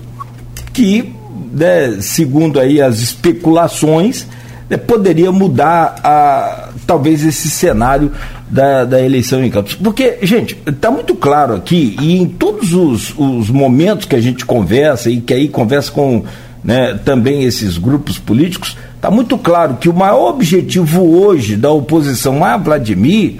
que, 0.72 1.12
né, 1.52 2.00
segundo 2.00 2.60
aí 2.60 2.80
as 2.80 3.00
especulações, 3.00 4.24
poderia 4.76 5.32
mudar 5.32 5.96
a, 6.04 6.68
talvez 6.86 7.24
esse 7.24 7.48
cenário 7.48 8.12
da, 8.50 8.84
da 8.84 9.02
eleição 9.02 9.42
em 9.42 9.50
Campos. 9.50 9.74
Porque, 9.74 10.18
gente, 10.22 10.56
está 10.66 10.90
muito 10.90 11.14
claro 11.14 11.54
aqui, 11.54 11.96
e 12.00 12.18
em 12.18 12.26
todos 12.26 12.72
os, 12.72 13.14
os 13.16 13.50
momentos 13.50 14.06
que 14.06 14.16
a 14.16 14.20
gente 14.20 14.44
conversa, 14.44 15.10
e 15.10 15.20
que 15.20 15.32
aí 15.32 15.48
conversa 15.48 15.90
com 15.90 16.24
né, 16.62 16.98
também 17.04 17.44
esses 17.44 17.78
grupos 17.78 18.18
políticos, 18.18 18.76
está 18.94 19.10
muito 19.10 19.38
claro 19.38 19.76
que 19.76 19.88
o 19.88 19.94
maior 19.94 20.30
objetivo 20.30 21.02
hoje 21.02 21.56
da 21.56 21.70
oposição 21.70 22.44
a 22.44 22.56
Vladimir 22.56 23.36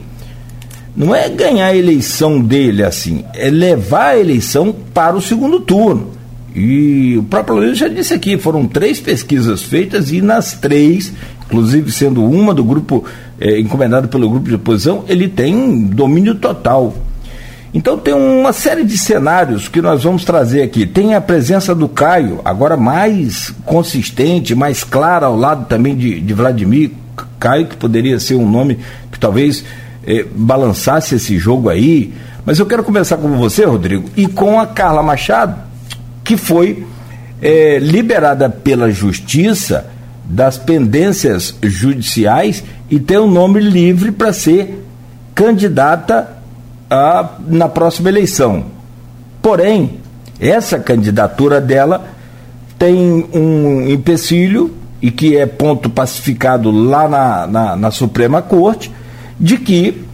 não 0.96 1.14
é 1.14 1.28
ganhar 1.28 1.66
a 1.66 1.76
eleição 1.76 2.40
dele 2.40 2.82
assim, 2.82 3.24
é 3.34 3.50
levar 3.50 4.14
a 4.14 4.18
eleição 4.18 4.74
para 4.92 5.16
o 5.16 5.20
segundo 5.20 5.60
turno. 5.60 6.17
E 6.59 7.16
o 7.16 7.22
próprio 7.22 7.56
Luiz 7.56 7.78
já 7.78 7.86
disse 7.86 8.12
aqui, 8.12 8.36
foram 8.36 8.66
três 8.66 9.00
pesquisas 9.00 9.62
feitas 9.62 10.11
e 10.11 10.20
nas 10.20 10.54
três, 10.54 11.12
inclusive 11.46 11.92
sendo 11.92 12.24
uma 12.24 12.52
do 12.52 12.64
grupo 12.64 13.04
é, 13.40 13.61
encomendada 13.61 14.09
pelo 14.09 14.28
grupo 14.28 14.48
de 14.48 14.56
oposição, 14.56 15.04
ele 15.09 15.28
tem 15.28 15.82
domínio 15.82 16.34
total. 16.34 16.94
Então 17.72 17.96
tem 17.96 18.12
uma 18.12 18.52
série 18.52 18.82
de 18.82 18.98
cenários 18.98 19.68
que 19.68 19.80
nós 19.80 20.02
vamos 20.02 20.24
trazer 20.24 20.62
aqui. 20.62 20.84
Tem 20.84 21.14
a 21.14 21.20
presença 21.20 21.74
do 21.74 21.88
Caio, 21.88 22.40
agora 22.44 22.76
mais 22.76 23.54
consistente, 23.64 24.54
mais 24.54 24.82
clara 24.82 25.26
ao 25.26 25.36
lado 25.36 25.66
também 25.66 25.94
de, 25.94 26.18
de 26.20 26.34
Vladimir. 26.34 26.90
Caio, 27.38 27.66
que 27.66 27.76
poderia 27.76 28.18
ser 28.18 28.34
um 28.34 28.50
nome 28.50 28.78
que 29.12 29.18
talvez 29.18 29.64
eh, 30.04 30.26
balançasse 30.34 31.14
esse 31.14 31.38
jogo 31.38 31.68
aí. 31.68 32.12
Mas 32.44 32.59
eu 32.59 32.66
quero 32.66 32.82
conversar 32.82 33.18
com 33.18 33.36
você, 33.36 33.64
Rodrigo, 33.64 34.09
e 34.16 34.26
com 34.26 34.59
a 34.59 34.66
Carla 34.66 35.02
Machado, 35.02 35.67
que 36.28 36.36
foi 36.36 36.86
eh, 37.40 37.78
liberada 37.80 38.50
pela 38.50 38.90
Justiça 38.90 39.86
das 40.22 40.58
pendências 40.58 41.54
judiciais 41.62 42.62
e 42.90 43.00
tem 43.00 43.16
o 43.16 43.24
um 43.24 43.30
nome 43.30 43.60
livre 43.60 44.12
para 44.12 44.30
ser 44.30 44.84
candidata 45.34 46.36
a, 46.90 47.30
na 47.48 47.66
próxima 47.66 48.10
eleição. 48.10 48.66
Porém, 49.40 50.00
essa 50.38 50.78
candidatura 50.78 51.62
dela 51.62 52.06
tem 52.78 53.26
um 53.32 53.88
empecilho 53.88 54.74
e 55.00 55.10
que 55.10 55.34
é 55.34 55.46
ponto 55.46 55.88
pacificado 55.88 56.70
lá 56.70 57.08
na, 57.08 57.46
na, 57.46 57.74
na 57.74 57.90
Suprema 57.90 58.42
Corte, 58.42 58.92
de 59.40 59.56
que 59.56 60.04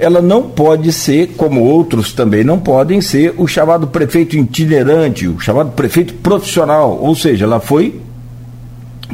ela 0.00 0.22
não 0.22 0.42
pode 0.42 0.92
ser, 0.92 1.34
como 1.36 1.60
outros 1.60 2.12
também 2.12 2.42
não 2.42 2.58
podem 2.58 3.00
ser, 3.02 3.34
o 3.36 3.46
chamado 3.46 3.86
prefeito 3.86 4.36
itinerante, 4.36 5.28
o 5.28 5.38
chamado 5.38 5.72
prefeito 5.72 6.14
profissional, 6.14 6.98
ou 7.00 7.14
seja, 7.14 7.44
ela 7.44 7.60
foi 7.60 8.00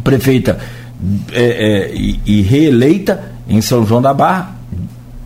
prefeita 0.05 0.59
é, 1.32 1.43
é, 1.43 1.95
e, 1.95 2.41
reeleita 2.43 3.32
em 3.49 3.61
São 3.61 3.84
João 3.84 4.01
da 4.01 4.14
Barra, 4.14 4.55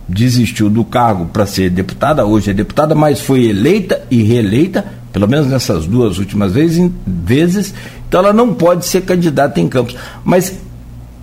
desistiu 0.09 0.71
do 0.71 0.83
cargo 0.83 1.27
para 1.27 1.45
ser 1.45 1.69
deputada, 1.69 2.25
hoje 2.25 2.51
é 2.51 2.55
deputada, 2.55 2.95
mas 2.95 3.21
foi 3.21 3.45
eleita 3.45 4.03
e 4.11 4.23
reeleita, 4.23 4.85
pelo 5.13 5.29
menos 5.29 5.47
nessas 5.47 5.87
duas 5.87 6.19
últimas 6.19 6.53
vezes, 6.53 6.91
vezes 7.07 7.75
então 8.09 8.21
ela 8.21 8.33
não 8.33 8.55
pode 8.55 8.87
ser 8.87 9.03
candidata 9.03 9.61
em 9.61 9.69
Campos. 9.69 9.95
Mas 10.25 10.55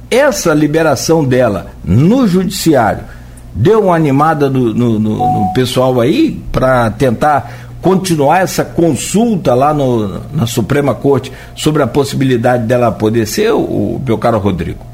essa 0.09 0.53
liberação 0.53 1.25
dela 1.25 1.71
no 1.83 2.25
judiciário 2.25 3.16
deu 3.57 3.85
uma 3.85 3.95
animada 3.95 4.49
no, 4.49 4.73
no, 4.73 4.99
no, 4.99 5.17
no 5.17 5.53
pessoal 5.53 5.99
aí 5.99 6.39
para 6.51 6.91
tentar 6.91 7.67
continuar 7.81 8.41
essa 8.41 8.63
consulta 8.63 9.53
lá 9.53 9.73
no, 9.73 10.21
na 10.33 10.45
Suprema 10.45 10.93
Corte 10.93 11.31
sobre 11.55 11.81
a 11.81 11.87
possibilidade 11.87 12.65
dela 12.65 12.91
poder 12.91 13.25
ser, 13.25 13.51
o, 13.51 14.01
meu 14.05 14.17
caro 14.17 14.37
Rodrigo? 14.37 14.85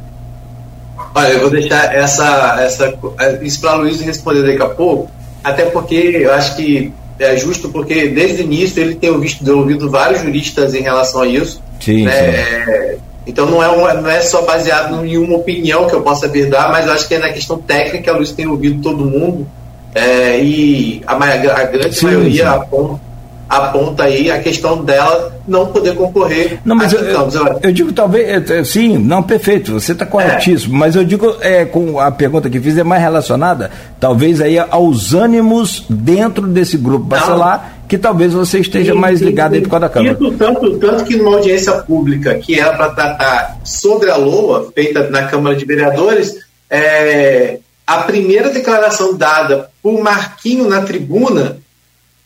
Olha, 1.15 1.33
eu 1.33 1.41
vou 1.41 1.49
deixar 1.49 1.93
essa, 1.93 2.57
essa, 2.61 2.93
isso 3.41 3.59
para 3.61 3.75
Luiz 3.75 3.99
responder 4.01 4.43
daqui 4.43 4.61
a 4.61 4.69
pouco, 4.69 5.11
até 5.43 5.65
porque 5.65 5.95
eu 5.95 6.33
acho 6.33 6.55
que 6.55 6.91
é 7.19 7.37
justo, 7.37 7.69
porque 7.69 8.07
desde 8.07 8.41
o 8.41 8.45
início 8.45 8.81
ele 8.81 8.95
tem 8.95 9.11
ouvido, 9.11 9.57
ouvido 9.57 9.89
vários 9.89 10.21
juristas 10.21 10.73
em 10.73 10.81
relação 10.81 11.21
a 11.21 11.27
isso. 11.27 11.61
Sim, 11.79 12.05
né? 12.05 12.11
sim. 12.11 12.71
É, 12.71 12.97
então 13.25 13.45
não 13.45 13.63
é, 13.63 13.67
uma, 13.67 13.93
não 13.93 14.09
é 14.09 14.21
só 14.21 14.41
baseado 14.43 15.05
em 15.05 15.17
uma 15.17 15.37
opinião 15.37 15.87
que 15.87 15.95
eu 15.95 16.01
possa 16.01 16.27
vir 16.27 16.49
dar, 16.49 16.69
mas 16.71 16.85
eu 16.85 16.93
acho 16.93 17.07
que 17.07 17.15
é 17.15 17.19
na 17.19 17.29
questão 17.29 17.57
técnica, 17.57 18.11
a 18.11 18.15
Luiz 18.15 18.31
tem 18.31 18.47
ouvido 18.47 18.81
todo 18.81 19.05
mundo, 19.05 19.47
é, 19.95 20.39
e 20.39 21.01
a, 21.05 21.15
a 21.15 21.63
grande 21.65 21.95
sim, 21.95 22.05
maioria 22.05 22.43
sim. 22.43 22.49
Aponta, 22.49 23.01
aponta 23.47 24.03
aí 24.03 24.31
a 24.31 24.39
questão 24.39 24.83
dela 24.83 25.31
não 25.47 25.67
poder 25.67 25.95
concorrer. 25.95 26.59
Não, 26.65 26.75
mas 26.75 26.91
eu, 26.91 27.01
eu, 27.01 27.29
eu, 27.61 27.71
digo 27.71 27.93
talvez, 27.93 28.67
sim, 28.67 28.97
não, 28.97 29.21
perfeito, 29.21 29.73
você 29.73 29.91
está 29.91 30.05
corretíssimo, 30.05 30.75
é. 30.75 30.77
mas 30.79 30.95
eu 30.95 31.03
digo, 31.03 31.35
é, 31.41 31.63
com 31.63 31.99
a 31.99 32.11
pergunta 32.11 32.49
que 32.49 32.59
fiz 32.59 32.77
é 32.77 32.83
mais 32.83 33.01
relacionada, 33.01 33.69
talvez 33.99 34.41
aí 34.41 34.57
aos 34.57 35.13
ânimos 35.13 35.85
dentro 35.89 36.47
desse 36.47 36.77
grupo 36.77 37.05
bacelar 37.05 37.72
que 37.87 37.97
talvez 37.97 38.33
você 38.33 38.59
esteja 38.59 38.93
sim, 38.93 38.99
mais 38.99 39.21
ligado 39.21 39.51
sim, 39.51 39.57
aí 39.57 39.61
por 39.61 39.69
causa 39.69 39.87
da 39.87 39.89
Câmara. 39.89 40.17
Isso, 40.19 40.31
tanto, 40.37 40.77
tanto 40.77 41.03
que 41.03 41.15
numa 41.15 41.35
audiência 41.37 41.73
pública 41.83 42.35
que 42.35 42.59
era 42.59 42.73
para 42.75 42.89
tratar 42.89 43.59
sobre 43.63 44.09
a 44.09 44.15
LOA, 44.15 44.71
feita 44.73 45.09
na 45.09 45.27
Câmara 45.27 45.55
de 45.55 45.65
Vereadores, 45.65 46.37
é, 46.69 47.59
a 47.85 47.99
primeira 47.99 48.49
declaração 48.49 49.15
dada 49.15 49.69
por 49.81 50.01
Marquinho 50.01 50.67
na 50.67 50.81
tribuna 50.81 51.57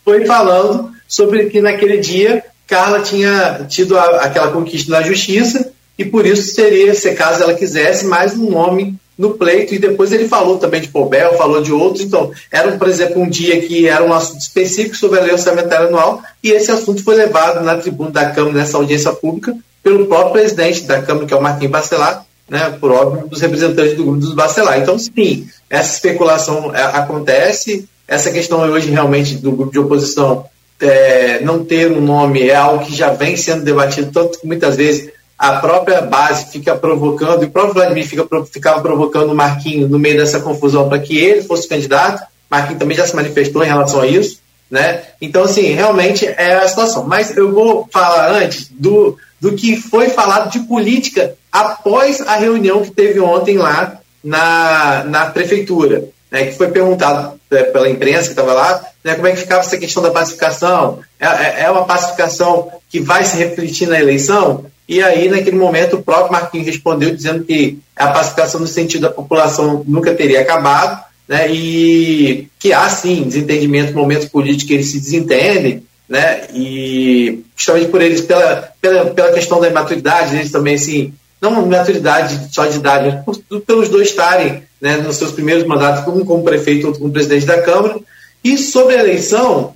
foi 0.06 0.26
falando 0.26 0.92
sobre 1.08 1.46
que 1.48 1.60
naquele 1.62 1.98
dia 1.98 2.44
Carla 2.68 3.02
tinha 3.02 3.66
tido 3.68 3.98
a, 3.98 4.22
aquela 4.22 4.52
conquista 4.52 4.92
na 4.92 5.02
justiça 5.02 5.72
e 5.98 6.06
por 6.06 6.26
isso 6.26 6.54
seria, 6.54 6.94
se 6.94 7.14
caso 7.14 7.44
ela 7.44 7.54
quisesse, 7.54 8.06
mais 8.06 8.34
um 8.34 8.50
nome 8.50 8.96
no 9.18 9.32
pleito, 9.32 9.74
e 9.74 9.80
depois 9.80 10.12
ele 10.12 10.28
falou 10.28 10.58
também 10.58 10.82
de 10.82 10.90
Pobel, 10.90 11.38
falou 11.38 11.62
de 11.62 11.72
outros, 11.72 12.04
então, 12.04 12.32
era, 12.52 12.72
por 12.78 12.88
exemplo, 12.88 13.22
um 13.22 13.30
dia 13.30 13.60
que 13.62 13.88
era 13.88 14.04
um 14.04 14.14
assunto 14.14 14.42
específico 14.42 14.96
sobre 14.96 15.20
a 15.20 15.24
lei 15.24 15.32
orçamentária 15.32 15.88
anual, 15.88 16.22
e 16.44 16.52
esse 16.52 16.72
assunto 16.72 17.04
foi 17.04 17.16
levado 17.16 17.64
na 17.64 17.78
tribuna 17.78 18.12
da 18.12 18.30
Câmara, 18.30 18.58
nessa 18.58 18.78
audiência 18.78 19.12
pública, 19.12 19.56
pelo 19.82 20.06
próprio 20.06 20.34
presidente 20.34 20.84
da 20.84 21.02
Câmara, 21.02 21.26
que 21.26 21.34
é 21.34 21.38
o 21.38 21.42
Marquinhos 21.42 21.72
Bacelar, 21.72 22.26
né, 22.48 22.78
por 22.80 22.92
óbvio, 22.92 23.28
dos 23.28 23.42
representantes 23.42 23.96
do 23.96 24.04
grupo 24.04 24.20
dos 24.20 24.34
Bacelar. 24.34 24.80
Então, 24.80 24.98
sim, 25.00 25.48
essa 25.70 25.96
especulação 25.96 26.76
é, 26.76 26.84
acontece, 26.84 27.88
essa 28.08 28.32
questão 28.32 28.60
hoje 28.60 28.90
realmente 28.90 29.36
do 29.36 29.52
grupo 29.52 29.72
de 29.72 29.80
oposição 29.80 30.46
é, 30.80 31.40
não 31.42 31.66
ter 31.66 31.92
um 31.92 32.02
nome 32.02 32.48
é 32.48 32.56
algo 32.56 32.86
que 32.86 32.96
já 32.96 33.12
vem 33.12 33.36
sendo 33.36 33.64
debatido, 33.64 34.12
tanto 34.12 34.40
que 34.40 34.48
muitas 34.48 34.76
vezes 34.76 35.10
a 35.38 35.60
própria 35.60 36.02
base 36.02 36.52
fica 36.52 36.76
provocando, 36.76 37.44
e 37.44 37.46
o 37.46 37.52
próprio 37.52 37.76
Vladimir 37.76 38.08
fica, 38.08 38.26
ficava 38.52 38.82
provocando 38.82 39.32
o 39.32 39.36
Marquinho 39.36 39.88
no 39.88 40.00
meio 40.00 40.18
dessa 40.18 40.40
confusão 40.40 40.90
para 40.90 41.00
que 41.00 41.18
ele 41.18 41.44
fosse 41.44 41.68
candidato. 41.68 42.26
Marquinho 42.50 42.80
também 42.80 42.98
já 42.98 43.06
se 43.06 43.16
manifestou 43.16 43.64
em 43.64 43.68
relação 43.68 44.02
a 44.02 44.08
isso. 44.08 44.40
Né? 44.70 45.02
Então, 45.22 45.44
assim, 45.44 45.74
realmente 45.74 46.26
é 46.26 46.56
a 46.56 46.68
situação. 46.68 47.06
Mas 47.06 47.36
eu 47.38 47.52
vou 47.52 47.88
falar 47.92 48.32
antes 48.32 48.68
do, 48.72 49.18
do 49.40 49.54
que 49.54 49.78
foi 49.78 50.10
falado 50.10 50.52
de 50.52 50.60
política 50.62 51.36
após 51.52 52.22
a 52.22 52.36
reunião 52.36 52.84
que 52.84 52.92
teve 52.92 53.20
ontem 53.20 53.58
lá 53.58 54.00
na, 54.24 55.04
na 55.06 55.26
prefeitura, 55.28 56.10
né, 56.30 56.48
que 56.48 56.58
foi 56.58 56.70
perguntado 56.70 57.40
é, 57.50 57.64
pela 57.64 57.90
imprensa 57.90 58.24
que 58.24 58.30
estava 58.30 58.54
lá, 58.54 58.84
né, 59.04 59.16
como 59.16 59.28
é 59.28 59.32
que 59.32 59.38
ficava 59.38 59.62
essa 59.62 59.78
questão 59.78 60.04
da 60.04 60.12
pacificação, 60.12 61.00
é, 61.20 61.26
é, 61.26 61.64
é 61.64 61.72
uma 61.72 61.86
pacificação 61.86 62.70
que 62.90 63.00
vai 63.00 63.24
se 63.24 63.38
refletir 63.38 63.88
na 63.88 64.00
eleição? 64.00 64.66
E 64.88 65.02
aí, 65.02 65.28
naquele 65.28 65.58
momento, 65.58 65.98
o 65.98 66.04
próprio 66.04 66.32
Marquinhos 66.32 66.68
respondeu 66.68 67.14
dizendo 67.14 67.44
que 67.44 67.78
a 67.96 68.08
pacificação 68.08 68.62
no 68.62 68.68
sentido 68.68 69.02
da 69.02 69.10
população 69.10 69.84
nunca 69.86 70.14
teria 70.14 70.42
acabado, 70.42 71.04
né, 71.28 71.52
e 71.52 72.48
que 72.58 72.72
há, 72.72 72.88
sim, 72.90 73.24
desentendimento, 73.24 73.94
momentos 73.94 74.30
políticos 74.30 74.68
que 74.68 74.74
eles 74.76 74.92
se 74.92 75.00
desentendem, 75.00 75.84
né, 76.08 76.48
e 76.54 77.44
justamente 77.56 77.90
por 77.90 78.02
eles, 78.02 78.22
pela, 78.22 78.72
pela, 78.80 79.06
pela 79.08 79.34
questão 79.34 79.60
da 79.60 79.68
imaturidade, 79.68 80.36
eles 80.36 80.52
também, 80.52 80.76
assim, 80.76 81.14
não 81.42 81.66
maturidade 81.66 82.48
só 82.52 82.66
de 82.66 82.78
idade, 82.78 83.22
mas 83.28 83.40
pelos 83.66 83.90
dois 83.90 84.10
estarem 84.10 84.64
né, 84.82 84.98
nos 84.98 85.18
seus 85.18 85.32
primeiros 85.32 85.66
mandatos, 85.66 86.08
um 86.14 86.26
como 86.26 86.44
prefeito, 86.44 86.88
outro 86.88 87.02
como 87.02 87.14
presidente 87.14 87.46
da 87.46 87.62
Câmara. 87.62 88.00
E 88.44 88.58
sobre 88.58 88.96
a 88.96 89.00
eleição, 89.00 89.74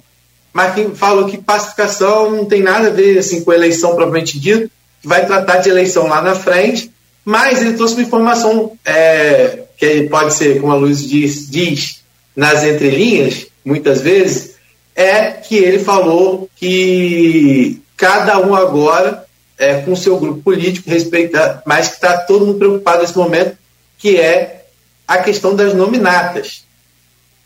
Marquinhos 0.53 0.97
falou 0.97 1.25
que 1.25 1.38
pacificação 1.38 2.31
não 2.31 2.45
tem 2.45 2.61
nada 2.61 2.88
a 2.88 2.91
ver 2.91 3.19
assim, 3.19 3.43
com 3.43 3.51
a 3.51 3.55
eleição 3.55 3.95
propriamente 3.95 4.39
dita, 4.39 4.69
vai 5.03 5.26
tratar 5.26 5.57
de 5.57 5.69
eleição 5.69 6.07
lá 6.07 6.22
na 6.22 6.36
frente, 6.36 6.91
mas 7.23 7.61
ele 7.61 7.73
trouxe 7.73 7.95
uma 7.95 8.03
informação 8.03 8.73
é, 8.86 9.64
que 9.78 10.03
pode 10.03 10.34
ser, 10.34 10.60
como 10.60 10.72
a 10.72 10.76
Luz 10.76 11.07
diz, 11.07 11.49
diz 11.49 12.02
nas 12.36 12.64
entrelinhas, 12.64 13.48
muitas 13.64 14.02
vezes, 14.02 14.56
é 14.95 15.32
que 15.32 15.56
ele 15.56 15.80
falou 15.80 16.49
que 16.56 17.82
cada 17.95 18.40
um 18.40 18.56
agora 18.56 19.26
é, 19.61 19.76
com 19.82 19.95
seu 19.95 20.18
grupo 20.18 20.41
político, 20.41 20.90
respeita, 20.90 21.61
mas 21.68 21.90
que 21.90 21.94
está 21.95 22.18
todo 22.18 22.48
mundo 22.48 22.57
preocupado 22.57 23.02
nesse 23.02 23.15
momento, 23.15 23.56
que 23.98 24.19
é 24.19 24.65
a 25.07 25.19
questão 25.19 25.56
das 25.56 25.76
nominatas. 25.76 26.64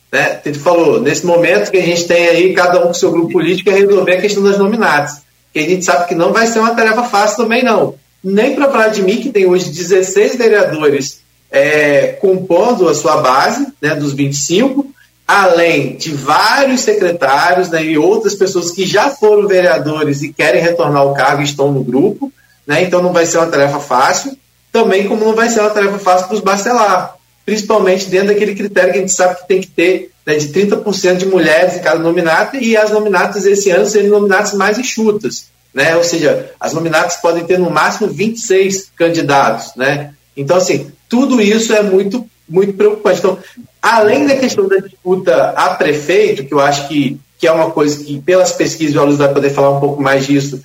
Né? 0.09 0.39
Ele 0.45 0.57
falou, 0.57 1.01
nesse 1.01 1.25
momento 1.25 1.69
que 1.69 1.77
a 1.77 1.81
gente 1.81 2.05
tem 2.05 2.29
aí, 2.29 2.53
cada 2.53 2.79
um 2.79 2.83
com 2.83 2.91
o 2.91 2.95
seu 2.95 3.11
grupo 3.11 3.33
político, 3.33 3.69
é 3.69 3.73
resolver 3.73 4.13
a 4.13 4.21
questão 4.21 4.41
das 4.41 4.57
nominatas. 4.57 5.24
Que 5.55 5.59
a 5.59 5.69
gente 5.69 5.85
sabe 5.85 6.09
que 6.09 6.13
não 6.13 6.33
vai 6.33 6.47
ser 6.47 6.59
uma 6.59 6.75
tarefa 6.75 7.03
fácil 7.03 7.37
também, 7.37 7.63
não. 7.63 7.95
Nem 8.21 8.55
para 8.55 8.67
Vladimir, 8.67 9.21
que 9.21 9.31
tem 9.31 9.45
hoje 9.45 9.69
16 9.69 10.35
vereadores 10.35 11.21
é, 11.49 12.07
compondo 12.19 12.89
a 12.89 12.93
sua 12.93 13.21
base, 13.21 13.65
né, 13.81 13.95
dos 13.95 14.11
25, 14.11 14.85
além 15.25 15.95
de 15.95 16.11
vários 16.11 16.81
secretários 16.81 17.69
né, 17.69 17.81
e 17.85 17.97
outras 17.97 18.35
pessoas 18.35 18.71
que 18.71 18.85
já 18.85 19.09
foram 19.09 19.47
vereadores 19.47 20.21
e 20.21 20.33
querem 20.33 20.61
retornar 20.61 21.03
ao 21.03 21.13
cargo 21.13 21.41
e 21.41 21.45
estão 21.45 21.71
no 21.71 21.85
grupo, 21.85 22.29
né, 22.67 22.83
então 22.83 23.01
não 23.01 23.13
vai 23.13 23.25
ser 23.25 23.37
uma 23.37 23.47
tarefa 23.47 23.79
fácil, 23.79 24.37
também 24.73 25.07
como 25.07 25.23
não 25.23 25.35
vai 25.35 25.47
ser 25.47 25.61
uma 25.61 25.69
tarefa 25.69 25.99
fácil 25.99 26.27
para 26.27 26.35
os 26.35 26.41
bacelar, 26.41 27.15
principalmente 27.45 28.09
dentro 28.09 28.27
daquele 28.27 28.55
critério 28.55 28.91
que 28.91 28.97
a 28.97 29.01
gente 29.01 29.13
sabe 29.13 29.39
que 29.39 29.47
tem 29.47 29.61
que 29.61 29.67
ter 29.67 30.11
né, 30.25 30.35
de 30.35 30.47
30% 30.47 31.17
de 31.17 31.25
mulheres 31.25 31.75
em 31.75 31.81
cada 31.81 31.99
nominata 31.99 32.57
e 32.57 32.75
as 32.75 32.91
nominatas 32.91 33.45
esse 33.45 33.69
ano 33.69 33.85
serem 33.85 34.09
nominatas 34.09 34.53
mais 34.53 34.79
enxutas, 34.79 35.47
né, 35.73 35.95
ou 35.95 36.03
seja, 36.03 36.51
as 36.59 36.73
nominatas 36.73 37.17
podem 37.17 37.45
ter 37.45 37.59
no 37.59 37.69
máximo 37.69 38.07
26 38.07 38.91
candidatos, 38.95 39.75
né, 39.75 40.13
então 40.35 40.57
assim, 40.57 40.91
tudo 41.07 41.41
isso 41.41 41.73
é 41.73 41.81
muito 41.83 42.27
muito 42.47 42.73
preocupante. 42.73 43.19
Então, 43.19 43.39
além 43.81 44.27
da 44.27 44.35
questão 44.35 44.67
da 44.67 44.77
disputa 44.77 45.49
a 45.55 45.73
prefeito, 45.75 46.45
que 46.45 46.53
eu 46.53 46.59
acho 46.59 46.87
que, 46.87 47.19
que 47.37 47.47
é 47.47 47.51
uma 47.51 47.71
coisa 47.71 48.03
que, 48.03 48.21
pelas 48.21 48.51
pesquisas, 48.51 48.95
o 48.95 48.99
Aluno 48.99 49.17
vai 49.17 49.33
poder 49.33 49.49
falar 49.49 49.71
um 49.71 49.79
pouco 49.79 50.01
mais 50.01 50.25
disso, 50.25 50.63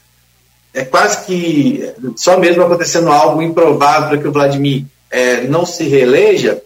é 0.73 0.85
quase 0.85 1.25
que 1.25 1.91
só 2.17 2.39
mesmo 2.39 2.63
acontecendo 2.63 3.11
algo 3.11 3.43
improvável 3.43 4.11
para 4.11 4.19
que 4.19 4.29
o 4.29 4.33
Vladimir 4.33 4.85
é, 5.11 5.43
não 5.43 5.67
se 5.67 5.85
reeleja, 5.85 6.63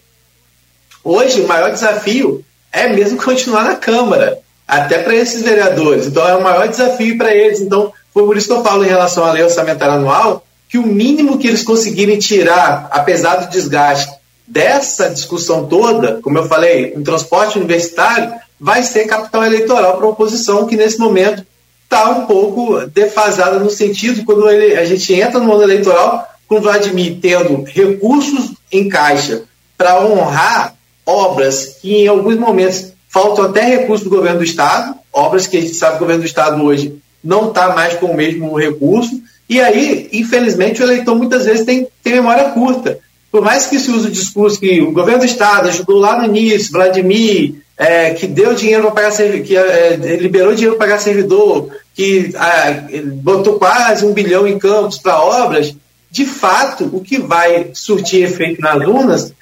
hoje 1.03 1.41
o 1.41 1.49
maior 1.49 1.71
desafio 1.71 2.45
é 2.75 2.89
mesmo 2.89 3.23
continuar 3.23 3.65
na 3.65 3.77
Câmara, 3.77 4.39
até 4.67 4.99
para 4.99 5.15
esses 5.15 5.43
vereadores. 5.43 6.07
Então, 6.07 6.27
é 6.27 6.35
o 6.35 6.43
maior 6.43 6.67
desafio 6.69 7.17
para 7.17 7.33
eles. 7.33 7.61
Então, 7.61 7.93
foi 8.13 8.25
por 8.25 8.37
isso 8.37 8.49
que 8.49 8.53
eu 8.53 8.63
falo 8.63 8.85
em 8.85 8.89
relação 8.89 9.25
à 9.25 9.33
lei 9.33 9.45
orçamentária 9.45 9.95
anual, 9.95 10.45
que 10.69 10.77
o 10.77 10.87
mínimo 10.87 11.39
que 11.39 11.47
eles 11.47 11.63
conseguirem 11.63 12.19
tirar, 12.19 12.89
apesar 12.91 13.37
do 13.37 13.51
desgaste, 13.51 14.13
dessa 14.47 15.09
discussão 15.09 15.67
toda, 15.67 16.21
como 16.21 16.37
eu 16.37 16.47
falei, 16.47 16.95
um 16.97 17.03
transporte 17.03 17.57
universitário 17.59 18.35
vai 18.61 18.83
ser 18.83 19.07
capital 19.07 19.45
eleitoral 19.45 19.97
para 19.97 20.07
a 20.07 20.11
oposição, 20.11 20.67
que 20.67 20.77
nesse 20.77 20.99
momento 20.99 21.47
está 21.85 22.11
um 22.11 22.27
pouco 22.27 22.87
defasada 22.87 23.59
no 23.59 23.71
sentido 23.71 24.25
quando 24.25 24.49
ele, 24.51 24.77
a 24.77 24.85
gente 24.85 25.15
entra 25.15 25.39
no 25.39 25.53
ano 25.53 25.63
eleitoral 25.63 26.29
com 26.49 26.61
Vladimir 26.61 27.19
tendo 27.21 27.65
recursos 27.65 28.53
em 28.71 28.89
caixa 28.89 29.43
para 29.77 30.05
honrar 30.05 30.74
obras 31.07 31.77
que 31.81 31.95
em 31.95 32.09
alguns 32.09 32.37
momentos 32.37 32.93
faltam 33.09 33.45
até 33.45 33.65
recursos 33.65 34.05
do 34.05 34.15
governo 34.15 34.39
do 34.39 34.45
estado, 34.45 34.95
obras 35.13 35.47
que 35.47 35.57
a 35.57 35.61
gente 35.61 35.75
sabe 35.75 35.93
que 35.93 35.99
o 35.99 36.01
governo 36.01 36.23
do 36.23 36.27
estado 36.27 36.63
hoje 36.63 36.97
não 37.23 37.49
está 37.49 37.75
mais 37.75 37.95
com 37.95 38.07
o 38.07 38.17
mesmo 38.17 38.59
recurso, 38.59 39.23
e 39.49 39.61
aí, 39.61 40.09
infelizmente, 40.13 40.83
o 40.83 40.85
eleitor 40.85 41.15
muitas 41.15 41.45
vezes 41.45 41.65
tem, 41.65 41.87
tem 42.03 42.15
memória 42.15 42.51
curta. 42.51 42.99
Por 43.31 43.43
mais 43.43 43.67
que 43.67 43.79
se 43.79 43.91
use 43.91 44.09
o 44.09 44.13
discurso 44.13 44.61
que 44.61 44.81
o 44.81 44.93
governo 44.93 45.21
do 45.21 45.27
Estado 45.27 45.69
ajudou 45.69 45.99
lá 45.99 46.19
no 46.19 46.27
início, 46.27 46.73
Vladimir, 46.73 47.55
é, 47.77 48.11
que 48.11 48.27
deu 48.27 48.55
dinheiro 48.55 48.83
para 48.85 48.93
pagar 48.93 49.11
servidor, 49.11 49.45
que 49.45 49.57
é, 49.57 50.17
liberou 50.17 50.55
dinheiro 50.55 50.77
para 50.77 50.87
pagar 50.87 51.01
servidor, 51.01 51.71
que 51.95 52.33
botou 53.23 53.59
quase 53.59 54.05
um 54.07 54.13
bilhão 54.13 54.47
em 54.47 54.59
campos 54.59 54.99
para 54.99 55.23
obras, 55.23 55.75
de 56.11 56.25
fato, 56.25 56.89
o 56.93 57.01
que 57.01 57.19
vai 57.19 57.71
surtir 57.75 58.23
efeito 58.23 58.61
nas 58.61 58.77
urnas, 58.87 59.33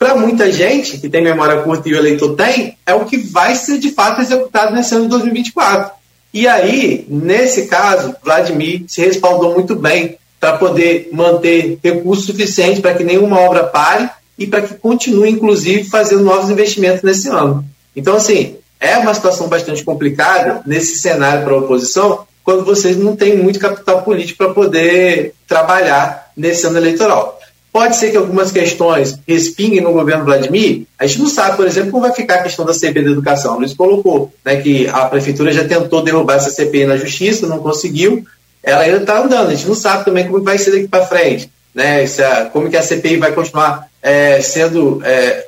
para 0.00 0.14
muita 0.14 0.50
gente 0.50 0.96
que 0.96 1.10
tem 1.10 1.22
memória 1.22 1.60
curta 1.60 1.86
e 1.86 1.92
o 1.92 1.96
eleitor 1.98 2.34
tem, 2.34 2.78
é 2.86 2.94
o 2.94 3.04
que 3.04 3.18
vai 3.18 3.54
ser 3.54 3.78
de 3.78 3.90
fato 3.90 4.22
executado 4.22 4.74
nesse 4.74 4.94
ano 4.94 5.04
de 5.04 5.10
2024. 5.10 5.92
E 6.32 6.48
aí, 6.48 7.04
nesse 7.06 7.66
caso, 7.66 8.16
Vladimir 8.24 8.84
se 8.88 9.02
respaldou 9.02 9.52
muito 9.52 9.76
bem 9.76 10.16
para 10.40 10.56
poder 10.56 11.10
manter 11.12 11.78
recursos 11.84 12.24
suficientes 12.24 12.80
para 12.80 12.94
que 12.94 13.04
nenhuma 13.04 13.40
obra 13.40 13.64
pare 13.64 14.08
e 14.38 14.46
para 14.46 14.62
que 14.62 14.72
continue, 14.72 15.28
inclusive, 15.28 15.84
fazendo 15.84 16.24
novos 16.24 16.48
investimentos 16.48 17.02
nesse 17.02 17.28
ano. 17.28 17.62
Então, 17.94 18.16
assim, 18.16 18.56
é 18.80 18.96
uma 18.96 19.12
situação 19.12 19.48
bastante 19.48 19.84
complicada 19.84 20.62
nesse 20.64 20.98
cenário 20.98 21.44
para 21.44 21.52
a 21.52 21.58
oposição, 21.58 22.26
quando 22.42 22.64
vocês 22.64 22.96
não 22.96 23.14
têm 23.14 23.36
muito 23.36 23.60
capital 23.60 24.00
político 24.00 24.38
para 24.38 24.54
poder 24.54 25.34
trabalhar 25.46 26.32
nesse 26.34 26.66
ano 26.66 26.78
eleitoral. 26.78 27.38
Pode 27.72 27.96
ser 27.96 28.10
que 28.10 28.16
algumas 28.16 28.50
questões 28.50 29.18
respinguem 29.26 29.80
no 29.80 29.92
governo 29.92 30.24
Vladimir. 30.24 30.84
A 30.98 31.06
gente 31.06 31.20
não 31.20 31.28
sabe, 31.28 31.56
por 31.56 31.66
exemplo, 31.66 31.92
como 31.92 32.02
vai 32.02 32.12
ficar 32.12 32.36
a 32.36 32.42
questão 32.42 32.64
da 32.64 32.74
CPI 32.74 33.04
da 33.04 33.10
educação. 33.10 33.58
Luiz 33.58 33.72
colocou 33.72 34.32
né, 34.44 34.56
que 34.56 34.88
a 34.88 35.06
prefeitura 35.06 35.52
já 35.52 35.66
tentou 35.66 36.02
derrubar 36.02 36.36
essa 36.36 36.50
CPI 36.50 36.86
na 36.86 36.96
justiça, 36.96 37.46
não 37.46 37.60
conseguiu 37.60 38.24
ela 38.62 38.82
ainda 38.82 38.98
está 38.98 39.18
andando. 39.20 39.48
A 39.48 39.54
gente 39.54 39.68
não 39.68 39.74
sabe 39.74 40.04
também 40.04 40.26
como 40.26 40.42
vai 40.42 40.58
ser 40.58 40.70
daqui 40.70 40.88
para 40.88 41.06
frente, 41.06 41.50
né? 41.74 42.04
A, 42.04 42.46
como 42.46 42.68
que 42.68 42.76
a 42.76 42.82
CPI 42.82 43.16
vai 43.16 43.32
continuar 43.32 43.88
é, 44.02 44.40
sendo 44.40 45.00
é, 45.04 45.46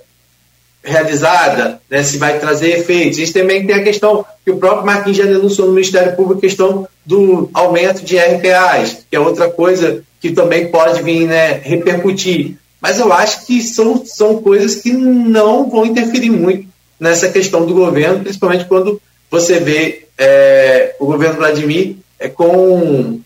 realizada, 0.85 1.81
né? 1.89 2.03
se 2.03 2.19
vai 2.19 2.39
trazer 2.39 2.79
efeitos. 2.79 3.19
Gente 3.19 3.33
também 3.33 3.67
tem 3.67 3.77
a 3.77 3.85
questão 3.85 4.25
que 4.45 4.51
o 4.51 4.57
próprio 4.57 4.85
Marquinhos 4.85 5.19
já 5.19 5.25
denunciou 5.25 5.69
no 5.69 5.75
Ministério 5.75 6.17
Público, 6.17 6.39
a 6.39 6.49
questão 6.49 6.89
do 7.07 7.49
aumento 7.55 8.05
de 8.05 8.19
RPAs, 8.19 9.05
que 9.09 9.17
é 9.17 9.21
outra 9.21 9.49
coisa 9.49 10.03
que 10.21 10.33
também 10.33 10.69
pode 10.69 11.03
vir 11.03 11.27
né, 11.27 11.61
repercutir. 11.63 12.57
Mas 12.81 12.99
eu 12.99 13.13
acho 13.13 13.47
que 13.47 13.63
são, 13.63 14.05
são 14.05 14.43
coisas 14.43 14.77
que 14.77 14.93
não 14.93 15.71
vão 15.71 15.87
interferir 15.87 16.31
muito 16.31 16.67
nessa 16.99 17.29
questão 17.29 17.65
do 17.65 17.75
governo, 17.75 18.21
principalmente 18.21 18.65
quando 18.65 19.01
você 19.31 19.61
vê 19.61 20.07
é, 20.19 20.95
o 20.99 21.07
governo 21.07 21.37
Vladimir 21.37 21.97
é, 22.19 22.29
com 22.29 23.21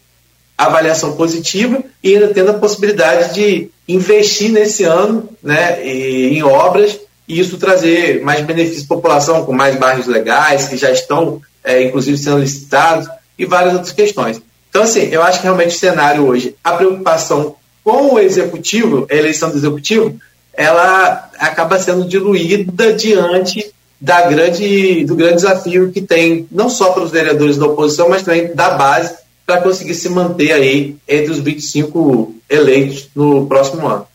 avaliação 0.57 1.16
positiva 1.16 1.83
e 2.03 2.15
ainda 2.15 2.28
tendo 2.28 2.51
a 2.51 2.55
possibilidade 2.55 3.35
de 3.35 3.69
investir 3.87 4.51
nesse 4.51 4.85
ano 4.85 5.28
né, 5.43 5.87
em 5.87 6.43
obras 6.43 6.99
e 7.28 7.40
isso 7.40 7.59
trazer 7.59 8.23
mais 8.23 8.44
benefícios 8.44 8.85
à 8.85 8.89
população, 8.89 9.44
com 9.44 9.53
mais 9.53 9.77
bairros 9.77 10.07
legais, 10.07 10.69
que 10.69 10.77
já 10.77 10.90
estão, 10.90 11.40
é, 11.65 11.82
inclusive, 11.82 12.16
sendo 12.16 12.39
licitados, 12.39 13.09
e 13.39 13.44
várias 13.44 13.74
outras 13.74 13.93
questões. 13.93 14.40
Então, 14.70 14.82
assim, 14.82 15.09
eu 15.11 15.23
acho 15.23 15.39
que 15.39 15.44
realmente 15.44 15.74
o 15.74 15.78
cenário 15.78 16.27
hoje, 16.27 16.55
a 16.62 16.73
preocupação 16.73 17.57
com 17.82 18.15
o 18.15 18.19
executivo, 18.19 19.07
a 19.11 19.15
eleição 19.15 19.51
do 19.51 19.57
executivo, 19.57 20.19
ela 20.53 21.31
acaba 21.39 21.78
sendo 21.78 22.07
diluída 22.07 22.93
diante 22.93 23.73
da 24.01 24.23
grande, 24.23 25.05
do 25.05 25.15
grande 25.15 25.36
desafio 25.36 25.90
que 25.90 26.01
tem, 26.01 26.47
não 26.51 26.69
só 26.69 26.90
para 26.90 27.03
os 27.03 27.11
vereadores 27.11 27.57
da 27.57 27.66
oposição, 27.66 28.09
mas 28.09 28.23
também 28.23 28.55
da 28.55 28.70
base, 28.70 29.15
para 29.47 29.61
conseguir 29.61 29.94
se 29.94 30.09
manter 30.09 30.53
aí 30.53 30.97
entre 31.09 31.31
os 31.31 31.39
25 31.39 32.35
eleitos 32.51 33.09
no 33.15 33.47
próximo 33.47 33.86
ano. 33.86 34.06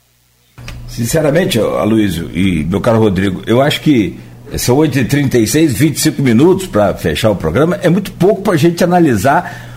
Sinceramente, 0.92 1.58
Aloysio 1.58 2.30
e 2.34 2.66
meu 2.66 2.82
caro 2.82 3.00
Rodrigo, 3.00 3.42
eu 3.48 3.62
acho 3.62 3.80
que 3.80 4.20
são 4.58 4.76
8h36, 4.76 5.68
25 5.70 6.22
minutos 6.22 6.68
para 6.68 6.94
fechar 6.94 7.32
o 7.32 7.36
programa, 7.36 7.80
é 7.82 7.88
muito 7.88 8.12
pouco 8.12 8.42
para 8.42 8.56
a 8.56 8.58
gente 8.58 8.84
analisar 8.84 9.70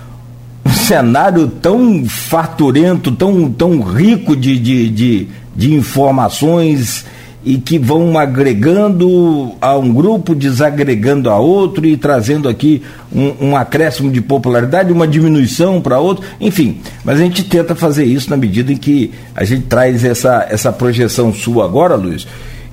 um 0.66 0.72
cenário 0.72 1.46
tão 1.46 2.04
farturento, 2.04 3.12
tão, 3.12 3.48
tão 3.48 3.80
rico 3.80 4.34
de, 4.34 4.58
de, 4.58 4.90
de, 4.90 5.28
de 5.54 5.72
informações 5.72 7.06
e 7.44 7.58
que 7.58 7.78
vão 7.78 8.18
agregando 8.18 9.52
a 9.60 9.76
um 9.76 9.92
grupo, 9.92 10.34
desagregando 10.34 11.28
a 11.28 11.38
outro 11.38 11.84
e 11.84 11.96
trazendo 11.96 12.48
aqui 12.48 12.82
um, 13.14 13.48
um 13.48 13.56
acréscimo 13.56 14.10
de 14.10 14.22
popularidade, 14.22 14.92
uma 14.92 15.06
diminuição 15.06 15.80
para 15.80 15.98
outro, 15.98 16.24
enfim. 16.40 16.80
Mas 17.04 17.20
a 17.20 17.22
gente 17.22 17.44
tenta 17.44 17.74
fazer 17.74 18.04
isso 18.04 18.30
na 18.30 18.36
medida 18.36 18.72
em 18.72 18.76
que 18.76 19.12
a 19.36 19.44
gente 19.44 19.66
traz 19.66 20.02
essa, 20.04 20.46
essa 20.48 20.72
projeção 20.72 21.34
sua 21.34 21.66
agora, 21.66 21.96
Luiz. 21.96 22.26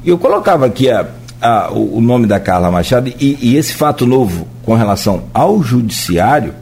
Eu 0.05 0.17
colocava 0.17 0.65
aqui 0.65 0.89
a, 0.89 1.05
a, 1.41 1.69
o 1.71 1.99
nome 1.99 2.25
da 2.25 2.39
Carla 2.39 2.71
Machado 2.71 3.11
e, 3.19 3.37
e, 3.41 3.57
esse 3.57 3.73
fato 3.73 4.05
novo 4.05 4.47
com 4.63 4.73
relação 4.73 5.23
ao 5.33 5.61
judiciário, 5.61 6.53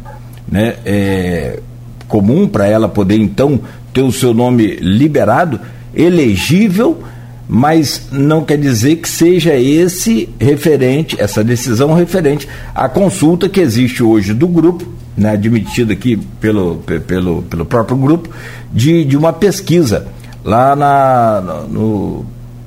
né, 0.51 0.77
é 0.83 1.59
comum 2.07 2.47
para 2.47 2.65
ela 2.65 2.89
poder 2.89 3.17
então 3.19 3.59
ter 3.93 4.01
o 4.01 4.11
seu 4.11 4.33
nome 4.33 4.77
liberado, 4.77 5.59
elegível 5.93 7.03
mas 7.51 8.09
não 8.11 8.45
quer 8.45 8.59
dizer 8.59 8.97
que 8.97 9.09
seja 9.09 9.55
esse 9.55 10.29
referente, 10.39 11.19
essa 11.19 11.43
decisão 11.43 11.95
referente 11.95 12.47
à 12.75 12.87
consulta 12.87 13.49
que 13.49 13.59
existe 13.59 14.03
hoje 14.03 14.35
do 14.35 14.47
grupo, 14.47 14.85
né, 15.17 15.31
admitida 15.31 15.93
aqui 15.93 16.15
pelo, 16.39 16.75
pelo, 17.07 17.41
pelo 17.41 17.65
próprio 17.65 17.97
grupo, 17.97 18.29
de, 18.71 19.03
de 19.03 19.17
uma 19.17 19.33
pesquisa 19.33 20.05
lá 20.45 20.75
na, 20.75 21.65
no, 21.67 22.23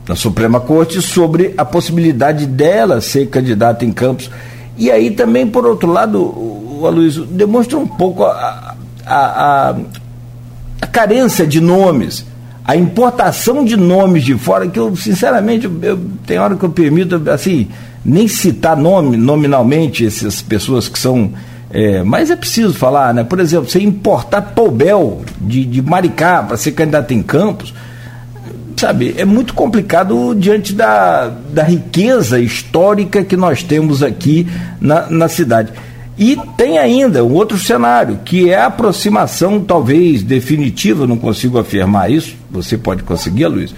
na 0.09 0.17
Suprema 0.17 0.59
Corte 0.59 1.01
sobre 1.01 1.55
a 1.57 1.65
possibilidade 1.65 2.45
dela 2.45 3.01
ser 3.01 3.29
candidata 3.29 3.85
em 3.85 3.93
Campos. 3.93 4.33
E 4.77 4.91
aí 4.91 5.13
também, 5.13 5.47
por 5.47 5.65
outro 5.65 5.93
lado, 5.93 6.19
o 6.19 6.83
Aloysio 6.85 7.25
demonstra 7.25 7.79
um 7.79 7.87
pouco 7.87 8.25
a, 8.25 8.75
a, 9.07 9.17
a, 9.71 9.77
a 10.81 10.87
carência 10.89 11.47
de 11.47 11.61
nomes 11.61 12.32
a 12.65 12.77
importação 12.77 13.65
de 13.65 13.77
nomes 13.77 14.25
de 14.25 14.35
fora, 14.35 14.69
que 14.69 14.79
eu, 14.79 14.95
sinceramente, 14.95 15.69
eu, 15.83 15.99
tem 16.27 16.39
hora 16.39 16.55
que 16.55 16.65
eu 16.65 16.71
permito, 16.71 17.21
assim, 17.31 17.69
nem 18.05 18.29
citar 18.29 18.77
nome, 18.77 19.17
nominalmente 19.17 20.07
essas 20.07 20.41
pessoas 20.41 20.89
que 20.89 20.99
são. 20.99 21.33
É, 21.71 22.03
mas 22.03 22.31
é 22.31 22.37
preciso 22.37 22.75
falar, 22.75 23.15
né? 23.15 23.25
Por 23.25 23.41
exemplo, 23.41 23.69
você 23.69 23.81
importar 23.81 24.43
Poubel 24.43 25.23
de, 25.41 25.65
de 25.65 25.83
Maricá 25.83 26.43
para 26.43 26.57
ser 26.57 26.73
candidato 26.73 27.13
em 27.13 27.23
Campos, 27.23 27.73
sabe, 28.77 29.15
é 29.17 29.25
muito 29.25 29.55
complicado 29.55 30.35
diante 30.35 30.75
da, 30.75 31.29
da 31.29 31.63
riqueza 31.63 32.39
histórica 32.39 33.25
que 33.25 33.37
nós 33.37 33.63
temos 33.63 34.03
aqui 34.03 34.47
na, 34.81 35.09
na 35.09 35.29
cidade. 35.29 35.73
E 36.17 36.37
tem 36.57 36.79
ainda 36.79 37.25
um 37.25 37.33
outro 37.33 37.57
cenário, 37.59 38.21
que 38.25 38.51
é 38.51 38.57
a 38.57 38.67
aproximação, 38.67 39.61
talvez 39.61 40.23
definitiva, 40.23 41.07
não 41.07 41.17
consigo 41.17 41.59
afirmar 41.59 42.11
isso, 42.11 42.37
você 42.51 42.77
pode 42.77 43.03
conseguir, 43.03 43.47
Luiz, 43.47 43.75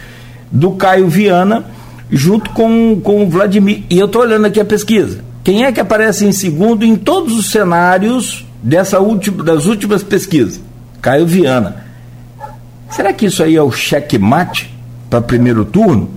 do 0.50 0.72
Caio 0.72 1.08
Viana 1.08 1.64
junto 2.10 2.50
com, 2.50 3.00
com 3.02 3.22
o 3.22 3.28
Vladimir. 3.28 3.84
E 3.88 3.98
eu 3.98 4.06
estou 4.06 4.22
olhando 4.22 4.46
aqui 4.46 4.60
a 4.60 4.64
pesquisa. 4.64 5.24
Quem 5.42 5.64
é 5.64 5.72
que 5.72 5.80
aparece 5.80 6.24
em 6.24 6.32
segundo 6.32 6.84
em 6.84 6.96
todos 6.96 7.36
os 7.36 7.50
cenários 7.50 8.46
dessa 8.62 8.98
última, 8.98 9.42
das 9.44 9.66
últimas 9.66 10.02
pesquisas? 10.02 10.60
Caio 11.00 11.26
Viana. 11.26 11.84
Será 12.90 13.12
que 13.12 13.26
isso 13.26 13.42
aí 13.42 13.56
é 13.56 13.62
o 13.62 13.70
checkmate 13.70 14.74
para 15.10 15.20
primeiro 15.20 15.64
turno? 15.64 16.10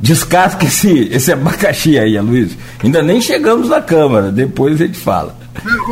Descasca 0.00 0.64
esse, 0.64 1.08
esse 1.08 1.32
abacaxi 1.32 1.98
aí, 1.98 2.18
Luiz. 2.18 2.56
Ainda 2.82 3.02
nem 3.02 3.20
chegamos 3.20 3.68
na 3.68 3.80
Câmara, 3.80 4.32
depois 4.32 4.80
a 4.80 4.86
gente 4.86 4.98
fala. 4.98 5.36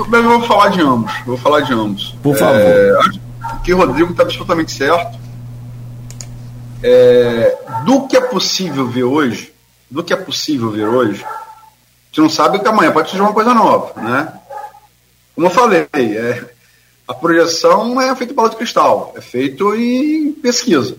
Mas 0.09 0.25
eu 0.25 0.39
vou 0.39 0.43
falar 0.43 0.69
de 0.71 0.81
ambos. 0.81 1.13
Vou 1.27 1.37
falar 1.37 1.61
de 1.61 1.73
ambos. 1.73 2.17
Por 2.23 2.37
favor. 2.37 2.57
É, 2.57 2.95
que 3.63 3.73
o 3.73 3.77
Rodrigo 3.77 4.11
está 4.11 4.23
absolutamente 4.23 4.73
certo. 4.73 5.19
É, 6.83 7.59
do 7.85 8.07
que 8.07 8.17
é 8.17 8.21
possível 8.21 8.87
ver 8.87 9.05
hoje, 9.05 9.53
do 9.91 10.03
que 10.03 10.13
é 10.13 10.17
possível 10.17 10.71
ver 10.71 10.87
hoje, 10.87 11.25
a 11.25 12.07
gente 12.07 12.21
não 12.21 12.31
sabe 12.31 12.61
que 12.61 12.69
amanhã 12.69 12.93
pode 12.93 13.11
surgir 13.11 13.23
uma 13.23 13.33
coisa 13.33 13.53
nova, 13.53 14.01
né? 14.01 14.33
Como 15.35 15.49
eu 15.49 15.51
falei, 15.51 15.89
é, 15.93 16.45
a 17.07 17.15
projeção 17.15 17.89
não 17.89 18.01
é 18.01 18.15
feita 18.15 18.33
em 18.33 18.37
bola 18.37 18.51
de 18.51 18.57
cristal, 18.57 19.13
é 19.17 19.21
feito 19.21 19.75
em 19.75 20.33
pesquisa 20.33 20.97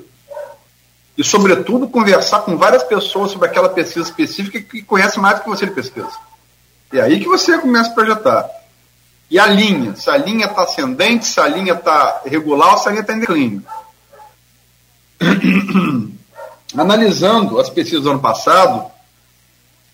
e, 1.19 1.23
sobretudo, 1.25 1.89
conversar 1.89 2.39
com 2.43 2.55
várias 2.55 2.81
pessoas 2.81 3.31
sobre 3.31 3.49
aquela 3.49 3.67
pesquisa 3.67 4.07
específica 4.07 4.61
que 4.61 4.81
conhece 4.81 5.19
mais 5.19 5.35
do 5.35 5.43
que 5.43 5.49
você 5.49 5.65
de 5.65 5.73
pesquisa. 5.73 6.17
E 6.93 6.97
é 6.97 7.01
aí 7.01 7.19
que 7.19 7.27
você 7.27 7.57
começa 7.57 7.91
a 7.91 7.93
projetar. 7.93 8.49
E 9.29 9.37
a 9.37 9.45
linha, 9.45 9.97
se 9.97 10.09
a 10.09 10.15
linha 10.15 10.45
está 10.45 10.63
ascendente, 10.63 11.25
se 11.25 11.37
a 11.41 11.45
linha 11.45 11.73
está 11.73 12.21
regular 12.25 12.77
se 12.77 12.87
a 12.87 12.91
linha 12.91 13.01
está 13.01 13.13
em 13.13 13.19
declínio. 13.19 13.63
Analisando 16.77 17.59
as 17.59 17.69
pesquisas 17.69 18.03
do 18.03 18.11
ano 18.11 18.21
passado, 18.21 18.89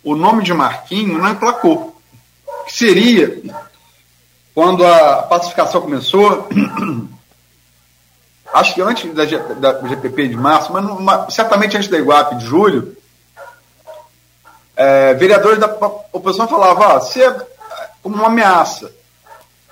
o 0.03 0.15
nome 0.15 0.43
de 0.43 0.53
Marquinho 0.53 1.17
não 1.17 1.31
emplacou. 1.31 1.99
Que 2.67 2.73
seria, 2.73 3.41
quando 4.53 4.85
a 4.85 5.23
pacificação 5.23 5.81
começou, 5.81 6.47
acho 8.55 8.73
que 8.73 8.81
antes 8.81 9.13
da, 9.13 9.25
da 9.25 9.87
GPP 9.87 10.29
de 10.29 10.37
março, 10.37 10.71
mas 10.71 10.81
numa, 10.81 11.29
certamente 11.29 11.75
antes 11.75 11.89
da 11.89 11.97
Iguape 11.97 12.35
de 12.35 12.45
julho, 12.45 12.95
é, 14.77 15.13
vereadores 15.13 15.59
da 15.59 15.67
oposição 16.13 16.47
falavam, 16.47 16.87
ó, 16.87 16.99
se 17.01 17.21
é 17.21 17.35
como 18.01 18.15
uma 18.15 18.27
ameaça, 18.27 18.93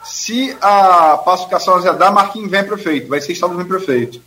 se 0.03 0.55
a 0.61 1.17
pacificação 1.17 1.75
azedar, 1.75 2.13
Marquinhos 2.13 2.51
vem 2.51 2.63
prefeito, 2.65 3.07
vai 3.07 3.21
ser 3.21 3.31
estado 3.31 3.55
vem 3.55 3.65
prefeito. 3.65 4.21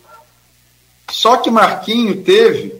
Só 1.10 1.36
que 1.36 1.50
Marquinho 1.50 2.22
teve, 2.22 2.74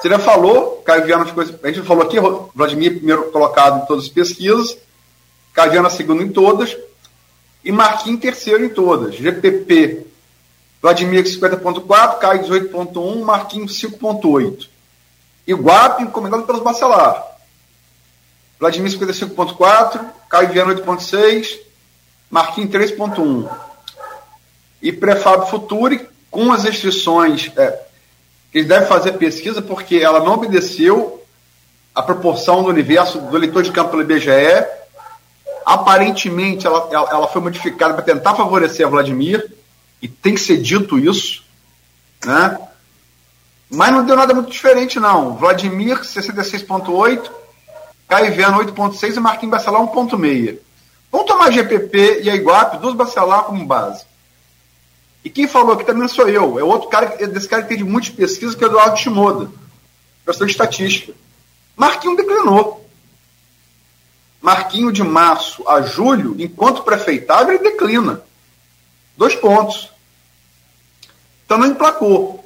você 0.00 0.08
já 0.08 0.20
falou, 0.20 0.82
Caio 0.84 1.04
Viana 1.04 1.26
ficou, 1.26 1.42
a 1.42 1.66
gente 1.72 1.82
falou 1.82 2.04
aqui, 2.04 2.16
Vladimir 2.54 2.96
primeiro 2.96 3.32
colocado 3.32 3.82
em 3.82 3.86
todas 3.86 4.04
as 4.04 4.10
pesquisas, 4.10 4.78
Caio 5.52 5.72
Viana 5.72 5.90
segundo 5.90 6.22
em 6.22 6.30
todas, 6.30 6.76
e 7.64 7.72
Marquinhos 7.72 8.20
terceiro 8.20 8.64
em 8.64 8.68
todas. 8.68 9.16
GPP 9.16 10.11
Vladimir 10.82 11.22
50.4, 11.22 12.18
Caio 12.18 12.42
18.1, 12.42 13.22
Marquinhos 13.22 13.80
5.8. 13.80 14.68
Iguape, 15.46 16.02
encomendado 16.02 16.42
pelos 16.42 16.60
Bacelar. 16.60 17.24
Vladimir 18.58 18.90
55.4, 18.90 20.04
Caio 20.28 20.48
Viana 20.48 20.74
8.6, 20.74 21.60
Marquinhos 22.28 22.70
3.1. 22.72 23.48
E 24.82 24.92
Prefab 24.92 25.48
Futuri, 25.48 26.08
com 26.28 26.50
as 26.50 26.64
restrições, 26.64 27.52
é, 27.56 27.80
eles 28.52 28.66
devem 28.66 28.88
fazer 28.88 29.12
pesquisa 29.12 29.62
porque 29.62 29.96
ela 29.96 30.18
não 30.18 30.34
obedeceu 30.34 31.22
a 31.94 32.02
proporção 32.02 32.64
do 32.64 32.70
universo 32.70 33.20
do 33.20 33.36
eleitor 33.36 33.62
de 33.62 33.70
campo 33.70 33.90
pelo 33.90 34.02
IBGE. 34.02 34.66
Aparentemente, 35.64 36.66
ela, 36.66 36.88
ela, 36.90 37.10
ela 37.10 37.28
foi 37.28 37.40
modificada 37.40 37.94
para 37.94 38.02
tentar 38.02 38.34
favorecer 38.34 38.84
a 38.84 38.90
Vladimir 38.90 39.61
e 40.02 40.08
tem 40.08 40.34
que 40.34 40.40
ser 40.40 40.60
dito 40.60 40.98
isso, 40.98 41.44
né? 42.26 42.58
Mas 43.70 43.92
não 43.92 44.04
deu 44.04 44.16
nada 44.16 44.34
muito 44.34 44.50
diferente, 44.50 45.00
não. 45.00 45.36
Vladimir, 45.36 46.00
66,8, 46.00 47.30
Caio 48.08 48.34
Viana, 48.34 48.58
8,6 48.58 49.16
e 49.16 49.20
Marquinhos 49.20 49.52
Bacelar, 49.52 49.80
1,6. 49.80 50.58
Vamos 51.10 51.26
tomar 51.26 51.52
GPP 51.52 52.22
e 52.22 52.30
a 52.30 52.34
Iguape, 52.34 52.78
duas 52.78 52.94
Bacelar 52.94 53.44
como 53.44 53.64
base. 53.64 54.04
E 55.24 55.30
quem 55.30 55.46
falou 55.46 55.74
aqui 55.74 55.84
também 55.84 56.08
sou 56.08 56.28
eu. 56.28 56.58
É 56.58 56.64
outro 56.64 56.88
cara, 56.88 57.16
desse 57.28 57.48
cara 57.48 57.62
que 57.62 57.68
tem 57.68 57.78
de 57.78 57.84
muitas 57.84 58.10
pesquisas, 58.10 58.54
que 58.54 58.64
é 58.64 58.66
o 58.66 58.70
Eduardo 58.70 58.98
Shimoda, 58.98 59.50
professor 60.24 60.46
de 60.46 60.52
estatística. 60.52 61.14
Marquinhos 61.76 62.16
declinou. 62.16 62.84
Marquinho 64.40 64.90
de 64.90 65.04
março 65.04 65.66
a 65.68 65.80
julho, 65.82 66.34
enquanto 66.38 66.82
prefeitável, 66.82 67.54
ele 67.54 67.62
declina. 67.62 68.20
Dois 69.16 69.36
pontos. 69.36 69.91
Então 71.52 71.60
não 71.60 71.66
emplacou. 71.66 72.42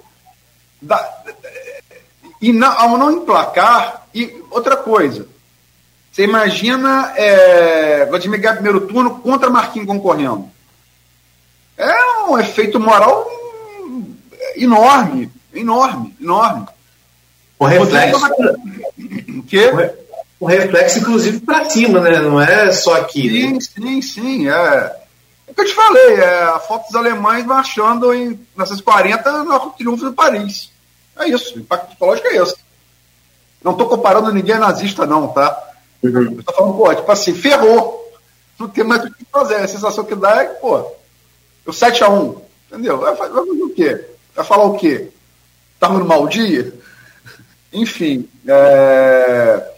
Da, 0.83 1.23
e 2.43 2.53
não, 2.53 2.77
ao 2.77 2.99
não 2.99 3.13
emplacar, 3.13 4.05
e 4.13 4.43
outra 4.51 4.77
coisa, 4.77 5.29
você 6.11 6.25
imagina 6.25 7.13
é, 7.17 8.05
Vladimir 8.07 8.41
primeiro 8.55 8.81
turno 8.89 9.21
contra 9.21 9.49
Marquinhos 9.49 9.87
concorrendo. 9.87 10.51
É 11.79 12.25
um 12.29 12.37
efeito 12.37 12.81
moral 12.81 13.31
enorme, 14.57 15.31
enorme, 15.55 16.17
enorme. 16.21 16.67
O 17.61 17.65
reflexo? 17.65 18.21
O 20.41 20.47
reflexo, 20.47 20.99
inclusive, 20.99 21.41
para 21.41 21.71
cima, 21.71 22.01
né? 22.01 22.19
Não 22.19 22.41
é 22.41 22.73
só 22.73 22.97
aqui. 22.97 23.23
Sim, 23.23 23.53
né? 23.53 23.59
sim, 23.61 24.03
sim. 24.03 24.49
É. 24.49 25.06
é 25.47 25.51
o 25.51 25.55
que 25.55 25.61
eu 25.61 25.67
te 25.67 25.75
falei, 25.75 26.15
é 26.15 26.43
a 26.45 26.59
foto 26.59 26.87
dos 26.87 26.97
alemães 26.97 27.45
marchando 27.45 28.13
em 28.13 28.29
1940 28.29 29.45
no 29.45 29.71
triunfo 29.71 30.09
de 30.09 30.15
Paris. 30.15 30.71
É 31.19 31.29
isso, 31.29 31.57
o 31.57 31.61
impacto 31.61 31.89
psicológico 31.89 32.29
é 32.29 32.37
esse. 32.37 32.57
Não 33.63 33.73
estou 33.73 33.89
comparando 33.89 34.33
ninguém 34.33 34.59
nazista, 34.59 35.07
não, 35.07 35.29
tá? 35.29 35.75
Uhum. 36.03 36.37
Eu 36.37 36.43
tô 36.43 36.53
falando, 36.53 36.77
pô, 36.77 36.95
tipo 36.95 37.11
assim, 37.11 37.35
ferrou. 37.35 38.13
Não 38.59 38.69
tem 38.69 38.85
mais 38.85 39.05
o 39.05 39.13
que 39.13 39.25
fazer. 39.31 39.57
A 39.57 39.69
sensação 39.69 40.05
que 40.05 40.15
dá 40.15 40.43
é 40.43 40.47
que, 40.47 40.61
pô, 40.61 40.79
o 41.65 41.71
7x1, 41.71 42.41
entendeu? 42.71 42.99
Vai, 42.99 43.15
vai 43.15 43.29
fazer 43.29 43.41
o 43.41 43.71
quê? 43.71 44.05
Vai 44.35 44.45
falar 44.45 44.65
o 44.65 44.77
quê? 44.77 45.09
Estava 45.75 45.99
no 45.99 46.05
mau 46.05 46.29
dia? 46.29 46.73
Enfim, 47.73 48.29
é... 48.47 49.76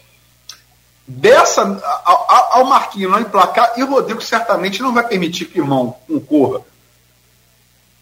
dessa, 1.09 1.63
ao, 2.05 2.59
ao 2.59 2.65
Marquinhos 2.67 3.11
não 3.11 3.21
emplacar, 3.21 3.73
e 3.79 3.83
o 3.83 3.91
Rodrigo 3.91 4.21
certamente 4.21 4.83
não 4.83 4.93
vai 4.93 5.09
permitir 5.09 5.47
que 5.47 5.59
o 5.59 5.65
irmão 5.65 5.97
concorra. 6.07 6.61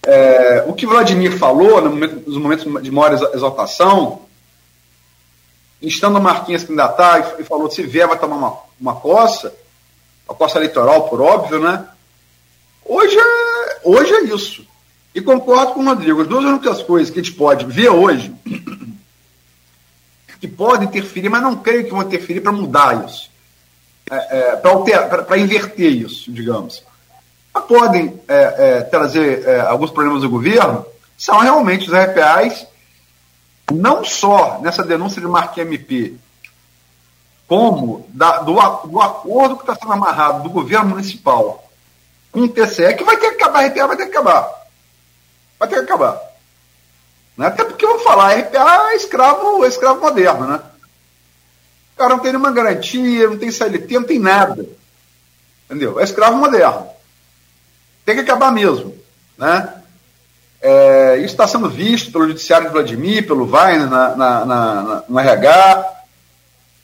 É... 0.05 0.65
o 0.67 0.73
que 0.73 0.87
Vladimir 0.87 1.37
falou 1.37 1.81
no 1.81 1.91
momento, 1.91 2.29
nos 2.29 2.37
momentos 2.37 2.83
de 2.83 2.91
maior 2.91 3.13
exaltação, 3.35 4.23
estando 5.81 6.19
o 6.19 6.23
Marquinhos 6.23 6.65
candidatar 6.65 7.37
e 7.39 7.45
falou 7.45 7.71
se 7.71 7.83
vier 7.83 8.09
vai 8.09 8.19
tomar 8.19 8.37
uma, 8.37 8.59
uma 8.81 8.97
coça, 8.97 9.55
a 10.29 10.35
coça 10.35 10.59
eleitoral, 10.59 11.09
por 11.09 11.21
óbvio, 11.21 11.61
né? 11.61 11.87
Hoje 12.85 13.17
é, 13.19 13.81
hoje 13.85 14.13
é 14.13 14.25
isso. 14.25 14.67
E 15.15 15.21
concordo 15.21 15.73
com 15.73 15.81
o 15.81 15.85
Rodrigo. 15.85 16.23
As 16.23 16.29
duas 16.29 16.45
únicas 16.45 16.83
coisas 16.83 17.11
que 17.11 17.21
a 17.21 17.23
gente 17.23 17.35
pode 17.37 17.65
ver 17.67 17.89
hoje, 17.89 18.35
que 20.47 20.55
podem 20.55 20.89
interferir, 20.89 21.29
mas 21.29 21.43
não 21.43 21.57
creio 21.57 21.85
que 21.85 21.91
vão 21.91 22.03
interferir 22.03 22.41
para 22.41 22.53
mudar 22.53 23.05
isso. 23.07 23.31
É, 24.11 24.39
é, 24.39 24.57
para 24.57 25.39
inverter 25.39 25.91
isso, 25.91 26.31
digamos. 26.33 26.83
Mas 27.53 27.65
podem 27.65 28.21
é, 28.29 28.55
é, 28.59 28.81
trazer 28.83 29.47
é, 29.47 29.61
alguns 29.61 29.91
problemas 29.91 30.23
do 30.23 30.31
governo, 30.31 30.87
são 31.19 31.39
realmente 31.39 31.91
os 31.91 31.95
RPAs, 31.95 32.67
não 33.73 34.05
só 34.05 34.61
nessa 34.61 34.83
denúncia 34.83 35.21
de 35.21 35.27
Marquinhos 35.27 35.69
MP, 35.69 36.15
como 37.49 38.07
da, 38.11 38.39
do, 38.39 38.55
do 38.87 39.01
acordo 39.01 39.57
que 39.57 39.63
está 39.63 39.75
sendo 39.75 39.93
amarrado 39.93 40.43
do 40.43 40.51
governo 40.51 40.91
municipal 40.91 41.69
com 42.31 42.41
o 42.41 42.49
TCE, 42.49 42.95
que 42.95 43.05
vai 43.05 43.17
ter 43.17 43.31
que 43.31 43.43
acabar, 43.43 43.67
RPA 43.67 43.87
vai 43.87 43.97
ter 43.97 44.07
que 44.07 44.17
acabar 44.17 44.67
vai 45.59 45.69
ter 45.69 45.77
que 45.77 45.93
acabar. 45.93 46.21
Né? 47.37 47.47
Até 47.47 47.65
porque, 47.65 47.87
vamos 47.87 48.03
falar, 48.03 48.35
RPA 48.35 48.91
é 48.91 48.97
escravo, 48.97 49.65
é 49.65 49.69
escravo 49.69 50.01
moderno, 50.01 50.47
né? 50.47 50.61
O 51.95 51.99
cara 51.99 52.11
não 52.11 52.19
tem 52.19 52.33
nenhuma 52.33 52.53
garantia, 52.53 53.29
não 53.29 53.39
tem 53.39 53.51
CLT, 53.51 53.95
não 53.95 54.05
tem 54.05 54.19
nada. 54.19 54.67
Entendeu? 55.65 55.99
É 55.99 56.05
escravo 56.05 56.37
moderno. 56.37 56.87
Tem 58.05 58.15
que 58.15 58.21
acabar 58.21 58.53
mesmo. 58.53 58.95
Né? 59.37 59.83
É, 60.61 61.17
isso 61.17 61.29
está 61.29 61.47
sendo 61.47 61.69
visto 61.69 62.13
pelo 62.13 62.29
judiciário 62.29 62.67
de 62.67 62.73
Vladimir, 62.73 63.27
pelo 63.27 63.51
Weiner 63.51 63.89
na, 63.89 64.17
na, 64.17 64.45
na, 64.45 65.03
no 65.09 65.19
RH. 65.19 65.93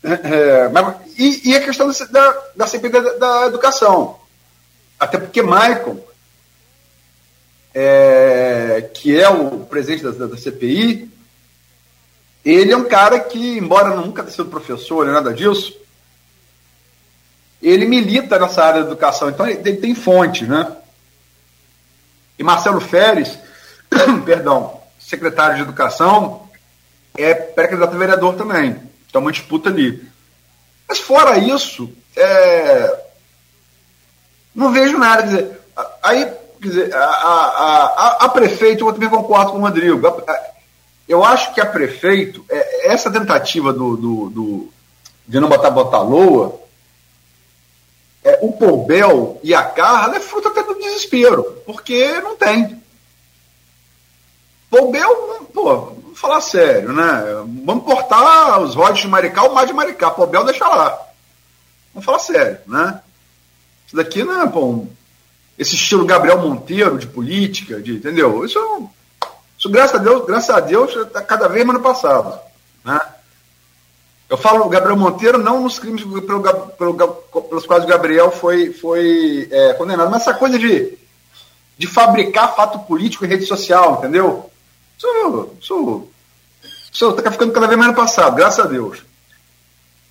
É, 0.05 0.69
mas, 0.69 0.97
e, 1.17 1.51
e, 1.51 1.57
a 1.57 1.61
questão 1.61 1.91
da, 2.11 2.43
da 2.57 2.67
CPI 2.67 2.89
da, 2.89 3.01
da 3.01 3.47
educação. 3.47 4.19
Até 4.99 5.19
porque 5.19 5.43
Michael 5.43 6.05
é, 7.75 8.91
que 8.95 9.19
é 9.19 9.29
o 9.29 9.61
presidente 9.61 10.05
da, 10.05 10.27
da, 10.27 10.37
CPI, 10.37 11.11
ele 12.45 12.73
é 12.73 12.77
um 12.77 12.85
cara 12.85 13.21
que, 13.21 13.59
embora 13.59 13.97
nunca 13.97 14.23
tenha 14.23 14.35
sido 14.35 14.51
professor 14.51 15.05
nem 15.05 15.15
nada 15.15 15.33
disso, 15.33 15.77
ele 17.63 17.87
milita 17.87 18.39
nessa 18.39 18.65
área 18.65 18.83
da 18.83 18.89
educação, 18.89 19.31
então 19.31 19.47
ele, 19.47 19.61
ele 19.61 19.79
tem 19.79 19.95
fonte, 19.95 20.45
né? 20.45 20.77
E 22.39 22.43
Marcelo 22.43 22.81
Feres, 22.81 23.39
perdão, 24.25 24.81
secretário 24.99 25.57
de 25.57 25.63
Educação, 25.63 26.49
é 27.17 27.35
pré-candidato 27.35 27.95
a 27.95 27.99
vereador 27.99 28.35
também. 28.35 28.81
Então, 29.09 29.21
uma 29.21 29.33
disputa 29.33 29.69
ali. 29.69 30.03
Mas 30.89 30.99
fora 30.99 31.39
isso, 31.39 31.93
é... 32.17 33.05
não 34.55 34.73
vejo 34.73 34.99
nada. 34.99 35.23
Dizer, 35.23 35.61
aí 36.03 36.25
dizer, 36.69 36.95
a, 36.95 37.05
a, 37.05 37.85
a, 37.87 38.25
a 38.25 38.29
prefeito, 38.29 38.87
eu 38.87 38.93
também 38.93 39.09
concordo 39.09 39.53
com 39.53 39.59
o 39.59 39.61
Rodrigo. 39.63 40.01
Eu 41.09 41.25
acho 41.25 41.53
que 41.55 41.61
a 41.61 41.67
prefeito, 41.67 42.45
é, 42.49 42.93
essa 42.93 43.11
tentativa 43.11 43.73
do, 43.73 43.97
do, 43.97 44.31
do 44.31 44.73
de 45.27 45.41
não 45.41 45.49
botar 45.49 45.71
botar 45.71 46.01
loa, 46.01 46.61
é, 48.25 48.39
o 48.41 48.53
Poubel 48.53 49.41
e 49.43 49.55
a 49.55 49.63
Carla 49.63 50.17
é 50.17 50.21
fruto 50.21 50.49
até 50.49 50.63
do 50.63 50.75
desespero, 50.75 51.43
porque 51.67 52.21
não 52.21 52.37
tem. 52.37 52.81
Poubel, 54.71 55.49
pô, 55.53 55.77
vamos 55.77 56.19
falar 56.19 56.41
sério, 56.41 56.93
né? 56.93 57.45
Vamos 57.65 57.85
cortar 57.85 58.61
os 58.61 58.75
rodes 58.75 59.03
de 59.03 59.09
Maricá, 59.09 59.43
o 59.43 59.55
mar 59.55 59.67
de 59.67 59.73
Maricá. 59.73 60.11
Poubel 60.11 60.45
deixa 60.45 60.67
lá. 60.67 60.99
Vamos 61.93 62.07
falar 62.07 62.21
sério, 62.21 62.59
né? 62.67 63.01
Isso 63.87 63.97
daqui 63.97 64.23
não 64.23 64.41
é, 64.41 64.47
pô, 64.47 64.87
esse 65.63 65.77
estilo 65.77 66.05
Gabriel 66.05 66.39
Monteiro 66.39 66.99
de 66.99 67.07
política, 67.07 67.81
de, 67.81 67.95
entendeu? 67.95 68.45
Isso, 68.45 68.59
isso, 69.57 69.71
graças 69.71 70.01
a 70.01 70.03
Deus, 70.03 70.27
graças 70.27 70.51
a 70.51 70.61
Deus, 70.61 70.95
está 70.95 71.23
cada 71.23 71.49
vez 71.49 71.65
mais 71.65 71.79
no 71.79 71.85
passado. 71.85 72.39
Né? 72.85 73.01
Eu 74.29 74.37
falo 74.37 74.69
Gabriel 74.69 74.97
Monteiro 74.97 75.39
não 75.39 75.63
nos 75.63 75.79
crimes 75.79 76.03
pelo, 76.03 76.43
pelo, 76.43 76.95
pelos 77.43 77.65
quais 77.65 77.85
o 77.85 77.87
Gabriel 77.87 78.31
foi, 78.33 78.73
foi 78.73 79.49
é, 79.51 79.75
condenado, 79.75 80.11
mas 80.11 80.23
essa 80.23 80.35
coisa 80.35 80.59
de, 80.59 80.99
de 81.79 81.87
fabricar 81.87 82.57
fato 82.57 82.81
político 82.81 83.25
em 83.25 83.29
rede 83.29 83.47
social, 83.47 83.99
entendeu? 83.99 84.51
Isso, 84.99 85.51
isso, 85.61 86.09
isso 86.93 87.11
está 87.11 87.31
ficando 87.31 87.53
cada 87.53 87.69
vez 87.69 87.79
mais 87.79 87.91
no 87.91 87.97
passado, 87.97 88.35
graças 88.35 88.65
a 88.65 88.69
Deus. 88.69 89.05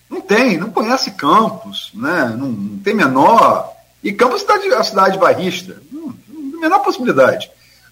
Não 0.09 0.21
tem, 0.21 0.57
não 0.57 0.71
conhece 0.71 1.11
Campos, 1.11 1.91
né? 1.93 2.33
não, 2.37 2.47
não 2.47 2.79
tem 2.79 2.93
menor 2.93 3.80
e 4.03 4.11
Campos 4.11 4.45
é 4.47 4.75
a 4.75 4.83
cidade 4.83 5.17
barrista. 5.17 5.81
Hum, 5.93 6.13
menor 6.59 6.79
possibilidade. 6.79 7.51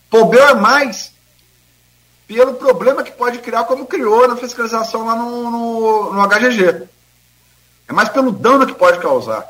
Pombeu 0.10 0.48
é 0.48 0.54
mais 0.56 1.12
pelo 2.28 2.56
problema 2.56 3.04
que 3.04 3.12
pode 3.12 3.40
criar, 3.40 3.64
como 3.64 3.86
criou 3.86 4.28
na 4.28 4.36
fiscalização 4.36 5.06
lá 5.06 5.16
no, 5.16 5.50
no, 5.50 6.14
no 6.14 6.28
HGG. 6.28 6.88
É 7.88 7.94
mais 7.94 8.10
pelo 8.10 8.32
dano 8.32 8.68
que 8.68 8.74
pode 8.74 9.00
causar. 9.00 9.48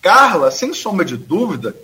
Carla, 0.00 0.50
sem 0.50 0.72
sombra 0.72 1.04
de 1.04 1.16
dúvida, 1.16 1.74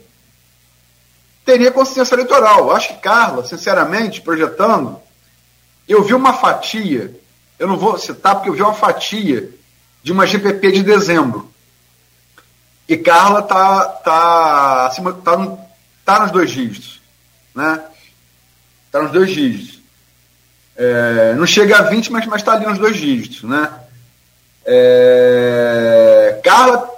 teria 1.45 1.73
consciência 1.73 2.15
eleitoral. 2.15 2.59
Eu 2.59 2.73
acho 2.73 2.89
que 2.95 3.01
Carla, 3.01 3.45
sinceramente, 3.45 4.21
projetando, 4.21 5.01
eu 5.89 6.03
vi 6.03 6.15
uma 6.15 6.33
fatia, 6.33 7.15
eu 7.59 7.67
não 7.67 7.77
vou 7.77 7.99
citar 7.99 8.37
porque 8.37 8.49
eu 8.49 8.55
vi 8.55 8.63
uma 8.63 8.75
fatia 8.75 9.51
de 10.03 10.13
uma 10.13 10.27
GPP 10.27 10.73
de 10.73 10.83
dezembro. 10.83 11.51
E 12.89 12.97
Carla 12.97 13.43
tá, 13.43 13.85
tá, 13.85 14.87
acima, 14.87 15.13
tá, 15.13 15.37
no, 15.37 15.59
tá 16.05 16.21
nos 16.21 16.31
dois 16.31 16.51
dígitos. 16.51 17.01
Né? 17.55 17.83
Tá 18.93 19.03
nos 19.03 19.13
dois 19.13 19.31
dígitos. 19.31 19.81
É, 20.77 21.35
não 21.35 21.47
chega 21.47 21.79
a 21.79 21.83
20, 21.83 22.13
mas 22.13 22.27
está 22.37 22.53
ali 22.53 22.67
nos 22.67 22.79
dois 22.79 22.97
dígitos. 22.97 23.43
Né? 23.43 23.73
É, 24.65 26.41
Carla, 26.45 26.89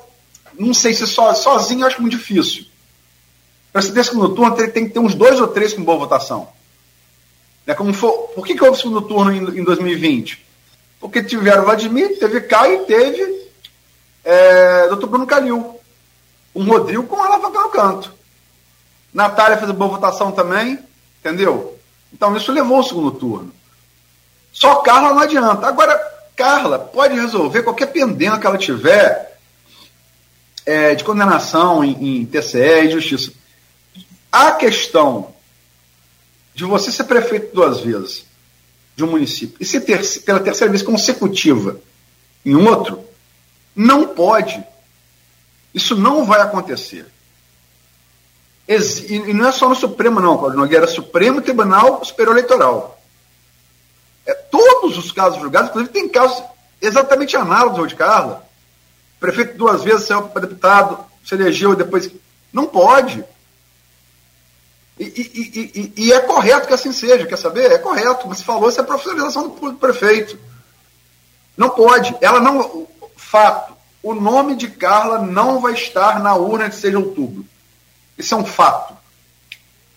não 0.58 0.74
sei 0.74 0.92
se 0.92 1.06
so, 1.06 1.34
sozinho, 1.34 1.86
acho 1.86 2.02
muito 2.02 2.16
difícil. 2.18 2.66
Para 3.72 3.80
se 3.80 3.92
ter 3.92 4.04
segundo 4.04 4.34
turno, 4.34 4.56
tem, 4.56 4.70
tem, 4.70 4.86
que 4.86 4.92
ter 4.92 4.98
uns 4.98 5.14
dois 5.14 5.40
ou 5.40 5.48
três 5.48 5.72
com 5.72 5.84
boa 5.84 5.98
votação. 5.98 6.48
É 7.66 7.74
como 7.74 7.94
for, 7.94 8.12
por 8.34 8.46
que, 8.46 8.54
que 8.54 8.64
houve 8.64 8.78
segundo 8.78 9.02
turno 9.02 9.32
em, 9.32 9.60
em 9.60 9.64
2020? 9.64 10.44
Porque 11.00 11.22
tiveram 11.22 11.64
Vladimir, 11.64 12.18
teve 12.18 12.40
Caio 12.42 12.82
e 12.82 12.86
teve 12.86 13.48
é, 14.24 14.88
Dr. 14.88 15.06
Bruno 15.06 15.26
Calil 15.26 15.77
um 16.58 16.64
Rodrigo 16.64 17.04
com 17.04 17.24
ela 17.24 17.38
no 17.38 17.70
canto. 17.70 18.12
Natália 19.14 19.56
fez 19.56 19.70
boa 19.70 19.92
votação 19.92 20.32
também, 20.32 20.78
entendeu? 21.20 21.78
Então 22.12 22.36
isso 22.36 22.50
levou 22.50 22.80
o 22.80 22.82
segundo 22.82 23.12
turno. 23.12 23.52
Só 24.52 24.76
Carla 24.76 25.14
não 25.14 25.20
adianta. 25.20 25.68
Agora, 25.68 25.96
Carla 26.34 26.78
pode 26.78 27.14
resolver 27.14 27.62
qualquer 27.62 27.86
pendência 27.86 28.38
que 28.38 28.46
ela 28.46 28.58
tiver 28.58 29.38
é, 30.66 30.96
de 30.96 31.04
condenação 31.04 31.84
em, 31.84 32.20
em 32.20 32.26
TCE 32.26 32.86
e 32.86 32.90
justiça. 32.90 33.32
A 34.32 34.50
questão 34.52 35.32
de 36.54 36.64
você 36.64 36.90
ser 36.90 37.04
prefeito 37.04 37.54
duas 37.54 37.80
vezes 37.80 38.26
de 38.96 39.04
um 39.04 39.10
município 39.12 39.56
e 39.60 39.64
ser 39.64 39.82
ter, 39.82 40.04
pela 40.22 40.40
terceira 40.40 40.72
vez 40.72 40.82
consecutiva 40.82 41.80
em 42.44 42.56
outro, 42.56 43.04
não 43.76 44.08
pode 44.08 44.60
isso 45.74 45.96
não 45.96 46.24
vai 46.24 46.40
acontecer. 46.40 47.06
E 48.68 49.32
não 49.32 49.48
é 49.48 49.52
só 49.52 49.68
no 49.68 49.74
Supremo, 49.74 50.20
não, 50.20 50.36
Claudio 50.36 50.58
Nogueira, 50.58 50.84
é 50.84 50.88
Supremo 50.88 51.40
Tribunal 51.40 52.04
Superior 52.04 52.36
Eleitoral. 52.36 53.00
É, 54.26 54.34
todos 54.34 54.98
os 54.98 55.10
casos 55.10 55.40
julgados, 55.40 55.70
inclusive 55.70 55.92
tem 55.92 56.08
casos 56.08 56.44
exatamente 56.80 57.34
análogo 57.34 57.78
ao 57.78 57.86
de 57.86 57.94
Carla. 57.94 58.46
Prefeito 59.18 59.56
duas 59.56 59.82
vezes 59.82 60.06
saiu 60.06 60.28
para 60.28 60.42
deputado, 60.42 60.98
se 61.24 61.34
elegeu 61.34 61.74
depois. 61.74 62.10
Não 62.52 62.66
pode. 62.66 63.24
E, 64.98 65.04
e, 65.04 65.92
e, 65.96 66.04
e, 66.04 66.12
é 66.12 66.20
correto 66.20 66.66
que 66.66 66.74
assim 66.74 66.92
seja, 66.92 67.26
quer 67.26 67.38
saber? 67.38 67.70
É 67.70 67.78
correto, 67.78 68.26
mas 68.28 68.42
falou, 68.42 68.68
isso 68.68 68.80
é 68.80 68.84
profissionalização 68.84 69.48
do 69.48 69.74
prefeito. 69.74 70.38
Não 71.56 71.70
pode. 71.70 72.14
Ela 72.20 72.40
não. 72.40 72.86
Fato. 73.16 73.77
O 74.02 74.14
nome 74.14 74.54
de 74.54 74.68
Carla 74.68 75.18
não 75.18 75.60
vai 75.60 75.74
estar 75.74 76.20
na 76.20 76.34
urna 76.34 76.68
de 76.68 76.76
6 76.76 76.92
de 76.92 76.96
outubro. 76.96 77.44
Isso 78.16 78.34
é 78.34 78.38
um 78.38 78.44
fato. 78.44 78.96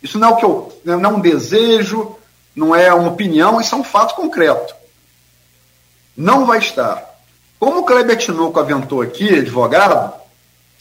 Isso 0.02 0.18
não 0.18 0.30
é 0.30 0.32
o 0.32 0.38
que 0.38 0.46
eu. 0.46 0.82
Não 0.84 1.06
é 1.06 1.08
um 1.08 1.20
desejo, 1.20 2.16
não 2.56 2.76
é 2.76 2.94
uma 2.94 3.10
opinião, 3.10 3.62
isso 3.62 3.76
é 3.76 3.78
um 3.78 3.84
fato 3.84 4.16
concreto. 4.16 4.76
Não 6.16 6.46
vai 6.46 6.60
estar. 6.60 7.04
Como 7.60 7.80
o 7.80 7.84
Kleber 7.84 8.18
Tinoco 8.18 8.60
aventou 8.60 9.02
aqui, 9.02 9.40
advogado 9.40 10.14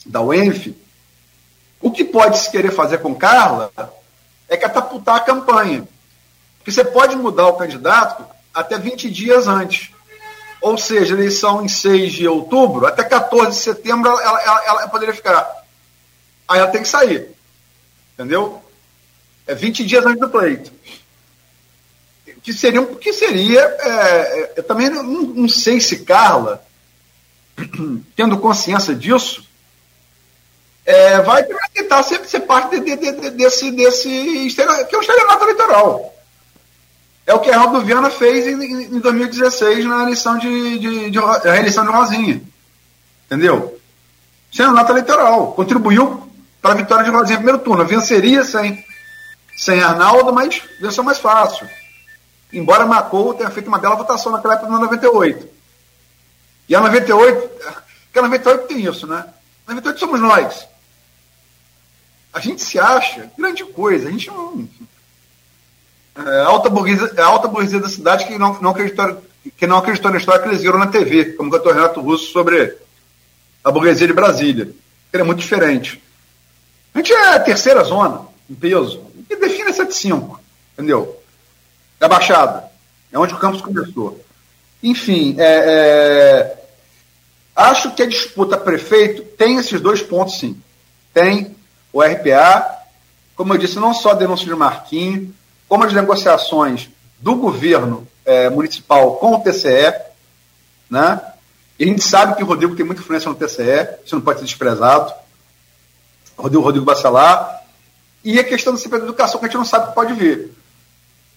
da 0.06 0.22
UENF, 0.22 0.74
o 1.80 1.90
que 1.90 2.04
pode 2.04 2.38
se 2.38 2.50
querer 2.50 2.72
fazer 2.72 2.98
com 2.98 3.14
Carla 3.14 3.70
é 4.48 4.56
catapultar 4.56 5.16
a 5.16 5.20
campanha. 5.20 5.86
Porque 6.58 6.72
você 6.72 6.84
pode 6.84 7.16
mudar 7.16 7.48
o 7.48 7.56
candidato 7.56 8.24
até 8.52 8.78
20 8.78 9.10
dias 9.10 9.46
antes. 9.46 9.90
Ou 10.60 10.76
seja, 10.76 11.14
eleição 11.14 11.64
em 11.64 11.68
6 11.68 12.12
de 12.12 12.28
outubro, 12.28 12.86
até 12.86 13.02
14 13.02 13.56
de 13.56 13.62
setembro 13.62 14.10
ela, 14.10 14.42
ela, 14.42 14.64
ela 14.66 14.88
poderia 14.88 15.14
ficar. 15.14 15.64
Aí 16.46 16.58
ela 16.60 16.70
tem 16.70 16.82
que 16.82 16.88
sair. 16.88 17.28
Entendeu? 18.14 18.62
É 19.46 19.54
20 19.54 19.84
dias 19.84 20.04
antes 20.04 20.20
do 20.20 20.28
pleito. 20.28 20.70
Que 22.42 22.52
seria, 22.52 22.84
que 22.86 23.12
seria 23.12 23.60
é, 23.60 23.88
é, 23.88 24.52
eu 24.56 24.62
também 24.62 24.90
não, 24.90 25.02
não 25.02 25.48
sei 25.48 25.80
se 25.80 26.04
Carla, 26.04 26.62
tendo 28.14 28.38
consciência 28.38 28.94
disso, 28.94 29.44
é, 30.84 31.20
vai 31.20 31.46
tentar 31.72 32.02
sempre 32.02 32.28
ser 32.28 32.40
parte 32.40 32.80
de, 32.80 32.96
de, 32.96 33.12
de, 33.12 33.30
desse, 33.30 33.70
desse 33.70 34.08
que 34.08 34.94
é 34.94 34.98
o 34.98 35.00
estelionato 35.00 35.44
eleitoral. 35.44 36.14
É 37.26 37.34
o 37.34 37.40
que 37.40 37.50
Arnaldo 37.50 37.84
Viana 37.84 38.10
fez 38.10 38.46
em, 38.46 38.96
em 38.96 38.98
2016 38.98 39.84
na 39.84 40.02
eleição 40.02 40.38
de, 40.38 40.78
de, 40.78 41.10
de, 41.10 41.18
a 41.18 41.56
eleição 41.56 41.84
de 41.84 41.92
Rosinha. 41.92 42.42
Entendeu? 43.26 43.78
Estelionato 44.50 44.92
eleitoral. 44.92 45.52
Contribuiu 45.52 46.28
para 46.60 46.72
a 46.72 46.76
vitória 46.76 47.04
de 47.04 47.10
Rosinha 47.10 47.38
no 47.38 47.44
primeiro 47.44 47.64
turno. 47.64 47.86
Venceria 47.86 48.42
sem, 48.42 48.84
sem 49.56 49.80
Arnaldo, 49.80 50.32
mas 50.32 50.62
venceu 50.80 51.04
mais 51.04 51.18
fácil. 51.18 51.68
Embora 52.52 52.86
Macou 52.86 53.34
tenha 53.34 53.50
feito 53.50 53.68
uma 53.68 53.78
bela 53.78 53.94
votação 53.94 54.32
naquela 54.32 54.54
época, 54.54 54.70
no 54.70 54.78
98. 54.80 55.48
E 56.68 56.74
a 56.74 56.80
98, 56.80 57.48
porque 58.04 58.18
a 58.18 58.22
98 58.22 58.66
tem 58.66 58.84
isso, 58.84 59.06
né? 59.06 59.24
A 59.66 59.74
98 59.74 60.00
somos 60.00 60.20
nós. 60.20 60.66
A 62.32 62.40
gente 62.40 62.62
se 62.62 62.78
acha 62.78 63.30
grande 63.36 63.64
coisa. 63.64 64.08
A 64.08 64.10
gente 64.10 64.28
não. 64.28 64.68
É 66.16 66.40
alta 66.40 66.68
burguesia, 66.68 67.12
é 67.16 67.22
a 67.22 67.26
alta 67.26 67.48
burguesia 67.48 67.80
da 67.80 67.88
cidade 67.88 68.26
que 68.26 68.36
não, 68.36 68.60
não, 68.60 68.70
acreditou, 68.70 69.22
que 69.56 69.66
não 69.66 69.78
acreditou 69.78 70.10
na 70.10 70.18
história 70.18 70.42
que 70.42 70.48
eles 70.48 70.62
viram 70.62 70.78
na 70.78 70.86
TV, 70.86 71.32
como 71.32 71.50
cantou 71.50 71.72
Renato 71.72 72.00
Russo 72.00 72.32
sobre 72.32 72.76
a 73.62 73.70
burguesia 73.70 74.06
de 74.06 74.12
Brasília. 74.12 74.66
Que 74.66 75.16
era 75.16 75.24
muito 75.24 75.40
diferente. 75.40 76.02
A 76.94 76.98
gente 76.98 77.12
é 77.12 77.34
a 77.34 77.40
terceira 77.40 77.82
zona, 77.84 78.26
em 78.48 78.54
peso, 78.54 79.02
e 79.28 79.36
define 79.36 79.70
7,5, 79.70 80.38
entendeu? 80.74 81.20
É 82.00 82.04
a 82.04 82.08
Baixada. 82.08 82.70
É 83.12 83.18
onde 83.18 83.34
o 83.34 83.38
campus 83.38 83.60
começou. 83.60 84.24
Enfim, 84.82 85.36
é, 85.38 85.44
é, 85.44 86.64
acho 87.54 87.90
que 87.92 88.02
a 88.02 88.06
disputa 88.06 88.56
prefeito 88.56 89.22
tem 89.22 89.56
esses 89.56 89.80
dois 89.80 90.02
pontos, 90.02 90.38
sim. 90.38 90.60
Tem 91.12 91.54
o 91.92 92.02
RPA, 92.02 92.78
como 93.34 93.52
eu 93.52 93.58
disse, 93.58 93.78
não 93.78 93.92
só 93.92 94.10
a 94.10 94.14
denúncia 94.14 94.46
de 94.46 94.54
Marquinho, 94.54 95.34
como 95.70 95.84
as 95.84 95.92
negociações 95.92 96.90
do 97.20 97.36
governo 97.36 98.04
é, 98.24 98.50
municipal 98.50 99.14
com 99.18 99.36
o 99.36 99.40
TCE, 99.40 99.94
né? 100.90 101.20
E 101.78 101.84
a 101.84 101.86
gente 101.86 102.02
sabe 102.02 102.34
que 102.34 102.42
o 102.42 102.46
Rodrigo 102.46 102.74
tem 102.74 102.84
muita 102.84 103.00
influência 103.00 103.30
no 103.30 103.36
TCE, 103.36 104.00
isso 104.04 104.16
não 104.16 104.20
pode 104.20 104.40
ser 104.40 104.46
desprezado. 104.46 105.14
Rodrigo, 106.36 106.64
Rodrigo 106.64 106.84
Bacelar. 106.84 107.62
E 108.24 108.40
a 108.40 108.44
questão 108.44 108.72
do 108.72 108.80
CP 108.80 108.98
da 108.98 109.04
educação, 109.04 109.38
que 109.38 109.46
a 109.46 109.48
gente 109.48 109.58
não 109.58 109.64
sabe 109.64 109.88
que 109.88 109.94
pode 109.94 110.12
vir. 110.12 110.50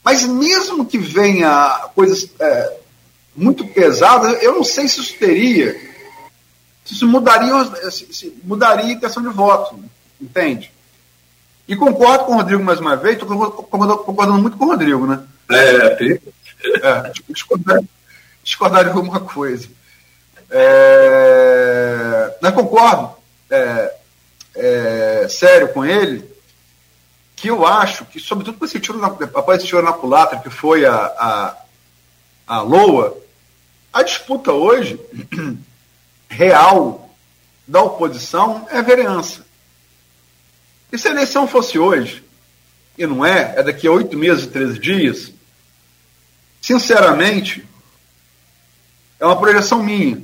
Mas 0.04 0.26
mesmo 0.26 0.84
que 0.84 0.98
venha 0.98 1.90
coisas 1.94 2.28
é, 2.40 2.78
muito 3.36 3.68
pesadas, 3.68 4.42
eu 4.42 4.56
não 4.56 4.64
sei 4.64 4.88
se 4.88 5.00
isso 5.00 5.16
teria, 5.20 5.74
se 6.84 6.96
isso 6.96 7.08
mudaria, 7.08 7.92
se 7.92 8.36
mudaria 8.44 8.86
a 8.86 8.92
intenção 8.94 9.22
de 9.22 9.30
voto, 9.30 9.80
entende? 10.20 10.73
E 11.68 11.76
concordo 11.76 12.26
com 12.26 12.34
o 12.34 12.36
Rodrigo 12.36 12.64
mais 12.64 12.80
uma 12.80 12.96
vez, 12.96 13.16
estou 13.16 13.30
concordando, 13.54 14.00
concordando, 14.00 14.42
muito 14.42 14.58
com 14.58 14.66
o 14.66 14.70
Rodrigo, 14.70 15.08
né? 15.08 15.24
É, 15.50 16.20
é 16.66 17.12
discordar, 17.30 17.80
discordar 18.44 18.84
de 18.84 18.90
alguma 18.90 19.20
coisa. 19.22 19.68
É, 20.50 22.38
mas 22.42 22.54
concordo, 22.54 23.16
é, 23.50 23.96
é, 24.56 25.28
sério 25.30 25.70
com 25.70 25.86
ele, 25.86 26.30
que 27.36 27.50
eu 27.50 27.66
acho 27.66 28.06
que, 28.06 28.20
sobretudo 28.20 28.58
com 28.58 28.66
esse 28.66 28.80
tiro 28.80 28.98
na, 29.00 29.08
após 29.08 29.58
esse 29.58 29.68
tiro 29.68 29.82
na 29.82 29.94
culatra, 29.94 30.40
que 30.40 30.50
foi 30.50 30.86
a, 30.86 30.96
a, 30.96 31.58
a 32.48 32.62
LOA, 32.62 33.18
a 33.92 34.04
disputa 34.04 34.52
hoje 34.52 35.00
real 36.30 37.10
da 37.68 37.82
oposição 37.82 38.68
é 38.70 38.80
a 38.80 38.82
vereança. 38.82 39.46
E 40.94 40.98
se 41.00 41.08
a 41.08 41.12
eleição 41.12 41.48
fosse 41.48 41.80
hoje, 41.80 42.24
e 42.96 43.08
não 43.08 43.26
é, 43.26 43.56
é 43.58 43.64
daqui 43.64 43.88
a 43.88 43.92
oito 43.92 44.16
meses 44.16 44.44
e 44.44 44.50
treze 44.50 44.78
dias, 44.78 45.34
sinceramente, 46.62 47.68
é 49.20 49.26
uma 49.26 49.40
projeção 49.40 49.82
minha. 49.82 50.24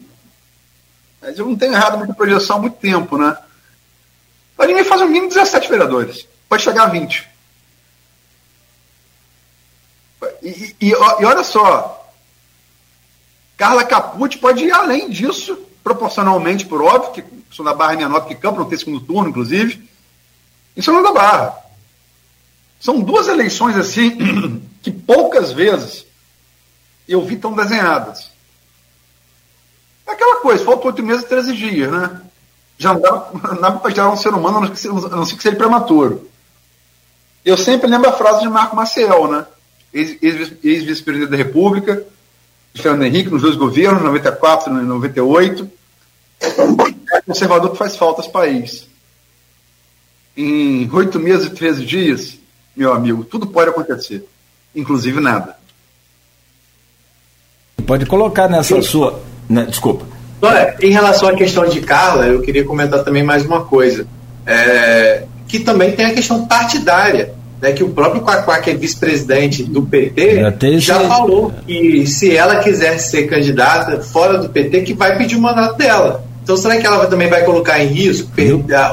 Mas 1.20 1.40
eu 1.40 1.48
não 1.48 1.56
tenho 1.56 1.74
errado 1.74 1.98
muita 1.98 2.14
projeção 2.14 2.58
há 2.58 2.60
muito 2.60 2.78
tempo, 2.78 3.18
né? 3.18 3.36
Mas 4.56 4.68
ninguém 4.68 4.84
faz 4.84 5.02
no 5.02 5.08
mínimo 5.08 5.30
17 5.30 5.68
vereadores 5.68 6.28
pode 6.48 6.62
chegar 6.62 6.84
a 6.84 6.90
20. 6.90 7.28
E, 10.44 10.76
e, 10.82 10.90
e, 10.90 10.96
olha 10.96 11.44
só, 11.44 12.14
Carla 13.58 13.84
Capucci 13.86 14.38
pode 14.38 14.66
ir 14.66 14.72
além 14.72 15.10
disso, 15.10 15.58
proporcionalmente, 15.84 16.68
por 16.68 16.82
óbvio, 16.82 17.12
que 17.14 17.24
sou 17.50 17.66
da 17.66 17.74
Barra 17.74 17.94
é 17.94 17.98
menor 17.98 18.22
que 18.28 18.36
Campo, 18.36 18.60
não 18.60 18.70
tem 18.70 18.78
segundo 18.78 19.02
turno, 19.02 19.30
inclusive, 19.30 19.89
em 20.80 20.82
São 20.82 21.04
da 21.04 21.12
Barra. 21.12 21.58
São 22.80 23.02
duas 23.02 23.28
eleições 23.28 23.76
assim 23.76 24.18
que 24.82 24.90
poucas 24.90 25.52
vezes 25.52 26.06
eu 27.06 27.22
vi 27.26 27.36
tão 27.36 27.54
desenhadas. 27.54 28.32
É 30.08 30.12
aquela 30.12 30.38
coisa, 30.38 30.64
falta 30.64 30.88
oito 30.88 31.04
meses 31.04 31.26
e 31.26 31.28
13 31.28 31.54
dias, 31.54 31.92
né? 31.92 32.22
Já 32.78 32.94
não 32.94 33.02
dá, 33.02 33.72
para 33.78 33.92
gerar 33.92 34.10
um 34.10 34.16
ser 34.16 34.34
humano, 34.34 34.60
a 34.60 35.16
não 35.16 35.26
ser 35.26 35.36
que 35.36 35.44
seja 35.44 35.58
prematuro. 35.58 36.30
Eu 37.44 37.58
sempre 37.58 37.90
lembro 37.90 38.10
a 38.10 38.14
frase 38.14 38.40
de 38.42 38.48
Marco 38.48 38.76
Maciel, 38.76 39.30
né? 39.30 39.46
Ex-vice-presidente 39.94 41.32
da 41.32 41.38
República, 41.38 42.06
Fernando 42.74 43.04
Henrique, 43.04 43.30
nos 43.30 43.42
dois 43.42 43.56
governos, 43.56 44.02
94 44.02 44.72
e 44.72 44.84
98. 44.84 45.70
É 47.12 47.22
conservador 47.22 47.72
que 47.72 47.78
faz 47.78 47.98
falta 47.98 48.22
aos 48.22 48.32
país. 48.32 48.88
Em 50.42 50.90
oito 50.94 51.20
meses 51.20 51.48
e 51.48 51.50
13 51.50 51.86
dias, 51.86 52.40
meu 52.74 52.94
amigo, 52.94 53.26
tudo 53.26 53.46
pode 53.46 53.72
acontecer, 53.72 54.24
inclusive 54.74 55.20
nada. 55.20 55.58
Pode 57.86 58.06
colocar 58.06 58.48
nessa 58.48 58.76
Sim. 58.76 58.82
sua. 58.82 59.22
Né, 59.50 59.66
desculpa. 59.66 60.06
Olha, 60.42 60.78
em 60.82 60.92
relação 60.92 61.28
à 61.28 61.36
questão 61.36 61.68
de 61.68 61.82
Carla, 61.82 62.28
eu 62.28 62.42
queria 62.42 62.64
comentar 62.64 63.04
também 63.04 63.22
mais 63.22 63.46
uma 63.46 63.66
coisa. 63.66 64.08
É, 64.46 65.26
que 65.46 65.60
também 65.60 65.92
tem 65.92 66.06
a 66.06 66.14
questão 66.14 66.48
partidária. 66.48 67.34
Né, 67.62 67.74
que 67.74 67.84
o 67.84 67.90
próprio 67.90 68.22
Quaquá, 68.22 68.62
que 68.62 68.70
é 68.70 68.74
vice-presidente 68.74 69.64
do 69.64 69.82
PT, 69.82 70.38
já, 70.80 70.80
já 70.80 71.00
falou 71.02 71.54
que 71.68 72.08
se 72.08 72.34
ela 72.34 72.64
quiser 72.64 72.98
ser 73.00 73.24
candidata 73.24 74.00
fora 74.00 74.38
do 74.38 74.48
PT, 74.48 74.84
que 74.84 74.94
vai 74.94 75.18
pedir 75.18 75.36
o 75.36 75.42
mandato 75.42 75.78
dela. 75.78 76.29
Então, 76.44 76.58
será 76.58 76.78
que 76.78 76.86
ela 76.88 77.06
também 77.06 77.30
vai 77.30 77.44
colocar 77.44 77.80
em 77.80 77.88
risco 77.88 78.32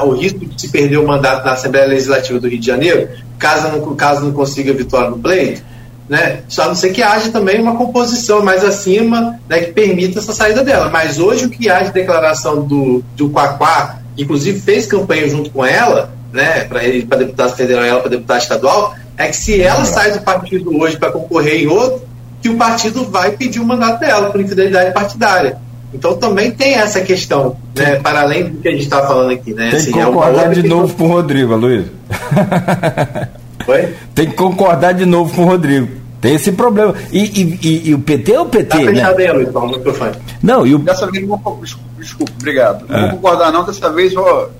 o 0.03 0.11
risco 0.11 0.45
de 0.45 0.61
se 0.61 0.69
perder 0.69 0.97
o 0.97 1.07
mandato 1.07 1.45
na 1.45 1.53
Assembleia 1.53 1.87
Legislativa 1.87 2.39
do 2.39 2.47
Rio 2.47 2.59
de 2.59 2.65
Janeiro, 2.65 3.09
caso 3.39 3.69
não, 3.69 3.95
caso 3.95 4.25
não 4.25 4.31
consiga 4.31 4.73
vitória 4.73 5.09
no 5.09 5.17
pleito? 5.17 5.63
Né? 6.07 6.41
Só 6.47 6.63
a 6.63 6.67
não 6.67 6.75
ser 6.75 6.91
que 6.91 7.03
haja 7.03 7.31
também 7.31 7.59
uma 7.59 7.75
composição 7.75 8.41
mais 8.41 8.63
acima 8.63 9.37
né, 9.49 9.59
que 9.59 9.71
permita 9.73 10.19
essa 10.19 10.33
saída 10.33 10.63
dela. 10.63 10.89
Mas 10.89 11.19
hoje 11.19 11.45
o 11.45 11.49
que 11.49 11.69
há 11.69 11.81
de 11.81 11.91
declaração 11.91 12.61
do, 12.61 13.03
do 13.15 13.29
Quaquá, 13.29 13.99
inclusive 14.17 14.59
fez 14.59 14.85
campanha 14.85 15.27
junto 15.27 15.49
com 15.49 15.65
ela, 15.65 16.13
né, 16.31 16.63
para 16.63 16.83
ele 16.83 17.05
para 17.05 17.17
deputado 17.17 17.55
federal 17.55 17.83
e 17.83 17.89
ela 17.89 17.99
para 17.99 18.09
deputado 18.11 18.41
estadual, 18.41 18.95
é 19.17 19.27
que 19.27 19.35
se 19.35 19.61
ela 19.61 19.83
sai 19.83 20.11
do 20.11 20.21
partido 20.21 20.79
hoje 20.79 20.95
para 20.97 21.11
concorrer 21.11 21.63
em 21.63 21.67
outro, 21.67 22.07
que 22.41 22.49
o 22.49 22.55
partido 22.55 23.03
vai 23.05 23.31
pedir 23.31 23.59
o 23.59 23.65
mandato 23.65 23.99
dela 23.99 24.29
por 24.29 24.39
infidelidade 24.39 24.93
partidária. 24.93 25.57
Então 25.93 26.15
também 26.17 26.51
tem 26.51 26.75
essa 26.75 27.01
questão, 27.01 27.55
né, 27.75 27.95
para 27.95 28.21
além 28.21 28.49
do 28.49 28.57
que 28.59 28.67
a 28.67 28.71
gente 28.71 28.83
está 28.83 29.05
falando 29.07 29.31
aqui. 29.31 29.53
Né? 29.53 29.69
Tem 29.69 29.79
assim, 29.79 29.91
que 29.91 29.99
é 29.99 30.05
concordar 30.05 30.53
de 30.53 30.63
novo 30.63 30.93
com 30.95 31.05
o 31.05 31.07
Rodrigo, 31.07 31.55
Luiz. 31.55 31.85
Oi? 33.67 33.93
Tem 34.13 34.29
que 34.29 34.35
concordar 34.35 34.93
de 34.93 35.05
novo 35.05 35.33
com 35.33 35.43
o 35.43 35.45
Rodrigo. 35.45 35.87
Tem 36.19 36.35
esse 36.35 36.51
problema. 36.51 36.93
E, 37.11 37.19
e, 37.19 37.59
e, 37.61 37.89
e 37.89 37.93
o 37.93 37.99
PT 37.99 38.33
é 38.33 38.41
o 38.41 38.45
PT. 38.45 38.65
Tá 38.65 38.77
fechado 38.77 39.17
né? 39.17 39.25
aí, 39.25 39.31
Luiz, 39.31 39.55
o 39.55 39.67
microfone. 39.67 40.11
Não, 40.41 40.65
e 40.65 40.75
o... 40.75 40.79
Dessa 40.79 41.09
vez 41.09 41.27
não 41.27 41.37
vou. 41.37 41.61
Desculpa, 41.97 42.31
obrigado. 42.37 42.85
Não 42.87 43.01
vou 43.01 43.09
concordar, 43.11 43.51
não. 43.51 43.63
Dessa 43.63 43.89
vez 43.91 44.13
vou. 44.13 44.51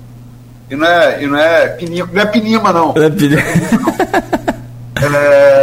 E 0.70 0.76
não 0.76 0.86
é, 0.86 1.22
e 1.22 1.26
não 1.26 1.38
é, 1.38 1.68
pinima, 1.68 2.08
não 2.12 2.22
é 2.22 2.26
pinima, 2.26 2.72
não. 2.72 2.94
É 2.96 3.10
pinima. 3.10 3.40
é... 5.02 5.57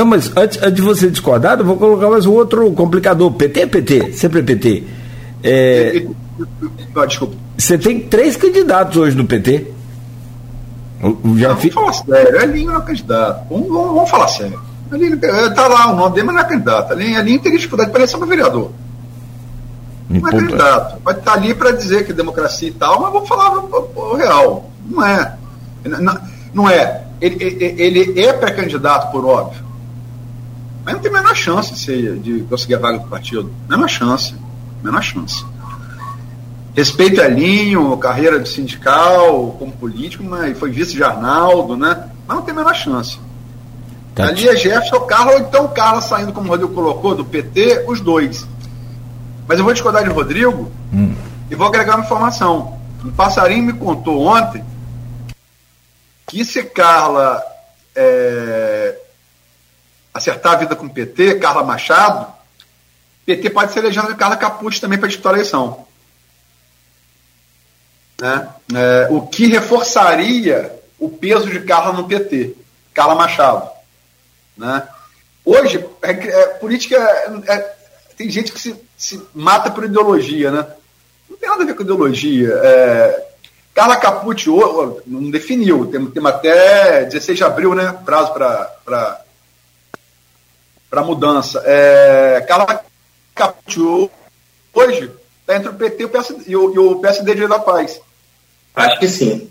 Não, 0.00 0.06
mas 0.06 0.34
antes, 0.34 0.58
antes 0.62 0.76
de 0.76 0.80
você 0.80 1.10
discordar, 1.10 1.58
eu 1.58 1.64
vou 1.66 1.76
colocar 1.76 2.08
mais 2.08 2.24
um 2.24 2.32
outro 2.32 2.72
complicador. 2.72 3.30
PT 3.32 3.60
é 3.60 3.66
PT, 3.66 4.12
sempre 4.14 4.40
é 4.40 4.42
PT. 4.42 4.84
É... 5.42 6.06
Desculpa. 7.06 7.36
Você 7.58 7.76
tem 7.76 8.00
três 8.00 8.34
candidatos 8.34 8.96
hoje 8.96 9.14
no 9.14 9.26
PT. 9.26 9.66
Eu 11.02 11.18
já 11.36 11.50
não, 11.50 11.56
fi... 11.58 11.68
Vamos 11.68 11.98
falar 11.98 12.22
sério, 12.22 12.40
Elinho 12.40 12.72
não 12.72 12.80
é 12.80 12.82
candidato. 12.82 13.46
Vamos, 13.50 13.68
vamos, 13.68 13.94
vamos 13.94 14.10
falar 14.10 14.28
sério. 14.28 14.58
Elinho, 14.90 15.20
tá 15.54 15.68
lá 15.68 15.92
o 15.92 15.96
nome 15.96 16.14
dele, 16.14 16.28
mas 16.28 16.36
não 16.36 16.42
é 16.42 16.48
candidato. 16.48 16.92
Elinho, 16.94 17.18
Elinho 17.18 17.40
teria 17.40 17.58
dificuldade 17.58 17.90
de 17.90 17.94
aparecer 17.94 18.16
para 18.16 18.26
vereador. 18.26 18.70
Não 20.08 20.28
é 20.28 20.30
candidato. 20.30 21.02
Vai 21.04 21.14
estar 21.14 21.32
ali 21.34 21.54
para 21.54 21.72
dizer 21.72 22.06
que 22.06 22.12
é 22.12 22.14
democracia 22.14 22.68
e 22.70 22.72
tal, 22.72 23.02
mas 23.02 23.12
vamos 23.12 23.28
falar 23.28 23.50
o 23.52 24.16
real. 24.16 24.70
Não 24.86 25.06
é. 25.06 25.36
Não, 25.84 26.20
não 26.54 26.70
é. 26.70 27.02
Ele, 27.20 27.36
ele 27.78 28.18
é 28.18 28.32
pré-candidato, 28.32 29.12
por 29.12 29.26
óbvio. 29.26 29.68
Mas 30.84 30.94
não 30.94 31.00
tem 31.00 31.10
a 31.10 31.14
menor 31.14 31.34
chance 31.34 31.74
de, 31.74 32.18
de 32.18 32.42
conseguir 32.44 32.74
a 32.74 32.78
vaga 32.78 32.98
do 32.98 33.08
partido. 33.08 33.52
Menor 33.68 33.88
chance. 33.88 34.34
Menor 34.82 35.02
chance. 35.02 35.44
Respeito 36.74 37.20
a 37.20 37.26
Elinho, 37.26 37.96
carreira 37.98 38.38
de 38.38 38.48
sindical, 38.48 39.56
como 39.58 39.72
político, 39.72 40.22
mas 40.22 40.58
foi 40.58 40.70
vice 40.70 40.92
de 40.92 41.02
Arnaldo, 41.02 41.76
né? 41.76 42.08
Mas 42.26 42.36
não 42.36 42.44
tem 42.44 42.54
a 42.54 42.56
menor 42.56 42.74
chance. 42.74 43.18
Tá 44.14 44.28
Ali 44.28 44.48
é 44.48 44.56
Jefferson, 44.56 45.00
Carlos, 45.00 45.34
ou 45.34 45.40
então 45.40 45.64
o 45.64 45.68
Carlos 45.68 46.04
saindo, 46.04 46.32
como 46.32 46.46
o 46.46 46.50
Rodrigo 46.50 46.72
colocou, 46.72 47.14
do 47.14 47.24
PT, 47.24 47.84
os 47.88 48.00
dois. 48.00 48.46
Mas 49.46 49.58
eu 49.58 49.64
vou 49.64 49.72
discordar 49.72 50.04
de 50.04 50.10
Rodrigo 50.10 50.70
hum. 50.92 51.14
e 51.50 51.54
vou 51.54 51.66
agregar 51.66 51.96
uma 51.96 52.04
informação. 52.04 52.78
Um 53.04 53.10
passarinho 53.10 53.64
me 53.64 53.72
contou 53.72 54.22
ontem 54.22 54.64
que 56.26 56.44
se 56.44 56.62
Carla 56.62 57.42
é, 57.96 58.96
acertar 60.12 60.54
a 60.54 60.56
vida 60.56 60.76
com 60.76 60.86
o 60.86 60.90
PT, 60.90 61.36
Carla 61.36 61.64
Machado, 61.64 62.26
PT 63.26 63.50
pode 63.50 63.72
ser 63.72 63.80
legenda 63.80 64.08
de 64.08 64.16
Carla 64.16 64.36
Capucci 64.36 64.80
também 64.80 64.98
para 64.98 65.08
disputar 65.08 65.32
a 65.32 65.36
eleição. 65.36 65.86
Né? 68.20 68.48
É, 68.74 69.08
o 69.10 69.22
que 69.22 69.46
reforçaria 69.46 70.78
o 70.98 71.08
peso 71.08 71.48
de 71.48 71.60
Carla 71.60 71.92
no 71.92 72.08
PT, 72.08 72.54
Carla 72.92 73.14
Machado. 73.14 73.68
Né? 74.56 74.86
Hoje, 75.44 75.84
é, 76.02 76.10
é, 76.10 76.46
política. 76.54 76.96
É, 77.46 77.76
tem 78.16 78.28
gente 78.28 78.52
que 78.52 78.60
se, 78.60 78.76
se, 78.96 79.22
mata 79.34 79.70
por 79.70 79.84
ideologia, 79.84 80.50
né? 80.50 80.66
Não 81.28 81.36
tem 81.38 81.48
nada 81.48 81.62
a 81.62 81.66
ver 81.66 81.74
com 81.74 81.82
ideologia. 81.82 82.52
É, 82.62 83.26
Carla 83.72 83.96
Capucci 83.96 84.50
não 85.06 85.30
definiu, 85.30 85.86
temos, 85.86 86.12
temos 86.12 86.30
até 86.30 87.04
16 87.04 87.38
de 87.38 87.44
abril, 87.44 87.74
né? 87.74 87.98
Prazo 88.04 88.34
para 88.34 89.24
para 90.90 91.04
mudança. 91.04 91.62
É, 91.64 92.44
Carla 92.48 92.80
Capucci 93.34 94.10
hoje 94.74 95.10
está 95.40 95.56
entre 95.56 95.68
o 95.68 95.74
PT 95.74 96.02
e 96.02 96.04
o 96.04 96.08
PSD, 96.08 96.42
e 96.48 96.56
o, 96.56 96.74
e 96.74 96.78
o 96.78 96.96
PSD 96.96 97.34
de 97.34 97.46
da 97.46 97.60
Paz. 97.60 98.00
Acho 98.74 98.98
que 98.98 99.08
sim. 99.08 99.48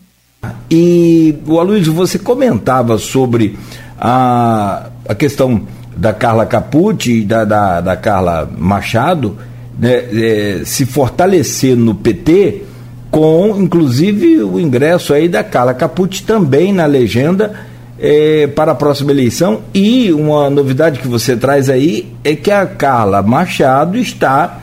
E, 0.70 1.36
o 1.48 1.60
Aloysio, 1.60 1.94
você 1.94 2.20
comentava 2.20 2.98
sobre 2.98 3.58
a, 3.98 4.90
a 5.08 5.16
questão 5.16 5.68
da 5.96 6.14
Carla 6.14 6.46
Capucci 6.46 7.20
e 7.20 7.26
da, 7.26 7.44
da, 7.44 7.82
da, 7.82 7.98
Carla 7.98 8.50
Machado 8.58 9.38
né, 9.78 10.06
é, 10.14 10.62
se 10.64 10.86
fortalecer 10.86 11.76
no 11.76 11.96
PT, 11.96 12.64
com 13.12 13.56
inclusive 13.58 14.42
o 14.44 14.60
ingresso 14.60 15.14
aí 15.14 15.28
da 15.28 15.44
Carla 15.44 15.74
Capucci 15.74 16.24
também 16.24 16.72
na 16.72 16.86
legenda 16.86 17.68
é, 18.00 18.48
para 18.48 18.72
a 18.72 18.76
próxima 18.76 19.12
eleição. 19.12 19.62
E 19.74 20.12
uma 20.12 20.50
novidade 20.50 21.00
que 21.00 21.08
você 21.08 21.36
traz 21.36 21.70
aí 21.70 22.12
é 22.24 22.36
que 22.36 22.52
a 22.52 22.66
Carla 22.66 23.22
Machado 23.22 23.98
está 23.98 24.60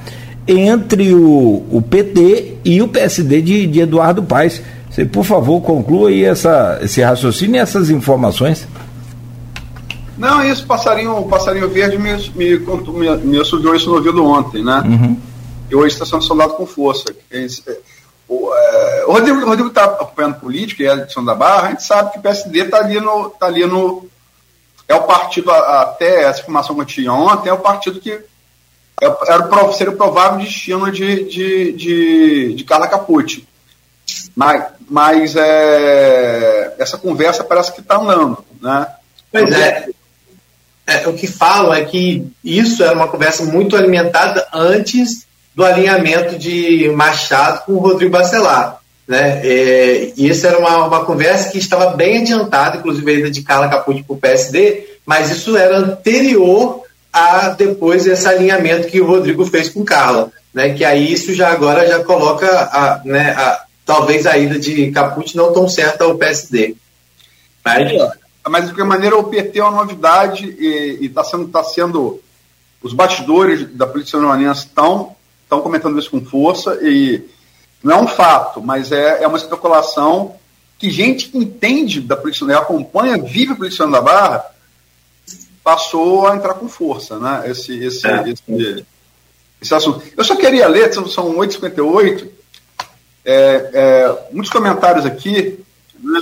entre 0.48 1.12
o, 1.12 1.64
o 1.70 1.82
PT 1.82 2.58
e 2.64 2.80
o 2.80 2.88
PSD 2.88 3.42
de, 3.42 3.66
de 3.66 3.80
Eduardo 3.80 4.22
Paes. 4.22 4.62
Você, 4.90 5.04
por 5.04 5.24
favor, 5.24 5.60
conclua 5.60 6.08
aí 6.08 6.24
essa, 6.24 6.78
esse 6.82 7.02
raciocínio 7.02 7.56
e 7.56 7.58
essas 7.58 7.90
informações. 7.90 8.66
Não, 10.16 10.42
isso, 10.42 10.66
passarinho, 10.66 11.22
passarinho 11.24 11.68
verde 11.68 11.98
me, 11.98 12.12
me, 12.34 12.58
me, 12.58 13.16
me 13.18 13.40
isso 13.40 13.60
no 13.60 13.94
ouvido 13.94 14.24
ontem, 14.24 14.64
né? 14.64 14.82
Uhum. 14.86 15.16
E 15.70 15.74
hoje 15.74 15.94
está 15.94 16.06
sendo 16.06 16.22
soldado 16.22 16.54
com 16.54 16.64
força. 16.64 17.14
É, 18.28 18.32
o, 18.32 18.52
é, 18.52 19.06
o 19.06 19.12
Rodrigo 19.12 19.68
está 19.68 19.84
acompanhando 19.84 20.40
política 20.40 20.82
e 20.82 20.88
a 20.88 20.94
edição 20.94 21.24
da 21.24 21.34
Barra, 21.34 21.68
a 21.68 21.70
gente 21.70 21.84
sabe 21.84 22.12
que 22.12 22.18
o 22.18 22.22
PSD 22.22 22.64
está 22.64 22.78
ali 22.78 23.00
no. 23.00 23.30
Tá 23.30 23.46
ali 23.46 23.64
no 23.64 24.08
é 24.88 24.94
o 24.94 25.02
partido, 25.02 25.50
até 25.50 26.22
essa 26.22 26.40
informação 26.40 26.76
que 26.76 26.82
eu 26.82 26.86
tinha 26.86 27.12
ontem, 27.12 27.48
é 27.48 27.52
o 27.52 27.58
partido 27.58 28.00
que 28.00 28.12
é, 28.12 29.16
era 29.26 29.66
o, 29.66 29.72
seria 29.72 29.92
o 29.92 29.96
provável 29.96 30.38
destino 30.38 30.90
de, 30.90 31.24
de, 31.24 31.72
de, 31.72 32.54
de 32.54 32.64
Carla 32.64 32.88
Capucci. 32.88 33.46
Mas, 34.34 34.64
mas 34.88 35.34
é, 35.36 36.76
essa 36.78 36.96
conversa 36.96 37.42
parece 37.42 37.72
que 37.72 37.80
está 37.80 37.96
andando. 37.96 38.44
Né? 38.60 38.86
Pois 39.32 39.50
é. 39.52 39.88
é. 40.86 41.08
O 41.08 41.14
que 41.14 41.26
falam 41.26 41.74
é 41.74 41.84
que 41.84 42.30
isso 42.44 42.82
era 42.84 42.94
uma 42.94 43.08
conversa 43.08 43.44
muito 43.44 43.76
alimentada 43.76 44.46
antes 44.52 45.25
do 45.56 45.64
alinhamento 45.64 46.38
de 46.38 46.90
Machado 46.90 47.64
com 47.64 47.72
o 47.72 47.78
Rodrigo 47.78 48.12
Bacelar. 48.12 48.78
Né? 49.08 49.40
É, 49.42 50.12
e 50.14 50.28
isso 50.28 50.46
era 50.46 50.58
uma, 50.58 50.84
uma 50.84 51.04
conversa 51.06 51.50
que 51.50 51.56
estava 51.56 51.96
bem 51.96 52.18
adiantada, 52.18 52.76
inclusive 52.76 53.10
ainda 53.10 53.30
de 53.30 53.42
Carla 53.42 53.68
Capucci 53.68 54.02
para 54.02 54.14
o 54.14 54.18
PSD, 54.18 54.86
mas 55.06 55.30
isso 55.30 55.56
era 55.56 55.78
anterior 55.78 56.82
a 57.10 57.48
depois 57.48 58.04
esse 58.06 58.28
alinhamento 58.28 58.88
que 58.88 59.00
o 59.00 59.06
Rodrigo 59.06 59.46
fez 59.46 59.70
com 59.70 59.82
Carla, 59.82 60.30
né? 60.52 60.74
Que 60.74 60.84
aí 60.84 61.10
isso 61.10 61.32
já 61.32 61.50
agora 61.50 61.88
já 61.88 62.04
coloca 62.04 62.46
a, 62.46 63.00
né, 63.02 63.30
a, 63.30 63.64
talvez 63.86 64.26
a 64.26 64.36
ida 64.36 64.58
de 64.58 64.90
Caput 64.90 65.34
não 65.34 65.54
tão 65.54 65.66
certa 65.66 66.04
ao 66.04 66.16
PSD. 66.16 66.76
Mas, 67.64 67.92
mas 68.46 68.64
de 68.64 68.70
qualquer 68.72 68.84
maneira 68.84 69.16
o 69.16 69.24
PT 69.24 69.58
é 69.58 69.62
uma 69.62 69.82
novidade 69.82 70.54
e 70.58 71.06
está 71.06 71.24
sendo, 71.24 71.48
tá 71.48 71.64
sendo 71.64 72.20
os 72.82 72.92
bastidores 72.92 73.66
da 73.74 73.86
polícia 73.86 74.18
neonense 74.18 74.66
estão 74.66 75.15
estão 75.46 75.60
comentando 75.60 75.98
isso 75.98 76.10
com 76.10 76.24
força 76.24 76.78
e 76.82 77.22
não 77.82 77.98
é 77.98 78.02
um 78.02 78.08
fato, 78.08 78.60
mas 78.60 78.90
é, 78.90 79.22
é 79.22 79.28
uma 79.28 79.38
especulação 79.38 80.34
que 80.78 80.90
gente 80.90 81.28
que 81.28 81.38
entende 81.38 82.00
da 82.00 82.16
polícia, 82.16 82.58
acompanha, 82.58 83.16
vive 83.16 83.52
a 83.52 83.56
polícia 83.56 83.86
da 83.86 84.00
Barra, 84.00 84.44
passou 85.62 86.26
a 86.26 86.36
entrar 86.36 86.54
com 86.54 86.68
força, 86.68 87.18
né? 87.18 87.44
Esse, 87.46 87.82
esse, 87.82 88.06
é. 88.06 88.28
esse, 88.28 88.86
esse 89.62 89.74
assunto. 89.74 90.02
Eu 90.16 90.24
só 90.24 90.36
queria 90.36 90.68
ler, 90.68 90.92
são 90.92 91.04
8h58, 91.36 92.28
é, 93.24 93.70
é, 93.72 94.28
muitos 94.32 94.52
comentários 94.52 95.06
aqui. 95.06 95.58
Né? 95.98 96.20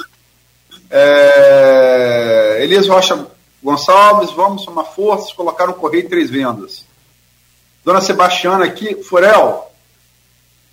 É, 0.91 2.59
Elias 2.63 2.87
Rocha 2.87 3.27
Gonçalves, 3.63 4.31
vamos 4.31 4.63
somar 4.63 4.85
forças, 4.95 5.33
colocar 5.33 5.67
no 5.67 5.75
correio 5.75 6.09
três 6.09 6.31
vendas. 6.31 6.85
Dona 7.85 8.01
Sebastiana 8.01 8.65
aqui, 8.65 9.03
Furel, 9.03 9.71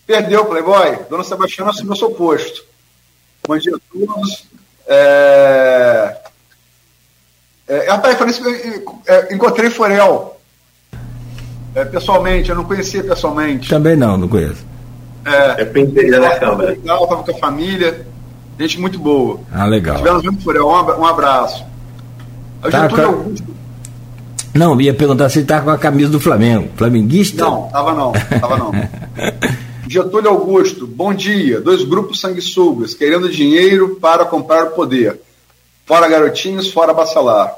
perdeu 0.07 0.41
o 0.41 0.45
Playboy. 0.45 0.99
Dona 1.09 1.23
Sebastiana 1.23 1.71
assumiu 1.71 1.95
seu 1.95 2.11
posto. 2.11 2.63
Bom 3.47 3.57
dia 3.57 3.75
a 3.75 3.79
todos. 3.91 4.45
É, 4.87 6.17
é, 7.67 7.89
rapaz, 7.89 8.17
falei 8.17 8.33
isso, 8.33 9.01
é, 9.07 9.33
encontrei 9.33 9.69
Forel 9.69 10.37
é, 11.73 11.85
pessoalmente, 11.85 12.49
eu 12.49 12.55
não 12.55 12.65
conhecia 12.65 13.03
pessoalmente. 13.03 13.69
Também 13.69 13.95
não, 13.95 14.17
não 14.17 14.27
conheço. 14.27 14.65
É, 15.25 15.61
é 15.61 15.65
penteria 15.65 16.19
na 16.19 16.37
câmera. 16.37 16.71
Legal, 16.71 17.07
tava 17.07 17.23
com 17.23 17.31
a 17.31 17.39
família, 17.39 18.05
gente 18.59 18.79
muito 18.79 18.99
boa. 18.99 19.39
Ah, 19.51 19.65
legal. 19.65 19.97
Tivemos 19.97 20.23
muito 20.23 20.43
Forel, 20.43 20.67
um, 20.67 21.05
abraço. 21.05 21.65
Tá, 22.69 22.87
tá... 22.89 23.05
Augusto. 23.05 23.60
Não, 24.53 24.79
ia 24.81 24.93
perguntar 24.93 25.29
se 25.29 25.39
ele 25.39 25.47
tá 25.47 25.61
com 25.61 25.69
a 25.69 25.77
camisa 25.77 26.09
do 26.09 26.19
Flamengo. 26.19 26.69
Flamenguista? 26.75 27.43
Não, 27.43 27.69
tava 27.69 27.93
não, 27.93 28.11
tava 28.11 28.57
não. 28.57 28.71
Getúlio 29.87 30.29
Augusto, 30.29 30.85
bom 30.85 31.13
dia. 31.13 31.61
Dois 31.61 31.83
grupos 31.83 32.19
sanguessugas 32.19 32.93
querendo 32.93 33.29
dinheiro 33.29 33.97
para 34.01 34.25
comprar 34.25 34.67
o 34.67 34.71
poder. 34.71 35.19
Fora 35.85 36.07
garotinhos, 36.07 36.71
fora 36.71 36.93
bacelar. 36.93 37.53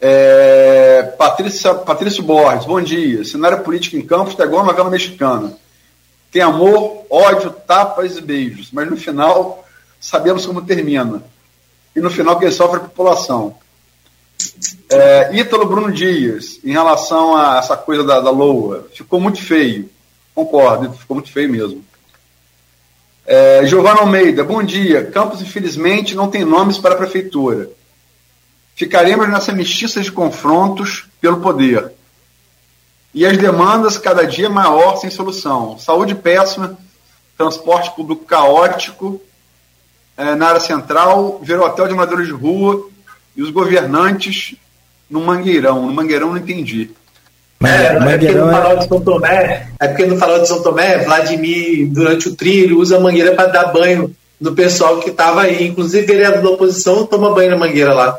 É, 0.00 1.14
Patrícia, 1.18 1.74
Patrício 1.74 2.22
Borges, 2.22 2.64
bom 2.66 2.80
dia. 2.80 3.24
Cenário 3.24 3.64
político 3.64 3.96
em 3.96 4.02
Campos 4.02 4.32
está 4.32 4.44
igual 4.44 4.62
a 4.62 4.66
novela 4.66 4.90
mexicana. 4.90 5.52
Tem 6.30 6.42
amor, 6.42 7.04
ódio, 7.10 7.50
tapas 7.50 8.16
e 8.16 8.20
beijos, 8.20 8.68
mas 8.72 8.88
no 8.88 8.96
final 8.96 9.64
sabemos 10.00 10.44
como 10.44 10.62
termina. 10.62 11.22
E 11.96 12.00
no 12.00 12.10
final 12.10 12.38
quem 12.38 12.50
sofre 12.50 12.78
é 12.78 12.80
a 12.80 12.84
população. 12.84 13.56
É, 14.90 15.36
Ítalo 15.36 15.66
Bruno 15.66 15.92
Dias, 15.92 16.58
em 16.64 16.72
relação 16.72 17.36
a 17.36 17.58
essa 17.58 17.76
coisa 17.76 18.02
da, 18.02 18.20
da 18.20 18.30
LOA, 18.30 18.86
ficou 18.92 19.20
muito 19.20 19.40
feio. 19.42 19.88
Concordo, 20.34 20.92
ficou 20.92 21.16
muito 21.16 21.30
feio 21.30 21.50
mesmo. 21.50 21.84
É, 23.26 23.66
Giovana 23.66 24.00
Almeida, 24.00 24.42
bom 24.42 24.62
dia. 24.62 25.04
Campos, 25.04 25.42
infelizmente, 25.42 26.14
não 26.14 26.30
tem 26.30 26.44
nomes 26.44 26.78
para 26.78 26.94
a 26.94 26.98
prefeitura. 26.98 27.70
Ficaremos 28.74 29.28
nessa 29.28 29.52
mestiça 29.52 30.00
de 30.00 30.10
confrontos 30.10 31.06
pelo 31.20 31.40
poder. 31.40 31.92
E 33.12 33.26
as 33.26 33.36
demandas 33.36 33.98
cada 33.98 34.26
dia 34.26 34.48
maior 34.48 34.96
sem 34.96 35.10
solução. 35.10 35.78
Saúde 35.78 36.14
péssima, 36.14 36.78
transporte 37.36 37.90
público 37.94 38.24
caótico, 38.24 39.20
é, 40.16 40.34
na 40.34 40.48
área 40.48 40.60
central, 40.60 41.40
virou 41.42 41.66
hotel 41.66 41.88
de 41.88 41.94
madeiras 41.94 42.26
de 42.26 42.32
rua, 42.32 42.88
e 43.38 43.42
os 43.42 43.50
governantes 43.50 44.56
no 45.08 45.20
Mangueirão. 45.20 45.86
No 45.86 45.92
Mangueirão 45.92 46.30
não 46.30 46.38
entendi. 46.38 46.90
É, 47.62 47.86
é, 47.86 48.18
porque 48.18 48.32
no 48.32 48.50
farol 48.50 48.76
de 48.76 48.88
São 48.88 49.00
Tomé, 49.00 49.68
é 49.80 49.88
porque 49.88 50.06
no 50.06 50.18
farol 50.18 50.40
de 50.40 50.48
São 50.48 50.62
Tomé, 50.62 50.98
Vladimir, 51.04 51.88
durante 51.88 52.28
o 52.28 52.34
trilho, 52.34 52.78
usa 52.78 52.96
a 52.96 53.00
mangueira 53.00 53.34
para 53.34 53.50
dar 53.50 53.72
banho 53.72 54.14
no 54.40 54.54
pessoal 54.54 54.98
que 55.00 55.10
estava 55.10 55.42
aí. 55.42 55.68
Inclusive, 55.68 56.06
vereador 56.06 56.42
da 56.42 56.50
oposição 56.50 57.06
toma 57.06 57.32
banho 57.32 57.50
na 57.50 57.56
mangueira 57.56 57.94
lá. 57.94 58.18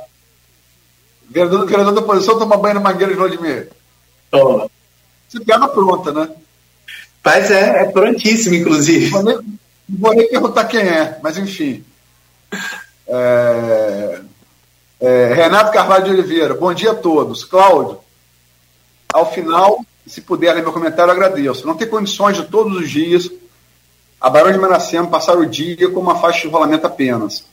Vereador, 1.29 1.65
vereador 1.65 1.93
da 1.93 2.01
oposição 2.01 2.39
toma 2.39 2.57
banho 2.57 2.75
na 2.75 2.81
mangueira 2.81 3.11
de 3.11 3.19
Vladimir? 3.19 3.69
Toma. 4.31 4.69
Você 5.27 5.39
piada 5.41 5.67
pronta, 5.67 6.13
né? 6.13 6.29
Mas 7.23 7.51
é, 7.51 7.83
é 7.83 7.85
prontíssimo, 7.85 8.55
inclusive. 8.55 9.11
Não 9.11 9.21
vou, 9.21 9.23
nem, 9.23 9.35
não 9.35 9.99
vou 9.99 10.15
nem 10.15 10.29
perguntar 10.29 10.65
quem 10.65 10.81
é, 10.81 11.17
mas 11.21 11.37
enfim. 11.37 11.83
É, 13.07 14.21
é, 14.99 15.33
Renato 15.33 15.71
Carvalho 15.71 16.05
de 16.05 16.11
Oliveira, 16.11 16.53
bom 16.53 16.73
dia 16.73 16.91
a 16.91 16.95
todos. 16.95 17.43
Cláudio, 17.43 17.99
ao 19.11 19.31
final, 19.31 19.83
se 20.05 20.21
puder 20.21 20.53
ler 20.53 20.63
meu 20.63 20.73
comentário, 20.73 21.11
agradeço. 21.11 21.65
Não 21.65 21.75
tem 21.75 21.87
condições 21.87 22.37
de 22.37 22.43
todos 22.43 22.75
os 22.75 22.89
dias 22.89 23.29
a 24.19 24.29
Barão 24.29 24.51
de 24.51 24.57
Manacema 24.57 25.07
passar 25.07 25.37
o 25.37 25.45
dia 25.45 25.89
com 25.89 25.99
uma 25.99 26.19
faixa 26.19 26.41
de 26.41 26.53
rolamento 26.53 26.85
apenas. 26.85 27.45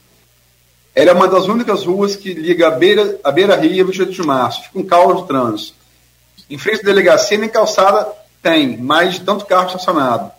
Ela 0.95 1.11
é 1.11 1.15
uma 1.15 1.29
das 1.29 1.47
únicas 1.47 1.85
ruas 1.85 2.17
que 2.17 2.33
liga 2.33 2.67
a 2.67 2.71
Beira, 2.71 3.21
a 3.23 3.31
Beira 3.31 3.55
Rio 3.55 3.73
e 3.73 3.81
a 3.81 3.85
28 3.85 4.13
de 4.13 4.23
Março. 4.23 4.63
Fica 4.63 4.79
um 4.79 4.85
caos 4.85 5.21
de 5.21 5.29
trânsito. 5.29 5.75
Em 6.51 6.59
frente 6.59 6.81
à 6.81 6.85
delegacia, 6.85 7.39
nem 7.39 7.49
calçada 7.49 8.09
tem, 8.43 8.77
mais 8.79 9.15
de 9.15 9.21
tanto 9.21 9.47
carro 9.47 9.67
estacionado. 9.67 10.31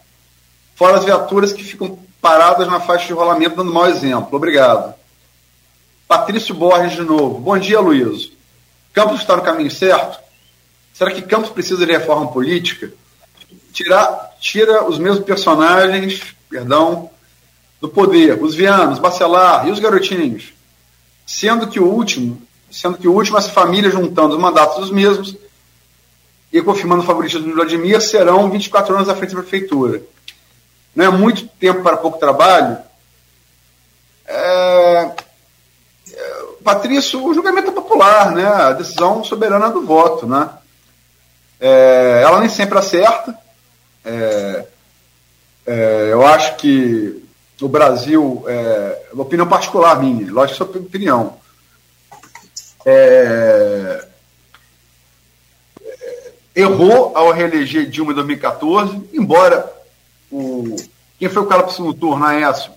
Fora 0.75 0.97
as 0.97 1.05
viaturas 1.05 1.53
que 1.53 1.63
ficam 1.63 1.97
paradas 2.21 2.67
na 2.67 2.79
faixa 2.79 3.07
de 3.07 3.13
rolamento, 3.13 3.55
dando 3.55 3.73
mau 3.73 3.87
exemplo. 3.87 4.35
Obrigado. 4.35 4.93
Patrício 6.07 6.55
Borges 6.55 6.93
de 6.93 7.01
novo. 7.01 7.39
Bom 7.39 7.57
dia, 7.57 7.79
Luiz. 7.81 8.31
Campos 8.93 9.19
está 9.19 9.35
no 9.35 9.43
caminho 9.43 9.69
certo? 9.69 10.19
Será 10.93 11.11
que 11.11 11.21
Campos 11.21 11.49
precisa 11.49 11.85
de 11.85 11.91
reforma 11.91 12.31
política? 12.31 12.91
Tirar, 13.73 14.35
tira 14.39 14.85
os 14.85 14.97
mesmos 14.97 15.23
personagens, 15.25 16.35
perdão, 16.49 17.09
do 17.81 17.89
poder, 17.89 18.41
os 18.41 18.55
Vianos, 18.55 18.99
Bacelar 18.99 19.67
e 19.67 19.71
os 19.71 19.79
garotinhos. 19.79 20.53
Sendo 21.25 21.67
que 21.67 21.79
o 21.79 21.85
último, 21.85 22.41
sendo 22.71 22.97
que 22.97 23.07
o 23.07 23.13
último, 23.13 23.37
as 23.37 23.49
famílias 23.49 23.93
juntando 23.93 24.33
os 24.35 24.41
mandatos 24.41 24.77
dos 24.79 24.91
mesmos 24.91 25.35
e 26.51 26.61
confirmando 26.61 27.03
o 27.03 27.05
favoritismo 27.05 27.49
do 27.49 27.55
Vladimir, 27.55 28.01
serão 28.01 28.49
24 28.49 28.95
anos 28.95 29.09
à 29.09 29.15
frente 29.15 29.35
da 29.35 29.41
prefeitura. 29.41 30.01
Não 30.95 31.05
é 31.05 31.09
muito 31.09 31.47
tempo 31.59 31.83
para 31.83 31.97
pouco 31.97 32.17
trabalho. 32.17 32.77
É, 34.25 35.11
Patrício, 36.67 37.25
o 37.25 37.33
julgamento 37.33 37.69
é 37.69 37.73
popular, 37.73 38.31
né? 38.31 38.45
A 38.45 38.73
decisão 38.73 39.23
soberana 39.23 39.69
do 39.69 39.85
voto, 39.85 40.27
né? 40.27 40.49
É, 41.61 42.19
ela 42.21 42.41
nem 42.41 42.49
sempre 42.49 42.77
acerta. 42.77 43.33
É, 44.03 44.65
é, 45.65 46.09
eu 46.11 46.27
acho 46.27 46.57
que 46.57 47.23
o 47.61 47.69
Brasil, 47.69 48.43
é, 48.49 49.07
opinião 49.13 49.47
particular 49.47 49.97
minha, 49.97 50.29
lógico 50.29 50.65
que 50.65 50.77
é 50.77 50.81
opinião. 50.81 51.37
É, 52.85 54.05
errou 56.53 57.15
ao 57.15 57.31
reeleger 57.31 57.89
Dilma 57.89 58.11
em 58.11 58.15
2014, 58.15 59.09
embora 59.13 59.71
o, 60.29 60.75
quem 61.17 61.29
foi 61.29 61.43
o 61.43 61.47
cara 61.47 61.63
para 61.63 61.71
o 61.71 61.75
segundo 61.75 61.93
turno, 61.93 62.25
Aécio, 62.25 62.73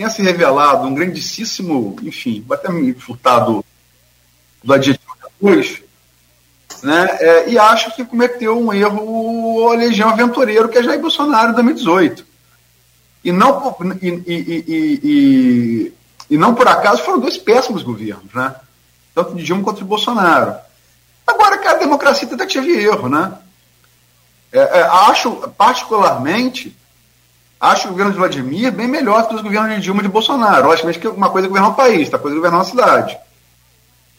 tenha 0.00 0.08
se 0.08 0.22
revelado 0.22 0.86
um 0.86 0.94
grandíssimo, 0.94 1.94
enfim, 2.02 2.42
vou 2.48 2.56
até 2.56 2.72
me 2.72 2.94
furtar 2.94 3.40
do, 3.40 3.62
adjetivo 4.66 5.12
depois, 5.22 5.82
né? 6.82 7.06
É, 7.20 7.50
e 7.50 7.58
acho 7.58 7.94
que 7.94 8.02
cometeu 8.06 8.58
um 8.58 8.72
erro 8.72 9.68
a 9.68 9.74
legião 9.74 10.08
aventureiro 10.08 10.70
que 10.70 10.78
é 10.78 10.82
Jair 10.82 10.98
Bolsonaro 10.98 11.50
em 11.50 11.54
2018. 11.54 12.24
E 13.22 13.30
não, 13.30 13.76
e, 14.00 14.08
e, 14.08 15.00
e, 15.04 15.92
e, 16.30 16.38
não 16.38 16.54
por 16.54 16.66
acaso 16.66 17.02
foram 17.02 17.20
dois 17.20 17.36
péssimos 17.36 17.82
governos, 17.82 18.32
né? 18.32 18.54
Tanto 19.14 19.34
de 19.34 19.44
Dilma 19.44 19.62
quanto 19.62 19.78
de 19.78 19.84
Bolsonaro. 19.84 20.56
Agora, 21.26 21.58
cara, 21.58 21.76
a 21.76 21.80
democracia 21.80 22.26
tentativa 22.26 22.64
e 22.64 22.86
erro, 22.86 23.10
né? 23.10 23.34
É, 24.50 24.60
é, 24.60 24.82
acho, 24.82 25.30
particularmente, 25.58 26.74
acho 27.60 27.88
o 27.88 27.90
governo 27.90 28.12
de 28.12 28.18
Vladimir 28.18 28.72
bem 28.72 28.88
melhor 28.88 29.28
que 29.28 29.34
os 29.34 29.42
governos 29.42 29.74
de 29.76 29.82
Dilma 29.82 30.00
e 30.00 30.04
de 30.04 30.08
Bolsonaro. 30.08 30.68
Logicamente 30.68 30.98
que 30.98 31.08
uma 31.08 31.28
coisa 31.28 31.46
é 31.46 31.48
governar 31.48 31.70
um 31.70 31.74
país, 31.74 32.04
outra 32.04 32.18
coisa 32.18 32.34
é 32.34 32.38
governar 32.38 32.60
uma 32.60 32.66
cidade. 32.66 33.18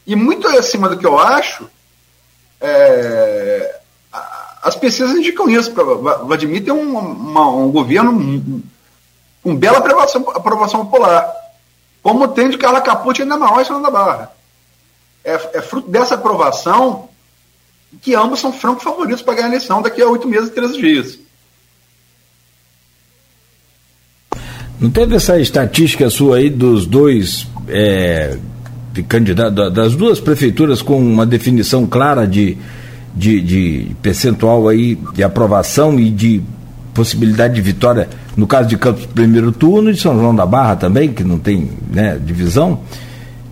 E 0.05 0.15
muito 0.15 0.47
acima 0.47 0.88
do 0.88 0.97
que 0.97 1.05
eu 1.05 1.18
acho, 1.18 1.68
é, 2.59 3.80
as 4.61 4.76
pesquisas 4.76 5.15
indicam 5.15 5.49
isso. 5.49 5.73
Vladimir 5.73 6.63
tem 6.63 6.73
um, 6.73 6.97
uma, 6.97 7.47
um 7.49 7.72
governo 7.72 8.63
com 9.43 9.55
bela 9.55 9.80
aprovação, 9.80 10.30
aprovação 10.30 10.85
popular. 10.85 11.34
Como 12.03 12.27
tem 12.27 12.49
de 12.49 12.57
Carla 12.57 12.81
Capucci 12.81 13.23
ainda 13.23 13.38
maior 13.38 13.61
em 13.61 13.81
da 13.81 13.91
Barra. 13.91 14.31
É, 15.23 15.34
é, 15.34 15.61
fruto 15.61 15.89
dessa 15.89 16.15
aprovação 16.15 17.09
que 18.01 18.15
ambos 18.15 18.39
são 18.39 18.51
francos 18.51 18.84
favoritos 18.84 19.22
para 19.22 19.35
ganhar 19.35 19.47
a 19.47 19.49
eleição 19.49 19.81
daqui 19.81 20.01
a 20.01 20.07
oito 20.07 20.27
meses 20.27 20.49
e 20.49 20.53
13 20.53 20.77
dias. 20.80 21.19
Não 24.81 24.89
teve 24.89 25.15
essa 25.15 25.39
estatística 25.39 26.09
sua 26.09 26.37
aí 26.37 26.49
dos 26.49 26.87
dois 26.87 27.47
é, 27.69 28.35
candidatos, 29.07 29.71
das 29.71 29.95
duas 29.95 30.19
prefeituras 30.19 30.81
com 30.81 30.97
uma 30.97 31.23
definição 31.23 31.85
clara 31.85 32.25
de, 32.25 32.57
de, 33.15 33.39
de, 33.41 33.95
percentual 34.01 34.67
aí 34.67 34.97
de 35.13 35.21
aprovação 35.21 35.99
e 35.99 36.09
de 36.09 36.41
possibilidade 36.95 37.53
de 37.53 37.61
vitória, 37.61 38.09
no 38.35 38.47
caso 38.47 38.67
de 38.67 38.75
Campos 38.75 39.05
primeiro 39.05 39.51
turno 39.51 39.91
e 39.91 39.93
de 39.93 40.01
São 40.01 40.19
João 40.19 40.35
da 40.35 40.47
Barra 40.47 40.75
também, 40.75 41.13
que 41.13 41.23
não 41.23 41.37
tem 41.37 41.69
né, 41.91 42.19
divisão, 42.19 42.81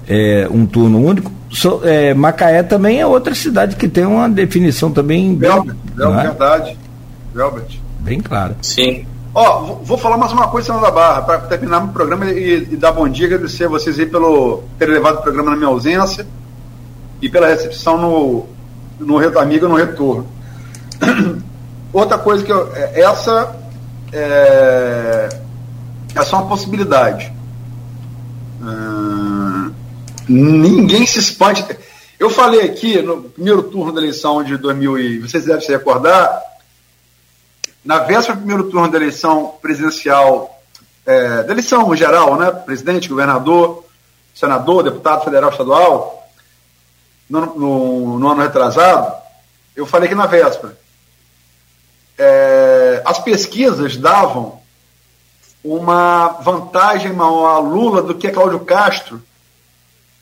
é, 0.08 0.48
um 0.50 0.66
turno 0.66 1.00
único. 1.00 1.32
So, 1.52 1.82
é, 1.84 2.12
Macaé 2.14 2.64
também 2.64 3.00
é 3.00 3.06
outra 3.06 3.36
cidade 3.36 3.76
que 3.76 3.88
tem 3.88 4.04
uma 4.04 4.28
definição 4.28 4.92
também. 4.92 5.38
Velbert, 5.38 5.76
é? 5.96 6.24
verdade. 6.24 6.78
Velbert. 7.36 7.80
Bem 8.00 8.20
clara. 8.20 8.58
Sim. 8.64 9.06
Ó, 9.34 9.76
vou, 9.84 9.98
falar 9.98 10.18
mais 10.18 10.32
uma 10.32 10.48
coisa, 10.48 10.74
da 10.80 10.90
Barra, 10.90 11.22
para 11.22 11.40
terminar 11.42 11.84
o 11.84 11.90
programa 11.90 12.26
e, 12.32 12.64
e, 12.72 12.76
dar 12.76 12.92
bom 12.92 13.08
dia, 13.08 13.28
agradecer 13.28 13.66
a 13.66 13.70
vocês 13.70 14.00
aí 14.00 14.08
pelo 14.08 14.64
ter 14.80 14.88
levado 14.88 15.20
o 15.20 15.22
programa 15.22 15.52
na 15.52 15.56
minha 15.56 15.70
ausência 15.70 16.26
e 17.22 17.30
pela 17.30 17.48
recepção 17.48 17.98
no, 17.98 18.48
no 19.00 19.40
amigo 19.40 19.68
no 19.68 19.76
retorno. 19.76 20.28
Outra 21.94 22.18
coisa 22.18 22.44
que 22.44 22.52
eu, 22.52 22.76
é, 22.76 23.02
essa 23.02 23.56
é, 24.12 25.30
é 26.16 26.22
uma 26.36 26.48
possibilidade. 26.48 27.32
Hum, 28.62 29.72
ninguém 30.28 31.06
se 31.06 31.20
espante. 31.20 31.64
Eu 32.20 32.32
falei 32.32 32.62
aqui 32.62 33.00
no 33.02 33.22
primeiro 33.24 33.62
turno 33.62 33.92
da 33.92 34.02
eleição 34.02 34.44
de 34.44 34.58
2000 34.58 34.98
e 34.98 35.20
vocês 35.20 35.46
devem 35.46 35.62
se 35.62 35.72
recordar 35.72 36.49
na 37.84 38.00
véspera 38.00 38.36
do 38.36 38.40
primeiro 38.40 38.70
turno 38.70 38.90
da 38.90 38.98
eleição 38.98 39.56
presidencial, 39.62 40.62
é, 41.06 41.44
da 41.44 41.52
eleição 41.52 41.96
geral, 41.96 42.38
né, 42.38 42.52
presidente, 42.52 43.10
governador, 43.10 43.86
senador, 44.34 44.84
deputado 44.84 45.24
federal, 45.24 45.50
estadual, 45.50 46.30
no, 47.30 47.46
no, 47.58 48.20
no 48.20 48.28
ano 48.28 48.42
retrasado, 48.42 49.14
eu 49.76 49.86
falei 49.86 50.10
que 50.10 50.16
na 50.16 50.26
véspera, 50.26 50.78
é, 52.18 53.02
as 53.06 53.20
pesquisas 53.20 53.96
davam 53.96 54.60
uma 55.64 56.40
vantagem 56.42 57.14
maior 57.14 57.48
a 57.48 57.60
Lula 57.60 58.02
do 58.02 58.16
que 58.16 58.28
a 58.28 58.34
Cláudio 58.34 58.60
Castro 58.62 59.22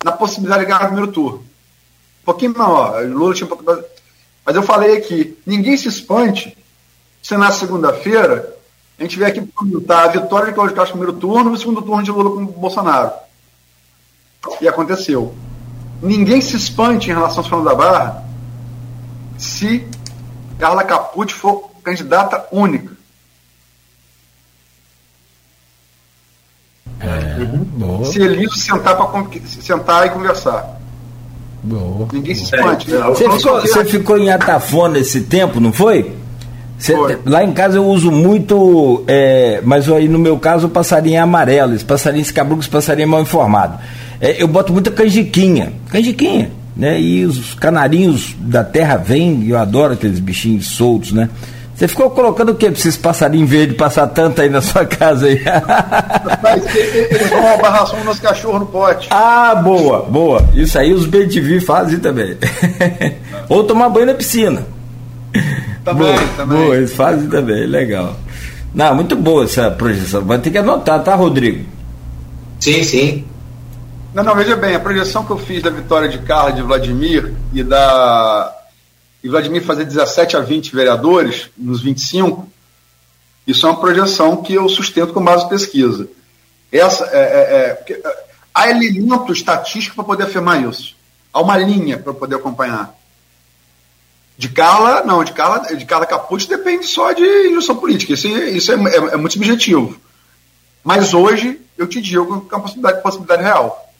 na 0.04 0.12
possibilidade 0.12 0.62
de 0.62 0.68
ganhar 0.68 0.84
o 0.84 0.88
primeiro 0.88 1.12
turno. 1.12 1.46
pouquinho 2.24 2.58
maior. 2.58 3.04
Lula 3.06 3.34
tinha 3.34 3.52
um. 3.52 3.84
Mas 4.46 4.56
eu 4.56 4.64
falei 4.64 4.98
aqui, 4.98 5.38
ninguém 5.46 5.76
se 5.76 5.88
espante 5.88 6.56
se 7.28 7.36
na 7.36 7.52
segunda-feira 7.52 8.56
a 8.98 9.04
gente 9.04 9.18
vier 9.18 9.30
aqui 9.30 9.46
comentar 9.48 10.06
a 10.06 10.08
vitória 10.08 10.48
de 10.48 10.54
Cláudio 10.54 10.74
Castro 10.74 10.96
no 10.98 11.04
primeiro 11.04 11.20
turno 11.20 11.52
e 11.52 11.54
o 11.56 11.58
segundo 11.58 11.82
turno 11.82 12.02
de 12.02 12.10
Lula 12.10 12.30
com 12.30 12.44
o 12.44 12.46
Bolsonaro. 12.46 13.12
E 14.62 14.68
aconteceu. 14.68 15.36
Ninguém 16.02 16.40
se 16.40 16.56
espante 16.56 17.10
em 17.10 17.14
relação 17.14 17.44
ao 17.44 17.50
Fernando 17.50 17.66
da 17.66 17.76
Barra 17.76 18.24
se 19.38 19.86
Carla 20.58 20.86
Capucci 20.86 21.34
for 21.34 21.70
candidata 21.84 22.48
única. 22.50 22.96
É, 27.02 28.06
se 28.06 28.22
Elísio 28.22 28.58
sentar, 28.58 28.96
pra, 28.96 29.06
sentar 29.62 30.08
e 30.08 30.10
conversar. 30.12 30.80
Boa. 31.62 32.08
Ninguém 32.14 32.34
se 32.34 32.44
espante. 32.44 32.96
É, 32.96 33.04
você, 33.04 33.30
ficou, 33.30 33.62
você 33.62 33.86
ficou 33.86 34.18
em 34.18 34.30
Atafona 34.30 34.98
esse 34.98 35.24
tempo, 35.24 35.60
não 35.60 35.74
foi? 35.74 36.26
Cê, 36.78 36.94
lá 37.26 37.44
em 37.44 37.52
casa 37.54 37.78
eu 37.78 37.86
uso 37.86 38.12
muito, 38.12 39.04
é, 39.08 39.62
mas 39.64 39.90
aí 39.90 40.08
no 40.08 40.20
meu 40.20 40.38
caso 40.38 40.70
passarinho 40.70 41.16
é 41.16 41.20
amarelo, 41.20 41.74
esse 41.74 41.84
passarinho, 41.84 42.22
esse 42.22 42.34
cabruco, 42.34 42.62
esse 42.62 42.70
passarinho 42.70 43.06
é 43.06 43.10
mal 43.10 43.22
informado. 43.22 43.80
É, 44.22 44.42
eu 44.42 44.48
boto 44.48 44.72
muita 44.72 44.92
canjiquinha, 44.92 45.74
canjiquinha, 45.90 46.52
né? 46.76 47.00
E 47.02 47.26
os 47.26 47.56
canarinhos 47.56 48.36
da 48.40 48.64
terra 48.64 48.96
vêm, 48.96 49.48
eu 49.48 49.58
adoro 49.58 49.94
aqueles 49.94 50.20
bichinhos 50.20 50.68
soltos, 50.68 51.12
né? 51.12 51.30
Você 51.78 51.88
ficou 51.88 52.10
colocando 52.10 52.50
o 52.50 52.56
que 52.56 52.66
pra 52.66 52.80
esses 52.80 52.98
passarinhos 52.98 53.48
verdes 53.48 53.78
passar 53.78 54.08
tanto 54.08 54.42
aí 54.42 54.50
na 54.50 54.62
sua 54.62 54.84
casa 54.84 55.28
aí? 55.28 55.40
Eles 57.12 57.30
vão 57.30 57.40
roubar 57.40 57.70
ração 57.70 58.04
nos 58.04 58.20
cachorros 58.20 58.62
no 58.62 58.66
pote. 58.66 59.08
Ah, 59.12 59.54
boa, 59.54 60.02
boa. 60.02 60.44
Isso 60.56 60.78
aí 60.80 60.92
os 60.92 61.06
BTV 61.06 61.60
fazem 61.62 62.00
também. 62.00 62.36
Ou 63.48 63.64
tomar 63.64 63.90
banho 63.90 64.08
na 64.08 64.16
piscina. 64.16 64.66
Também, 65.88 66.14
boa, 66.14 66.28
também. 66.36 66.58
Boa, 66.58 66.76
eles 66.76 66.94
fazem 66.94 67.30
também, 67.30 67.66
legal. 67.66 68.20
Não, 68.76 68.94
muito 68.94 69.16
boa 69.16 69.46
essa 69.46 69.72
projeção. 69.72 70.26
Vai 70.26 70.38
ter 70.38 70.52
que 70.52 70.58
anotar, 70.58 71.02
tá, 71.02 71.16
Rodrigo? 71.16 71.66
Sim, 72.60 72.84
sim. 72.84 73.26
Não, 74.14 74.22
não, 74.22 74.36
veja 74.36 74.58
bem, 74.58 74.76
a 74.76 74.80
projeção 74.82 75.24
que 75.24 75.32
eu 75.32 75.38
fiz 75.38 75.64
da 75.64 75.70
vitória 75.70 76.10
de 76.10 76.18
Carla 76.18 76.52
de 76.52 76.62
Vladimir 76.62 77.34
e 77.54 77.64
da 77.64 78.54
e 79.24 79.30
Vladimir 79.30 79.64
fazer 79.64 79.86
17 79.86 80.36
a 80.36 80.42
20 80.42 80.76
vereadores 80.76 81.50
nos 81.58 81.82
25, 81.82 82.48
isso 83.46 83.66
é 83.66 83.70
uma 83.70 83.80
projeção 83.80 84.38
que 84.38 84.54
eu 84.54 84.68
sustento 84.68 85.14
com 85.14 85.24
base 85.24 85.48
pesquisa. 85.48 86.08
Essa, 86.72 87.06
é, 87.06 87.18
é, 87.18 87.94
é, 87.94 88.16
há 88.54 88.70
elemento 88.70 89.32
estatístico 89.32 89.96
para 89.96 90.04
poder 90.04 90.24
afirmar 90.24 90.62
isso. 90.64 90.96
Há 91.34 91.42
uma 91.42 91.58
linha 91.58 91.98
para 91.98 92.14
poder 92.14 92.36
acompanhar. 92.36 92.94
De 94.38 94.50
Carla, 94.50 95.04
não, 95.04 95.24
de 95.24 95.32
Carla, 95.32 95.76
de 95.76 95.86
Carla 95.86 96.06
Capucci 96.06 96.48
depende 96.48 96.86
só 96.86 97.12
de 97.12 97.24
injunção 97.24 97.76
política. 97.76 98.14
Isso, 98.14 98.28
isso 98.28 98.72
é, 98.72 98.76
é, 98.76 98.96
é, 99.14 99.18
muito 99.18 99.34
subjetivo. 99.34 99.98
Mas 100.84 101.14
hoje 101.14 101.60
eu 101.76 101.88
te 101.88 102.00
digo 102.00 102.42
que 102.42 102.54
é 102.54 102.58
uma 102.58 102.64
possibilidade, 102.64 103.02
possibilidade 103.02 103.42
real. 103.42 103.92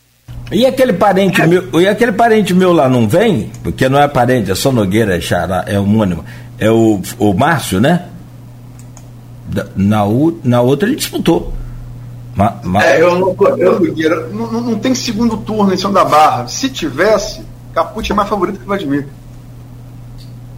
E 0.52 0.66
aquele 0.66 0.94
parente 0.94 1.42
é. 1.42 1.48
meu, 1.48 1.82
e 1.82 1.88
aquele 1.88 2.12
parente 2.12 2.54
meu 2.54 2.72
lá 2.72 2.88
não 2.88 3.08
vem? 3.08 3.52
Porque 3.64 3.90
não 3.90 4.00
é 4.00 4.08
parente, 4.08 4.52
é 4.52 4.56
só 4.56 4.72
Nogueira, 4.72 5.18
é 5.18 5.22
Xará, 5.22 5.66
é 5.68 5.80
homônimo. 5.80 6.24
É 6.60 6.70
o, 6.70 7.02
o 7.18 7.34
Márcio, 7.34 7.82
né? 7.82 8.08
Na, 9.76 10.06
na 10.44 10.62
outra 10.62 10.88
ele 10.88 10.96
disputou. 10.96 11.54
Ma, 12.36 12.60
ma... 12.64 12.84
É, 12.84 13.02
eu 13.02 13.18
não, 13.18 13.36
eu, 13.58 13.80
Nogueira, 13.80 14.28
não, 14.28 14.62
não, 14.62 14.80
tem 14.80 14.94
segundo 14.94 15.38
turno 15.38 15.74
em 15.74 15.78
São 15.78 15.92
da 15.92 16.06
Barra. 16.06 16.48
Se 16.48 16.70
tivesse, 16.70 17.42
Caput 17.74 18.12
é 18.12 18.16
mais 18.16 18.30
favorito 18.30 18.58
que 18.58 18.64
o 18.64 18.68
Vladimir. 18.68 19.08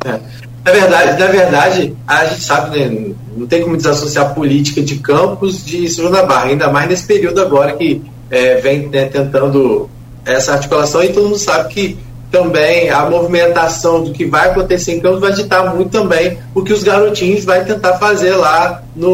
É. 0.06 0.20
Na 0.66 0.72
verdade, 0.72 1.20
na 1.20 1.28
verdade, 1.28 1.98
a 2.06 2.26
gente 2.26 2.42
sabe, 2.42 2.78
né, 2.78 3.14
não 3.36 3.48
tem 3.48 3.62
como 3.62 3.78
desassociar 3.78 4.28
a 4.28 4.30
política 4.30 4.82
de 4.82 4.98
Campos 4.98 5.66
de 5.66 5.90
São 5.90 6.12
da 6.12 6.24
Barra, 6.24 6.50
ainda 6.50 6.70
mais 6.70 6.88
nesse 6.90 7.06
período 7.06 7.42
agora 7.42 7.74
que 7.74 8.02
é, 8.30 8.56
vem 8.56 8.88
né, 8.88 9.06
tentando 9.06 9.90
essa 10.26 10.54
articulação 10.54 11.02
e 11.04 11.10
todo 11.10 11.26
mundo 11.26 11.40
sabe 11.40 11.74
que 11.74 11.98
também 12.32 12.90
a 12.90 13.10
movimentação 13.10 14.04
do 14.04 14.12
que 14.12 14.26
vai 14.26 14.50
acontecer 14.50 14.94
em 14.94 15.00
Campos 15.00 15.20
vai 15.20 15.32
ditar 15.34 15.74
muito 15.74 15.90
também 15.90 16.38
o 16.54 16.62
que 16.62 16.74
os 16.74 16.84
garotinhos 16.84 17.44
vai 17.44 17.66
tentar 17.66 17.98
fazer 17.98 18.36
lá 18.36 18.84
no 18.96 19.14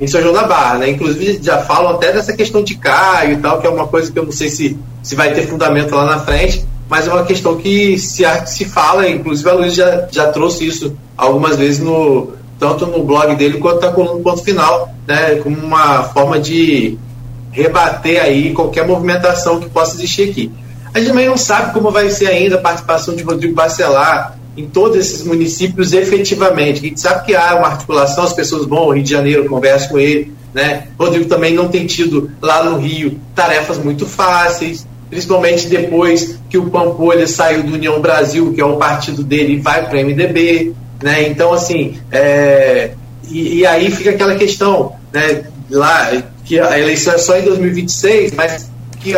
em 0.00 0.06
São 0.06 0.20
João 0.20 0.34
da 0.34 0.44
Barra, 0.44 0.78
né? 0.78 0.90
Inclusive 0.90 1.40
já 1.42 1.58
falam 1.58 1.92
até 1.92 2.12
dessa 2.12 2.32
questão 2.32 2.64
de 2.64 2.76
Caio 2.76 3.34
e 3.34 3.36
tal, 3.36 3.60
que 3.60 3.66
é 3.66 3.70
uma 3.70 3.86
coisa 3.86 4.10
que 4.10 4.18
eu 4.18 4.24
não 4.24 4.32
sei 4.32 4.48
se, 4.48 4.76
se 5.02 5.14
vai 5.14 5.32
ter 5.32 5.46
fundamento 5.46 5.94
lá 5.94 6.04
na 6.04 6.18
frente, 6.18 6.66
mas 6.94 7.08
é 7.08 7.10
uma 7.12 7.24
questão 7.24 7.56
que 7.56 7.98
se, 7.98 8.22
se 8.46 8.64
fala, 8.66 9.08
inclusive 9.08 9.50
a 9.50 9.52
Luiz 9.54 9.74
já, 9.74 10.06
já 10.12 10.30
trouxe 10.30 10.64
isso 10.64 10.96
algumas 11.16 11.56
vezes 11.56 11.80
no 11.80 12.28
tanto 12.56 12.86
no 12.86 13.02
blog 13.02 13.34
dele 13.34 13.58
quanto 13.58 13.84
na 13.84 13.90
coluna 13.90 14.22
ponto 14.22 14.44
final, 14.44 14.94
né? 15.04 15.34
Como 15.42 15.56
uma 15.56 16.04
forma 16.04 16.38
de 16.38 16.96
rebater 17.50 18.22
aí 18.22 18.52
qualquer 18.52 18.86
movimentação 18.86 19.58
que 19.58 19.68
possa 19.68 19.96
existir 19.96 20.30
aqui. 20.30 20.52
A 20.94 21.00
gente 21.00 21.08
também 21.08 21.26
não 21.26 21.36
sabe 21.36 21.72
como 21.72 21.90
vai 21.90 22.08
ser 22.10 22.28
ainda 22.28 22.54
a 22.54 22.60
participação 22.60 23.16
de 23.16 23.24
Rodrigo 23.24 23.56
Bacelar 23.56 24.38
em 24.56 24.68
todos 24.68 24.96
esses 24.96 25.24
municípios 25.24 25.92
efetivamente. 25.92 26.78
A 26.78 26.88
gente 26.88 27.00
sabe 27.00 27.26
que 27.26 27.34
há 27.34 27.56
uma 27.56 27.66
articulação, 27.66 28.22
as 28.22 28.32
pessoas 28.32 28.66
vão 28.66 28.78
ao 28.78 28.90
Rio 28.90 29.02
de 29.02 29.10
Janeiro, 29.10 29.48
conversam 29.48 29.88
com 29.88 29.98
ele. 29.98 30.32
Né? 30.54 30.86
Rodrigo 30.96 31.24
também 31.24 31.52
não 31.52 31.66
tem 31.66 31.84
tido 31.86 32.30
lá 32.40 32.62
no 32.62 32.78
Rio 32.78 33.18
tarefas 33.34 33.78
muito 33.78 34.06
fáceis, 34.06 34.86
principalmente 35.10 35.68
depois 35.68 36.38
que 36.48 36.58
o 36.58 36.70
Pampolha 36.70 37.26
saiu 37.26 37.62
do 37.62 37.74
União 37.74 38.00
Brasil, 38.00 38.52
que 38.52 38.60
é 38.60 38.64
o 38.64 38.76
partido 38.76 39.22
dele, 39.22 39.54
e 39.54 39.60
vai 39.60 39.88
para 39.88 39.98
o 39.98 40.04
MDB. 40.04 40.72
Né? 41.02 41.28
Então, 41.28 41.52
assim, 41.52 41.98
é... 42.10 42.92
e, 43.28 43.58
e 43.58 43.66
aí 43.66 43.90
fica 43.90 44.10
aquela 44.10 44.36
questão, 44.36 44.92
né? 45.12 45.44
lá 45.70 46.22
que 46.44 46.60
a 46.60 46.78
eleição 46.78 47.14
é 47.14 47.18
só 47.18 47.38
em 47.38 47.42
2026, 47.42 48.32
mas 48.34 48.70
que 49.00 49.12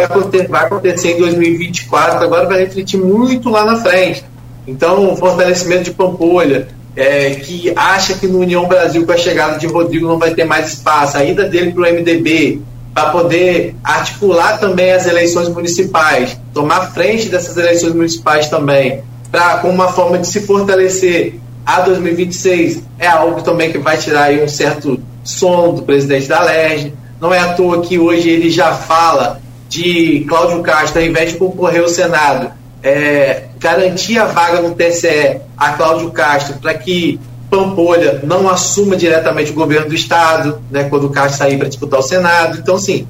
vai 0.49 0.65
acontecer 0.65 1.13
em 1.13 1.19
2024, 1.19 2.25
agora 2.25 2.47
vai 2.47 2.61
refletir 2.61 2.99
muito 2.99 3.49
lá 3.49 3.65
na 3.65 3.77
frente. 3.77 4.25
Então, 4.67 5.13
o 5.13 5.17
fortalecimento 5.17 5.85
de 5.85 5.91
Pampolha, 5.93 6.69
é, 6.97 7.31
que 7.31 7.73
acha 7.77 8.15
que 8.15 8.27
no 8.27 8.41
União 8.41 8.67
Brasil, 8.67 9.07
com 9.07 9.13
a 9.13 9.17
chegada 9.17 9.59
de 9.59 9.67
Rodrigo, 9.67 10.09
não 10.09 10.19
vai 10.19 10.35
ter 10.35 10.45
mais 10.45 10.73
espaço, 10.73 11.17
a 11.17 11.25
ida 11.25 11.49
dele 11.49 11.73
para 11.73 11.83
o 11.83 11.95
MDB, 11.95 12.61
para 12.97 13.11
poder 13.11 13.77
articular 13.85 14.59
também 14.59 14.91
as 14.91 15.07
eleições 15.07 15.51
municipais, 15.51 16.41
tomar 16.55 16.95
frente 16.95 17.29
dessas 17.29 17.55
eleições 17.55 17.93
municipais 17.93 18.49
também, 18.49 19.03
para 19.31 19.59
como 19.59 19.75
uma 19.75 19.93
forma 19.93 20.19
de 20.19 20.27
se 20.27 20.41
fortalecer 20.41 21.35
a 21.67 21.83
2026, 21.83 22.85
é 22.99 23.07
algo 23.07 23.43
também 23.43 23.71
que 23.71 23.77
vai 23.77 23.99
tirar 23.99 24.33
um 24.33 24.49
certo 24.49 24.99
sono 25.23 25.75
do 25.75 25.83
presidente 25.83 26.27
da 26.27 26.43
LERJ. 26.43 26.95
Não 27.21 27.35
é 27.35 27.39
à 27.39 27.53
toa 27.53 27.83
que 27.83 27.99
hoje 27.99 28.31
ele 28.31 28.49
já 28.49 28.73
fala 28.73 29.43
de 29.69 30.25
Cláudio 30.27 30.63
Castro, 30.63 31.03
ao 31.03 31.07
invés 31.07 31.33
de 31.33 31.37
concorrer 31.37 31.83
ao 31.83 31.89
Senado, 31.89 32.51
é, 32.83 33.43
garantir 33.59 34.19
a 34.19 34.25
vaga 34.25 34.63
no 34.63 34.75
TCE 34.75 35.43
a 35.55 35.73
Cláudio 35.73 36.11
Castro 36.13 36.57
para 36.63 36.73
que 36.73 37.21
Pampolha 37.51 38.21
não 38.25 38.49
assuma 38.49 38.97
diretamente 38.97 39.53
o 39.53 39.55
governo 39.55 39.89
do 39.89 39.95
Estado, 39.95 40.61
né, 40.71 40.85
quando 40.85 41.07
o 41.07 41.11
Castro 41.11 41.39
sair 41.39 41.59
para 41.59 41.69
disputar 41.69 42.01
o 42.01 42.03
Senado. 42.03 42.59
Então, 42.59 42.77
assim, 42.77 43.07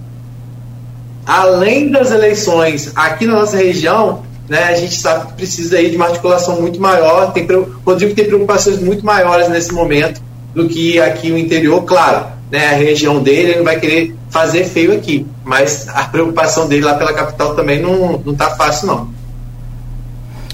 além 1.25 1.91
das 1.91 2.11
eleições 2.11 2.93
aqui 2.95 3.27
na 3.27 3.35
nossa 3.35 3.57
região, 3.57 4.23
né, 4.49 4.65
a 4.65 4.75
gente 4.75 4.95
sabe 4.95 5.29
que 5.29 5.33
precisa 5.35 5.79
aí 5.79 5.91
de 5.91 5.97
uma 5.97 6.07
articulação 6.07 6.61
muito 6.61 6.81
maior. 6.81 7.33
Tem, 7.33 7.45
o 7.51 7.81
Rodrigo 7.85 8.15
tem 8.15 8.27
preocupações 8.27 8.81
muito 8.81 9.05
maiores 9.05 9.49
nesse 9.49 9.73
momento 9.73 10.21
do 10.55 10.69
que 10.69 11.01
aqui 11.01 11.31
no 11.31 11.39
interior, 11.39 11.83
claro 11.85 12.37
né, 12.51 12.69
a 12.69 12.77
região 12.77 13.23
dele, 13.23 13.53
ele 13.53 13.63
vai 13.63 13.79
querer 13.79 14.15
fazer 14.31 14.65
feio 14.65 14.95
aqui. 14.95 15.27
Mas 15.45 15.89
a 15.89 16.05
preocupação 16.05 16.69
dele 16.69 16.85
lá 16.85 16.95
pela 16.95 17.13
capital 17.13 17.55
também 17.55 17.81
não, 17.81 18.21
não 18.25 18.35
tá 18.35 18.51
fácil, 18.51 18.87
não. 18.87 19.09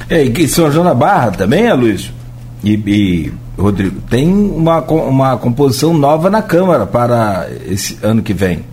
É, 0.09 0.23
e 0.23 0.49
São 0.49 0.71
João 0.71 0.85
da 0.85 0.95
Barra 0.95 1.31
também, 1.31 1.73
Luiz? 1.73 2.11
E, 2.65 2.75
e, 2.87 3.33
Rodrigo, 3.59 4.01
tem 4.09 4.29
uma, 4.33 4.81
uma 4.81 5.37
composição 5.37 5.93
nova 5.95 6.31
na 6.31 6.43
Câmara 6.43 6.87
para 6.87 7.49
esse 7.69 7.99
ano 8.03 8.23
que 8.23 8.33
vem. 8.33 8.65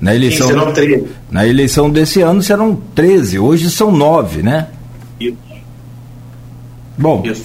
Na 0.00 0.14
eleição, 0.14 0.48
Sim, 0.48 1.04
na 1.30 1.46
eleição 1.46 1.88
desse 1.88 2.20
ano 2.20 2.42
serão 2.42 2.76
13, 2.94 3.38
hoje 3.38 3.70
são 3.70 3.92
9, 3.92 4.42
né? 4.42 4.66
Isso. 5.20 5.36
Bom, 6.98 7.22
Isso. 7.24 7.44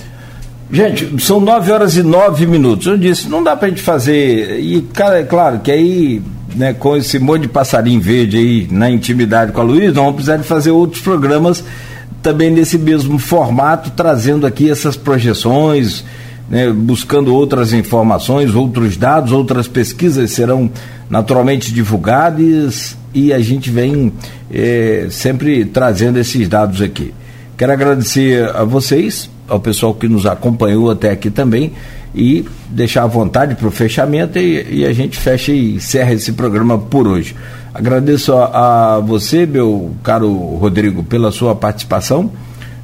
Gente, 0.71 1.21
são 1.21 1.39
9 1.39 1.71
horas 1.71 1.95
e 1.95 2.03
9 2.03 2.45
minutos. 2.45 2.87
Eu 2.87 2.97
disse, 2.97 3.29
não 3.29 3.41
dá 3.41 3.55
pra 3.55 3.69
gente 3.69 3.81
fazer. 3.81 4.59
E, 4.59 4.81
cara, 4.93 5.19
é 5.19 5.23
claro 5.23 5.59
que 5.59 5.71
aí, 5.71 6.21
né, 6.55 6.73
com 6.73 6.97
esse 6.97 7.17
monte 7.19 7.43
de 7.43 7.47
passarinho 7.47 8.01
verde 8.01 8.37
aí 8.37 8.67
na 8.69 8.89
intimidade 8.89 9.53
com 9.53 9.61
a 9.61 9.63
Luiz, 9.63 9.87
nós 9.87 9.95
vamos 9.95 10.15
precisar 10.15 10.37
de 10.37 10.43
fazer 10.43 10.71
outros 10.71 11.01
programas 11.01 11.63
também 12.21 12.51
nesse 12.51 12.77
mesmo 12.77 13.17
formato, 13.17 13.91
trazendo 13.91 14.45
aqui 14.45 14.69
essas 14.69 14.95
projeções, 14.95 16.03
né, 16.49 16.71
buscando 16.71 17.33
outras 17.33 17.73
informações, 17.73 18.55
outros 18.55 18.97
dados, 18.97 19.31
outras 19.31 19.67
pesquisas 19.67 20.31
serão 20.31 20.69
naturalmente 21.09 21.73
divulgadas 21.73 22.97
e 23.13 23.33
a 23.33 23.39
gente 23.39 23.69
vem 23.69 24.11
é, 24.51 25.07
sempre 25.09 25.65
trazendo 25.65 26.19
esses 26.19 26.47
dados 26.47 26.81
aqui. 26.81 27.13
Quero 27.57 27.71
agradecer 27.71 28.49
a 28.55 28.63
vocês, 28.63 29.29
ao 29.47 29.59
pessoal 29.59 29.93
que 29.93 30.07
nos 30.07 30.25
acompanhou 30.25 30.91
até 30.91 31.11
aqui 31.11 31.29
também 31.29 31.73
e 32.13 32.45
deixar 32.69 33.03
à 33.03 33.07
vontade 33.07 33.55
para 33.55 33.67
o 33.67 33.71
fechamento 33.71 34.39
e, 34.39 34.79
e, 34.79 34.85
a 34.85 34.93
gente 34.93 35.17
fecha 35.17 35.51
e 35.51 35.75
encerra 35.75 36.13
esse 36.13 36.33
programa 36.33 36.77
por 36.77 37.07
hoje. 37.07 37.35
Agradeço 37.73 38.33
a, 38.33 38.95
a, 38.95 38.99
você, 38.99 39.45
meu 39.45 39.91
caro 40.03 40.31
Rodrigo, 40.55 41.03
pela 41.03 41.31
sua 41.31 41.55
participação 41.55 42.31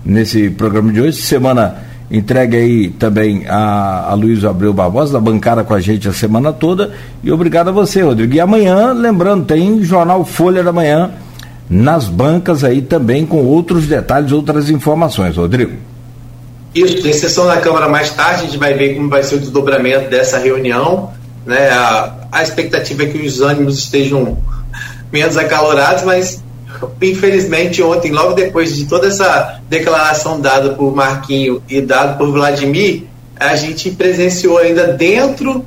nesse 0.06 0.50
programa 0.50 0.92
de 0.92 1.02
hoje. 1.02 1.18
Semana 1.22 1.76
entregue 2.12 2.58
aí 2.58 2.90
também 2.90 3.46
a, 3.48 4.12
a 4.12 4.14
Luiz 4.14 4.46
Abreu 4.46 4.74
Barbosa, 4.74 5.14
da 5.14 5.20
bancada 5.20 5.64
com 5.64 5.74
a 5.74 5.80
gente 5.80 6.08
a 6.08 6.14
semana 6.14 6.54
toda. 6.54 6.92
E 7.24 7.32
obrigado 7.32 7.70
a 7.70 7.72
você, 7.72 8.02
Rodrigo. 8.02 8.34
E 8.36 8.40
amanhã, 8.40 8.92
lembrando, 8.92 9.46
tem 9.46 9.82
Jornal 9.84 10.24
Folha 10.24 10.64
da 10.64 10.72
Manhã 10.72 11.12
nas 11.70 12.08
bancas 12.08 12.64
aí 12.64 12.82
também 12.82 13.26
com 13.26 13.38
outros 13.38 13.88
detalhes, 13.88 14.32
outras 14.32 14.70
informações, 14.70 15.38
Rodrigo. 15.38 15.93
Isso, 16.74 17.02
tem 17.02 17.14
sessão 17.14 17.46
na 17.46 17.58
Câmara 17.58 17.88
mais 17.88 18.10
tarde, 18.12 18.42
a 18.42 18.46
gente 18.46 18.58
vai 18.58 18.74
ver 18.74 18.96
como 18.96 19.10
vai 19.10 19.24
ser 19.24 19.36
o 19.36 19.40
desdobramento 19.40 20.10
dessa 20.10 20.38
reunião. 20.38 21.12
Né? 21.46 21.70
A, 21.70 22.28
a 22.32 22.44
expectativa 22.44 23.04
é 23.04 23.06
que 23.08 23.20
os 23.20 23.42
ânimos 23.42 23.78
estejam 23.78 24.38
menos 25.12 25.38
acalorados, 25.38 26.04
mas 26.04 26.42
infelizmente 27.02 27.82
ontem, 27.84 28.12
logo 28.12 28.34
depois 28.34 28.76
de 28.76 28.86
toda 28.86 29.08
essa 29.08 29.60
declaração 29.70 30.42
dada 30.42 30.72
por 30.72 30.96
Marquinho 30.96 31.62
e 31.70 31.80
dada 31.80 32.14
por 32.14 32.32
Vladimir, 32.32 33.04
a 33.40 33.56
gente 33.56 33.92
presenciou 33.92 34.58
ainda 34.58 34.88
dentro 34.88 35.66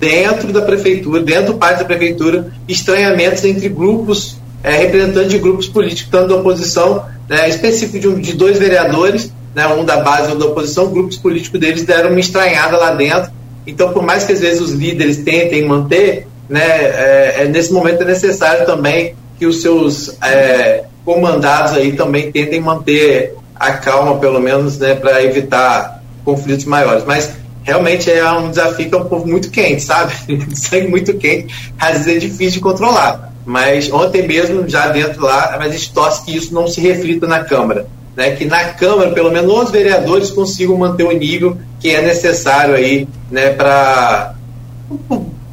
dentro 0.00 0.52
da 0.52 0.62
prefeitura, 0.62 1.20
dentro 1.20 1.54
do 1.54 1.58
pátio 1.58 1.78
da 1.78 1.84
prefeitura, 1.84 2.52
estranhamentos 2.68 3.44
entre 3.44 3.68
grupos 3.68 4.36
é, 4.62 4.72
representantes 4.72 5.30
de 5.30 5.38
grupos 5.38 5.66
políticos, 5.66 6.10
tanto 6.10 6.28
da 6.28 6.36
oposição, 6.36 7.04
né, 7.28 7.48
específico 7.48 7.98
de, 7.98 8.08
um, 8.08 8.20
de 8.20 8.32
dois 8.34 8.58
vereadores, 8.58 9.32
né, 9.58 9.66
um 9.66 9.84
da 9.84 9.96
base 9.96 10.30
um 10.32 10.38
da 10.38 10.46
oposição, 10.46 10.88
grupos 10.88 11.16
políticos 11.16 11.58
deles 11.58 11.82
deram 11.82 12.10
uma 12.10 12.20
estranhada 12.20 12.76
lá 12.76 12.92
dentro. 12.92 13.32
Então, 13.66 13.92
por 13.92 14.04
mais 14.04 14.22
que 14.22 14.32
às 14.32 14.38
vezes 14.38 14.60
os 14.60 14.70
líderes 14.70 15.16
tentem 15.16 15.66
manter, 15.66 16.28
né, 16.48 16.60
é, 16.62 17.34
é 17.38 17.48
nesse 17.48 17.72
momento 17.72 18.02
é 18.02 18.06
necessário 18.06 18.64
também 18.64 19.16
que 19.36 19.46
os 19.46 19.60
seus 19.60 20.16
é, 20.22 20.84
comandados 21.04 21.72
aí 21.72 21.92
também 21.92 22.30
tentem 22.30 22.60
manter 22.60 23.34
a 23.56 23.72
calma, 23.72 24.18
pelo 24.18 24.38
menos, 24.38 24.78
né, 24.78 24.94
para 24.94 25.24
evitar 25.24 26.04
conflitos 26.24 26.64
maiores. 26.64 27.02
Mas 27.04 27.32
realmente 27.64 28.08
é 28.08 28.30
um 28.30 28.50
desafio 28.50 28.88
que 28.88 28.94
é 28.94 28.98
um 28.98 29.06
povo 29.06 29.26
muito 29.26 29.50
quente, 29.50 29.82
sabe? 29.82 30.14
Sangue 30.54 30.86
muito 30.86 31.14
quente, 31.14 31.52
às 31.80 32.04
vezes 32.04 32.14
é 32.14 32.18
difícil 32.18 32.52
de 32.52 32.60
controlar. 32.60 33.32
Mas 33.44 33.90
ontem 33.90 34.24
mesmo, 34.24 34.68
já 34.68 34.86
dentro 34.86 35.20
lá, 35.22 35.56
a 35.58 35.68
gente 35.68 35.92
torce 35.92 36.24
que 36.24 36.36
isso 36.36 36.54
não 36.54 36.68
se 36.68 36.80
reflita 36.80 37.26
na 37.26 37.42
Câmara. 37.42 37.97
Né, 38.18 38.32
que 38.32 38.44
na 38.44 38.64
Câmara, 38.70 39.12
pelo 39.12 39.30
menos 39.30 39.48
os 39.48 39.70
vereadores 39.70 40.32
consigam 40.32 40.76
manter 40.76 41.04
o 41.04 41.12
nível 41.12 41.56
que 41.78 41.90
é 41.90 42.02
necessário 42.02 42.74
aí 42.74 43.06
né, 43.30 43.50
para 43.50 44.34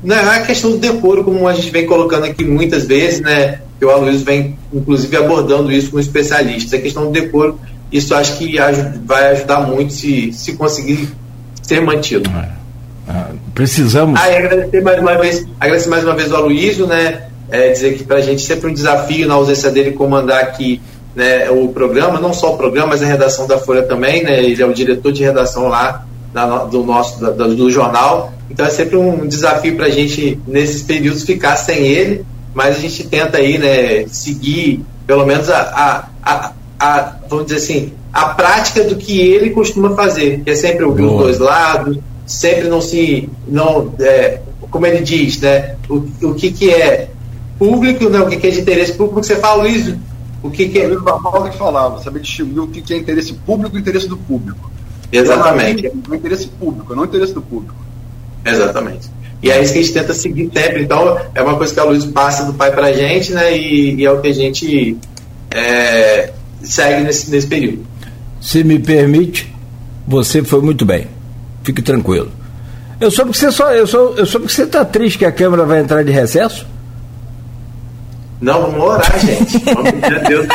né, 0.03 0.15
a 0.15 0.39
questão 0.41 0.71
do 0.71 0.77
decoro, 0.79 1.23
como 1.23 1.47
a 1.47 1.53
gente 1.53 1.69
vem 1.69 1.85
colocando 1.85 2.23
aqui 2.23 2.43
muitas 2.43 2.85
vezes, 2.85 3.21
né, 3.21 3.59
que 3.77 3.85
o 3.85 3.91
Aloysio 3.91 4.25
vem, 4.25 4.57
inclusive, 4.73 5.15
abordando 5.15 5.71
isso 5.71 5.91
com 5.91 5.99
especialistas. 5.99 6.73
A 6.73 6.81
questão 6.81 7.05
do 7.05 7.11
decoro, 7.11 7.59
isso 7.91 8.15
acho 8.15 8.35
que 8.39 8.57
vai 9.05 9.27
ajudar 9.33 9.59
muito 9.59 9.93
se, 9.93 10.33
se 10.33 10.53
conseguir 10.53 11.09
ser 11.61 11.81
mantido. 11.81 12.27
É. 12.31 12.49
Ah, 13.07 13.27
precisamos. 13.53 14.19
Ah, 14.19 14.25
agradecer 14.25 14.81
mais 14.81 14.99
uma 14.99 15.15
vez, 15.19 15.45
agradecer 15.59 15.89
mais 15.89 16.03
uma 16.03 16.15
vez 16.15 16.31
ao 16.31 16.41
Aloysio, 16.41 16.87
né, 16.87 17.27
é, 17.51 17.69
dizer 17.69 17.95
que 17.95 18.03
para 18.03 18.15
a 18.15 18.21
gente 18.21 18.41
sempre 18.41 18.71
um 18.71 18.73
desafio 18.73 19.27
na 19.27 19.35
ausência 19.35 19.69
dele 19.69 19.91
comandar 19.91 20.41
aqui 20.41 20.81
né, 21.15 21.49
o 21.49 21.69
programa, 21.69 22.19
não 22.19 22.33
só 22.33 22.53
o 22.53 22.57
programa, 22.57 22.89
mas 22.89 23.01
a 23.01 23.05
redação 23.05 23.47
da 23.47 23.57
Folha 23.57 23.83
também, 23.83 24.23
né, 24.23 24.43
ele 24.43 24.61
é 24.61 24.65
o 24.65 24.73
diretor 24.73 25.11
de 25.11 25.23
redação 25.23 25.67
lá 25.67 26.05
da, 26.33 26.65
do 26.65 26.83
nosso 26.83 27.19
da, 27.19 27.31
do 27.31 27.71
jornal, 27.71 28.33
então 28.49 28.65
é 28.65 28.69
sempre 28.69 28.97
um 28.97 29.25
desafio 29.25 29.75
para 29.75 29.85
a 29.85 29.89
gente 29.89 30.39
nesses 30.45 30.81
períodos 30.83 31.23
ficar 31.23 31.55
sem 31.55 31.77
ele, 31.77 32.25
mas 32.53 32.77
a 32.77 32.79
gente 32.79 33.05
tenta 33.05 33.37
aí, 33.37 33.57
né, 33.57 34.05
seguir 34.07 34.83
pelo 35.07 35.25
menos 35.25 35.49
a, 35.49 35.59
a, 35.61 36.09
a, 36.23 36.51
a 36.79 37.15
vamos 37.29 37.45
dizer 37.45 37.57
assim, 37.57 37.93
a 38.11 38.25
prática 38.29 38.83
do 38.83 38.95
que 38.95 39.19
ele 39.19 39.51
costuma 39.51 39.95
fazer, 39.95 40.41
que 40.43 40.49
é 40.49 40.55
sempre 40.55 40.83
ouvir 40.83 41.03
os 41.03 41.17
dois 41.17 41.39
lados, 41.39 41.97
sempre 42.25 42.67
não 42.67 42.81
se, 42.81 43.29
não, 43.47 43.93
é, 43.99 44.39
como 44.69 44.85
ele 44.85 45.01
diz, 45.01 45.39
né, 45.39 45.75
o, 45.89 46.03
o 46.23 46.33
que 46.33 46.51
que 46.51 46.69
é 46.69 47.09
público, 47.57 48.09
né, 48.09 48.19
o 48.19 48.27
que 48.27 48.45
é 48.45 48.49
de 48.49 48.59
interesse 48.59 48.93
público, 48.93 49.23
você 49.23 49.37
fala, 49.37 49.63
Luiz, 49.63 49.95
o 50.45 50.51
que, 50.51 50.69
que 50.69 50.79
é. 50.79 50.87
Luiz 50.87 51.01
Barbosa 51.01 51.49
que 51.49 51.57
falava, 51.57 52.01
saber 52.01 52.19
distinguir 52.19 52.59
o 52.59 52.67
que 52.67 52.93
é 52.93 52.97
interesse 52.97 53.33
público 53.33 53.77
e 53.77 53.79
interesse 53.79 54.07
do 54.07 54.17
público. 54.17 54.71
Exatamente. 55.11 55.91
O 56.09 56.15
interesse 56.15 56.47
público, 56.47 56.95
não 56.95 57.03
o 57.03 57.05
interesse 57.05 57.33
do 57.33 57.41
público. 57.41 57.75
Exatamente. 58.45 59.09
E 59.41 59.49
é 59.49 59.61
isso 59.61 59.73
que 59.73 59.79
a 59.79 59.81
gente 59.81 59.93
tenta 59.93 60.13
seguir 60.13 60.49
sempre. 60.53 60.83
Então, 60.83 61.19
é 61.33 61.41
uma 61.41 61.55
coisa 61.55 61.73
que 61.73 61.79
a 61.79 61.83
Luiz 61.83 62.05
passa 62.05 62.45
do 62.45 62.53
pai 62.53 62.71
para 62.71 62.87
a 62.87 62.93
gente, 62.93 63.33
né? 63.33 63.57
E, 63.57 63.95
e, 63.95 64.05
é 64.05 64.11
o 64.11 64.21
que 64.21 64.27
a 64.27 64.33
gente 64.33 64.97
é, 65.51 66.33
segue 66.61 67.03
nesse, 67.03 67.29
nesse 67.29 67.47
período. 67.47 67.85
Se 68.39 68.63
me 68.63 68.79
permite, 68.79 69.53
você 70.07 70.43
foi 70.43 70.61
muito 70.61 70.85
bem. 70.85 71.07
Fique 71.63 71.81
tranquilo. 71.81 72.31
Eu 72.99 73.11
soube 73.11 73.31
que 73.31 73.37
você 73.37 73.51
só. 73.51 73.71
Eu, 73.73 73.85
sou, 73.85 74.15
eu 74.15 74.25
soube 74.25 74.47
que 74.47 74.53
você 74.53 74.63
está 74.63 74.85
triste 74.85 75.17
que 75.17 75.25
a 75.25 75.31
Câmara 75.31 75.65
vai 75.65 75.79
entrar 75.79 76.03
de 76.03 76.11
recesso. 76.11 76.65
Não, 78.45 78.61
vamos 78.61 78.79
orar, 78.79 79.19
gente. 79.19 79.57
Vamos 79.73 79.91
pedir 79.91 80.15
a 80.15 80.19
Deus 80.19 80.47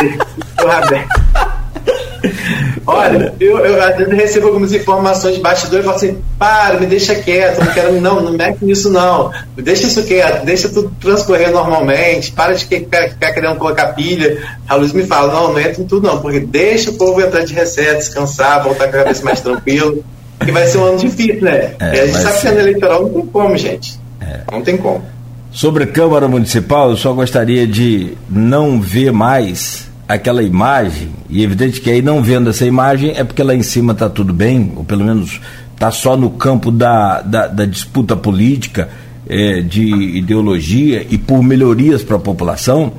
Olha, 2.86 3.34
eu, 3.40 3.58
eu 3.58 3.82
às 3.82 3.96
vezes 3.96 4.14
recebo 4.14 4.46
algumas 4.46 4.72
informações 4.72 5.34
de 5.34 5.40
bastidor 5.40 5.80
e 5.80 5.82
falo 5.82 5.96
assim, 5.96 6.22
para, 6.38 6.78
me 6.78 6.86
deixa 6.86 7.16
quieto, 7.16 7.58
não 7.58 7.72
quero, 7.72 8.00
não, 8.00 8.20
não 8.20 8.32
mexe 8.32 8.64
nisso 8.64 8.90
não. 8.90 9.32
Deixa 9.56 9.88
isso 9.88 10.04
quieto, 10.04 10.44
deixa 10.44 10.68
tudo 10.68 10.94
transcorrer 11.00 11.50
normalmente, 11.50 12.30
para 12.30 12.54
de 12.54 12.64
ficar, 12.64 13.08
ficar 13.08 13.32
querendo 13.32 13.56
colocar 13.56 13.88
pilha. 13.88 14.40
A 14.68 14.76
Luz 14.76 14.92
me 14.92 15.04
fala, 15.04 15.32
não, 15.32 15.52
não 15.52 15.58
entra 15.58 15.82
em 15.82 15.86
tudo 15.86 16.06
não, 16.06 16.20
porque 16.20 16.38
deixa 16.38 16.90
o 16.90 16.94
povo 16.94 17.20
entrar 17.20 17.44
de 17.44 17.54
recesso, 17.54 17.98
descansar, 17.98 18.62
voltar 18.62 18.86
com 18.86 18.96
a 18.96 19.02
cabeça 19.02 19.24
mais 19.24 19.40
tranquilo. 19.40 20.04
Que 20.44 20.52
vai 20.52 20.68
ser 20.68 20.78
um 20.78 20.84
ano 20.84 20.98
difícil, 20.98 21.42
né? 21.42 21.74
É, 21.80 21.96
e 21.96 22.00
a 22.00 22.06
gente 22.06 22.18
sabe 22.18 22.34
ser. 22.36 22.40
que 22.40 22.48
ano 22.48 22.60
eleitoral 22.60 23.02
não 23.02 23.10
tem 23.10 23.26
como, 23.26 23.56
gente. 23.58 24.00
É. 24.20 24.40
Não 24.52 24.62
tem 24.62 24.76
como. 24.76 25.02
Sobre 25.52 25.84
Câmara 25.84 26.28
Municipal, 26.28 26.90
eu 26.90 26.96
só 26.96 27.12
gostaria 27.12 27.66
de 27.66 28.12
não 28.28 28.80
ver 28.80 29.12
mais 29.12 29.90
aquela 30.06 30.44
imagem, 30.44 31.08
e 31.28 31.40
é 31.40 31.44
evidente 31.44 31.80
que 31.80 31.90
aí 31.90 32.00
não 32.00 32.22
vendo 32.22 32.50
essa 32.50 32.64
imagem 32.64 33.14
é 33.16 33.24
porque 33.24 33.42
lá 33.42 33.52
em 33.52 33.62
cima 33.62 33.92
está 33.92 34.08
tudo 34.08 34.32
bem, 34.32 34.72
ou 34.76 34.84
pelo 34.84 35.04
menos 35.04 35.40
está 35.74 35.90
só 35.90 36.16
no 36.16 36.30
campo 36.30 36.70
da, 36.70 37.20
da, 37.22 37.48
da 37.48 37.64
disputa 37.64 38.16
política, 38.16 38.90
é, 39.28 39.60
de 39.60 39.82
ideologia 40.18 41.04
e 41.10 41.18
por 41.18 41.42
melhorias 41.42 42.02
para 42.02 42.16
a 42.16 42.20
população. 42.20 42.92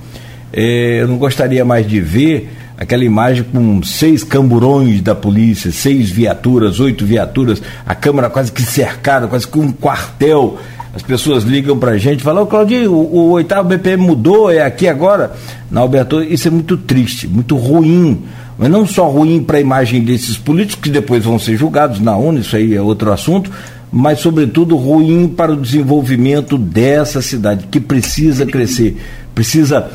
É, 0.52 1.02
eu 1.02 1.08
não 1.08 1.18
gostaria 1.18 1.64
mais 1.64 1.88
de 1.88 2.02
ver 2.02 2.52
aquela 2.78 3.06
imagem 3.06 3.46
com 3.46 3.82
seis 3.82 4.26
camburões 4.26 5.02
da 5.02 5.16
polícia, 5.16 5.72
seis 5.72 6.10
viaturas, 6.10 6.82
oito 6.82 7.06
viaturas, 7.06 7.62
a 7.86 7.96
Câmara 7.96 8.30
quase 8.30 8.52
que 8.52 8.62
cercada, 8.62 9.28
quase 9.28 9.48
que 9.48 9.58
um 9.58 9.72
quartel 9.72 10.60
as 10.94 11.02
pessoas 11.02 11.44
ligam 11.44 11.78
para 11.78 11.92
a 11.92 11.98
gente 11.98 12.20
e 12.20 12.24
falam, 12.24 12.44
oh, 12.44 12.48
Claudinho, 12.48 12.92
o, 12.92 13.16
o 13.16 13.30
oitavo 13.32 13.70
BPM 13.70 14.04
mudou, 14.04 14.52
é 14.52 14.62
aqui 14.62 14.88
agora. 14.88 15.34
Na 15.70 15.82
Alberto, 15.82 16.22
isso 16.22 16.48
é 16.48 16.52
muito 16.52 16.76
triste, 16.76 17.28
muito 17.28 17.56
ruim. 17.56 18.24
Mas 18.58 18.70
não 18.70 18.86
só 18.86 19.10
ruim 19.10 19.42
para 19.42 19.58
a 19.58 19.62
imagem 19.62 20.04
desses 20.04 20.38
políticos, 20.38 20.84
que 20.84 20.90
depois 20.90 21.24
vão 21.24 21.40
ser 21.40 21.56
julgados 21.56 22.00
na 22.00 22.16
ONU, 22.16 22.40
isso 22.40 22.56
aí 22.56 22.76
é 22.76 22.82
outro 22.82 23.12
assunto, 23.12 23.50
mas, 23.92 24.20
sobretudo, 24.20 24.76
ruim 24.76 25.28
para 25.28 25.54
o 25.54 25.58
desenvolvimento 25.58 26.58
dessa 26.58 27.22
cidade, 27.22 27.68
que 27.72 27.80
precisa 27.80 28.46
crescer, 28.46 28.98
precisa, 29.34 29.92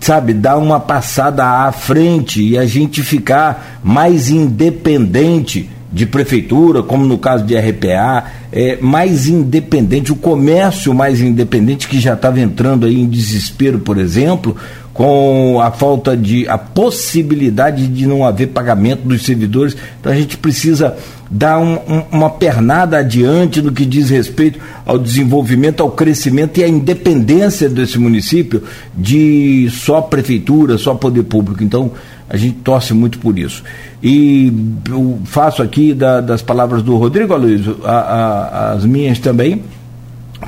sabe, 0.00 0.32
dar 0.32 0.58
uma 0.58 0.80
passada 0.80 1.44
à 1.44 1.72
frente 1.72 2.42
e 2.42 2.58
a 2.58 2.66
gente 2.66 3.02
ficar 3.02 3.80
mais 3.82 4.30
independente 4.30 5.68
de 5.90 6.04
prefeitura, 6.06 6.82
como 6.82 7.04
no 7.04 7.18
caso 7.18 7.44
de 7.44 7.56
RPA, 7.56 8.24
é, 8.52 8.78
mais 8.80 9.26
independente, 9.26 10.12
o 10.12 10.16
comércio 10.16 10.94
mais 10.94 11.20
independente 11.20 11.88
que 11.88 11.98
já 11.98 12.14
estava 12.14 12.40
entrando 12.40 12.86
aí 12.86 13.00
em 13.00 13.08
desespero, 13.08 13.78
por 13.78 13.96
exemplo, 13.96 14.54
com 14.98 15.60
a 15.62 15.70
falta 15.70 16.16
de 16.16 16.48
a 16.48 16.58
possibilidade 16.58 17.86
de 17.86 18.04
não 18.04 18.26
haver 18.26 18.48
pagamento 18.48 19.02
dos 19.02 19.22
servidores. 19.22 19.76
Então 20.00 20.10
a 20.10 20.14
gente 20.16 20.36
precisa 20.36 20.96
dar 21.30 21.58
um, 21.60 21.74
um, 21.74 22.02
uma 22.10 22.30
pernada 22.30 22.98
adiante 22.98 23.62
no 23.62 23.70
que 23.70 23.86
diz 23.86 24.10
respeito 24.10 24.58
ao 24.84 24.98
desenvolvimento, 24.98 25.84
ao 25.84 25.90
crescimento 25.92 26.58
e 26.58 26.64
à 26.64 26.68
independência 26.68 27.68
desse 27.68 27.96
município 27.96 28.62
de 28.92 29.68
só 29.70 30.00
prefeitura, 30.00 30.76
só 30.76 30.94
poder 30.94 31.22
público. 31.22 31.62
Então 31.62 31.92
a 32.28 32.36
gente 32.36 32.58
torce 32.58 32.92
muito 32.92 33.18
por 33.18 33.38
isso. 33.38 33.62
E 34.02 34.52
eu 34.88 35.18
faço 35.24 35.62
aqui 35.62 35.94
da, 35.94 36.20
das 36.20 36.42
palavras 36.42 36.82
do 36.82 36.96
Rodrigo 36.96 37.32
Aloysio, 37.32 37.78
a, 37.84 37.90
a, 37.90 38.72
as 38.72 38.84
minhas 38.84 39.18
também, 39.18 39.64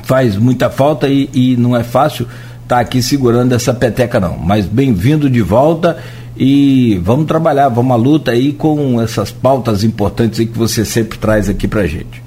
faz 0.03 0.37
muita 0.37 0.69
falta 0.69 1.07
e, 1.07 1.29
e 1.33 1.57
não 1.57 1.75
é 1.75 1.83
fácil 1.83 2.27
estar 2.63 2.75
tá 2.75 2.79
aqui 2.79 3.01
segurando 3.01 3.53
essa 3.53 3.73
peteca 3.73 4.19
não. 4.19 4.37
Mas 4.37 4.65
bem-vindo 4.65 5.29
de 5.29 5.41
volta 5.41 5.97
e 6.37 6.99
vamos 7.03 7.25
trabalhar, 7.25 7.67
vamos 7.69 7.91
à 7.91 7.95
luta 7.95 8.31
aí 8.31 8.53
com 8.53 9.01
essas 9.01 9.31
pautas 9.31 9.83
importantes 9.83 10.39
que 10.39 10.57
você 10.57 10.85
sempre 10.85 11.17
traz 11.17 11.49
aqui 11.49 11.67
pra 11.67 11.87
gente. 11.87 12.23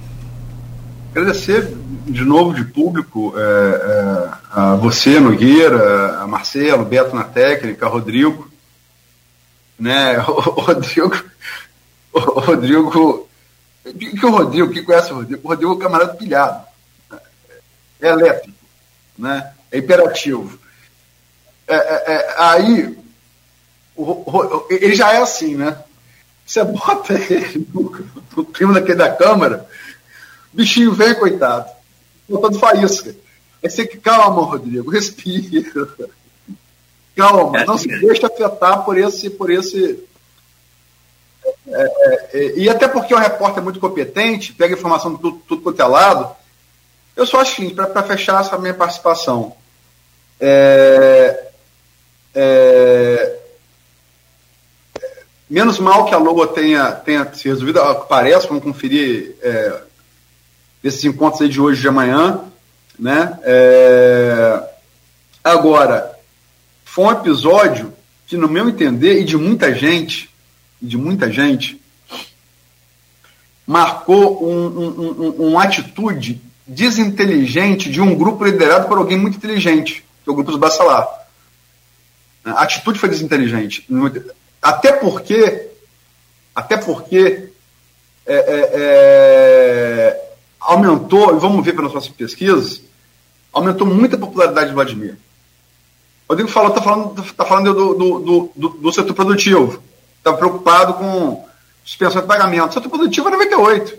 Agradecer 1.12 1.72
de 2.06 2.24
novo 2.24 2.52
de 2.52 2.64
público 2.64 3.32
é, 3.36 3.40
é, 3.40 4.28
a 4.52 4.74
você, 4.74 5.20
Nogueira, 5.20 6.18
a 6.20 6.26
Marcelo, 6.26 6.84
Beto 6.84 7.14
na 7.14 7.22
técnica, 7.22 7.86
Rodrigo. 7.86 8.48
Né? 9.78 10.18
O, 10.26 10.40
Rodrigo. 10.60 11.24
O 12.12 12.20
Rodrigo. 12.40 13.28
Que 13.84 14.26
o 14.26 14.30
Rodrigo, 14.30 14.72
que 14.72 14.82
conhece 14.82 15.12
o 15.12 15.16
Rodrigo? 15.16 15.40
O 15.44 15.48
Rodrigo 15.48 15.72
é 15.72 15.74
um 15.74 15.78
camarada 15.78 16.14
pilhado. 16.14 16.64
É 18.00 18.08
elétrico, 18.08 18.56
né? 19.18 19.52
é 19.70 19.78
imperativo. 19.78 20.58
É, 21.66 21.74
é, 21.74 22.12
é 22.14 22.34
aí, 22.38 22.98
o, 23.96 24.02
o, 24.02 24.66
ele 24.70 24.94
já 24.94 25.12
é 25.12 25.22
assim, 25.22 25.54
né? 25.54 25.78
Você 26.46 26.62
bota 26.64 27.14
ele 27.32 27.66
no, 27.72 28.06
no 28.36 28.44
clima 28.46 28.72
daquele 28.72 28.98
da 28.98 29.14
Câmara, 29.14 29.68
bichinho 30.52 30.92
vem, 30.92 31.14
coitado 31.14 31.74
botando 32.28 32.58
faísca. 32.58 33.14
É 33.62 33.68
ser 33.68 33.86
que 33.86 33.98
calma, 33.98 34.42
Rodrigo, 34.42 34.90
respira. 34.90 35.88
Calma, 37.16 37.60
é 37.60 37.64
não 37.64 37.78
se 37.78 37.88
deixe 37.88 38.24
afetar 38.24 38.84
por 38.84 38.98
esse. 38.98 39.30
Por 39.30 39.50
esse 39.50 40.02
é, 41.66 42.28
é, 42.32 42.52
e 42.56 42.68
até 42.68 42.88
porque 42.88 43.14
o 43.14 43.18
repórter 43.18 43.58
é 43.58 43.62
muito 43.62 43.80
competente, 43.80 44.52
pega 44.52 44.74
informação 44.74 45.14
de 45.14 45.20
tudo, 45.20 45.40
tudo 45.46 45.62
quanto 45.62 45.80
é 45.80 45.86
lado. 45.86 46.34
Eu 47.16 47.26
só 47.26 47.40
acho 47.40 47.56
que, 47.56 47.72
para 47.72 48.02
fechar 48.02 48.40
essa 48.40 48.58
minha 48.58 48.74
participação, 48.74 49.54
é, 50.40 51.48
é, 52.34 53.36
menos 55.48 55.78
mal 55.78 56.06
que 56.06 56.14
a 56.14 56.18
Logo 56.18 56.46
tenha, 56.48 56.90
tenha 56.92 57.32
se 57.32 57.48
resolvido, 57.48 57.80
parece, 58.08 58.48
vamos 58.48 58.64
conferir 58.64 59.36
é, 59.42 59.80
desses 60.82 61.04
encontros 61.04 61.40
aí 61.40 61.48
de 61.48 61.60
hoje 61.60 61.78
e 61.78 61.82
de 61.82 61.88
amanhã. 61.88 62.44
Né? 62.98 63.38
É... 63.42 64.62
Agora, 65.42 66.13
foi 66.94 67.06
um 67.06 67.10
episódio 67.10 67.92
que, 68.24 68.36
no 68.36 68.46
meu 68.46 68.68
entender, 68.68 69.20
e 69.20 69.24
de 69.24 69.36
muita 69.36 69.74
gente, 69.74 70.30
de 70.80 70.96
muita 70.96 71.28
gente, 71.28 71.82
marcou 73.66 74.48
um, 74.48 74.66
um, 74.66 75.10
um, 75.10 75.30
uma 75.48 75.64
atitude 75.64 76.40
desinteligente 76.64 77.90
de 77.90 78.00
um 78.00 78.14
grupo 78.14 78.44
liderado 78.44 78.86
por 78.86 78.96
alguém 78.96 79.18
muito 79.18 79.38
inteligente, 79.38 80.04
que 80.22 80.30
é 80.30 80.32
o 80.32 80.36
grupo 80.36 80.52
dos 80.52 80.60
Bacelar. 80.60 81.08
A 82.44 82.62
atitude 82.62 83.00
foi 83.00 83.08
desinteligente. 83.08 83.84
Até 84.62 84.92
porque, 84.92 85.70
até 86.54 86.76
porque 86.76 87.48
é, 88.24 88.34
é, 88.36 88.70
é, 88.72 90.30
aumentou, 90.60 91.36
e 91.36 91.40
vamos 91.40 91.64
ver 91.64 91.72
pelas 91.74 91.92
nossas 91.92 92.10
pesquisas, 92.10 92.82
aumentou 93.52 93.84
muito 93.84 94.14
a 94.14 94.20
popularidade 94.20 94.68
de 94.68 94.74
Vladimir. 94.76 95.23
O 96.26 96.32
Rodrigo 96.32 96.50
falou, 96.50 96.70
está 96.70 96.82
falando, 96.82 97.32
tá 97.34 97.44
falando 97.44 97.74
do, 97.74 97.94
do, 97.94 98.52
do, 98.54 98.68
do 98.68 98.92
setor 98.92 99.14
produtivo. 99.14 99.82
Está 100.18 100.32
preocupado 100.32 100.94
com 100.94 101.46
suspensão 101.84 102.22
de 102.22 102.28
pagamento. 102.28 102.70
O 102.70 102.72
setor 102.72 102.88
produtivo 102.88 103.28
é 103.28 103.32
98. 103.32 103.98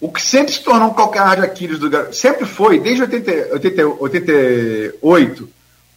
O 0.00 0.12
que 0.12 0.20
sempre 0.20 0.52
se 0.52 0.62
tornou 0.62 0.88
um 0.88 0.94
calcanhar 0.94 1.36
de 1.36 1.46
Aquiles 1.46 1.78
do 1.78 2.12
sempre 2.12 2.44
foi, 2.44 2.78
desde 2.78 3.02
80, 3.02 3.54
80, 3.54 3.86
88, 4.00 5.48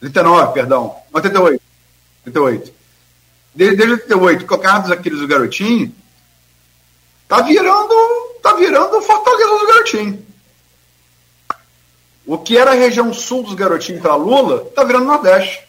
89, 0.01 0.53
perdão, 0.53 0.95
88, 1.11 1.61
88. 2.27 2.73
Desde, 3.53 3.75
desde 3.75 3.93
88, 3.95 4.43
o 4.43 4.47
calcanhar 4.47 4.81
dos 4.83 4.91
Aquiles 4.91 5.19
do 5.19 5.27
garotinho 5.27 5.93
tá 7.27 7.41
virando 7.41 8.27
tá 8.47 8.53
virando 8.53 9.01
Fortaleza 9.01 9.49
do 9.49 9.67
Garotinho. 9.67 10.26
O 12.27 12.37
que 12.37 12.57
era 12.57 12.71
a 12.71 12.75
região 12.75 13.13
sul 13.13 13.41
dos 13.41 13.53
garotinhos 13.53 14.01
para 14.01 14.15
Lula, 14.15 14.65
tá 14.75 14.83
virando 14.83 15.05
Nordeste. 15.05 15.65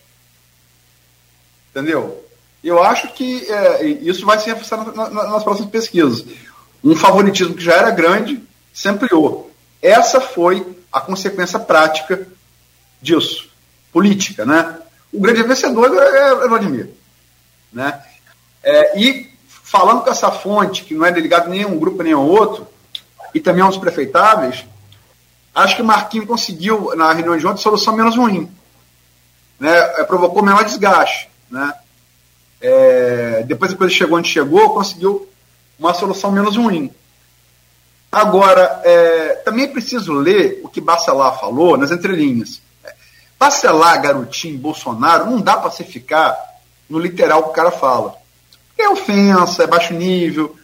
Entendeu? 1.71 2.25
Eu 2.65 2.83
acho 2.83 3.09
que 3.13 3.49
é, 3.49 3.87
isso 3.87 4.27
vai 4.27 4.41
se 4.41 4.47
reforçar 4.47 4.79
na, 4.79 5.09
na, 5.09 5.31
nas 5.31 5.45
próximas 5.45 5.71
pesquisas. 5.71 6.25
Um 6.83 6.97
favoritismo 6.97 7.55
que 7.55 7.63
já 7.63 7.75
era 7.75 7.93
grande 7.93 8.43
se 8.73 8.89
ampliou. 8.89 9.53
Essa 9.81 10.21
foi 10.21 10.67
a 10.93 11.01
consequência 11.01 11.61
prática 11.61 12.27
disso, 13.01 13.49
política, 13.93 14.45
né? 14.45 14.79
O 15.13 15.21
grande 15.21 15.45
vencedor 15.45 15.97
é, 15.97 16.45
é 16.45 16.49
Vladimir, 16.49 16.91
né? 17.73 18.03
É, 18.65 19.01
e 19.01 19.31
falando 19.47 20.03
com 20.03 20.11
essa 20.11 20.33
fonte, 20.33 20.83
que 20.83 20.95
não 20.95 21.07
é 21.07 21.13
delegado 21.13 21.49
nem 21.49 21.63
a 21.63 21.69
um 21.69 21.79
grupo 21.79 22.03
nem 22.03 22.13
a 22.13 22.19
outro, 22.19 22.67
e 23.33 23.39
também 23.39 23.63
aos 23.63 23.77
prefeitáveis, 23.77 24.65
acho 25.63 25.77
que 25.77 25.83
Marquinhos 25.83 26.27
conseguiu, 26.27 26.95
na 26.97 27.13
reunião 27.13 27.37
de 27.37 27.47
ontem, 27.47 27.63
solução 27.63 27.95
menos 27.95 28.17
ruim. 28.17 28.51
Né? 29.59 29.77
É, 29.99 30.05
provocou 30.05 30.43
menor 30.43 30.65
desgaste. 30.65 31.29
Né? 31.51 31.75
É, 32.61 33.45
depois 33.47 33.73
a 33.73 33.77
coisa 33.77 33.93
chegou 33.93 34.19
onde 34.19 34.29
chegou, 34.29 34.75
conseguiu 34.75 35.29
uma 35.79 35.95
solução 35.95 36.33
menos 36.33 36.57
ruim. 36.57 36.93
Agora, 38.11 38.81
é, 38.85 39.35
também 39.45 39.65
é 39.65 39.69
preciso 39.69 40.13
ler 40.13 40.61
o 40.65 40.69
que 40.69 40.81
Bacelar 40.81 41.39
falou 41.39 41.77
nas 41.77 41.91
entrelinhas. 41.91 42.61
Bacelar, 43.39 44.01
Garotinho, 44.01 44.59
Bolsonaro, 44.59 45.27
não 45.27 45.41
dá 45.41 45.57
para 45.57 45.71
você 45.71 45.85
ficar 45.85 46.37
no 46.89 46.99
literal 46.99 47.45
que 47.45 47.51
o 47.51 47.53
cara 47.53 47.71
fala 47.71 48.19
é 48.79 48.89
ofensa, 48.89 49.65
é 49.65 49.67
baixo 49.67 49.93
nível, 49.93 50.57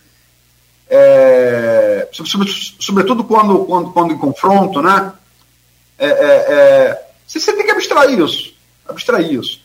é, 0.89 2.09
sobretudo 2.13 3.25
quando, 3.25 3.65
quando, 3.65 3.93
quando 3.93 4.13
em 4.13 4.19
confronto, 4.19 4.83
né? 4.83 5.13
É, 5.99 6.07
é, 6.07 6.45
é, 6.49 7.07
você, 7.27 7.41
você 7.41 7.53
tem 7.53 7.65
que 7.65 7.71
abstrair 7.71 8.19
isso. 8.19 8.55
Abstrair 8.89 9.33
isso. 9.33 9.61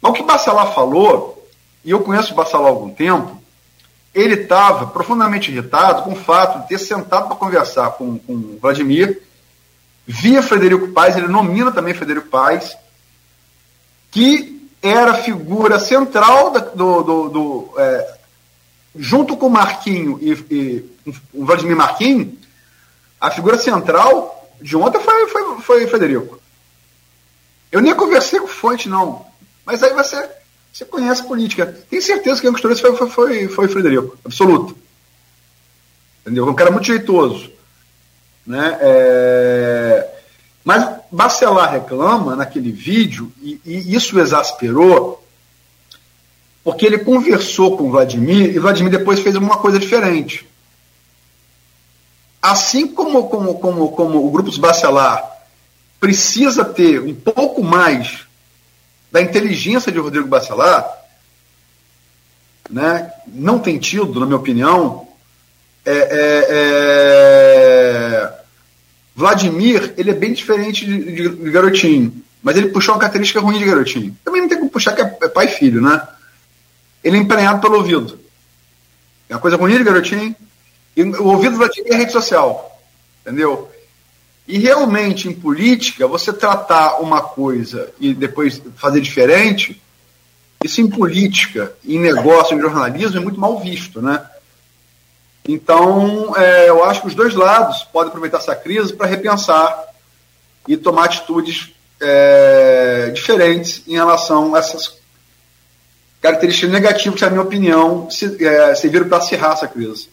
Mas 0.00 0.12
o 0.12 0.14
que 0.14 0.22
Bacelar 0.22 0.72
falou, 0.72 1.46
e 1.84 1.90
eu 1.90 2.00
conheço 2.00 2.32
o 2.32 2.36
Bacelar 2.36 2.66
há 2.66 2.70
algum 2.70 2.90
tempo, 2.90 3.40
ele 4.14 4.42
estava 4.42 4.86
profundamente 4.86 5.50
irritado 5.50 6.02
com 6.02 6.12
o 6.12 6.16
fato 6.16 6.62
de 6.62 6.68
ter 6.68 6.78
sentado 6.78 7.28
para 7.28 7.36
conversar 7.36 7.92
com, 7.92 8.18
com 8.18 8.58
Vladimir, 8.60 9.22
via 10.06 10.42
Frederico 10.42 10.88
Paes, 10.88 11.16
ele 11.16 11.28
nomina 11.28 11.70
também 11.70 11.94
Frederico 11.94 12.28
Paes, 12.28 12.76
que 14.10 14.68
era 14.82 15.14
figura 15.14 15.78
central 15.78 16.50
da, 16.50 16.60
do, 16.60 17.02
do, 17.02 17.28
do 17.28 17.70
é, 17.78 18.18
junto 18.96 19.36
com 19.36 19.48
Marquinho 19.48 20.18
e, 20.20 20.32
e 20.50 20.90
o 21.32 21.44
Vladimir 21.44 21.76
Marquinho, 21.76 22.38
a 23.20 23.30
figura 23.30 23.58
central 23.58 24.50
de 24.60 24.76
ontem 24.76 25.00
foi, 25.00 25.26
foi, 25.28 25.60
foi 25.60 25.86
Federico. 25.86 26.40
Eu 27.70 27.80
nem 27.80 27.94
conversei 27.94 28.40
com 28.40 28.46
fonte, 28.46 28.88
não. 28.88 29.24
Mas 29.64 29.82
aí 29.82 29.92
você, 29.92 30.28
você 30.72 30.84
conhece 30.84 31.22
política. 31.22 31.66
Tenho 31.88 32.02
certeza 32.02 32.36
que 32.36 32.42
quem 32.42 32.52
costurou 32.52 32.74
isso 32.74 32.82
foi, 32.82 32.96
foi, 32.96 33.08
foi, 33.08 33.48
foi 33.48 33.68
Frederico, 33.68 34.18
absoluto. 34.24 34.76
Entendeu? 36.22 36.48
Um 36.48 36.54
cara 36.54 36.70
muito 36.70 36.86
jeitoso. 36.86 37.50
Né? 38.46 38.78
É... 38.80 40.10
Mas 40.64 41.00
Bacelar 41.10 41.72
reclama 41.72 42.36
naquele 42.36 42.70
vídeo, 42.70 43.32
e, 43.40 43.60
e 43.64 43.94
isso 43.94 44.18
exasperou, 44.18 45.19
porque 46.70 46.86
ele 46.86 46.98
conversou 46.98 47.76
com 47.76 47.90
Vladimir 47.90 48.54
e 48.54 48.58
Vladimir 48.60 48.92
depois 48.92 49.18
fez 49.18 49.34
uma 49.34 49.56
coisa 49.56 49.76
diferente. 49.76 50.48
Assim 52.40 52.86
como, 52.86 53.28
como, 53.28 53.56
como, 53.56 53.90
como 53.90 54.24
o 54.24 54.30
Grupo 54.30 54.56
Bacelar 54.56 55.28
precisa 55.98 56.64
ter 56.64 57.00
um 57.00 57.12
pouco 57.12 57.60
mais 57.60 58.20
da 59.10 59.20
inteligência 59.20 59.90
de 59.90 59.98
Rodrigo 59.98 60.28
Bacelar, 60.28 60.88
né, 62.70 63.12
não 63.26 63.58
tem 63.58 63.76
tido, 63.76 64.20
na 64.20 64.26
minha 64.26 64.38
opinião, 64.38 65.08
é, 65.84 65.92
é, 65.92 66.46
é 68.22 68.32
Vladimir, 69.16 69.92
ele 69.96 70.12
é 70.12 70.14
bem 70.14 70.32
diferente 70.32 70.86
de, 70.86 70.98
de, 71.16 71.28
de, 71.30 71.50
Garotinho, 71.50 72.14
mas 72.40 72.56
ele 72.56 72.68
puxou 72.68 72.94
uma 72.94 73.00
característica 73.00 73.40
ruim 73.40 73.58
de 73.58 73.64
Garotinho. 73.64 74.16
Também 74.24 74.40
não 74.42 74.48
tem 74.48 74.56
como 74.56 74.70
puxar 74.70 74.94
que 74.94 75.02
é, 75.02 75.18
é 75.20 75.28
pai 75.28 75.46
e 75.46 75.48
filho, 75.48 75.82
né? 75.82 76.00
Ele 77.02 77.16
é 77.16 77.20
emprenhado 77.20 77.60
pelo 77.60 77.76
ouvido. 77.76 78.18
É 79.28 79.34
uma 79.34 79.40
coisa 79.40 79.56
de 79.56 79.84
Garotinho. 79.84 80.34
E 80.96 81.02
o 81.02 81.26
ouvido 81.26 81.52
do 81.52 81.58
Vladimir 81.58 81.92
é 81.92 81.96
rede 81.96 82.12
social. 82.12 82.80
Entendeu? 83.22 83.70
E 84.46 84.58
realmente, 84.58 85.28
em 85.28 85.32
política, 85.32 86.08
você 86.08 86.32
tratar 86.32 87.00
uma 87.00 87.22
coisa 87.22 87.92
e 88.00 88.12
depois 88.12 88.60
fazer 88.76 89.00
diferente, 89.00 89.80
isso 90.64 90.80
em 90.80 90.88
política, 90.88 91.72
em 91.84 91.98
negócio, 91.98 92.56
em 92.56 92.60
jornalismo, 92.60 93.18
é 93.18 93.20
muito 93.20 93.38
mal 93.38 93.60
visto, 93.60 94.02
né? 94.02 94.28
Então, 95.48 96.36
é, 96.36 96.68
eu 96.68 96.84
acho 96.84 97.02
que 97.02 97.06
os 97.06 97.14
dois 97.14 97.34
lados 97.34 97.84
podem 97.84 98.08
aproveitar 98.08 98.38
essa 98.38 98.54
crise 98.54 98.92
para 98.92 99.06
repensar 99.06 99.84
e 100.68 100.76
tomar 100.76 101.04
atitudes 101.04 101.72
é, 102.00 103.10
diferentes 103.14 103.82
em 103.86 103.94
relação 103.94 104.54
a 104.54 104.58
essas 104.58 104.99
características 106.20 106.70
negativas 106.70 107.18
que, 107.18 107.24
na 107.24 107.30
minha 107.30 107.42
opinião, 107.42 108.10
se, 108.10 108.44
é, 108.44 108.74
serviram 108.74 109.08
para 109.08 109.18
acirrar 109.18 109.52
essa 109.52 109.66
crise. 109.66 110.08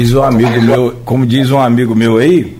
Diz 0.00 0.12
um 0.14 0.22
amigo 0.22 0.60
meu, 0.62 1.00
como 1.04 1.26
diz 1.26 1.50
um 1.50 1.58
amigo 1.58 1.94
meu 1.94 2.18
aí, 2.18 2.58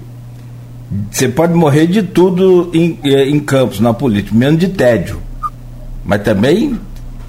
você 1.11 1.29
pode 1.29 1.55
morrer 1.55 1.87
de 1.87 2.03
tudo 2.03 2.71
em, 2.75 2.99
é, 3.05 3.29
em 3.29 3.41
campos, 3.41 3.81
na 3.81 3.95
política, 3.95 4.37
menos 4.37 4.61
de 4.61 4.69
tédio. 4.69 5.21
Mas 6.05 6.23
também 6.23 6.79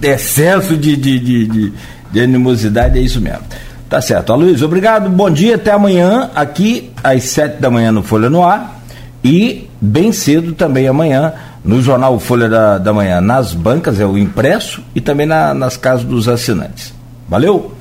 excesso 0.02 0.76
de, 0.76 0.96
de, 0.98 1.20
de, 1.20 1.48
de, 1.48 1.74
de 2.12 2.22
animosidade 2.22 3.00
é 3.00 3.02
isso 3.02 3.22
mesmo. 3.22 3.44
Tá 3.90 4.02
certo. 4.02 4.34
Luiz, 4.36 4.62
obrigado. 4.62 5.10
Bom 5.10 5.30
dia, 5.30 5.56
até 5.56 5.72
amanhã, 5.72 6.30
aqui 6.36 6.92
às 7.04 7.24
sete 7.24 7.62
da 7.62 7.70
manhã 7.70 7.92
no 7.92 8.04
Folha 8.04 8.30
no 8.30 8.44
Ar. 8.44 8.82
E 9.24 9.70
bem 9.80 10.12
cedo 10.12 10.54
também 10.54 10.88
amanhã 10.88 11.34
no 11.64 11.82
jornal 11.82 12.20
Folha 12.20 12.50
da, 12.50 12.78
da 12.78 12.92
Manhã, 12.92 13.22
nas 13.22 13.54
bancas, 13.54 14.00
é 14.00 14.06
o 14.06 14.18
impresso, 14.18 14.84
e 14.94 15.02
também 15.02 15.26
na, 15.26 15.54
nas 15.54 15.78
casas 15.78 16.06
dos 16.06 16.28
assinantes. 16.28 16.94
Valeu? 17.28 17.72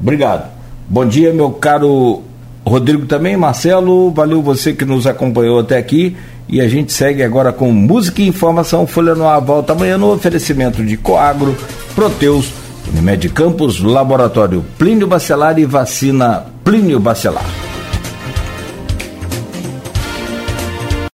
Obrigado. 0.00 0.50
Bom 0.88 1.06
dia, 1.06 1.32
meu 1.32 1.50
caro 1.50 2.22
Rodrigo 2.66 3.06
também, 3.06 3.36
Marcelo, 3.36 4.10
valeu 4.10 4.42
você 4.42 4.72
que 4.72 4.84
nos 4.84 5.06
acompanhou 5.06 5.60
até 5.60 5.78
aqui. 5.78 6.16
E 6.48 6.60
a 6.60 6.68
gente 6.68 6.92
segue 6.92 7.22
agora 7.22 7.52
com 7.52 7.70
música 7.70 8.20
e 8.20 8.26
informação. 8.26 8.86
Folha 8.86 9.14
no 9.14 9.26
ar 9.26 9.40
volta 9.40 9.72
amanhã 9.72 9.96
no 9.96 10.12
oferecimento 10.12 10.84
de 10.84 10.96
Coagro, 10.96 11.56
Proteus, 11.94 12.52
Unimed 12.92 13.28
Campos, 13.28 13.80
Laboratório 13.80 14.64
Plínio 14.76 15.06
Bacelar 15.06 15.58
e 15.58 15.64
Vacina 15.64 16.46
Plínio 16.64 16.98
Bacelar. 16.98 17.69